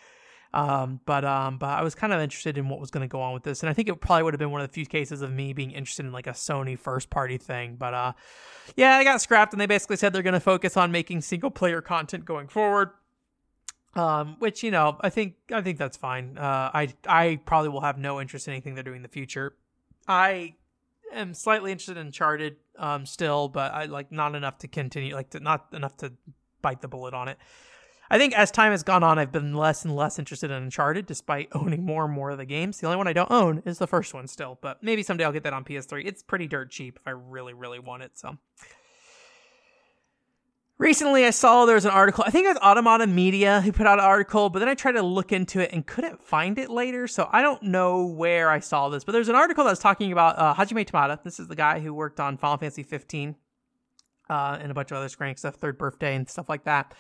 Um, 0.56 1.02
but 1.06 1.26
um, 1.26 1.58
but 1.58 1.68
I 1.68 1.84
was 1.84 1.96
kind 1.96 2.14
of 2.14 2.22
interested 2.22 2.58
in 2.58 2.70
what 2.70 2.80
was 2.80 2.90
going 2.90 3.02
to 3.02 3.12
go 3.12 3.22
on 3.22 3.34
with 3.34 3.44
this, 3.44 3.62
and 3.62 3.70
I 3.70 3.74
think 3.74 3.90
it 3.90 4.00
probably 4.00 4.24
would 4.24 4.34
have 4.34 4.40
been 4.40 4.52
one 4.52 4.62
of 4.62 4.70
the 4.70 4.74
few 4.74 4.86
cases 4.86 5.22
of 5.22 5.30
me 5.30 5.52
being 5.52 5.72
interested 5.72 6.06
in 6.06 6.14
like 6.14 6.28
a 6.28 6.32
Sony 6.32 6.80
first 6.80 7.10
party 7.10 7.38
thing. 7.38 7.76
But 7.76 7.94
uh, 7.94 8.14
yeah, 8.78 8.96
I 8.96 9.04
got 9.04 9.22
scrapped, 9.22 9.54
and 9.54 9.60
they 9.60 9.66
basically 9.66 9.98
said 9.98 10.14
they're 10.14 10.24
going 10.24 10.34
to 10.34 10.40
focus 10.40 10.78
on 10.78 10.94
making 10.94 11.22
single 11.22 11.52
player 11.52 11.82
content 11.82 12.24
going 12.24 12.48
forward. 12.48 12.92
Um, 13.96 14.38
which 14.40 14.64
you 14.64 14.72
know, 14.72 14.98
I 15.02 15.10
think 15.10 15.36
I 15.52 15.62
think 15.62 15.78
that's 15.78 15.98
fine. 15.98 16.38
Uh, 16.38 16.72
I 16.74 16.94
I 17.06 17.42
probably 17.46 17.70
will 17.70 17.82
have 17.82 17.98
no 17.98 18.22
interest 18.22 18.48
in 18.48 18.54
anything 18.54 18.76
they're 18.76 18.84
doing 18.84 18.98
in 18.98 19.04
the 19.04 19.10
future. 19.10 19.58
I 20.08 20.56
am 21.12 21.34
slightly 21.34 21.74
interested 21.74 21.98
in 21.98 22.08
Uncharted 22.08 22.56
um, 22.80 23.06
still, 23.06 23.50
but 23.50 23.74
I 23.74 23.86
like 23.86 24.10
not 24.10 24.36
enough 24.36 24.60
to 24.60 24.70
continue, 24.70 25.16
like 25.16 25.32
to, 25.32 25.42
not 25.42 25.68
enough 25.74 25.98
to 25.98 26.14
bite 26.62 26.80
the 26.80 26.88
bullet 26.88 27.14
on 27.14 27.28
it. 27.28 27.38
I 28.10 28.18
think 28.18 28.38
as 28.38 28.52
time 28.52 28.72
has 28.72 28.84
gone 28.84 29.04
on, 29.04 29.18
I've 29.18 29.32
been 29.32 29.54
less 29.54 29.84
and 29.84 29.96
less 29.96 30.20
interested 30.20 30.52
in 30.52 30.64
Uncharted, 30.64 31.06
despite 31.06 31.50
owning 31.54 31.84
more 31.84 32.06
and 32.06 32.14
more 32.14 32.32
of 32.32 32.38
the 32.38 32.46
games. 32.46 32.80
The 32.80 32.88
only 32.88 32.98
one 32.98 33.08
I 33.08 33.14
don't 33.14 33.32
own 33.32 33.64
is 33.66 33.80
the 33.80 33.88
first 33.88 34.14
one 34.14 34.28
still, 34.28 34.60
but 34.62 34.84
maybe 34.84 35.04
someday 35.04 35.26
I'll 35.26 35.32
get 35.32 35.44
that 35.44 35.54
on 35.54 35.64
PS3. 35.64 36.06
It's 36.06 36.24
pretty 36.24 36.48
dirt 36.48 36.70
cheap 36.70 36.98
if 37.02 37.08
I 37.08 37.12
really, 37.12 37.54
really 37.54 37.80
want 37.80 38.04
it. 38.04 38.12
So 38.16 38.38
recently, 40.78 41.26
I 41.26 41.32
saw 41.32 41.66
there 41.66 41.76
was 41.76 41.86
an 41.86 41.92
article. 41.92 42.24
I 42.28 42.30
think 42.30 42.46
it 42.46 42.50
was 42.50 42.60
Automaton 42.62 43.16
Media 43.16 43.62
who 43.62 43.72
put 43.72 43.88
out 43.88 43.98
an 43.98 44.06
article, 44.06 44.50
but 44.50 44.60
then 44.60 44.68
I 44.70 44.76
tried 44.76 44.94
to 44.94 45.04
look 45.04 45.32
into 45.32 45.60
it 45.60 45.72
and 45.74 45.86
couldn't 45.86 46.22
find 46.22 46.60
it 46.60 46.70
later. 46.70 47.08
So 47.08 47.28
I 47.32 47.42
don't 47.42 47.64
know 47.64 48.06
where 48.06 48.50
I 48.50 48.60
saw 48.60 48.90
this, 48.90 49.04
but 49.04 49.14
there's 49.14 49.30
an 49.30 49.36
article 49.36 49.64
that 49.64 49.72
was 49.72 49.80
talking 49.80 50.12
about 50.12 50.38
uh, 50.38 50.54
Hajime 50.54 50.86
Tabata. 50.86 51.24
This 51.24 51.40
is 51.40 51.48
the 51.48 51.56
guy 51.56 51.80
who 51.80 51.94
worked 51.94 52.20
on 52.20 52.38
Final 52.38 52.58
Fantasy 52.58 52.84
15 52.84 53.36
uh, 54.30 54.58
and 54.62 54.72
a 54.72 54.74
bunch 54.74 54.92
of 54.92 54.98
other 54.98 55.10
Square 55.10 55.38
stuff, 55.38 55.56
Third 55.56 55.78
Birthday 55.78 56.16
and 56.16 56.30
stuff 56.30 56.50
like 56.50 56.66
that. 56.66 56.94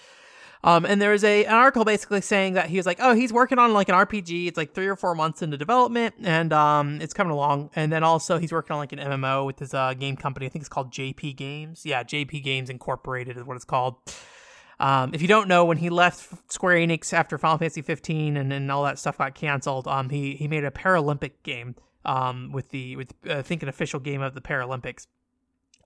Um, 0.65 0.83
and 0.83 0.99
there 0.99 1.11
was 1.11 1.23
a 1.23 1.45
an 1.45 1.53
article 1.53 1.85
basically 1.85 2.21
saying 2.21 2.53
that 2.53 2.69
he 2.71 2.77
was 2.77 2.87
like, 2.87 2.97
oh, 2.99 3.13
he's 3.13 3.31
working 3.31 3.59
on 3.59 3.71
like 3.73 3.87
an 3.87 3.93
RPG. 3.93 4.47
It's 4.47 4.57
like 4.57 4.73
three 4.73 4.87
or 4.87 4.95
four 4.95 5.13
months 5.13 5.43
into 5.43 5.57
development, 5.57 6.15
and 6.23 6.51
um, 6.51 6.99
it's 7.01 7.13
coming 7.13 7.31
along. 7.31 7.69
And 7.75 7.93
then 7.93 8.03
also 8.03 8.39
he's 8.39 8.51
working 8.51 8.73
on 8.73 8.79
like 8.79 8.91
an 8.91 8.97
MMO 8.97 9.45
with 9.45 9.59
his 9.59 9.75
uh, 9.75 9.93
game 9.93 10.17
company. 10.17 10.47
I 10.47 10.49
think 10.49 10.63
it's 10.63 10.69
called 10.69 10.91
JP 10.91 11.35
Games. 11.35 11.85
Yeah, 11.85 12.01
JP 12.01 12.43
Games 12.43 12.71
Incorporated 12.71 13.37
is 13.37 13.43
what 13.43 13.55
it's 13.55 13.63
called. 13.63 13.97
Um, 14.79 15.13
if 15.13 15.21
you 15.21 15.27
don't 15.27 15.47
know, 15.47 15.65
when 15.65 15.77
he 15.77 15.91
left 15.91 16.51
Square 16.51 16.77
Enix 16.77 17.13
after 17.13 17.37
Final 17.37 17.59
Fantasy 17.59 17.83
15 17.83 18.35
and, 18.35 18.51
and 18.51 18.71
all 18.71 18.83
that 18.85 18.97
stuff 18.97 19.19
got 19.19 19.35
canceled, 19.35 19.87
um, 19.87 20.09
he 20.09 20.33
he 20.33 20.47
made 20.47 20.63
a 20.63 20.71
Paralympic 20.71 21.33
game 21.43 21.75
um, 22.05 22.51
with 22.51 22.69
the 22.69 22.95
with 22.95 23.13
uh, 23.29 23.35
I 23.35 23.41
think 23.43 23.61
an 23.61 23.69
official 23.69 23.99
game 23.99 24.23
of 24.23 24.33
the 24.33 24.41
Paralympics. 24.41 25.05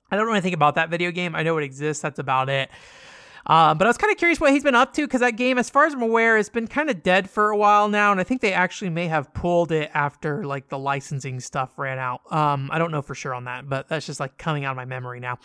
I 0.10 0.16
don't 0.16 0.26
know 0.26 0.32
anything 0.32 0.54
about 0.54 0.76
that 0.76 0.90
video 0.90 1.12
game. 1.12 1.36
I 1.36 1.44
know 1.44 1.58
it 1.58 1.66
exists. 1.66 2.02
That's 2.02 2.18
about 2.18 2.48
it. 2.48 2.70
Uh, 3.46 3.74
but 3.74 3.88
I 3.88 3.90
was 3.90 3.98
kind 3.98 4.12
of 4.12 4.18
curious 4.18 4.40
what 4.40 4.52
he's 4.52 4.64
been 4.64 4.76
up 4.76 4.94
to 4.94 5.06
because 5.06 5.22
that 5.22 5.38
game, 5.38 5.58
as 5.58 5.70
far 5.70 5.86
as 5.86 5.94
I'm 5.94 6.02
aware, 6.02 6.38
has 6.38 6.50
been 6.50 6.68
kind 6.68 6.90
of 6.90 7.04
dead 7.04 7.30
for 7.30 7.50
a 7.50 7.58
while 7.58 7.90
now, 7.90 8.12
and 8.12 8.20
I 8.20 8.24
think 8.24 8.42
they 8.42 8.54
actually 8.54 8.90
may 8.90 9.08
have 9.08 9.34
pulled 9.34 9.72
it 9.72 9.90
after 9.94 10.46
like 10.46 10.70
the 10.70 10.78
licensing 10.78 11.40
stuff 11.40 11.78
ran 11.78 12.00
out. 12.00 12.22
Um, 12.32 12.70
I 12.72 12.80
don't 12.80 12.92
know 12.92 13.02
for 13.02 13.16
sure 13.16 13.34
on 13.34 13.46
that, 13.46 13.68
but 13.70 13.88
that's 13.88 14.06
just 14.06 14.20
like 14.20 14.38
coming 14.38 14.66
out 14.66 14.72
of 14.72 14.78
my 14.78 14.86
memory 14.86 15.20
now. 15.20 15.40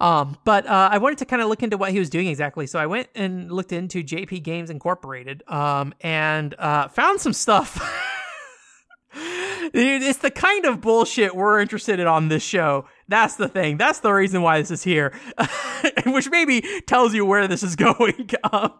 Um, 0.00 0.36
but 0.44 0.66
uh, 0.66 0.88
I 0.90 0.98
wanted 0.98 1.18
to 1.18 1.24
kind 1.24 1.40
of 1.40 1.48
look 1.48 1.62
into 1.62 1.76
what 1.76 1.92
he 1.92 1.98
was 1.98 2.10
doing 2.10 2.26
exactly, 2.26 2.66
so 2.66 2.78
I 2.78 2.86
went 2.86 3.08
and 3.14 3.50
looked 3.50 3.72
into 3.72 4.02
JP 4.02 4.42
Games 4.42 4.70
Incorporated, 4.70 5.42
um, 5.48 5.94
and 6.00 6.54
uh, 6.58 6.88
found 6.88 7.20
some 7.20 7.32
stuff. 7.32 7.80
it's 9.72 10.18
the 10.18 10.30
kind 10.30 10.64
of 10.66 10.80
bullshit 10.80 11.34
we're 11.34 11.60
interested 11.60 12.00
in 12.00 12.06
on 12.06 12.28
this 12.28 12.42
show. 12.42 12.86
That's 13.08 13.36
the 13.36 13.48
thing. 13.48 13.76
That's 13.76 14.00
the 14.00 14.12
reason 14.12 14.42
why 14.42 14.60
this 14.60 14.70
is 14.70 14.82
here, 14.82 15.12
which 16.06 16.30
maybe 16.30 16.62
tells 16.86 17.14
you 17.14 17.26
where 17.26 17.46
this 17.46 17.62
is 17.62 17.76
going. 17.76 18.30
Um, 18.52 18.72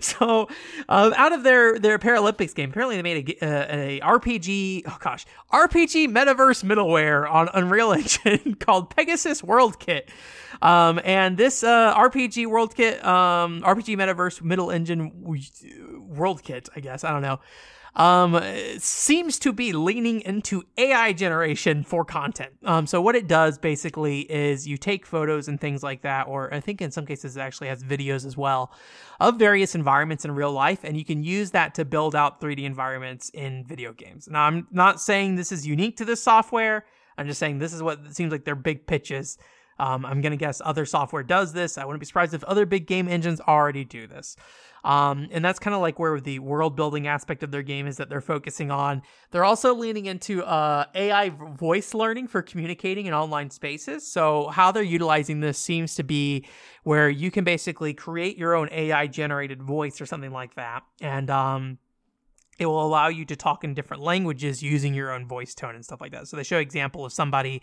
so, 0.00 0.48
uh, 0.88 1.12
out 1.16 1.32
of 1.32 1.44
their 1.44 1.78
their 1.78 1.98
Paralympics 1.98 2.54
game, 2.54 2.70
apparently 2.70 2.96
they 2.96 3.02
made 3.02 3.36
a, 3.40 3.46
uh, 3.46 3.66
a 3.70 4.00
RPG. 4.00 4.82
Oh 4.86 4.96
gosh, 4.98 5.24
RPG 5.52 6.08
metaverse 6.08 6.64
middleware 6.64 7.30
on 7.30 7.48
Unreal 7.54 7.92
Engine 7.92 8.56
called 8.56 8.94
Pegasus 8.94 9.44
World 9.44 9.78
Kit. 9.78 10.10
Um, 10.60 11.00
and 11.04 11.38
this 11.38 11.62
uh, 11.62 11.94
RPG 11.94 12.46
World 12.48 12.74
Kit, 12.74 13.04
um, 13.04 13.62
RPG 13.62 13.96
Metaverse 13.96 14.42
Middle 14.42 14.72
Engine 14.72 15.12
World 15.22 16.42
Kit, 16.42 16.68
I 16.74 16.80
guess 16.80 17.04
I 17.04 17.12
don't 17.12 17.22
know 17.22 17.38
um, 17.96 18.40
seems 18.78 19.38
to 19.40 19.52
be 19.52 19.72
leaning 19.72 20.20
into 20.20 20.62
AI 20.78 21.12
generation 21.12 21.82
for 21.82 22.04
content. 22.04 22.52
Um, 22.64 22.86
so 22.86 23.00
what 23.00 23.16
it 23.16 23.26
does 23.26 23.58
basically 23.58 24.20
is 24.20 24.66
you 24.66 24.76
take 24.76 25.04
photos 25.04 25.48
and 25.48 25.60
things 25.60 25.82
like 25.82 26.02
that, 26.02 26.28
or 26.28 26.52
I 26.52 26.60
think 26.60 26.80
in 26.80 26.90
some 26.90 27.06
cases 27.06 27.36
it 27.36 27.40
actually 27.40 27.68
has 27.68 27.82
videos 27.82 28.24
as 28.24 28.36
well 28.36 28.72
of 29.18 29.38
various 29.38 29.74
environments 29.74 30.24
in 30.24 30.32
real 30.32 30.52
life, 30.52 30.84
and 30.84 30.96
you 30.96 31.04
can 31.04 31.22
use 31.22 31.50
that 31.50 31.74
to 31.74 31.84
build 31.84 32.14
out 32.14 32.40
3D 32.40 32.64
environments 32.64 33.30
in 33.30 33.64
video 33.64 33.92
games. 33.92 34.28
Now, 34.30 34.44
I'm 34.44 34.66
not 34.70 35.00
saying 35.00 35.36
this 35.36 35.52
is 35.52 35.66
unique 35.66 35.96
to 35.98 36.04
this 36.04 36.22
software. 36.22 36.86
I'm 37.18 37.26
just 37.26 37.40
saying 37.40 37.58
this 37.58 37.72
is 37.72 37.82
what 37.82 38.14
seems 38.14 38.32
like 38.32 38.44
their 38.44 38.54
big 38.54 38.86
pitches. 38.86 39.36
Um, 39.80 40.04
I'm 40.04 40.20
going 40.20 40.32
to 40.32 40.36
guess 40.36 40.60
other 40.62 40.84
software 40.84 41.22
does 41.22 41.54
this. 41.54 41.78
I 41.78 41.86
wouldn't 41.86 42.00
be 42.00 42.06
surprised 42.06 42.34
if 42.34 42.44
other 42.44 42.66
big 42.66 42.86
game 42.86 43.08
engines 43.08 43.40
already 43.40 43.84
do 43.84 44.06
this. 44.06 44.36
Um, 44.84 45.28
and 45.30 45.44
that's 45.44 45.58
kind 45.58 45.74
of 45.74 45.80
like 45.80 45.98
where 45.98 46.20
the 46.20 46.38
world 46.38 46.76
building 46.76 47.06
aspect 47.06 47.42
of 47.42 47.50
their 47.50 47.62
game 47.62 47.86
is 47.86 47.96
that 47.98 48.08
they're 48.08 48.20
focusing 48.20 48.70
on. 48.70 49.02
They're 49.30 49.44
also 49.44 49.74
leaning 49.74 50.06
into 50.06 50.42
uh, 50.42 50.86
AI 50.94 51.30
voice 51.30 51.94
learning 51.94 52.28
for 52.28 52.42
communicating 52.42 53.06
in 53.06 53.14
online 53.14 53.50
spaces. 53.50 54.10
So, 54.10 54.48
how 54.48 54.72
they're 54.72 54.82
utilizing 54.82 55.40
this 55.40 55.58
seems 55.58 55.94
to 55.96 56.02
be 56.02 56.46
where 56.84 57.10
you 57.10 57.30
can 57.30 57.44
basically 57.44 57.94
create 57.94 58.38
your 58.38 58.54
own 58.54 58.68
AI 58.72 59.06
generated 59.06 59.62
voice 59.62 60.00
or 60.00 60.06
something 60.06 60.32
like 60.32 60.54
that. 60.54 60.82
And, 61.00 61.30
um, 61.30 61.78
it 62.60 62.66
will 62.66 62.84
allow 62.84 63.08
you 63.08 63.24
to 63.24 63.34
talk 63.36 63.64
in 63.64 63.72
different 63.72 64.02
languages 64.02 64.62
using 64.62 64.92
your 64.92 65.12
own 65.12 65.26
voice 65.26 65.54
tone 65.54 65.74
and 65.74 65.82
stuff 65.82 66.00
like 66.00 66.12
that. 66.12 66.28
So 66.28 66.36
they 66.36 66.42
show 66.42 66.58
example 66.58 67.06
of 67.06 67.12
somebody 67.12 67.62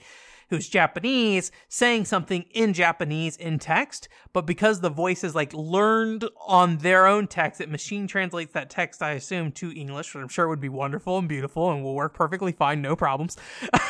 who's 0.49 0.69
Japanese 0.69 1.51
saying 1.67 2.05
something 2.05 2.45
in 2.51 2.73
Japanese 2.73 3.35
in 3.37 3.59
text, 3.59 4.07
but 4.33 4.45
because 4.45 4.81
the 4.81 4.89
voice 4.89 5.23
is 5.23 5.35
like 5.35 5.53
learned 5.53 6.25
on 6.45 6.77
their 6.77 7.05
own 7.05 7.27
text, 7.27 7.61
it 7.61 7.69
machine 7.69 8.07
translates 8.07 8.53
that 8.53 8.69
text, 8.69 9.01
I 9.01 9.11
assume, 9.11 9.51
to 9.53 9.71
English, 9.71 10.13
which 10.13 10.21
I'm 10.21 10.29
sure 10.29 10.47
would 10.47 10.61
be 10.61 10.69
wonderful 10.69 11.17
and 11.17 11.27
beautiful 11.27 11.71
and 11.71 11.83
will 11.83 11.95
work 11.95 12.13
perfectly 12.13 12.51
fine, 12.51 12.81
no 12.81 12.95
problems. 12.95 13.37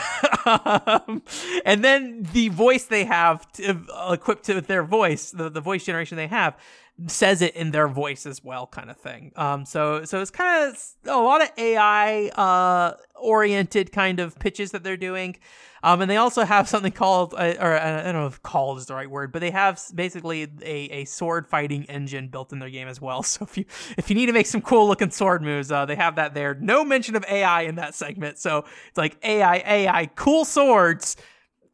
um, 0.45 1.21
and 1.65 1.83
then 1.83 2.23
the 2.33 2.49
voice 2.49 2.85
they 2.85 3.05
have 3.05 3.51
to, 3.53 3.79
uh, 3.93 4.13
equipped 4.13 4.45
to 4.45 4.61
their 4.61 4.83
voice, 4.83 5.31
the, 5.31 5.49
the 5.49 5.61
voice 5.61 5.85
generation 5.85 6.17
they 6.17 6.27
have, 6.27 6.57
says 7.05 7.41
it 7.41 7.55
in 7.55 7.71
their 7.71 7.87
voice 7.87 8.25
as 8.25 8.43
well, 8.43 8.65
kind 8.67 8.89
of 8.89 8.97
thing. 8.97 9.31
Um, 9.35 9.65
so 9.65 10.03
so 10.03 10.21
it's 10.21 10.31
kind 10.31 10.69
of 10.69 10.95
a 11.05 11.21
lot 11.21 11.41
of 11.43 11.49
AI 11.57 12.27
uh 12.29 12.97
oriented 13.15 13.91
kind 13.91 14.19
of 14.19 14.37
pitches 14.39 14.71
that 14.71 14.83
they're 14.83 14.97
doing. 14.97 15.37
Um, 15.83 16.01
and 16.01 16.09
they 16.09 16.17
also 16.17 16.43
have 16.43 16.67
something 16.69 16.91
called, 16.91 17.33
uh, 17.37 17.53
or 17.59 17.79
I 17.79 18.03
don't 18.03 18.13
know 18.13 18.27
if 18.27 18.41
"called" 18.41 18.79
is 18.79 18.87
the 18.87 18.95
right 18.95 19.09
word, 19.09 19.31
but 19.31 19.39
they 19.39 19.51
have 19.51 19.81
basically 19.93 20.47
a, 20.61 20.75
a 20.89 21.05
sword 21.05 21.47
fighting 21.47 21.83
engine 21.85 22.29
built 22.29 22.51
in 22.51 22.59
their 22.59 22.69
game 22.69 22.87
as 22.87 23.01
well. 23.01 23.23
So 23.27 23.43
if 23.43 23.57
you 23.57 23.65
if 23.97 24.09
you 24.09 24.15
need 24.15 24.27
to 24.27 24.33
make 24.33 24.47
some 24.47 24.61
cool 24.61 24.87
looking 24.87 25.11
sword 25.11 25.43
moves, 25.43 25.71
uh, 25.71 25.85
they 25.85 25.95
have 25.95 26.15
that 26.15 26.33
there. 26.33 26.55
No 26.55 26.83
mention 26.83 27.15
of 27.15 27.25
AI 27.25 27.63
in 27.63 27.75
that 27.75 27.93
segment, 27.93 28.39
so 28.39 28.65
it's 28.87 28.97
like 28.97 29.17
AI, 29.23 29.57
AI, 29.57 30.05
cool 30.15 30.45
swords. 30.45 31.17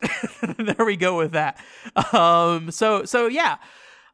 there 0.57 0.86
we 0.86 0.97
go 0.97 1.17
with 1.17 1.32
that. 1.32 1.63
Um, 2.13 2.71
so 2.71 3.05
so 3.05 3.28
yeah. 3.28 3.57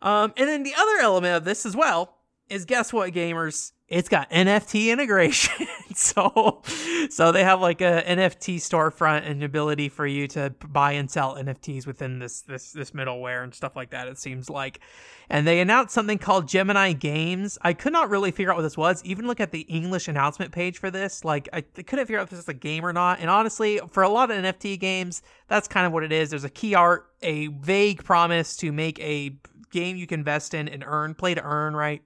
Um, 0.01 0.33
and 0.37 0.47
then 0.47 0.63
the 0.63 0.73
other 0.77 0.97
element 1.01 1.35
of 1.35 1.43
this 1.43 1.65
as 1.65 1.75
well 1.75 2.15
is 2.49 2.65
guess 2.65 2.91
what, 2.91 3.13
gamers? 3.13 3.71
It's 3.87 4.09
got 4.09 4.29
NFT 4.29 4.87
integration. 4.91 5.67
so, 5.95 6.61
so 7.09 7.31
they 7.31 7.43
have 7.43 7.59
like 7.59 7.81
a 7.81 8.03
NFT 8.05 8.57
storefront 8.57 9.29
and 9.29 9.43
ability 9.43 9.89
for 9.89 10.05
you 10.05 10.27
to 10.29 10.51
buy 10.67 10.91
and 10.91 11.09
sell 11.09 11.35
NFTs 11.35 11.87
within 11.87 12.19
this 12.19 12.41
this 12.41 12.71
this 12.71 12.91
middleware 12.91 13.43
and 13.43 13.53
stuff 13.53 13.75
like 13.75 13.89
that. 13.89 14.07
It 14.07 14.19
seems 14.19 14.47
like, 14.47 14.79
and 15.27 15.47
they 15.47 15.59
announced 15.59 15.93
something 15.93 16.19
called 16.19 16.47
Gemini 16.47 16.93
Games. 16.93 17.57
I 17.63 17.73
could 17.73 17.93
not 17.93 18.11
really 18.11 18.29
figure 18.29 18.51
out 18.51 18.57
what 18.57 18.63
this 18.63 18.77
was. 18.77 19.03
Even 19.05 19.25
look 19.25 19.39
at 19.39 19.51
the 19.51 19.61
English 19.61 20.07
announcement 20.07 20.51
page 20.51 20.77
for 20.77 20.91
this. 20.91 21.25
Like 21.25 21.49
I 21.51 21.61
couldn't 21.61 22.05
figure 22.05 22.19
out 22.19 22.23
if 22.23 22.29
this 22.29 22.39
is 22.39 22.49
a 22.49 22.53
game 22.53 22.85
or 22.85 22.93
not. 22.93 23.19
And 23.19 23.29
honestly, 23.29 23.79
for 23.89 24.03
a 24.03 24.09
lot 24.09 24.29
of 24.29 24.37
NFT 24.37 24.79
games, 24.79 25.23
that's 25.47 25.67
kind 25.67 25.87
of 25.87 25.93
what 25.93 26.03
it 26.03 26.11
is. 26.11 26.29
There's 26.29 26.43
a 26.43 26.49
key 26.49 26.75
art, 26.75 27.07
a 27.23 27.47
vague 27.47 28.03
promise 28.03 28.55
to 28.57 28.71
make 28.71 28.99
a 28.99 29.35
game 29.71 29.97
you 29.97 30.07
can 30.07 30.21
invest 30.21 30.53
in 30.53 30.67
and 30.67 30.83
earn, 30.85 31.15
play 31.15 31.33
to 31.33 31.43
earn, 31.43 31.75
right? 31.75 32.01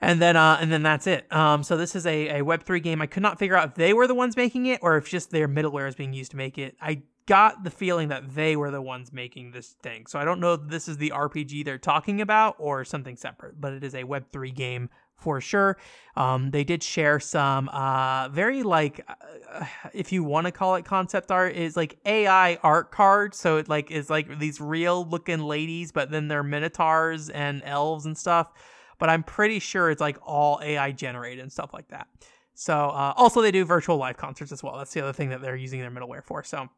And 0.00 0.22
then, 0.22 0.36
uh, 0.36 0.58
and 0.60 0.70
then 0.70 0.82
that's 0.82 1.06
it. 1.06 1.30
Um, 1.32 1.62
so 1.64 1.76
this 1.76 1.96
is 1.96 2.06
a, 2.06 2.40
a 2.40 2.44
Web3 2.44 2.82
game. 2.82 3.02
I 3.02 3.06
could 3.06 3.22
not 3.22 3.38
figure 3.38 3.56
out 3.56 3.70
if 3.70 3.74
they 3.74 3.92
were 3.92 4.06
the 4.06 4.14
ones 4.14 4.36
making 4.36 4.66
it 4.66 4.78
or 4.82 4.96
if 4.96 5.08
just 5.08 5.30
their 5.30 5.48
middleware 5.48 5.88
is 5.88 5.96
being 5.96 6.12
used 6.12 6.30
to 6.30 6.36
make 6.36 6.56
it. 6.56 6.76
I 6.80 7.02
got 7.26 7.62
the 7.64 7.70
feeling 7.70 8.08
that 8.08 8.34
they 8.34 8.56
were 8.56 8.70
the 8.70 8.80
ones 8.80 9.12
making 9.12 9.50
this 9.50 9.74
thing. 9.82 10.06
So 10.06 10.18
I 10.18 10.24
don't 10.24 10.40
know 10.40 10.54
if 10.54 10.60
this 10.68 10.88
is 10.88 10.96
the 10.96 11.10
RPG 11.10 11.64
they're 11.64 11.78
talking 11.78 12.20
about 12.20 12.54
or 12.58 12.84
something 12.84 13.16
separate, 13.16 13.60
but 13.60 13.72
it 13.72 13.84
is 13.84 13.94
a 13.94 14.04
Web3 14.04 14.54
game 14.54 14.88
for 15.18 15.40
sure. 15.40 15.76
Um, 16.16 16.50
they 16.50 16.64
did 16.64 16.82
share 16.82 17.20
some 17.20 17.68
uh, 17.68 18.28
very 18.30 18.62
like, 18.62 19.06
uh, 19.52 19.66
if 19.92 20.12
you 20.12 20.24
want 20.24 20.46
to 20.46 20.52
call 20.52 20.76
it 20.76 20.84
concept 20.84 21.30
art, 21.30 21.54
is 21.54 21.76
like 21.76 21.98
AI 22.06 22.58
art 22.62 22.90
cards. 22.90 23.38
So 23.38 23.58
it 23.58 23.68
like 23.68 23.90
is 23.90 24.08
like 24.08 24.38
these 24.38 24.60
real 24.60 25.04
looking 25.04 25.40
ladies, 25.40 25.92
but 25.92 26.10
then 26.10 26.28
they're 26.28 26.42
minotaurs 26.42 27.28
and 27.28 27.62
elves 27.64 28.06
and 28.06 28.16
stuff. 28.16 28.52
But 28.98 29.10
I'm 29.10 29.22
pretty 29.22 29.58
sure 29.58 29.90
it's 29.90 30.00
like 30.00 30.18
all 30.22 30.60
AI 30.62 30.92
generated 30.92 31.40
and 31.40 31.52
stuff 31.52 31.74
like 31.74 31.88
that. 31.88 32.08
So 32.54 32.74
uh, 32.74 33.12
also 33.16 33.42
they 33.42 33.52
do 33.52 33.64
virtual 33.64 33.96
live 33.96 34.16
concerts 34.16 34.50
as 34.50 34.62
well. 34.62 34.78
That's 34.78 34.92
the 34.92 35.02
other 35.02 35.12
thing 35.12 35.28
that 35.30 35.40
they're 35.40 35.56
using 35.56 35.80
their 35.80 35.90
middleware 35.90 36.24
for. 36.24 36.42
So 36.42 36.68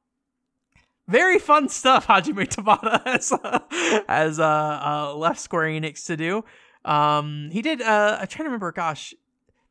very 1.09 1.39
fun 1.39 1.69
stuff 1.69 2.07
Hajime 2.07 2.47
Tabata 2.47 3.03
has, 3.07 3.33
uh, 3.33 3.61
has 4.09 4.39
uh, 4.39 4.45
uh, 4.45 5.15
left 5.15 5.41
Square 5.41 5.69
Enix 5.69 6.07
to 6.07 6.17
do. 6.17 6.45
Um, 6.85 7.51
he 7.53 7.63
did. 7.63 7.83
Uh, 7.83 8.19
I'm 8.21 8.27
trying 8.27 8.45
to 8.45 8.51
remember. 8.51 8.73
Gosh, 8.73 9.15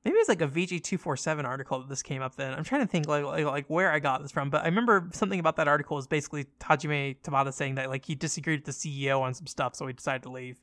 maybe 0.04 0.16
it 0.16 0.20
was 0.20 0.30
like 0.30 0.42
a 0.42 0.48
VG 0.48 0.84
two 0.84 0.98
four 0.98 1.18
seven 1.18 1.46
article 1.46 1.80
that 1.80 1.90
this 1.90 2.04
came 2.04 2.22
up. 2.22 2.36
Then 2.36 2.54
I'm 2.54 2.64
trying 2.64 2.82
to 2.82 2.88
think 2.88 3.08
like, 3.08 3.24
like, 3.24 3.46
like 3.46 3.66
where 3.68 3.92
I 3.92 4.00
got 4.00 4.22
this 4.22 4.32
from. 4.32 4.50
But 4.50 4.64
I 4.64 4.66
remember 4.66 5.10
something 5.14 5.40
about 5.40 5.56
that 5.58 5.68
article 5.68 5.96
was 5.96 6.08
basically 6.08 6.46
Hajime 6.60 7.18
Tabata 7.22 7.54
saying 7.54 7.76
that 7.76 7.90
like 7.90 8.06
he 8.06 8.16
disagreed 8.16 8.66
with 8.66 8.78
the 8.78 9.06
CEO 9.08 9.22
on 9.22 9.34
some 9.34 9.48
stuff, 9.48 9.76
so 9.76 9.88
he 9.88 9.94
decided 9.94 10.24
to 10.24 10.32
leave. 10.32 10.58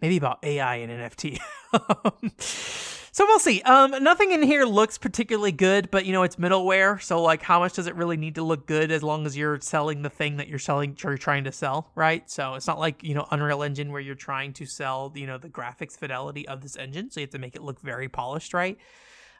Maybe 0.00 0.16
about 0.18 0.38
AI 0.42 0.76
and 0.76 0.92
NFT. 0.92 1.38
So 3.16 3.24
we'll 3.24 3.38
see. 3.38 3.62
Um, 3.62 3.92
nothing 4.04 4.32
in 4.32 4.42
here 4.42 4.66
looks 4.66 4.98
particularly 4.98 5.50
good, 5.50 5.90
but 5.90 6.04
you 6.04 6.12
know 6.12 6.22
it's 6.22 6.36
middleware, 6.36 7.00
so 7.00 7.22
like, 7.22 7.40
how 7.40 7.58
much 7.60 7.72
does 7.72 7.86
it 7.86 7.94
really 7.94 8.18
need 8.18 8.34
to 8.34 8.42
look 8.42 8.66
good 8.66 8.90
as 8.90 9.02
long 9.02 9.24
as 9.24 9.34
you're 9.34 9.58
selling 9.58 10.02
the 10.02 10.10
thing 10.10 10.36
that 10.36 10.48
you're 10.48 10.58
selling, 10.58 10.94
you're 11.02 11.16
trying 11.16 11.44
to 11.44 11.50
sell, 11.50 11.90
right? 11.94 12.30
So 12.30 12.56
it's 12.56 12.66
not 12.66 12.78
like 12.78 13.02
you 13.02 13.14
know 13.14 13.26
Unreal 13.30 13.62
Engine 13.62 13.90
where 13.90 14.02
you're 14.02 14.16
trying 14.16 14.52
to 14.52 14.66
sell, 14.66 15.14
you 15.14 15.26
know, 15.26 15.38
the 15.38 15.48
graphics 15.48 15.96
fidelity 15.96 16.46
of 16.46 16.60
this 16.60 16.76
engine, 16.76 17.10
so 17.10 17.20
you 17.20 17.24
have 17.24 17.30
to 17.30 17.38
make 17.38 17.56
it 17.56 17.62
look 17.62 17.80
very 17.80 18.06
polished, 18.06 18.52
right? 18.52 18.76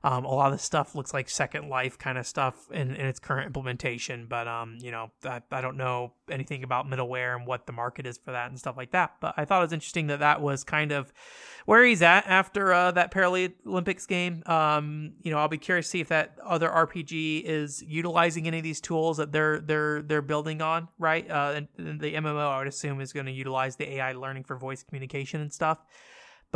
Um, 0.07 0.25
a 0.25 0.33
lot 0.33 0.53
of 0.53 0.59
the 0.59 0.63
stuff 0.63 0.95
looks 0.95 1.13
like 1.13 1.29
Second 1.29 1.69
Life 1.69 1.99
kind 1.99 2.17
of 2.17 2.29
stuff 2.29 2.71
in, 2.71 2.95
in 2.95 3.07
its 3.07 3.19
current 3.19 3.49
implementation, 3.49 4.27
but 4.29 4.47
um, 4.47 4.79
you 4.81 4.93
know, 4.93 5.11
I, 5.25 5.43
I 5.51 5.61
don't 5.61 5.77
know 5.77 6.13
anything 6.31 6.63
about 6.63 6.87
middleware 6.87 7.35
and 7.35 7.45
what 7.45 7.67
the 7.67 7.73
market 7.73 8.07
is 8.07 8.17
for 8.17 8.31
that 8.31 8.49
and 8.49 8.57
stuff 8.57 8.77
like 8.77 8.93
that. 8.93 9.17
But 9.21 9.35
I 9.37 9.45
thought 9.45 9.63
it 9.63 9.65
was 9.65 9.73
interesting 9.73 10.07
that 10.07 10.21
that 10.21 10.41
was 10.41 10.63
kind 10.63 10.93
of 10.93 11.13
where 11.65 11.85
he's 11.85 12.03
at 12.03 12.25
after 12.29 12.73
uh, 12.73 12.93
that 12.93 13.11
Paralympics 13.11 14.07
game. 14.07 14.45
Um, 14.47 15.15
you 15.23 15.33
know, 15.33 15.39
I'll 15.39 15.49
be 15.49 15.59
curious 15.59 15.87
to 15.87 15.91
see 15.91 16.01
if 16.03 16.09
that 16.09 16.39
other 16.41 16.69
RPG 16.69 17.43
is 17.43 17.83
utilizing 17.83 18.47
any 18.47 18.59
of 18.59 18.63
these 18.65 18.81
tools 18.81 19.17
that 19.17 19.33
they're 19.33 19.59
they're 19.59 20.03
they're 20.03 20.23
building 20.23 20.63
on, 20.63 20.87
right? 21.01 21.29
Uh, 21.29 21.63
and, 21.79 22.01
the 22.01 22.15
MMO, 22.15 22.49
I 22.49 22.59
would 22.59 22.69
assume, 22.69 23.01
is 23.01 23.13
going 23.13 23.27
to 23.27 23.33
utilize 23.33 23.75
the 23.75 23.95
AI 23.95 24.13
learning 24.13 24.45
for 24.45 24.57
voice 24.57 24.85
communication 24.85 25.41
and 25.41 25.53
stuff. 25.53 25.79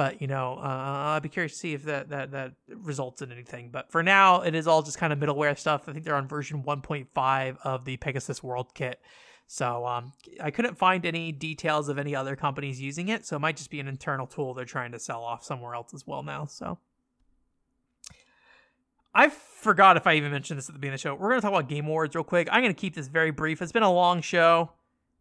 But 0.00 0.22
you 0.22 0.28
know, 0.28 0.54
uh, 0.54 0.62
I'd 1.14 1.22
be 1.22 1.28
curious 1.28 1.52
to 1.52 1.58
see 1.58 1.74
if 1.74 1.82
that, 1.82 2.08
that 2.08 2.30
that 2.30 2.54
results 2.70 3.20
in 3.20 3.30
anything. 3.30 3.68
But 3.70 3.92
for 3.92 4.02
now, 4.02 4.40
it 4.40 4.54
is 4.54 4.66
all 4.66 4.80
just 4.80 4.96
kind 4.96 5.12
of 5.12 5.18
middleware 5.18 5.58
stuff. 5.58 5.90
I 5.90 5.92
think 5.92 6.06
they're 6.06 6.14
on 6.14 6.26
version 6.26 6.62
1.5 6.62 7.56
of 7.64 7.84
the 7.84 7.98
Pegasus 7.98 8.42
World 8.42 8.72
Kit. 8.72 8.98
So 9.46 9.84
um, 9.84 10.14
I 10.42 10.52
couldn't 10.52 10.78
find 10.78 11.04
any 11.04 11.32
details 11.32 11.90
of 11.90 11.98
any 11.98 12.16
other 12.16 12.34
companies 12.34 12.80
using 12.80 13.08
it. 13.08 13.26
So 13.26 13.36
it 13.36 13.40
might 13.40 13.58
just 13.58 13.68
be 13.68 13.78
an 13.78 13.88
internal 13.88 14.26
tool 14.26 14.54
they're 14.54 14.64
trying 14.64 14.92
to 14.92 14.98
sell 14.98 15.22
off 15.22 15.44
somewhere 15.44 15.74
else 15.74 15.92
as 15.92 16.06
well 16.06 16.22
now. 16.22 16.46
So 16.46 16.78
I 19.14 19.28
forgot 19.28 19.98
if 19.98 20.06
I 20.06 20.14
even 20.14 20.32
mentioned 20.32 20.56
this 20.56 20.70
at 20.70 20.72
the 20.72 20.78
beginning 20.78 20.94
of 20.94 21.00
the 21.00 21.08
show. 21.08 21.14
We're 21.14 21.28
going 21.28 21.42
to 21.42 21.46
talk 21.46 21.52
about 21.52 21.68
Game 21.68 21.84
Awards 21.84 22.14
real 22.14 22.24
quick. 22.24 22.48
I'm 22.50 22.62
going 22.62 22.74
to 22.74 22.80
keep 22.80 22.94
this 22.94 23.08
very 23.08 23.32
brief. 23.32 23.60
It's 23.60 23.70
been 23.70 23.82
a 23.82 23.92
long 23.92 24.22
show 24.22 24.70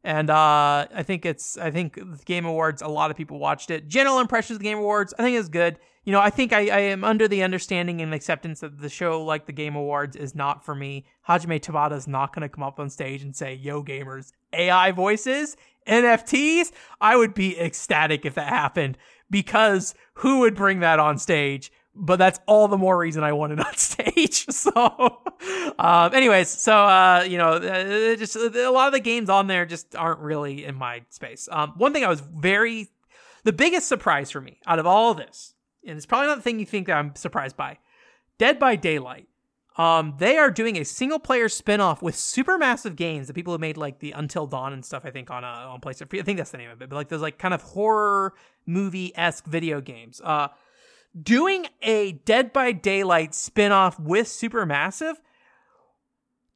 and 0.04 0.30
uh, 0.30 0.88
I 0.94 1.04
think 1.04 1.26
it's 1.26 1.58
I 1.58 1.72
think 1.72 1.96
the 1.96 2.24
Game 2.26 2.46
Awards. 2.46 2.82
A 2.82 2.88
lot 2.88 3.12
of 3.12 3.18
people 3.18 3.40
watched 3.40 3.70
it. 3.70 3.88
General 3.88 4.20
impressions 4.20 4.56
of 4.56 4.60
the 4.60 4.70
Game 4.70 4.78
Awards. 4.78 5.14
I 5.20 5.24
think 5.24 5.38
it's 5.38 5.50
good. 5.50 5.78
You 6.06 6.14
know, 6.14 6.22
I 6.22 6.30
think 6.30 6.54
I, 6.54 6.60
I 6.70 6.80
am 6.80 7.04
under 7.04 7.28
the 7.28 7.44
understanding 7.44 8.02
and 8.02 8.14
acceptance 8.14 8.62
that 8.62 8.80
the 8.80 8.90
show, 8.90 9.24
like 9.24 9.46
the 9.46 9.52
Game 9.52 9.76
Awards, 9.76 10.16
is 10.16 10.34
not 10.34 10.64
for 10.64 10.74
me. 10.74 11.06
Hajime 11.28 11.60
Tabata 11.60 11.98
is 11.98 12.08
not 12.08 12.34
going 12.34 12.42
to 12.42 12.50
come 12.50 12.64
up 12.64 12.80
on 12.80 12.90
stage 12.90 13.22
and 13.22 13.36
say, 13.36 13.54
"Yo, 13.54 13.84
gamers, 13.84 14.32
AI 14.54 14.92
voices, 14.92 15.58
NFTs." 15.88 16.72
I 17.02 17.18
would 17.18 17.34
be 17.34 17.60
ecstatic 17.60 18.26
if 18.26 18.36
that 18.36 18.48
happened 18.48 18.98
because 19.30 19.94
who 20.14 20.40
would 20.40 20.56
bring 20.56 20.80
that 20.80 21.00
on 21.00 21.18
stage? 21.18 21.72
But 22.00 22.16
that's 22.16 22.40
all 22.48 22.68
the 22.68 22.78
more 22.78 22.98
reason 22.98 23.24
I 23.24 23.34
want 23.34 23.54
it 23.54 23.60
on 23.66 23.76
stage. 23.76 24.46
so, 24.50 25.22
um, 25.78 26.14
anyways, 26.14 26.50
so 26.50 26.74
uh, 26.74 27.26
you 27.28 27.38
know, 27.38 27.52
uh, 27.52 28.16
just 28.16 28.36
a 28.36 28.72
lot 28.72 28.88
of 28.88 28.94
the 28.94 29.00
games 29.00 29.30
on 29.30 29.48
there 29.48 29.66
just 29.66 29.96
aren't 29.96 30.20
really 30.20 30.66
in 30.66 30.76
my 30.76 31.02
space. 31.10 31.50
Um, 31.52 31.74
one 31.78 31.94
thing 31.94 32.04
I 32.04 32.10
was 32.10 32.22
very, 32.22 32.90
the 33.44 33.54
biggest 33.54 33.88
surprise 33.88 34.32
for 34.32 34.42
me 34.42 34.60
out 34.66 34.80
of 34.80 34.88
all 34.88 35.12
of 35.12 35.18
this, 35.18 35.54
and 35.86 35.98
it's 35.98 36.06
probably 36.06 36.28
not 36.28 36.38
the 36.38 36.42
thing 36.42 36.60
you 36.60 36.66
think 36.66 36.90
I'm 36.90 37.16
surprised 37.16 37.58
by, 37.58 37.78
Dead 38.38 38.58
by 38.58 38.76
Daylight. 38.76 39.28
Um, 39.78 40.16
they 40.18 40.38
are 40.38 40.52
doing 40.52 40.78
a 40.78 40.84
single 40.84 41.20
player 41.20 41.48
spin-off 41.48 42.02
with 42.02 42.16
Supermassive 42.16 42.98
Games, 42.98 43.28
the 43.28 43.34
people 43.34 43.54
who 43.54 43.60
made 43.60 43.78
like 43.78 44.00
the 44.00 44.12
Until 44.12 44.46
Dawn 44.46 44.74
and 44.74 44.84
stuff, 44.84 45.06
I 45.06 45.12
think, 45.12 45.32
on 45.32 45.46
uh, 45.46 45.68
on 45.70 45.80
PlayStation. 45.80 46.20
I 46.20 46.24
think 46.24 46.38
that's 46.38 46.52
the 46.52 46.58
name 46.58 46.70
of 46.70 46.82
it, 46.82 46.90
but 46.90 46.96
like 46.96 47.08
those 47.08 47.22
like 47.22 47.38
kind 47.38 47.54
of 47.54 47.62
horror 47.62 48.34
movie 48.66 49.14
esque 49.16 49.46
video 49.46 49.80
games. 49.80 50.22
Uh 50.22 50.50
doing 51.20 51.68
a 51.82 52.14
Dead 52.26 52.54
by 52.54 52.72
Daylight 52.72 53.34
spin-off 53.34 54.00
with 54.00 54.28
Supermassive, 54.28 55.16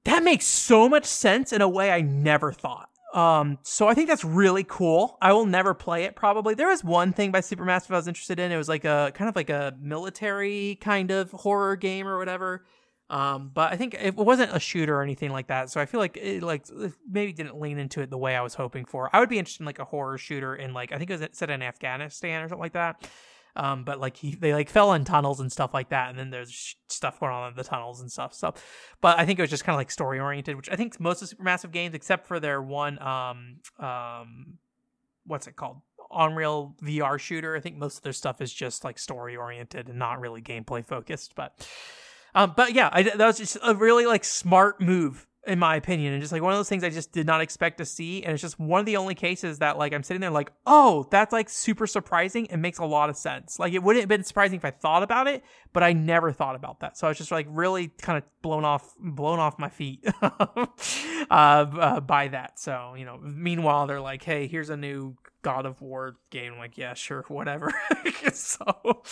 that 0.06 0.24
makes 0.24 0.45
so 0.45 0.89
much 0.89 1.06
sense 1.06 1.54
in 1.54 1.62
a 1.62 1.70
way 1.70 1.91
I 1.91 2.01
never 2.01 2.51
thought. 2.51 2.89
Um, 3.14 3.60
so 3.62 3.88
I 3.88 3.93
think 3.93 4.08
that's 4.10 4.24
really 4.26 4.64
cool. 4.64 5.18
I 5.22 5.34
will 5.34 5.45
never 5.45 5.74
play 5.74 6.04
it 6.06 6.16
probably. 6.16 6.56
There 6.56 6.68
was 6.68 6.84
one 6.84 7.14
thing 7.14 7.32
by 7.32 7.41
Supermassive 7.41 7.91
I 7.91 7.97
was 7.97 8.08
interested 8.08 8.39
in. 8.39 8.51
It 8.51 8.58
was 8.58 8.68
like 8.68 8.86
a 8.86 9.12
kind 9.14 9.30
of 9.30 9.36
like 9.36 9.51
a 9.51 9.76
military 9.80 10.80
kind 10.82 11.12
of 11.12 11.32
horror 11.32 11.76
game 11.76 12.08
or 12.08 12.18
whatever. 12.18 12.66
Um, 13.12 13.51
but 13.54 13.72
I 13.72 13.78
think 13.78 13.95
it 13.99 14.16
wasn't 14.16 14.56
a 14.56 14.60
shooter 14.60 14.97
or 14.97 15.04
anything 15.04 15.32
like 15.32 15.47
that. 15.47 15.70
So 15.70 15.80
I 15.80 15.86
feel 15.86 15.99
like 15.99 16.18
it 16.18 16.41
like 16.41 16.66
maybe 17.08 17.34
didn't 17.34 17.60
lean 17.60 17.78
into 17.78 18.01
it 18.01 18.10
the 18.10 18.18
way 18.18 18.36
I 18.36 18.41
was 18.41 18.56
hoping 18.56 18.86
for. 18.86 19.12
I 19.14 19.20
would 19.20 19.30
be 19.30 19.38
interested 19.38 19.62
in 19.62 19.68
like 19.68 19.78
a 19.78 19.86
horror 19.86 20.18
shooter 20.18 20.56
in 20.56 20.74
like 20.74 20.91
I 20.91 20.97
think 20.97 21.12
it 21.12 21.20
was 21.20 21.30
set 21.34 21.51
in 21.51 21.62
Afghanistan 21.62 22.41
or 22.41 22.49
something 22.49 22.62
like 22.62 22.74
that. 22.74 23.08
Um, 23.56 23.84
but 23.84 23.99
like 23.99 24.18
he, 24.18 24.34
they 24.36 24.54
like 24.54 24.70
fell 24.70 24.93
in 24.93 25.06
tunnels 25.06 25.39
and 25.39 25.51
stuff 25.51 25.74
like 25.74 25.89
that, 25.89 26.10
and 26.10 26.18
then 26.18 26.32
there's 26.32 26.51
sh- 26.51 26.74
stuff 26.88 27.20
going 27.20 27.32
on 27.32 27.51
in 27.51 27.56
the 27.56 27.64
tunnels 27.64 28.01
and 28.01 28.12
stuff. 28.12 28.34
So, 28.34 28.54
but 28.99 29.20
I 29.20 29.26
think 29.26 29.38
it 29.38 29.43
was 29.43 29.51
just 29.51 29.64
kind 29.64 29.76
of 29.76 29.80
like 29.80 29.91
story 29.91 30.20
oriented, 30.20 30.56
which 30.56 30.70
I 30.70 30.76
think 30.76 30.99
most 30.99 31.22
of 31.22 31.30
Supermassive 31.30 31.72
games, 31.72 31.93
except 31.93 32.26
for 32.26 32.39
their 32.39 32.62
one, 32.62 32.99
um, 32.99 33.58
um, 33.80 34.58
what's 35.26 35.47
it 35.47 35.56
called? 35.56 35.82
Unreal 36.12 36.76
VR 36.82 37.20
shooter. 37.20 37.56
I 37.56 37.60
think 37.60 37.78
most 37.78 37.97
of 37.97 38.04
their 38.04 38.14
stuff 38.14 38.41
is 38.41 38.51
just 38.51 38.84
like 38.84 38.97
story 38.97 39.36
oriented 39.36 39.88
and 39.88 39.99
not 39.99 40.20
really 40.20 40.41
gameplay 40.41 40.86
focused. 40.86 41.36
But, 41.36 41.68
um, 42.34 42.54
but 42.56 42.74
yeah, 42.74 42.89
I, 42.91 43.04
that 43.04 43.18
was 43.20 43.38
just 43.38 43.58
a 43.64 43.76
really 43.76 44.06
like 44.06 44.24
smart 44.24 44.82
move 44.82 45.28
in 45.46 45.60
my 45.60 45.76
opinion, 45.76 46.14
and 46.14 46.22
just 46.22 46.32
like 46.32 46.41
one 46.41 46.54
of 46.54 46.60
those 46.60 46.70
things 46.70 46.84
I 46.84 46.89
just 46.89 47.12
did 47.12 47.28
not 47.28 47.41
expect 47.41 47.78
to 47.80 47.86
see. 47.86 48.24
And 48.24 48.34
it's 48.34 48.41
just 48.41 48.60
one 48.60 48.80
of 48.80 48.86
the 48.86 48.98
only 48.98 49.16
cases 49.16 49.60
that 49.60 49.78
like 49.78 49.94
I'm 49.94 50.04
sitting 50.04 50.22
there 50.22 50.30
like, 50.30 50.52
oh, 50.66 51.08
that's 51.12 51.34
like 51.34 51.50
super 51.50 51.86
surprising 51.86 52.50
and 52.50 52.62
makes 52.62 52.80
a 52.80 52.86
lot 52.86 53.10
of 53.10 53.18
sense. 53.18 53.60
Like 53.60 53.74
it 53.74 53.84
wouldn't 53.84 54.04
have 54.04 54.10
been 54.10 54.24
surprising 54.24 54.58
if 54.58 54.66
I 54.66 54.72
thought 54.72 55.04
about 55.04 55.28
it, 55.28 55.44
but 55.74 55.84
I 55.84 55.94
never 55.94 56.32
thought 56.32 56.56
about 56.56 56.80
that. 56.80 56.98
So 56.98 57.08
I 57.08 57.10
was 57.10 57.18
just 57.18 57.32
like 57.32 57.48
really 57.50 57.89
kind 57.89 58.18
of 58.18 58.24
blown 58.41 58.64
off, 58.64 58.96
blown 59.00 59.39
off 59.39 59.60
my 59.60 59.70
feet 59.70 60.06
uh, 60.22 60.66
uh, 61.30 62.00
by 62.00 62.30
that. 62.30 62.60
So 62.60 62.96
you 62.98 63.06
know, 63.06 63.18
meanwhile 63.22 63.86
they're 63.88 64.02
like, 64.02 64.24
hey, 64.24 64.48
here's 64.48 64.70
a 64.70 64.78
new 64.78 65.18
God 65.41 65.66
of 65.66 65.82
War 65.82 66.16
game. 66.30 66.54
I'm 66.54 66.60
like, 66.60 66.78
yeah, 66.78 66.94
sure, 66.94 67.26
whatever. 67.28 67.74
so 68.34 69.04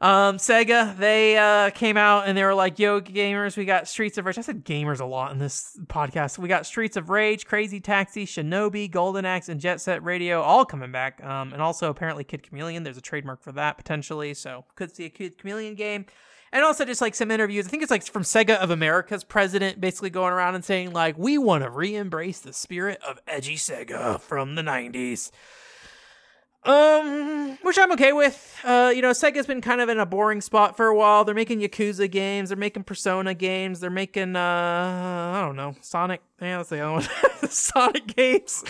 um, 0.00 0.36
Sega, 0.36 0.96
they 0.96 1.38
uh, 1.38 1.70
came 1.70 1.96
out 1.96 2.26
and 2.26 2.36
they 2.36 2.44
were 2.44 2.54
like, 2.54 2.78
yo, 2.78 3.00
gamers, 3.00 3.56
we 3.56 3.64
got 3.64 3.88
Streets 3.88 4.18
of 4.18 4.26
Rage. 4.26 4.36
I 4.38 4.42
said 4.42 4.64
gamers 4.64 5.00
a 5.00 5.04
lot 5.04 5.32
in 5.32 5.38
this 5.38 5.78
podcast. 5.86 6.38
We 6.38 6.48
got 6.48 6.66
Streets 6.66 6.96
of 6.96 7.08
Rage, 7.08 7.46
Crazy 7.46 7.80
Taxi, 7.80 8.26
Shinobi, 8.26 8.90
Golden 8.90 9.24
Axe, 9.24 9.48
and 9.48 9.58
Jet 9.58 9.80
Set 9.80 10.04
Radio 10.04 10.42
all 10.42 10.64
coming 10.66 10.92
back. 10.92 11.24
Um, 11.24 11.52
and 11.52 11.62
also 11.62 11.88
apparently 11.88 12.24
Kid 12.24 12.42
Chameleon. 12.42 12.82
There's 12.82 12.98
a 12.98 13.02
trademark 13.02 13.42
for 13.42 13.52
that 13.52 13.78
potentially. 13.78 14.34
So 14.34 14.64
could 14.74 14.94
see 14.94 15.06
a 15.06 15.10
Kid 15.10 15.38
Chameleon 15.38 15.74
game. 15.74 16.06
And 16.52 16.64
also 16.64 16.84
just 16.84 17.00
like 17.00 17.14
some 17.14 17.30
interviews. 17.30 17.66
I 17.66 17.70
think 17.70 17.82
it's 17.82 17.90
like 17.90 18.04
from 18.06 18.22
Sega 18.22 18.56
of 18.56 18.70
America's 18.70 19.24
president 19.24 19.80
basically 19.80 20.10
going 20.10 20.32
around 20.32 20.54
and 20.54 20.64
saying, 20.64 20.92
like, 20.92 21.18
we 21.18 21.38
want 21.38 21.64
to 21.64 21.70
re 21.70 21.94
embrace 21.96 22.40
the 22.40 22.52
spirit 22.52 23.00
of 23.06 23.18
edgy 23.26 23.56
Sega 23.56 24.20
from 24.20 24.54
the 24.54 24.62
90s. 24.62 25.30
Um, 26.66 27.58
which 27.62 27.78
I'm 27.78 27.92
okay 27.92 28.12
with. 28.12 28.60
Uh, 28.64 28.92
you 28.94 29.00
know, 29.00 29.12
Sega's 29.12 29.46
been 29.46 29.60
kind 29.60 29.80
of 29.80 29.88
in 29.88 30.00
a 30.00 30.06
boring 30.06 30.40
spot 30.40 30.76
for 30.76 30.86
a 30.86 30.96
while. 30.96 31.24
They're 31.24 31.34
making 31.34 31.60
Yakuza 31.60 32.10
games, 32.10 32.48
they're 32.48 32.58
making 32.58 32.82
Persona 32.82 33.34
games, 33.34 33.78
they're 33.78 33.88
making 33.88 34.34
uh, 34.34 35.32
I 35.34 35.40
don't 35.40 35.54
know, 35.54 35.76
Sonic. 35.80 36.22
Yeah, 36.40 36.56
that's 36.56 36.70
the 36.70 36.80
other 36.80 36.92
one. 36.94 37.02
Sonic 37.48 38.08
games. 38.16 38.64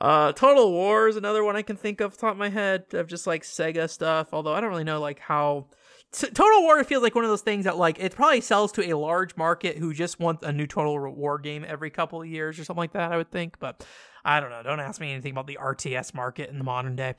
Uh, 0.00 0.32
Total 0.32 0.70
War 0.70 1.08
is 1.08 1.16
another 1.16 1.42
one 1.42 1.56
I 1.56 1.62
can 1.62 1.76
think 1.76 2.00
of 2.00 2.16
top 2.16 2.32
of 2.32 2.38
my 2.38 2.50
head 2.50 2.84
of 2.92 3.06
just 3.06 3.26
like 3.26 3.42
Sega 3.42 3.88
stuff. 3.88 4.28
Although 4.32 4.52
I 4.52 4.60
don't 4.60 4.70
really 4.70 4.84
know 4.84 5.00
like 5.00 5.18
how. 5.18 5.66
Total 6.12 6.62
War 6.62 6.82
feels 6.82 7.04
like 7.04 7.14
one 7.14 7.22
of 7.22 7.30
those 7.30 7.42
things 7.42 7.64
that 7.64 7.78
like 7.78 8.00
it 8.00 8.16
probably 8.16 8.40
sells 8.40 8.72
to 8.72 8.82
a 8.90 8.98
large 8.98 9.36
market 9.36 9.78
who 9.78 9.94
just 9.94 10.18
wants 10.18 10.44
a 10.44 10.52
new 10.52 10.66
Total 10.66 11.08
War 11.08 11.38
game 11.38 11.64
every 11.66 11.88
couple 11.88 12.20
of 12.20 12.26
years 12.26 12.58
or 12.58 12.64
something 12.64 12.80
like 12.80 12.92
that. 12.92 13.12
I 13.12 13.16
would 13.16 13.30
think, 13.30 13.60
but 13.60 13.86
I 14.24 14.40
don't 14.40 14.50
know. 14.50 14.62
Don't 14.62 14.80
ask 14.80 15.00
me 15.00 15.12
anything 15.12 15.32
about 15.32 15.46
the 15.46 15.58
RTS 15.60 16.14
market 16.14 16.50
in 16.50 16.58
the 16.58 16.64
modern 16.64 16.96
day. 16.96 17.14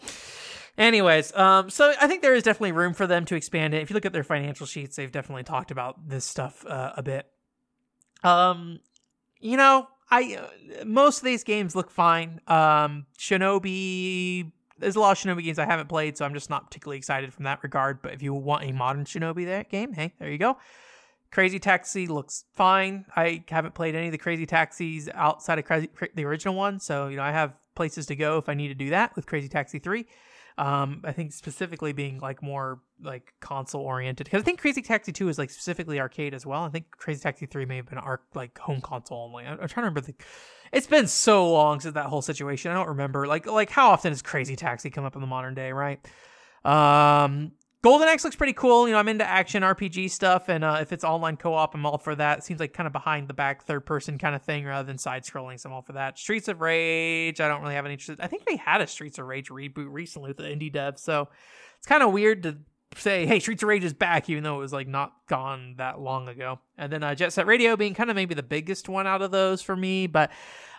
Anyways, 0.77 1.35
um, 1.35 1.69
so 1.69 1.93
I 1.99 2.07
think 2.07 2.21
there 2.21 2.33
is 2.33 2.43
definitely 2.43 2.71
room 2.71 2.93
for 2.93 3.05
them 3.05 3.25
to 3.25 3.35
expand 3.35 3.73
it. 3.73 3.81
If 3.81 3.89
you 3.89 3.93
look 3.93 4.05
at 4.05 4.13
their 4.13 4.23
financial 4.23 4.65
sheets, 4.65 4.95
they've 4.95 5.11
definitely 5.11 5.43
talked 5.43 5.71
about 5.71 6.07
this 6.07 6.25
stuff 6.25 6.65
uh, 6.65 6.93
a 6.95 7.03
bit. 7.03 7.27
Um, 8.23 8.79
you 9.39 9.57
know, 9.57 9.87
I 10.09 10.37
uh, 10.81 10.85
most 10.85 11.19
of 11.19 11.25
these 11.25 11.43
games 11.43 11.75
look 11.75 11.91
fine. 11.91 12.39
Um, 12.47 13.05
Shinobi, 13.17 14.51
there's 14.77 14.95
a 14.95 14.99
lot 14.99 15.11
of 15.11 15.17
Shinobi 15.17 15.43
games 15.43 15.59
I 15.59 15.65
haven't 15.65 15.89
played, 15.89 16.17
so 16.17 16.25
I'm 16.25 16.33
just 16.33 16.49
not 16.49 16.67
particularly 16.67 16.97
excited 16.97 17.33
from 17.33 17.45
that 17.45 17.63
regard. 17.63 18.01
But 18.01 18.13
if 18.13 18.21
you 18.21 18.33
want 18.33 18.63
a 18.63 18.71
modern 18.71 19.05
Shinobi 19.05 19.45
that 19.47 19.69
game, 19.69 19.93
hey, 19.93 20.13
there 20.19 20.29
you 20.29 20.37
go. 20.37 20.57
Crazy 21.31 21.59
Taxi 21.59 22.07
looks 22.07 22.43
fine. 22.53 23.05
I 23.15 23.43
haven't 23.47 23.73
played 23.73 23.95
any 23.95 24.07
of 24.07 24.11
the 24.11 24.17
Crazy 24.17 24.45
Taxis 24.45 25.09
outside 25.13 25.59
of 25.59 25.65
Crazy, 25.65 25.89
the 26.13 26.25
original 26.25 26.55
one, 26.55 26.79
so 26.79 27.07
you 27.07 27.15
know 27.17 27.23
I 27.23 27.31
have 27.31 27.53
places 27.73 28.05
to 28.07 28.15
go 28.15 28.37
if 28.37 28.49
I 28.49 28.53
need 28.53 28.67
to 28.67 28.75
do 28.75 28.89
that 28.89 29.15
with 29.15 29.25
Crazy 29.25 29.47
Taxi 29.47 29.79
Three. 29.79 30.07
Um, 30.57 31.01
I 31.05 31.13
think 31.13 31.31
specifically 31.31 31.93
being 31.93 32.19
like 32.19 32.43
more 32.43 32.81
like 33.01 33.33
console 33.39 33.81
oriented 33.81 34.25
because 34.25 34.41
I 34.41 34.43
think 34.43 34.59
Crazy 34.59 34.81
Taxi 34.81 35.13
Two 35.13 35.29
is 35.29 35.37
like 35.37 35.49
specifically 35.49 36.01
arcade 36.01 36.33
as 36.33 36.45
well. 36.45 36.63
I 36.63 36.69
think 36.69 36.91
Crazy 36.91 37.21
Taxi 37.21 37.45
Three 37.45 37.65
may 37.65 37.77
have 37.77 37.87
been 37.87 37.97
arc 37.97 38.23
like 38.35 38.57
home 38.59 38.81
console 38.81 39.23
only. 39.23 39.45
I'm, 39.45 39.53
I'm 39.53 39.67
trying 39.69 39.83
to 39.85 39.89
remember 39.89 40.01
the. 40.01 40.15
It's 40.73 40.87
been 40.87 41.07
so 41.07 41.49
long 41.49 41.79
since 41.79 41.93
that 41.93 42.07
whole 42.07 42.21
situation. 42.21 42.71
I 42.71 42.73
don't 42.73 42.89
remember 42.89 43.25
like 43.25 43.45
like 43.45 43.69
how 43.69 43.91
often 43.91 44.11
does 44.11 44.21
Crazy 44.21 44.57
Taxi 44.57 44.89
come 44.89 45.05
up 45.05 45.15
in 45.15 45.21
the 45.21 45.27
modern 45.27 45.53
day, 45.55 45.71
right? 45.71 46.05
Um, 46.65 47.53
Golden 47.83 48.07
Axe 48.07 48.23
looks 48.23 48.35
pretty 48.35 48.53
cool. 48.53 48.87
You 48.87 48.93
know, 48.93 48.99
I'm 48.99 49.07
into 49.07 49.27
action 49.27 49.63
RPG 49.63 50.11
stuff, 50.11 50.49
and 50.49 50.63
uh, 50.63 50.77
if 50.81 50.93
it's 50.93 51.03
online 51.03 51.35
co-op, 51.35 51.73
I'm 51.73 51.83
all 51.83 51.97
for 51.97 52.13
that. 52.13 52.39
It 52.39 52.43
seems 52.43 52.59
like 52.59 52.73
kind 52.73 52.85
of 52.85 52.93
behind 52.93 53.27
the 53.27 53.33
back, 53.33 53.63
third 53.63 53.87
person 53.87 54.19
kind 54.19 54.35
of 54.35 54.43
thing 54.43 54.65
rather 54.65 54.85
than 54.85 54.99
side 54.99 55.23
scrolling. 55.23 55.59
So 55.59 55.69
I'm 55.69 55.73
all 55.73 55.81
for 55.81 55.93
that. 55.93 56.19
Streets 56.19 56.47
of 56.47 56.61
Rage, 56.61 57.41
I 57.41 57.47
don't 57.47 57.61
really 57.61 57.73
have 57.73 57.85
any 57.85 57.95
interest. 57.95 58.21
I 58.21 58.27
think 58.27 58.45
they 58.45 58.55
had 58.55 58.81
a 58.81 58.87
Streets 58.87 59.17
of 59.17 59.25
Rage 59.25 59.49
reboot 59.49 59.87
recently 59.89 60.29
with 60.29 60.37
the 60.37 60.43
indie 60.43 60.71
dev, 60.71 60.99
so 60.99 61.29
it's 61.79 61.87
kind 61.87 62.03
of 62.03 62.11
weird 62.11 62.43
to 62.43 62.57
say, 62.95 63.25
hey, 63.25 63.39
Streets 63.39 63.63
of 63.63 63.69
Rage 63.69 63.83
is 63.83 63.93
back, 63.93 64.29
even 64.29 64.43
though 64.43 64.55
it 64.55 64.59
was 64.59 64.73
like 64.73 64.87
not 64.87 65.13
gone 65.27 65.75
that 65.77 65.99
long 65.99 66.27
ago. 66.27 66.59
And 66.77 66.91
then 66.91 67.03
uh, 67.03 67.15
Jet 67.15 67.33
Set 67.33 67.45
Radio 67.47 67.75
being 67.75 67.93
kind 67.93 68.09
of 68.09 68.15
maybe 68.15 68.33
the 68.33 68.43
biggest 68.43 68.89
one 68.89 69.07
out 69.07 69.21
of 69.21 69.31
those 69.31 69.61
for 69.61 69.75
me, 69.75 70.07
but 70.07 70.31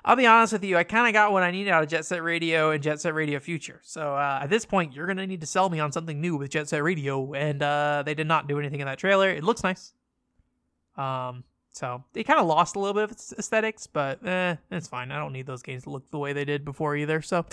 I'll 0.05 0.17
be 0.17 0.27
honest 0.27 0.53
with 0.53 0.65
you, 0.65 0.77
I 0.77 0.85
kind 0.85 1.07
of 1.07 1.13
got 1.13 1.33
what 1.33 1.43
I 1.43 1.53
needed 1.53 1.71
out 1.71 1.83
of 1.83 1.89
Jet 1.89 2.05
Set 2.05 2.23
Radio 2.23 2.71
and 2.71 2.83
Jet 2.83 3.01
Set 3.01 3.15
Radio 3.15 3.39
Future. 3.39 3.81
So 3.85 4.15
uh, 4.15 4.41
at 4.43 4.51
this 4.51 4.65
point, 4.65 4.95
you're 4.95 5.07
gonna 5.07 5.27
need 5.27 5.41
to 5.43 5.47
sell 5.47 5.71
me 5.71 5.79
on 5.79 5.93
something 5.93 6.21
new 6.21 6.37
with 6.37 6.51
Jet 6.51 6.69
Set 6.69 6.83
Radio, 6.83 7.33
and 7.35 7.63
uh, 7.63 8.03
they 8.05 8.15
did 8.15 8.27
not 8.27 8.49
do 8.49 8.59
anything 8.59 8.81
in 8.81 8.87
that 8.87 8.99
trailer. 8.99 9.31
It 9.31 9.45
looks 9.45 9.63
nice. 9.63 9.93
Um, 10.97 11.45
so 11.73 12.05
they 12.13 12.25
kind 12.25 12.41
of 12.41 12.47
lost 12.47 12.77
a 12.77 12.81
little 12.81 12.95
bit 12.95 13.05
of 13.05 13.13
its 13.13 13.33
aesthetics, 13.39 13.87
but 13.87 14.27
eh, 14.27 14.57
it's 14.71 14.89
fine. 14.89 15.11
I 15.11 15.19
don't 15.19 15.33
need 15.33 15.47
those 15.47 15.63
games 15.63 15.85
to 15.85 15.91
look 15.91 16.11
the 16.11 16.19
way 16.19 16.33
they 16.33 16.45
did 16.45 16.65
before 16.65 16.97
either. 16.97 17.23
So. 17.23 17.47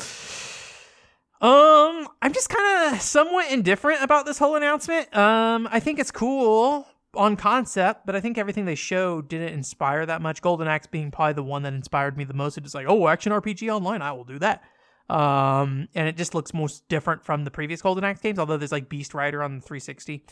Um, 1.42 2.08
I'm 2.22 2.34
just 2.34 2.50
kind 2.50 2.94
of 2.94 3.02
somewhat 3.02 3.52
indifferent 3.52 4.04
about 4.04 4.26
this 4.26 4.38
whole 4.38 4.56
announcement. 4.56 5.16
Um, 5.16 5.70
I 5.72 5.80
think 5.80 6.00
it's 6.00 6.12
cool, 6.12 6.86
on 7.16 7.36
concept, 7.36 8.06
but 8.06 8.16
I 8.16 8.22
think 8.22 8.38
everything 8.38 8.66
they 8.66 8.76
showed 8.76 9.30
didn't 9.30 9.54
inspire 9.54 10.06
that 10.06 10.22
much. 10.22 10.42
Golden 10.42 10.68
Axe 10.68 10.88
being 10.88 11.12
probably 11.12 11.34
the 11.34 11.44
one 11.44 11.64
that 11.64 11.74
inspired 11.74 12.18
me 12.18 12.24
the 12.24 12.34
most. 12.34 12.58
It's 12.58 12.76
like, 12.76 12.86
oh, 12.88 13.08
action 13.08 13.32
RPG 13.32 13.74
online, 13.74 14.02
I 14.02 14.12
will 14.12 14.26
do 14.26 14.40
that. 14.40 14.64
Um, 15.10 15.88
and 15.96 16.08
it 16.08 16.18
just 16.18 16.36
looks 16.36 16.54
most 16.54 16.88
different 16.88 17.24
from 17.24 17.44
the 17.44 17.52
previous 17.52 17.82
Golden 17.82 18.04
Axe 18.04 18.22
games, 18.22 18.38
although 18.38 18.58
there's 18.58 18.72
like 18.72 18.90
Beast 18.90 19.14
Rider 19.16 19.42
on 19.42 19.56
the 19.56 19.62
360, 19.62 20.24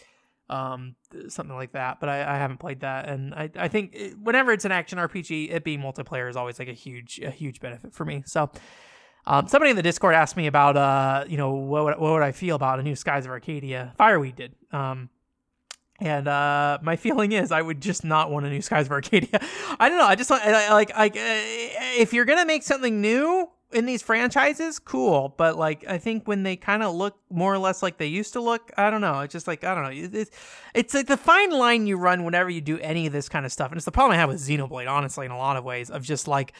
um, 0.51 0.95
something 1.30 1.55
like 1.55 1.72
that. 1.72 1.99
But 1.99 2.10
I, 2.10 2.36
I 2.36 2.38
haven't 2.38 2.60
played 2.60 2.82
that, 2.82 3.10
and 3.10 3.34
I, 3.34 3.49
I 3.58 3.68
think 3.70 3.95
it, 3.95 4.20
whenever 4.20 4.51
it's 4.51 4.66
an 4.66 4.72
action 4.72 4.99
RPG, 4.99 5.51
it 5.51 5.64
being 5.64 5.80
multiplayer 5.80 6.30
is 6.30 6.36
always 6.36 6.60
like 6.60 6.68
a 6.68 6.74
huge, 6.74 7.20
a 7.24 7.32
huge 7.32 7.60
benefit 7.60 7.93
for 7.93 8.05
me. 8.05 8.24
So. 8.28 8.51
Um, 9.28 9.47
somebody 9.49 9.71
in 9.71 9.75
the 9.75 9.83
Discord 9.83 10.16
asked 10.16 10.37
me 10.37 10.47
about, 10.47 10.78
uh, 10.78 11.25
you 11.28 11.36
know, 11.36 11.51
what 11.51 11.83
would, 11.83 11.99
what 11.99 12.13
would 12.13 12.24
I 12.24 12.32
feel 12.32 12.55
about 12.55 12.79
a 12.79 12.83
new 12.83 12.95
Skies 12.95 13.25
of 13.25 13.32
Arcadia? 13.32 13.93
Fireweed 13.97 14.37
did. 14.37 14.55
Um, 14.71 15.09
and 15.99 16.29
uh, 16.29 16.78
my 16.82 16.95
feeling 16.95 17.33
is 17.33 17.51
I 17.51 17.62
would 17.62 17.82
just 17.82 18.05
not 18.05 18.32
want 18.32 18.45
a 18.45 18.49
new 18.49 18.62
Skies 18.62 18.86
of 18.86 18.93
Arcadia. 18.93 19.41
I 19.79 19.89
don't 19.89 19.97
know. 19.97 20.05
I 20.05 20.16
just 20.16 20.29
like 20.29 20.45
like 20.45 20.95
like 20.95 21.16
uh, 21.17 21.41
if 21.97 22.13
you're 22.13 22.25
gonna 22.25 22.45
make 22.45 22.63
something 22.63 23.01
new 23.01 23.49
in 23.74 23.86
these 23.86 24.01
franchises, 24.01 24.79
cool. 24.79 25.33
But 25.37 25.58
like 25.58 25.86
I 25.87 25.97
think 25.97 26.28
when 26.28 26.43
they 26.43 26.55
kind 26.55 26.83
of 26.83 26.95
look 26.95 27.17
more 27.29 27.54
or 27.54 27.58
less 27.58 27.82
like 27.82 27.97
they 27.97 28.05
used 28.05 28.33
to 28.33 28.41
look, 28.41 28.71
I 28.78 28.89
don't 28.89 29.01
know. 29.01 29.21
It's 29.21 29.33
just 29.33 29.47
like 29.47 29.63
I 29.63 29.74
don't 29.74 29.83
know. 29.83 30.20
It's 30.20 30.32
it's 30.75 30.93
like 30.93 31.08
the 31.08 31.17
fine 31.17 31.51
line 31.51 31.87
you 31.87 31.97
run 31.97 32.24
whenever 32.24 32.49
you 32.49 32.62
do 32.62 32.78
any 32.79 33.08
of 33.08 33.13
this 33.13 33.28
kind 33.28 33.45
of 33.45 33.51
stuff, 33.51 33.71
and 33.71 33.78
it's 33.78 33.86
the 33.86 33.91
problem 33.91 34.13
I 34.13 34.17
have 34.17 34.29
with 34.29 34.39
Xenoblade, 34.39 34.89
honestly, 34.89 35.25
in 35.25 35.32
a 35.32 35.37
lot 35.37 35.58
of 35.58 35.63
ways 35.63 35.89
of 35.89 36.04
just 36.04 36.28
like 36.28 36.54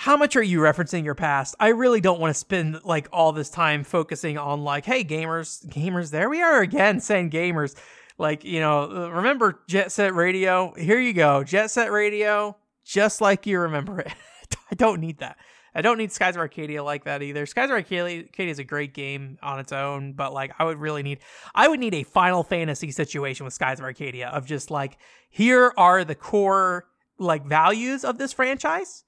how 0.00 0.16
much 0.16 0.36
are 0.36 0.42
you 0.42 0.60
referencing 0.60 1.04
your 1.04 1.16
past? 1.16 1.56
I 1.58 1.70
really 1.70 2.00
don't 2.00 2.20
want 2.20 2.32
to 2.32 2.38
spend 2.38 2.84
like 2.84 3.08
all 3.12 3.32
this 3.32 3.50
time 3.50 3.82
focusing 3.82 4.38
on 4.38 4.62
like, 4.62 4.84
hey, 4.84 5.02
gamers, 5.02 5.66
gamers, 5.66 6.12
there 6.12 6.30
we 6.30 6.40
are 6.40 6.60
again 6.60 7.00
saying 7.00 7.30
gamers 7.30 7.74
like, 8.16 8.44
you 8.44 8.60
know, 8.60 8.84
uh, 8.84 9.08
remember 9.10 9.58
Jet 9.66 9.90
Set 9.90 10.14
Radio? 10.14 10.72
Here 10.74 11.00
you 11.00 11.12
go. 11.12 11.42
Jet 11.42 11.72
Set 11.72 11.90
Radio, 11.90 12.56
just 12.84 13.20
like 13.20 13.44
you 13.44 13.58
remember 13.58 13.98
it. 13.98 14.12
I 14.70 14.76
don't 14.76 15.00
need 15.00 15.18
that. 15.18 15.36
I 15.74 15.82
don't 15.82 15.98
need 15.98 16.12
Skies 16.12 16.36
of 16.36 16.40
Arcadia 16.42 16.84
like 16.84 17.02
that 17.02 17.20
either. 17.20 17.44
Skies 17.44 17.64
of 17.64 17.72
Arcadia, 17.72 18.22
Arcadia 18.22 18.52
is 18.52 18.60
a 18.60 18.64
great 18.64 18.94
game 18.94 19.36
on 19.42 19.58
its 19.58 19.72
own, 19.72 20.12
but 20.12 20.32
like 20.32 20.52
I 20.60 20.64
would 20.64 20.78
really 20.78 21.02
need 21.02 21.18
I 21.56 21.66
would 21.66 21.80
need 21.80 21.94
a 21.94 22.04
Final 22.04 22.44
Fantasy 22.44 22.92
situation 22.92 23.44
with 23.44 23.52
Skies 23.52 23.80
of 23.80 23.84
Arcadia 23.84 24.28
of 24.28 24.46
just 24.46 24.70
like 24.70 24.96
here 25.28 25.72
are 25.76 26.04
the 26.04 26.14
core 26.14 26.86
like 27.18 27.44
values 27.44 28.04
of 28.04 28.16
this 28.16 28.32
franchise 28.32 29.02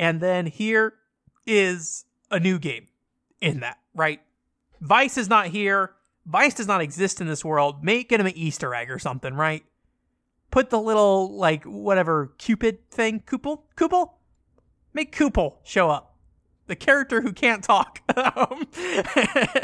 and 0.00 0.18
then 0.18 0.46
here 0.46 0.94
is 1.46 2.06
a 2.30 2.40
new 2.40 2.58
game 2.58 2.86
in 3.38 3.60
that, 3.60 3.76
right? 3.94 4.20
Vyse 4.82 5.18
is 5.18 5.28
not 5.28 5.48
here. 5.48 5.92
Vyse 6.26 6.56
does 6.56 6.66
not 6.66 6.80
exist 6.80 7.20
in 7.20 7.26
this 7.26 7.44
world. 7.44 7.84
Make 7.84 8.10
it 8.10 8.18
an 8.18 8.28
Easter 8.28 8.74
egg 8.74 8.90
or 8.90 8.98
something, 8.98 9.34
right? 9.34 9.62
Put 10.50 10.70
the 10.70 10.80
little 10.80 11.36
like 11.36 11.64
whatever 11.64 12.32
Cupid 12.38 12.90
thing, 12.90 13.22
Cupil, 13.28 13.66
Cupil, 13.76 14.18
make 14.94 15.14
Cupil 15.14 15.60
show 15.64 15.90
up. 15.90 16.09
The 16.70 16.76
character 16.76 17.20
who 17.20 17.32
can't 17.32 17.62
talk, 17.62 18.00
um, 18.16 18.66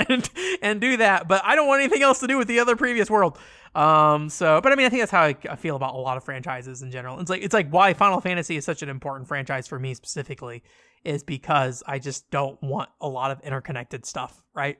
and, 0.08 0.28
and 0.60 0.80
do 0.80 0.98
that. 0.98 1.26
But 1.26 1.42
I 1.44 1.54
don't 1.54 1.66
want 1.66 1.80
anything 1.80 2.02
else 2.02 2.18
to 2.20 2.26
do 2.26 2.36
with 2.36 2.48
the 2.48 2.58
other 2.58 2.76
previous 2.76 3.08
world. 3.08 3.38
Um, 3.74 4.28
so, 4.28 4.60
but 4.60 4.72
I 4.72 4.74
mean, 4.74 4.86
I 4.86 4.88
think 4.88 5.02
that's 5.02 5.12
how 5.12 5.22
I, 5.22 5.36
I, 5.50 5.56
feel 5.56 5.76
about 5.76 5.94
a 5.94 5.98
lot 5.98 6.16
of 6.16 6.24
franchises 6.24 6.82
in 6.82 6.90
general. 6.90 7.20
It's 7.20 7.28
like 7.28 7.42
it's 7.42 7.52
like 7.52 7.70
why 7.70 7.92
Final 7.92 8.20
Fantasy 8.20 8.56
is 8.56 8.64
such 8.64 8.82
an 8.82 8.88
important 8.88 9.28
franchise 9.28 9.68
for 9.68 9.78
me 9.78 9.92
specifically 9.92 10.62
is 11.04 11.22
because 11.22 11.82
I 11.86 11.98
just 11.98 12.30
don't 12.30 12.60
want 12.62 12.88
a 13.00 13.08
lot 13.08 13.30
of 13.30 13.40
interconnected 13.40 14.06
stuff, 14.06 14.42
right? 14.54 14.78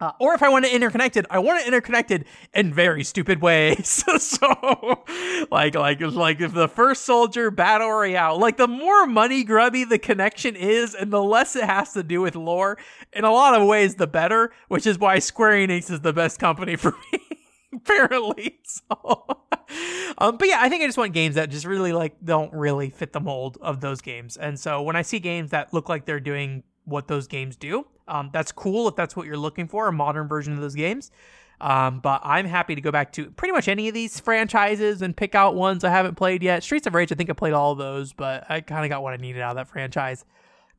Uh, 0.00 0.10
or 0.18 0.34
if 0.34 0.42
I 0.42 0.48
want 0.48 0.64
it 0.64 0.72
interconnected, 0.72 1.24
I 1.30 1.38
want 1.38 1.60
it 1.60 1.68
interconnected 1.68 2.24
in 2.52 2.74
very 2.74 3.04
stupid 3.04 3.40
ways. 3.40 4.04
so, 4.18 5.04
like, 5.52 5.76
like, 5.76 6.00
like 6.00 6.40
if 6.40 6.52
the 6.52 6.68
first 6.68 7.04
soldier 7.04 7.50
battle 7.50 7.90
royale, 7.90 8.38
like 8.38 8.56
the 8.56 8.66
more 8.66 9.06
money 9.06 9.44
grubby 9.44 9.84
the 9.84 9.98
connection 9.98 10.56
is, 10.56 10.94
and 10.94 11.12
the 11.12 11.22
less 11.22 11.54
it 11.54 11.64
has 11.64 11.92
to 11.92 12.02
do 12.02 12.20
with 12.20 12.34
lore, 12.34 12.76
in 13.12 13.24
a 13.24 13.30
lot 13.30 13.60
of 13.60 13.66
ways, 13.68 13.94
the 13.94 14.08
better. 14.08 14.52
Which 14.68 14.86
is 14.86 14.98
why 14.98 15.20
Square 15.20 15.68
Enix 15.68 15.90
is 15.90 16.00
the 16.00 16.12
best 16.12 16.40
company 16.40 16.74
for 16.76 16.94
me. 17.12 17.20
apparently. 17.74 18.58
So, 18.64 19.26
um, 20.18 20.36
but 20.36 20.48
yeah, 20.48 20.58
I 20.60 20.68
think 20.68 20.82
I 20.82 20.86
just 20.86 20.98
want 20.98 21.12
games 21.12 21.36
that 21.36 21.50
just 21.50 21.64
really 21.64 21.92
like 21.92 22.16
don't 22.24 22.52
really 22.52 22.90
fit 22.90 23.12
the 23.12 23.20
mold 23.20 23.58
of 23.60 23.80
those 23.80 24.00
games. 24.00 24.36
And 24.36 24.58
so 24.58 24.82
when 24.82 24.96
I 24.96 25.02
see 25.02 25.18
games 25.20 25.50
that 25.50 25.72
look 25.72 25.88
like 25.88 26.04
they're 26.04 26.20
doing 26.20 26.64
what 26.84 27.08
those 27.08 27.26
games 27.26 27.56
do, 27.56 27.86
um, 28.08 28.30
that's 28.32 28.52
cool 28.52 28.88
if 28.88 28.96
that's 28.96 29.16
what 29.16 29.26
you're 29.26 29.36
looking 29.36 29.68
for, 29.68 29.88
a 29.88 29.92
modern 29.92 30.28
version 30.28 30.52
of 30.52 30.60
those 30.60 30.74
games. 30.74 31.10
Um, 31.60 32.00
but 32.00 32.20
I'm 32.24 32.46
happy 32.46 32.74
to 32.74 32.80
go 32.80 32.90
back 32.90 33.12
to 33.12 33.30
pretty 33.30 33.52
much 33.52 33.68
any 33.68 33.88
of 33.88 33.94
these 33.94 34.20
franchises 34.20 35.02
and 35.02 35.16
pick 35.16 35.34
out 35.34 35.54
ones 35.54 35.84
I 35.84 35.90
haven't 35.90 36.16
played 36.16 36.42
yet. 36.42 36.62
Streets 36.62 36.86
of 36.86 36.94
Rage, 36.94 37.12
I 37.12 37.14
think 37.14 37.30
I 37.30 37.32
played 37.32 37.52
all 37.52 37.72
of 37.72 37.78
those, 37.78 38.12
but 38.12 38.44
I 38.50 38.60
kind 38.60 38.84
of 38.84 38.90
got 38.90 39.02
what 39.02 39.14
I 39.14 39.16
needed 39.16 39.40
out 39.40 39.50
of 39.50 39.56
that 39.56 39.68
franchise. 39.68 40.24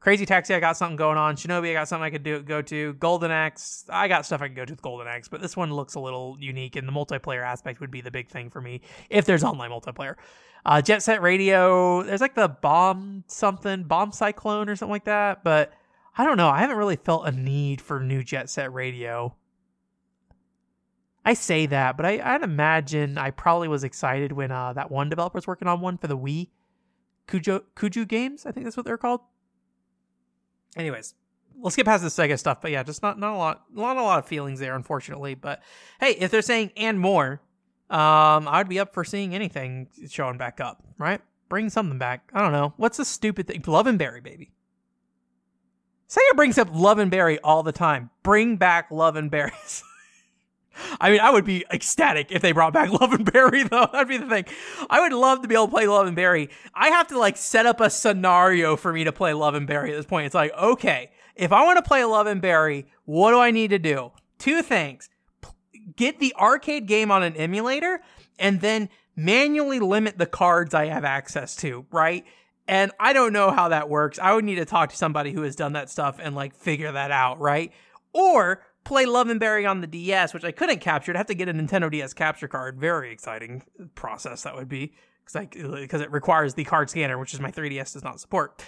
Crazy 0.05 0.27
Taxi, 0.27 0.53
I 0.53 0.59
got 0.59 0.77
something 0.77 0.97
going 0.97 1.17
on. 1.17 1.35
Shinobi, 1.35 1.71
I 1.71 1.73
got 1.73 1.87
something 1.87 2.03
I 2.03 2.11
could 2.11 2.21
do 2.21 2.39
go 2.43 2.61
to. 2.61 2.93
Golden 2.93 3.31
Axe, 3.31 3.85
I 3.89 4.07
got 4.07 4.23
stuff 4.23 4.41
I 4.41 4.47
could 4.47 4.55
go 4.55 4.65
to 4.65 4.73
with 4.73 4.81
Golden 4.81 5.07
Axe, 5.07 5.27
but 5.27 5.41
this 5.41 5.57
one 5.57 5.73
looks 5.73 5.95
a 5.95 5.99
little 5.99 6.37
unique, 6.39 6.75
and 6.75 6.87
the 6.87 6.91
multiplayer 6.91 7.43
aspect 7.43 7.79
would 7.79 7.89
be 7.89 8.01
the 8.01 8.11
big 8.11 8.29
thing 8.29 8.51
for 8.51 8.61
me 8.61 8.81
if 9.09 9.25
there's 9.25 9.43
online 9.43 9.71
multiplayer. 9.71 10.15
Uh, 10.63 10.81
Jet 10.81 11.01
Set 11.01 11.23
Radio, 11.23 12.03
there's 12.03 12.21
like 12.21 12.35
the 12.35 12.49
bomb 12.49 13.23
something, 13.25 13.83
bomb 13.83 14.11
cyclone 14.11 14.69
or 14.69 14.75
something 14.75 14.91
like 14.91 15.05
that, 15.05 15.43
but 15.43 15.73
I 16.17 16.23
don't 16.23 16.37
know. 16.37 16.49
I 16.49 16.59
haven't 16.59 16.77
really 16.77 16.95
felt 16.95 17.27
a 17.27 17.31
need 17.31 17.81
for 17.81 17.99
new 17.99 18.23
Jet 18.23 18.49
Set 18.49 18.73
Radio. 18.73 19.35
I 21.25 21.33
say 21.33 21.65
that, 21.65 21.97
but 21.97 22.05
I, 22.05 22.21
I'd 22.23 22.43
imagine 22.43 23.17
I 23.17 23.31
probably 23.31 23.67
was 23.67 23.83
excited 23.83 24.31
when 24.31 24.51
uh, 24.51 24.73
that 24.73 24.91
one 24.91 25.09
developer 25.09 25.37
was 25.37 25.47
working 25.47 25.67
on 25.67 25.81
one 25.81 25.97
for 25.97 26.07
the 26.07 26.17
Wii. 26.17 26.49
Kujo 27.27 27.63
Kuju 27.75 28.07
Games, 28.07 28.45
I 28.45 28.51
think 28.51 28.65
that's 28.65 28.77
what 28.77 28.85
they're 28.85 28.97
called. 28.97 29.21
Anyways, 30.77 31.15
let's 31.59 31.75
get 31.75 31.85
past 31.85 32.03
the 32.03 32.09
Sega 32.09 32.37
stuff. 32.37 32.61
But 32.61 32.71
yeah, 32.71 32.83
just 32.83 33.01
not 33.01 33.19
not 33.19 33.33
a 33.33 33.37
lot, 33.37 33.63
not 33.73 33.97
a 33.97 34.03
lot 34.03 34.19
of 34.19 34.27
feelings 34.27 34.59
there, 34.59 34.75
unfortunately. 34.75 35.33
But 35.33 35.63
hey, 35.99 36.11
if 36.11 36.29
they're 36.29 36.43
saying 36.43 36.71
and 36.77 36.99
more, 36.99 37.41
um, 37.89 38.47
I'd 38.47 38.69
be 38.69 38.79
up 38.79 38.93
for 38.93 39.03
seeing 39.03 39.33
anything 39.33 39.87
showing 40.07 40.37
back 40.37 40.61
up. 40.61 40.83
Right? 40.99 41.21
Bring 41.49 41.69
something 41.71 41.97
back. 41.97 42.29
I 42.33 42.41
don't 42.41 42.51
know. 42.51 42.73
What's 42.77 42.97
the 42.97 43.05
stupid 43.05 43.47
thing? 43.47 43.63
Love 43.65 43.87
and 43.87 43.97
Berry, 43.97 44.21
baby. 44.21 44.51
Sega 46.09 46.35
brings 46.35 46.57
up 46.57 46.69
Love 46.71 46.99
and 46.99 47.09
Berry 47.09 47.39
all 47.39 47.63
the 47.63 47.71
time. 47.71 48.09
Bring 48.23 48.57
back 48.57 48.91
Love 48.91 49.15
and 49.15 49.31
Berries. 49.31 49.83
I 50.99 51.09
mean, 51.09 51.19
I 51.21 51.31
would 51.31 51.45
be 51.45 51.65
ecstatic 51.71 52.31
if 52.31 52.41
they 52.41 52.51
brought 52.51 52.73
back 52.73 52.89
Love 53.01 53.13
and 53.13 53.31
Berry, 53.31 53.63
though. 53.63 53.87
That'd 53.91 54.07
be 54.07 54.17
the 54.17 54.27
thing. 54.27 54.45
I 54.89 54.99
would 55.01 55.13
love 55.13 55.41
to 55.41 55.47
be 55.47 55.55
able 55.55 55.67
to 55.67 55.71
play 55.71 55.87
Love 55.87 56.07
and 56.07 56.15
Berry. 56.15 56.49
I 56.73 56.89
have 56.89 57.07
to 57.07 57.19
like 57.19 57.37
set 57.37 57.65
up 57.65 57.81
a 57.81 57.89
scenario 57.89 58.75
for 58.75 58.91
me 58.93 59.03
to 59.05 59.11
play 59.11 59.33
Love 59.33 59.55
and 59.55 59.67
Berry 59.67 59.91
at 59.91 59.97
this 59.97 60.05
point. 60.05 60.25
It's 60.25 60.35
like, 60.35 60.53
okay, 60.53 61.11
if 61.35 61.51
I 61.51 61.63
want 61.63 61.77
to 61.77 61.87
play 61.87 62.03
Love 62.03 62.27
and 62.27 62.41
Berry, 62.41 62.87
what 63.05 63.31
do 63.31 63.39
I 63.39 63.51
need 63.51 63.69
to 63.69 63.79
do? 63.79 64.11
Two 64.37 64.61
things. 64.61 65.09
Get 65.95 66.19
the 66.19 66.33
arcade 66.35 66.87
game 66.87 67.11
on 67.11 67.23
an 67.23 67.35
emulator 67.35 68.01
and 68.37 68.61
then 68.61 68.89
manually 69.15 69.79
limit 69.79 70.17
the 70.17 70.25
cards 70.25 70.73
I 70.73 70.87
have 70.87 71.05
access 71.05 71.55
to, 71.57 71.85
right? 71.91 72.25
And 72.67 72.91
I 72.99 73.13
don't 73.13 73.33
know 73.33 73.51
how 73.51 73.69
that 73.69 73.89
works. 73.89 74.17
I 74.19 74.33
would 74.33 74.45
need 74.45 74.55
to 74.55 74.65
talk 74.65 74.89
to 74.89 74.97
somebody 74.97 75.31
who 75.31 75.43
has 75.43 75.55
done 75.55 75.73
that 75.73 75.89
stuff 75.89 76.19
and 76.19 76.35
like 76.35 76.55
figure 76.55 76.91
that 76.91 77.11
out, 77.11 77.39
right? 77.39 77.71
Or 78.13 78.63
play 78.83 79.05
Love 79.05 79.29
and 79.29 79.39
Berry 79.39 79.65
on 79.65 79.81
the 79.81 79.87
DS, 79.87 80.33
which 80.33 80.43
I 80.43 80.51
couldn't 80.51 80.79
capture. 80.79 81.11
I'd 81.11 81.17
have 81.17 81.27
to 81.27 81.35
get 81.35 81.49
a 81.49 81.53
Nintendo 81.53 81.91
DS 81.91 82.13
capture 82.13 82.47
card. 82.47 82.79
Very 82.79 83.11
exciting 83.11 83.63
process 83.93 84.43
that 84.43 84.55
would 84.55 84.69
be 84.69 84.93
because 85.25 86.01
it 86.01 86.11
requires 86.11 86.53
the 86.53 86.63
card 86.63 86.89
scanner, 86.89 87.17
which 87.17 87.33
is 87.33 87.39
my 87.39 87.51
3DS 87.51 87.93
does 87.93 88.03
not 88.03 88.19
support. 88.19 88.63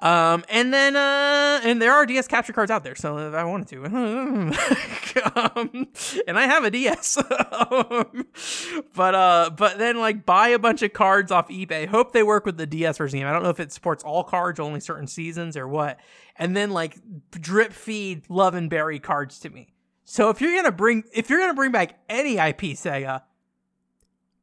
Um, 0.00 0.44
and 0.48 0.72
then 0.72 0.96
uh, 0.96 1.60
and 1.62 1.80
there 1.80 1.92
are 1.92 2.06
DS 2.06 2.26
capture 2.26 2.54
cards 2.54 2.70
out 2.70 2.84
there, 2.84 2.94
so 2.94 3.18
if 3.18 3.34
I 3.34 3.44
wanted 3.44 3.68
to, 3.68 3.84
um, 5.34 5.88
and 6.26 6.38
I 6.38 6.46
have 6.46 6.64
a 6.64 6.70
DS, 6.70 7.18
um, 7.70 8.26
but 8.94 9.14
uh, 9.14 9.50
but 9.54 9.76
then 9.76 9.98
like 9.98 10.24
buy 10.24 10.48
a 10.48 10.58
bunch 10.58 10.80
of 10.80 10.94
cards 10.94 11.30
off 11.30 11.48
eBay. 11.48 11.86
Hope 11.86 12.12
they 12.12 12.22
work 12.22 12.46
with 12.46 12.56
the 12.56 12.66
DS 12.66 12.96
version. 12.96 13.22
I 13.24 13.32
don't 13.32 13.42
know 13.42 13.50
if 13.50 13.60
it 13.60 13.72
supports 13.72 14.02
all 14.02 14.24
cards, 14.24 14.58
only 14.58 14.80
certain 14.80 15.06
seasons, 15.06 15.54
or 15.54 15.68
what. 15.68 16.00
And 16.36 16.56
then 16.56 16.70
like 16.70 16.96
drip 17.32 17.74
feed 17.74 18.22
Love 18.30 18.54
and 18.54 18.70
Berry 18.70 19.00
cards 19.00 19.38
to 19.40 19.50
me. 19.50 19.74
So 20.06 20.30
if 20.30 20.40
you're 20.40 20.56
gonna 20.56 20.72
bring 20.72 21.04
if 21.12 21.28
you're 21.28 21.40
gonna 21.40 21.52
bring 21.52 21.72
back 21.72 21.98
any 22.08 22.38
IP 22.38 22.72
Sega, 22.72 23.22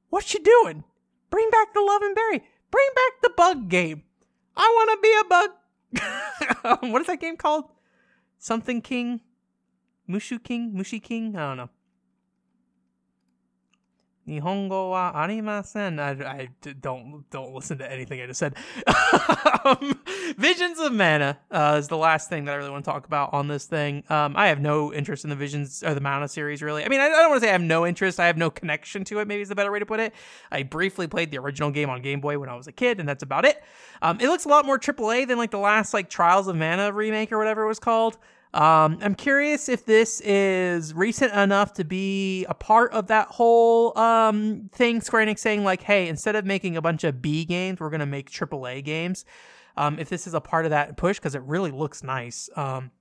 what 0.09 0.31
you 0.35 0.39
doing? 0.39 0.83
Bring 1.29 1.49
back 1.49 1.73
the 1.73 1.81
Love 1.81 2.01
and 2.01 2.15
Berry. 2.15 2.43
Bring 2.71 2.87
back 2.95 3.21
the 3.21 3.29
bug 3.35 3.69
game. 3.69 4.03
I 4.55 4.67
want 4.75 4.91
to 4.91 4.97
be 5.01 5.13
a 5.19 5.23
bug. 5.25 6.91
what 6.91 7.01
is 7.01 7.07
that 7.07 7.19
game 7.19 7.37
called? 7.37 7.65
Something 8.37 8.81
King? 8.81 9.21
Mushu 10.09 10.43
King? 10.43 10.73
Mushi 10.73 11.01
King? 11.01 11.35
I 11.35 11.47
don't 11.47 11.57
know. 11.57 11.69
Nihongo 14.27 14.91
wa 14.91 15.11
arimasen. 15.13 15.99
I, 15.99 16.11
I 16.25 16.49
don't 16.81 17.23
don't 17.29 17.53
listen 17.53 17.77
to 17.77 17.91
anything 17.91 18.21
I 18.21 18.25
just 18.27 18.39
said. 18.39 18.55
um, 19.65 19.99
Visions 20.37 20.79
of 20.79 20.91
Mana 20.91 21.39
uh, 21.49 21.77
is 21.79 21.87
the 21.87 21.97
last 21.97 22.29
thing 22.29 22.45
that 22.45 22.51
I 22.51 22.55
really 22.55 22.69
want 22.69 22.83
to 22.83 22.91
talk 22.91 23.05
about 23.05 23.33
on 23.33 23.47
this 23.47 23.65
thing. 23.65 24.03
Um, 24.09 24.35
I 24.35 24.47
have 24.47 24.59
no 24.59 24.93
interest 24.93 25.23
in 25.23 25.29
the 25.29 25.35
Visions 25.35 25.81
or 25.83 25.93
the 25.93 26.01
Mana 26.01 26.27
series 26.27 26.61
really. 26.61 26.83
I 26.83 26.89
mean, 26.89 26.99
I, 26.99 27.05
I 27.05 27.09
don't 27.09 27.29
want 27.29 27.41
to 27.41 27.45
say 27.45 27.49
I 27.49 27.53
have 27.53 27.61
no 27.61 27.87
interest. 27.87 28.19
I 28.19 28.27
have 28.27 28.37
no 28.37 28.49
connection 28.49 29.03
to 29.05 29.19
it. 29.19 29.27
Maybe 29.27 29.41
is 29.41 29.49
the 29.49 29.55
better 29.55 29.71
way 29.71 29.79
to 29.79 29.85
put 29.85 29.99
it. 29.99 30.13
I 30.51 30.63
briefly 30.63 31.07
played 31.07 31.31
the 31.31 31.37
original 31.37 31.71
game 31.71 31.89
on 31.89 32.01
Game 32.01 32.19
Boy 32.19 32.37
when 32.37 32.49
I 32.49 32.55
was 32.55 32.67
a 32.67 32.73
kid, 32.73 32.99
and 32.99 33.07
that's 33.07 33.23
about 33.23 33.45
it. 33.45 33.63
Um, 34.01 34.19
it 34.19 34.27
looks 34.27 34.45
a 34.45 34.49
lot 34.49 34.65
more 34.65 34.77
AAA 34.77 35.27
than 35.27 35.37
like 35.37 35.51
the 35.51 35.57
last 35.57 35.93
like 35.93 36.09
Trials 36.09 36.47
of 36.47 36.55
Mana 36.55 36.91
remake 36.91 37.31
or 37.31 37.37
whatever 37.37 37.63
it 37.63 37.67
was 37.67 37.79
called. 37.79 38.17
Um, 38.53 38.97
I'm 39.01 39.13
curious 39.13 39.69
if 39.69 39.85
this 39.85 40.21
is 40.21 40.93
recent 40.93 41.33
enough 41.33 41.73
to 41.73 41.83
be 41.83 42.45
a 42.45 42.53
part 42.53 42.93
of 42.93 43.07
that 43.07 43.27
whole 43.27 43.97
um, 43.97 44.69
thing. 44.71 45.01
Square 45.01 45.27
Enix 45.27 45.39
saying 45.39 45.63
like, 45.63 45.83
"Hey, 45.83 46.07
instead 46.07 46.35
of 46.35 46.45
making 46.45 46.77
a 46.77 46.81
bunch 46.81 47.03
of 47.03 47.21
B 47.21 47.45
games, 47.45 47.79
we're 47.79 47.89
gonna 47.89 48.05
make 48.05 48.29
AAA 48.29 48.83
games." 48.83 49.25
Um, 49.75 49.99
if 49.99 50.09
this 50.09 50.25
is 50.25 50.33
a 50.33 50.41
part 50.41 50.65
of 50.65 50.71
that 50.71 50.97
push, 50.97 51.17
because 51.17 51.35
it 51.35 51.43
really 51.43 51.71
looks 51.71 52.03
nice. 52.03 52.49
Um, 52.55 52.91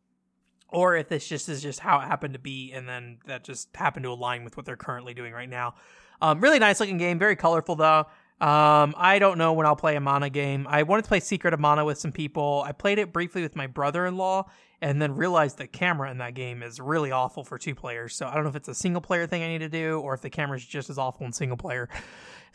or 0.68 0.97
if 0.97 1.09
this 1.09 1.27
just 1.27 1.48
is 1.48 1.62
just 1.62 1.81
how 1.81 2.01
it 2.01 2.05
happened 2.05 2.35
to 2.35 2.40
be, 2.40 2.73
and 2.73 2.89
then 2.89 3.18
that 3.27 3.44
just 3.44 3.74
happened 3.74 4.05
to 4.05 4.10
align 4.10 4.44
with 4.44 4.56
what 4.56 4.66
they're 4.66 4.77
currently 4.77 5.14
doing 5.14 5.32
right 5.32 5.48
now. 5.48 5.74
Um, 6.20 6.40
really 6.40 6.59
nice 6.59 6.81
looking 6.81 6.98
game, 6.98 7.18
very 7.18 7.36
colorful 7.36 7.77
though. 7.77 8.06
Um, 8.39 8.95
I 8.99 9.19
don't 9.19 9.39
know 9.39 9.55
when 9.55 9.67
I'll 9.67 9.77
play 9.77 9.97
a 9.97 10.01
Mana 10.01 10.29
game. 10.29 10.67
I 10.69 10.83
wanted 10.83 11.03
to 11.03 11.09
play 11.09 11.21
Secret 11.21 11.55
of 11.55 11.61
Mana 11.61 11.87
with 11.87 11.99
some 11.99 12.13
people. 12.13 12.63
I 12.67 12.73
played 12.73 12.99
it 12.99 13.11
briefly 13.13 13.41
with 13.41 13.57
my 13.57 13.67
brother-in-law, 13.67 14.51
and 14.83 15.01
then 15.01 15.15
realized 15.15 15.57
the 15.57 15.67
camera 15.67 16.11
in 16.11 16.19
that 16.19 16.35
game 16.35 16.63
is 16.63 16.79
really 16.79 17.11
awful 17.11 17.45
for 17.45 17.57
two 17.57 17.75
players. 17.75 18.15
So 18.15 18.27
I 18.27 18.35
don't 18.35 18.43
know 18.43 18.51
if 18.51 18.57
it's 18.57 18.69
a 18.69 18.75
single 18.75 19.01
player 19.01 19.27
thing 19.27 19.43
I 19.43 19.49
need 19.49 19.61
to 19.61 19.71
do, 19.71 20.01
or 20.01 20.13
if 20.13 20.21
the 20.21 20.29
camera 20.29 20.59
is 20.59 20.67
just 20.67 20.91
as 20.91 20.99
awful 20.99 21.25
in 21.25 21.33
single 21.33 21.57
player. 21.57 21.89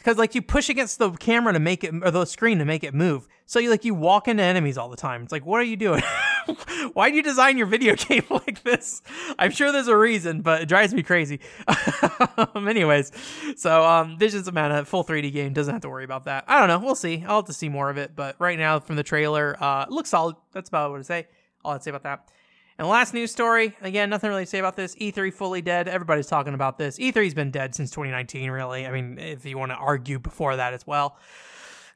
Because 0.02 0.18
like 0.18 0.34
you 0.34 0.41
push 0.41 0.68
against 0.68 0.98
the 0.98 1.11
camera 1.11 1.53
to 1.53 1.60
make 1.60 1.84
it, 1.84 1.94
or 2.02 2.10
the 2.10 2.26
screen 2.26 2.57
to 2.57 2.65
make 2.65 2.84
it 2.84 2.95
move. 2.95 3.28
So 3.45 3.60
you 3.60 3.69
like 3.69 3.86
you 3.86 3.94
walk 3.94 4.28
into 4.28 4.41
enemies 4.41 4.76
all 4.76 4.90
the 4.90 4.98
time. 4.98 5.22
It's 5.22 5.32
like, 5.32 5.45
what 5.45 5.60
are 5.60 5.64
you 5.65 5.78
doing? 5.78 6.02
Why 6.94 7.11
do 7.11 7.15
you 7.15 7.22
design 7.22 7.56
your 7.56 7.68
video 7.68 7.95
game 8.07 8.23
like 8.32 8.64
this? 8.64 9.03
I'm 9.38 9.52
sure 9.52 9.72
there's 9.72 9.88
a 9.88 9.95
reason, 9.95 10.41
but 10.41 10.64
it 10.64 10.65
drives 10.65 10.91
me 10.91 11.03
crazy. 11.03 11.40
um, 12.56 12.68
anyways, 12.68 13.11
so 13.57 13.84
um, 13.86 14.18
Visions 14.18 14.48
of 14.48 14.56
Mana, 14.56 14.86
full 14.86 15.03
3D 15.03 15.32
game, 15.32 15.53
doesn't 15.53 15.72
have 15.72 15.84
to 15.84 15.90
worry 15.90 16.03
about 16.03 16.26
that. 16.26 16.45
I 16.48 16.57
don't 16.57 16.68
know. 16.68 16.80
We'll 16.80 16.95
see. 16.95 17.23
I'll 17.28 17.38
have 17.38 17.45
to 17.45 17.53
see 17.53 17.69
more 17.69 17.91
of 17.91 17.98
it, 17.98 18.15
but 18.15 18.36
right 18.40 18.57
now 18.57 18.80
from 18.80 18.95
the 18.95 19.03
trailer, 19.03 19.56
uh, 19.61 19.86
looks 19.90 20.10
solid. 20.10 20.36
That's 20.52 20.69
about 20.69 20.90
what 20.90 20.99
I 20.99 21.03
say. 21.03 21.28
All 21.64 21.73
I'd 21.73 21.84
say 21.84 21.91
about 21.91 22.03
that. 22.03 22.28
And 22.77 22.88
last 22.88 23.14
news 23.14 23.31
story, 23.31 23.76
again, 23.81 24.10
nothing 24.10 24.30
really 24.30 24.45
to 24.45 24.49
say 24.49 24.60
about 24.60 24.76
this. 24.76 24.95
E3 24.95 25.34
fully 25.34 25.61
dead. 25.61 25.88
Everybody's 25.88 26.27
talking 26.27 26.53
about 26.53 26.77
this. 26.77 26.98
E3's 26.98 27.34
been 27.34 27.52
dead 27.52 27.76
since 27.76 27.91
2019, 27.91 28.49
really. 28.49 28.88
I 28.88 28.91
mean, 28.91 29.19
if 29.19 29.45
you 29.45 29.57
want 29.57 29.72
to 29.72 29.77
argue 29.77 30.19
before 30.19 30.56
that 30.56 30.73
as 30.73 30.88
well. 30.88 31.18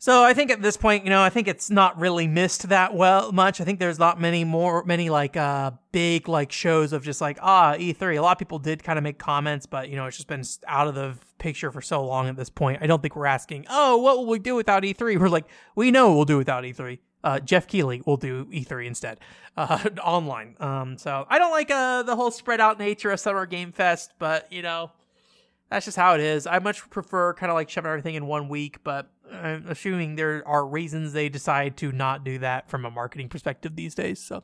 So 0.06 0.24
I 0.24 0.34
think 0.34 0.52
at 0.52 0.62
this 0.62 0.78
point, 0.78 1.04
you 1.04 1.10
know, 1.10 1.22
I 1.22 1.30
think 1.30 1.48
it's 1.48 1.70
not 1.72 2.00
really 2.00 2.28
missed 2.28 2.70
that 2.70 2.94
well 2.94 3.32
much. 3.32 3.60
I 3.60 3.64
think 3.64 3.80
there's 3.80 3.98
not 3.98 4.20
many 4.20 4.44
more, 4.44 4.84
many 4.84 5.10
like 5.10 5.36
uh 5.36 5.72
big 5.92 6.28
like 6.28 6.52
shows 6.52 6.94
of 6.94 7.04
just 7.04 7.22
like 7.22 7.40
ah 7.42 7.74
E3. 7.76 8.18
A 8.18 8.22
lot 8.22 8.34
of 8.34 8.38
people 8.38 8.60
did 8.60 8.84
kind 8.84 9.00
of 9.00 9.04
make 9.04 9.18
comments, 9.18 9.66
but 9.66 9.90
you 9.90 9.96
know, 9.96 10.06
it's 10.06 10.18
just 10.18 10.28
been 10.28 10.44
out 10.68 10.88
of 10.88 10.96
the 10.96 11.16
picture 11.40 11.72
for 11.72 11.82
so 11.82 12.06
long 12.06 12.28
at 12.28 12.36
this 12.36 12.50
point. 12.50 12.80
I 12.82 12.88
don't 12.88 13.02
think 13.02 13.16
we're 13.16 13.26
asking, 13.26 13.66
oh, 13.70 13.98
what 13.98 14.18
will 14.18 14.28
we 14.28 14.38
do 14.38 14.56
without 14.56 14.84
E3? 14.84 15.18
We're 15.18 15.30
like, 15.30 15.46
we 15.76 15.92
know 15.92 16.14
we'll 16.14 16.26
do 16.26 16.38
without 16.38 16.64
E3. 16.64 17.00
Uh, 17.26 17.40
Geoff 17.40 17.66
Keighley 17.66 18.04
will 18.06 18.18
do 18.18 18.46
E3 18.46 18.86
instead, 18.86 19.20
uh, 19.58 19.90
online. 20.04 20.56
Um, 20.60 20.98
so 21.00 21.26
I 21.28 21.40
don't 21.40 21.52
like 21.52 21.72
uh, 21.72 22.04
the 22.04 22.16
whole 22.16 22.30
spread 22.30 22.62
out 22.62 22.78
nature 22.78 23.10
of 23.10 23.20
Summer 23.20 23.48
Game 23.48 23.72
Fest, 23.72 24.14
but 24.20 24.52
you 24.54 24.62
know, 24.62 24.92
that's 25.72 25.86
just 25.86 25.98
how 25.98 26.14
it 26.14 26.22
is. 26.22 26.46
I 26.46 26.60
much 26.60 26.88
prefer 26.92 27.34
kind 27.34 27.50
of 27.50 27.56
like 27.56 27.70
shoving 27.70 27.90
everything 27.90 28.14
in 28.14 28.28
one 28.28 28.48
week, 28.48 28.84
but 28.84 29.10
I'm 29.32 29.66
assuming 29.68 30.16
there 30.16 30.48
are 30.48 30.66
reasons 30.66 31.14
they 31.14 31.28
decide 31.28 31.78
to 31.78 31.92
not 31.92 32.24
do 32.24 32.38
that 32.40 32.70
from 32.70 32.86
a 32.86 32.92
marketing 32.92 33.30
perspective 33.30 33.76
these 33.76 33.96
days. 33.96 34.24
So, 34.24 34.44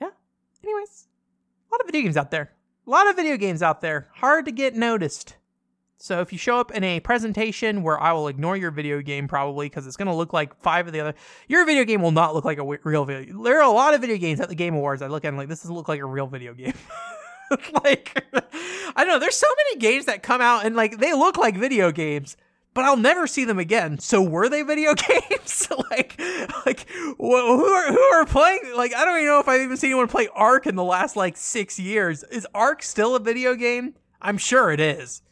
yeah. 0.00 0.10
Anyways, 0.64 1.06
a 1.70 1.74
lot 1.74 1.80
of 1.82 1.86
video 1.86 2.02
games 2.02 2.16
out 2.16 2.32
there. 2.32 2.52
A 2.86 2.90
lot 2.90 3.08
of 3.08 3.14
video 3.14 3.36
games 3.36 3.62
out 3.62 3.80
there. 3.80 4.08
Hard 4.16 4.44
to 4.46 4.52
get 4.52 4.74
noticed. 4.74 5.36
So 6.04 6.20
if 6.20 6.34
you 6.34 6.38
show 6.38 6.60
up 6.60 6.70
in 6.70 6.84
a 6.84 7.00
presentation 7.00 7.82
where 7.82 7.98
I 7.98 8.12
will 8.12 8.28
ignore 8.28 8.58
your 8.58 8.70
video 8.70 9.00
game 9.00 9.26
probably 9.26 9.70
because 9.70 9.86
it's 9.86 9.96
going 9.96 10.08
to 10.08 10.14
look 10.14 10.34
like 10.34 10.54
five 10.60 10.86
of 10.86 10.92
the 10.92 11.00
other, 11.00 11.14
your 11.48 11.64
video 11.64 11.82
game 11.84 12.02
will 12.02 12.10
not 12.10 12.34
look 12.34 12.44
like 12.44 12.58
a 12.58 12.60
w- 12.60 12.78
real 12.84 13.06
video. 13.06 13.42
There 13.42 13.58
are 13.58 13.62
a 13.62 13.72
lot 13.72 13.94
of 13.94 14.02
video 14.02 14.18
games 14.18 14.38
at 14.38 14.50
the 14.50 14.54
Game 14.54 14.74
Awards. 14.74 15.00
I 15.00 15.06
look 15.06 15.24
at 15.24 15.28
them 15.28 15.38
like 15.38 15.48
this 15.48 15.62
doesn't 15.62 15.74
look 15.74 15.88
like 15.88 16.00
a 16.00 16.04
real 16.04 16.26
video 16.26 16.52
game. 16.52 16.74
like 17.84 18.22
I 18.34 18.96
don't 18.96 19.08
know. 19.08 19.18
There's 19.18 19.34
so 19.34 19.46
many 19.56 19.80
games 19.80 20.04
that 20.04 20.22
come 20.22 20.42
out 20.42 20.66
and 20.66 20.76
like 20.76 20.98
they 20.98 21.14
look 21.14 21.38
like 21.38 21.56
video 21.56 21.90
games, 21.90 22.36
but 22.74 22.84
I'll 22.84 22.98
never 22.98 23.26
see 23.26 23.46
them 23.46 23.58
again. 23.58 23.98
So 23.98 24.20
were 24.20 24.50
they 24.50 24.60
video 24.60 24.92
games? 25.08 25.68
like, 25.90 26.20
like 26.66 26.86
who 26.90 27.34
are 27.34 27.92
who 27.92 27.98
are 27.98 28.26
playing? 28.26 28.74
Like, 28.76 28.94
I 28.94 29.06
don't 29.06 29.16
even 29.16 29.28
know 29.28 29.40
if 29.40 29.48
I've 29.48 29.62
even 29.62 29.78
seen 29.78 29.88
anyone 29.88 30.08
play 30.08 30.28
Ark 30.34 30.66
in 30.66 30.76
the 30.76 30.84
last 30.84 31.16
like 31.16 31.38
six 31.38 31.80
years. 31.80 32.24
Is 32.24 32.46
Ark 32.54 32.82
still 32.82 33.16
a 33.16 33.20
video 33.20 33.54
game? 33.54 33.94
I'm 34.20 34.36
sure 34.36 34.70
it 34.70 34.80
is. 34.80 35.22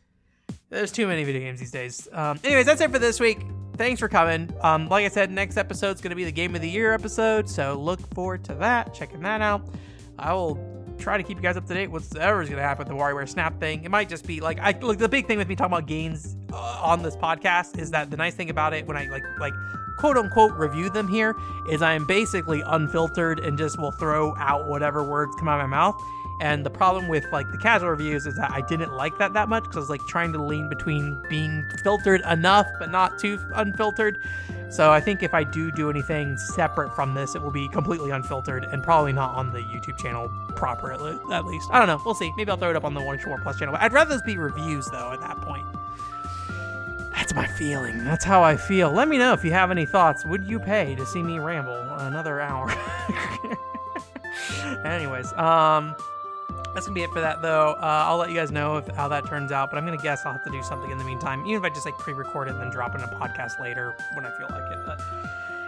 There's 0.72 0.90
too 0.90 1.06
many 1.06 1.22
video 1.22 1.42
games 1.42 1.60
these 1.60 1.70
days. 1.70 2.08
Um, 2.12 2.40
anyways, 2.42 2.64
that's 2.64 2.80
it 2.80 2.90
for 2.90 2.98
this 2.98 3.20
week. 3.20 3.40
Thanks 3.76 4.00
for 4.00 4.08
coming. 4.08 4.50
Um, 4.62 4.88
like 4.88 5.04
I 5.04 5.08
said, 5.08 5.30
next 5.30 5.58
episode's 5.58 6.00
going 6.00 6.10
to 6.10 6.16
be 6.16 6.24
the 6.24 6.32
Game 6.32 6.54
of 6.54 6.62
the 6.62 6.68
Year 6.68 6.94
episode, 6.94 7.46
so 7.46 7.78
look 7.78 8.00
forward 8.14 8.42
to 8.44 8.54
that. 8.54 8.94
Checking 8.94 9.20
that 9.20 9.42
out. 9.42 9.68
I 10.18 10.32
will 10.32 10.58
try 10.98 11.18
to 11.18 11.22
keep 11.22 11.36
you 11.36 11.42
guys 11.42 11.58
up 11.58 11.66
to 11.66 11.74
date 11.74 11.90
with 11.90 12.10
whatever's 12.14 12.48
going 12.48 12.56
to 12.56 12.66
happen 12.66 12.86
with 12.86 12.88
the 12.88 12.94
WarioWare 12.94 13.28
Snap 13.28 13.60
thing. 13.60 13.84
It 13.84 13.90
might 13.90 14.08
just 14.08 14.26
be 14.26 14.40
like 14.40 14.58
I 14.60 14.74
look. 14.80 14.96
The 14.96 15.10
big 15.10 15.26
thing 15.26 15.36
with 15.36 15.46
me 15.46 15.56
talking 15.56 15.74
about 15.74 15.86
games 15.86 16.36
uh, 16.54 16.80
on 16.82 17.02
this 17.02 17.16
podcast 17.16 17.78
is 17.78 17.90
that 17.90 18.10
the 18.10 18.16
nice 18.16 18.34
thing 18.34 18.48
about 18.48 18.72
it 18.72 18.86
when 18.86 18.96
I 18.96 19.10
like 19.10 19.24
like 19.38 19.54
quote 19.98 20.16
unquote 20.16 20.52
review 20.54 20.88
them 20.88 21.06
here 21.06 21.34
is 21.68 21.82
I 21.82 21.92
am 21.92 22.06
basically 22.06 22.62
unfiltered 22.64 23.40
and 23.40 23.58
just 23.58 23.78
will 23.78 23.92
throw 23.92 24.34
out 24.36 24.68
whatever 24.68 25.02
words 25.02 25.34
come 25.38 25.48
out 25.48 25.60
of 25.60 25.68
my 25.68 25.76
mouth. 25.76 26.02
And 26.42 26.66
the 26.66 26.70
problem 26.70 27.06
with 27.06 27.24
like 27.30 27.52
the 27.52 27.56
casual 27.56 27.90
reviews 27.90 28.26
is 28.26 28.34
that 28.34 28.50
I 28.50 28.62
didn't 28.62 28.92
like 28.92 29.16
that 29.18 29.32
that 29.34 29.48
much 29.48 29.62
because 29.62 29.76
I 29.76 29.78
was 29.78 29.90
like 29.90 30.04
trying 30.08 30.32
to 30.32 30.42
lean 30.42 30.68
between 30.68 31.22
being 31.28 31.64
filtered 31.84 32.20
enough 32.28 32.66
but 32.80 32.90
not 32.90 33.16
too 33.16 33.38
unfiltered. 33.54 34.18
So 34.68 34.90
I 34.90 35.00
think 35.00 35.22
if 35.22 35.34
I 35.34 35.44
do 35.44 35.70
do 35.70 35.88
anything 35.88 36.36
separate 36.36 36.96
from 36.96 37.14
this, 37.14 37.36
it 37.36 37.42
will 37.42 37.52
be 37.52 37.68
completely 37.68 38.10
unfiltered 38.10 38.64
and 38.64 38.82
probably 38.82 39.12
not 39.12 39.36
on 39.36 39.52
the 39.52 39.60
YouTube 39.60 39.96
channel 39.98 40.28
proper 40.56 40.90
at, 40.90 41.00
le- 41.00 41.32
at 41.32 41.44
least. 41.44 41.68
I 41.70 41.78
don't 41.78 41.86
know. 41.86 42.02
We'll 42.04 42.16
see. 42.16 42.32
Maybe 42.36 42.50
I'll 42.50 42.56
throw 42.56 42.70
it 42.70 42.76
up 42.76 42.84
on 42.84 42.94
the 42.94 43.02
One 43.02 43.20
Shore 43.20 43.38
Plus 43.40 43.60
channel. 43.60 43.76
I'd 43.78 43.92
rather 43.92 44.12
this 44.12 44.22
be 44.22 44.36
reviews 44.36 44.88
though 44.90 45.12
at 45.12 45.20
that 45.20 45.40
point. 45.42 45.66
That's 47.14 47.34
my 47.34 47.46
feeling. 47.46 48.02
That's 48.02 48.24
how 48.24 48.42
I 48.42 48.56
feel. 48.56 48.90
Let 48.90 49.06
me 49.06 49.16
know 49.16 49.32
if 49.32 49.44
you 49.44 49.52
have 49.52 49.70
any 49.70 49.86
thoughts. 49.86 50.26
Would 50.26 50.44
you 50.48 50.58
pay 50.58 50.96
to 50.96 51.06
see 51.06 51.22
me 51.22 51.38
ramble 51.38 51.80
another 52.00 52.40
hour? 52.40 52.74
Anyways, 54.84 55.32
um, 55.34 55.94
that's 56.74 56.86
gonna 56.86 56.94
be 56.94 57.02
it 57.02 57.10
for 57.10 57.20
that 57.20 57.42
though. 57.42 57.74
Uh, 57.80 58.04
I'll 58.06 58.16
let 58.16 58.30
you 58.30 58.36
guys 58.36 58.50
know 58.50 58.76
if 58.76 58.86
how 58.88 59.08
that 59.08 59.26
turns 59.26 59.52
out, 59.52 59.70
but 59.70 59.78
I'm 59.78 59.84
gonna 59.84 59.96
guess 59.96 60.24
I'll 60.24 60.32
have 60.32 60.44
to 60.44 60.50
do 60.50 60.62
something 60.62 60.90
in 60.90 60.98
the 60.98 61.04
meantime, 61.04 61.44
even 61.46 61.62
if 61.62 61.70
I 61.70 61.74
just 61.74 61.86
like 61.86 61.96
pre-record 61.98 62.48
it 62.48 62.52
and 62.52 62.60
then 62.60 62.70
drop 62.70 62.94
it 62.94 62.98
in 62.98 63.04
a 63.04 63.12
podcast 63.12 63.60
later 63.60 63.94
when 64.14 64.24
I 64.24 64.30
feel 64.30 64.48
like 64.50 64.70
it. 64.72 64.78
But 64.86 65.00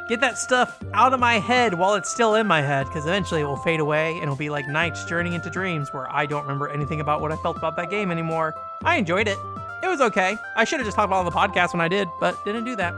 get 0.08 0.20
that 0.20 0.38
stuff 0.38 0.78
out 0.92 1.12
of 1.12 1.20
my 1.20 1.38
head 1.38 1.74
while 1.74 1.94
it's 1.94 2.10
still 2.10 2.34
in 2.34 2.46
my 2.46 2.60
head, 2.60 2.86
because 2.86 3.06
eventually 3.06 3.40
it 3.40 3.44
will 3.44 3.56
fade 3.56 3.80
away 3.80 4.14
and 4.14 4.22
it'll 4.24 4.36
be 4.36 4.50
like 4.50 4.66
Night's 4.68 5.04
Journey 5.04 5.34
into 5.34 5.50
Dreams, 5.50 5.92
where 5.92 6.10
I 6.14 6.26
don't 6.26 6.42
remember 6.42 6.68
anything 6.68 7.00
about 7.00 7.20
what 7.20 7.32
I 7.32 7.36
felt 7.36 7.56
about 7.56 7.76
that 7.76 7.90
game 7.90 8.10
anymore. 8.10 8.54
I 8.84 8.96
enjoyed 8.96 9.28
it. 9.28 9.38
It 9.82 9.88
was 9.88 10.00
okay. 10.00 10.38
I 10.56 10.64
should 10.64 10.78
have 10.78 10.86
just 10.86 10.96
talked 10.96 11.06
about 11.08 11.24
it 11.24 11.26
on 11.26 11.48
the 11.48 11.54
podcast 11.54 11.74
when 11.74 11.80
I 11.80 11.88
did, 11.88 12.08
but 12.18 12.42
didn't 12.44 12.64
do 12.64 12.76
that. 12.76 12.94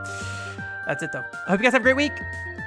That's 0.87 1.03
it 1.03 1.11
though. 1.13 1.25
I 1.47 1.51
hope 1.51 1.59
you 1.59 1.65
guys 1.65 1.73
have 1.73 1.83
a 1.83 1.85
great 1.85 1.97
week. 1.97 2.13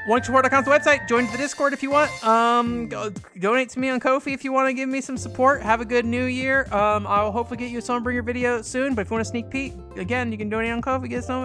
OneSupport.com's 0.08 0.66
the 0.66 0.72
website. 0.72 1.08
Join 1.08 1.30
the 1.32 1.38
Discord 1.38 1.74
if 1.74 1.84
you 1.84 1.92
want. 1.92 2.12
Um, 2.26 2.88
go, 2.88 3.12
donate 3.38 3.70
to 3.70 3.80
me 3.80 3.90
on 3.90 4.00
Ko-fi 4.00 4.32
if 4.32 4.44
you 4.44 4.52
want 4.52 4.68
to 4.68 4.74
give 4.74 4.90
me 4.90 5.02
some 5.02 5.18
support. 5.18 5.62
Have 5.62 5.82
a 5.82 5.86
good 5.86 6.06
new 6.06 6.26
year. 6.26 6.68
Um, 6.74 7.06
I'll 7.06 7.32
hopefully 7.32 7.58
get 7.58 7.70
you 7.70 7.80
a 7.80 7.82
Sunbringer 7.82 8.24
video 8.24 8.62
soon. 8.62 8.96
But 8.96 9.02
if 9.02 9.10
you 9.10 9.16
want 9.16 9.22
a 9.22 9.30
sneak 9.30 9.50
peek, 9.50 9.74
again, 9.98 10.32
you 10.32 10.38
can 10.38 10.50
donate 10.50 10.72
on 10.72 10.82
Ko-fi. 10.82 11.08
Get 11.08 11.24
some. 11.24 11.44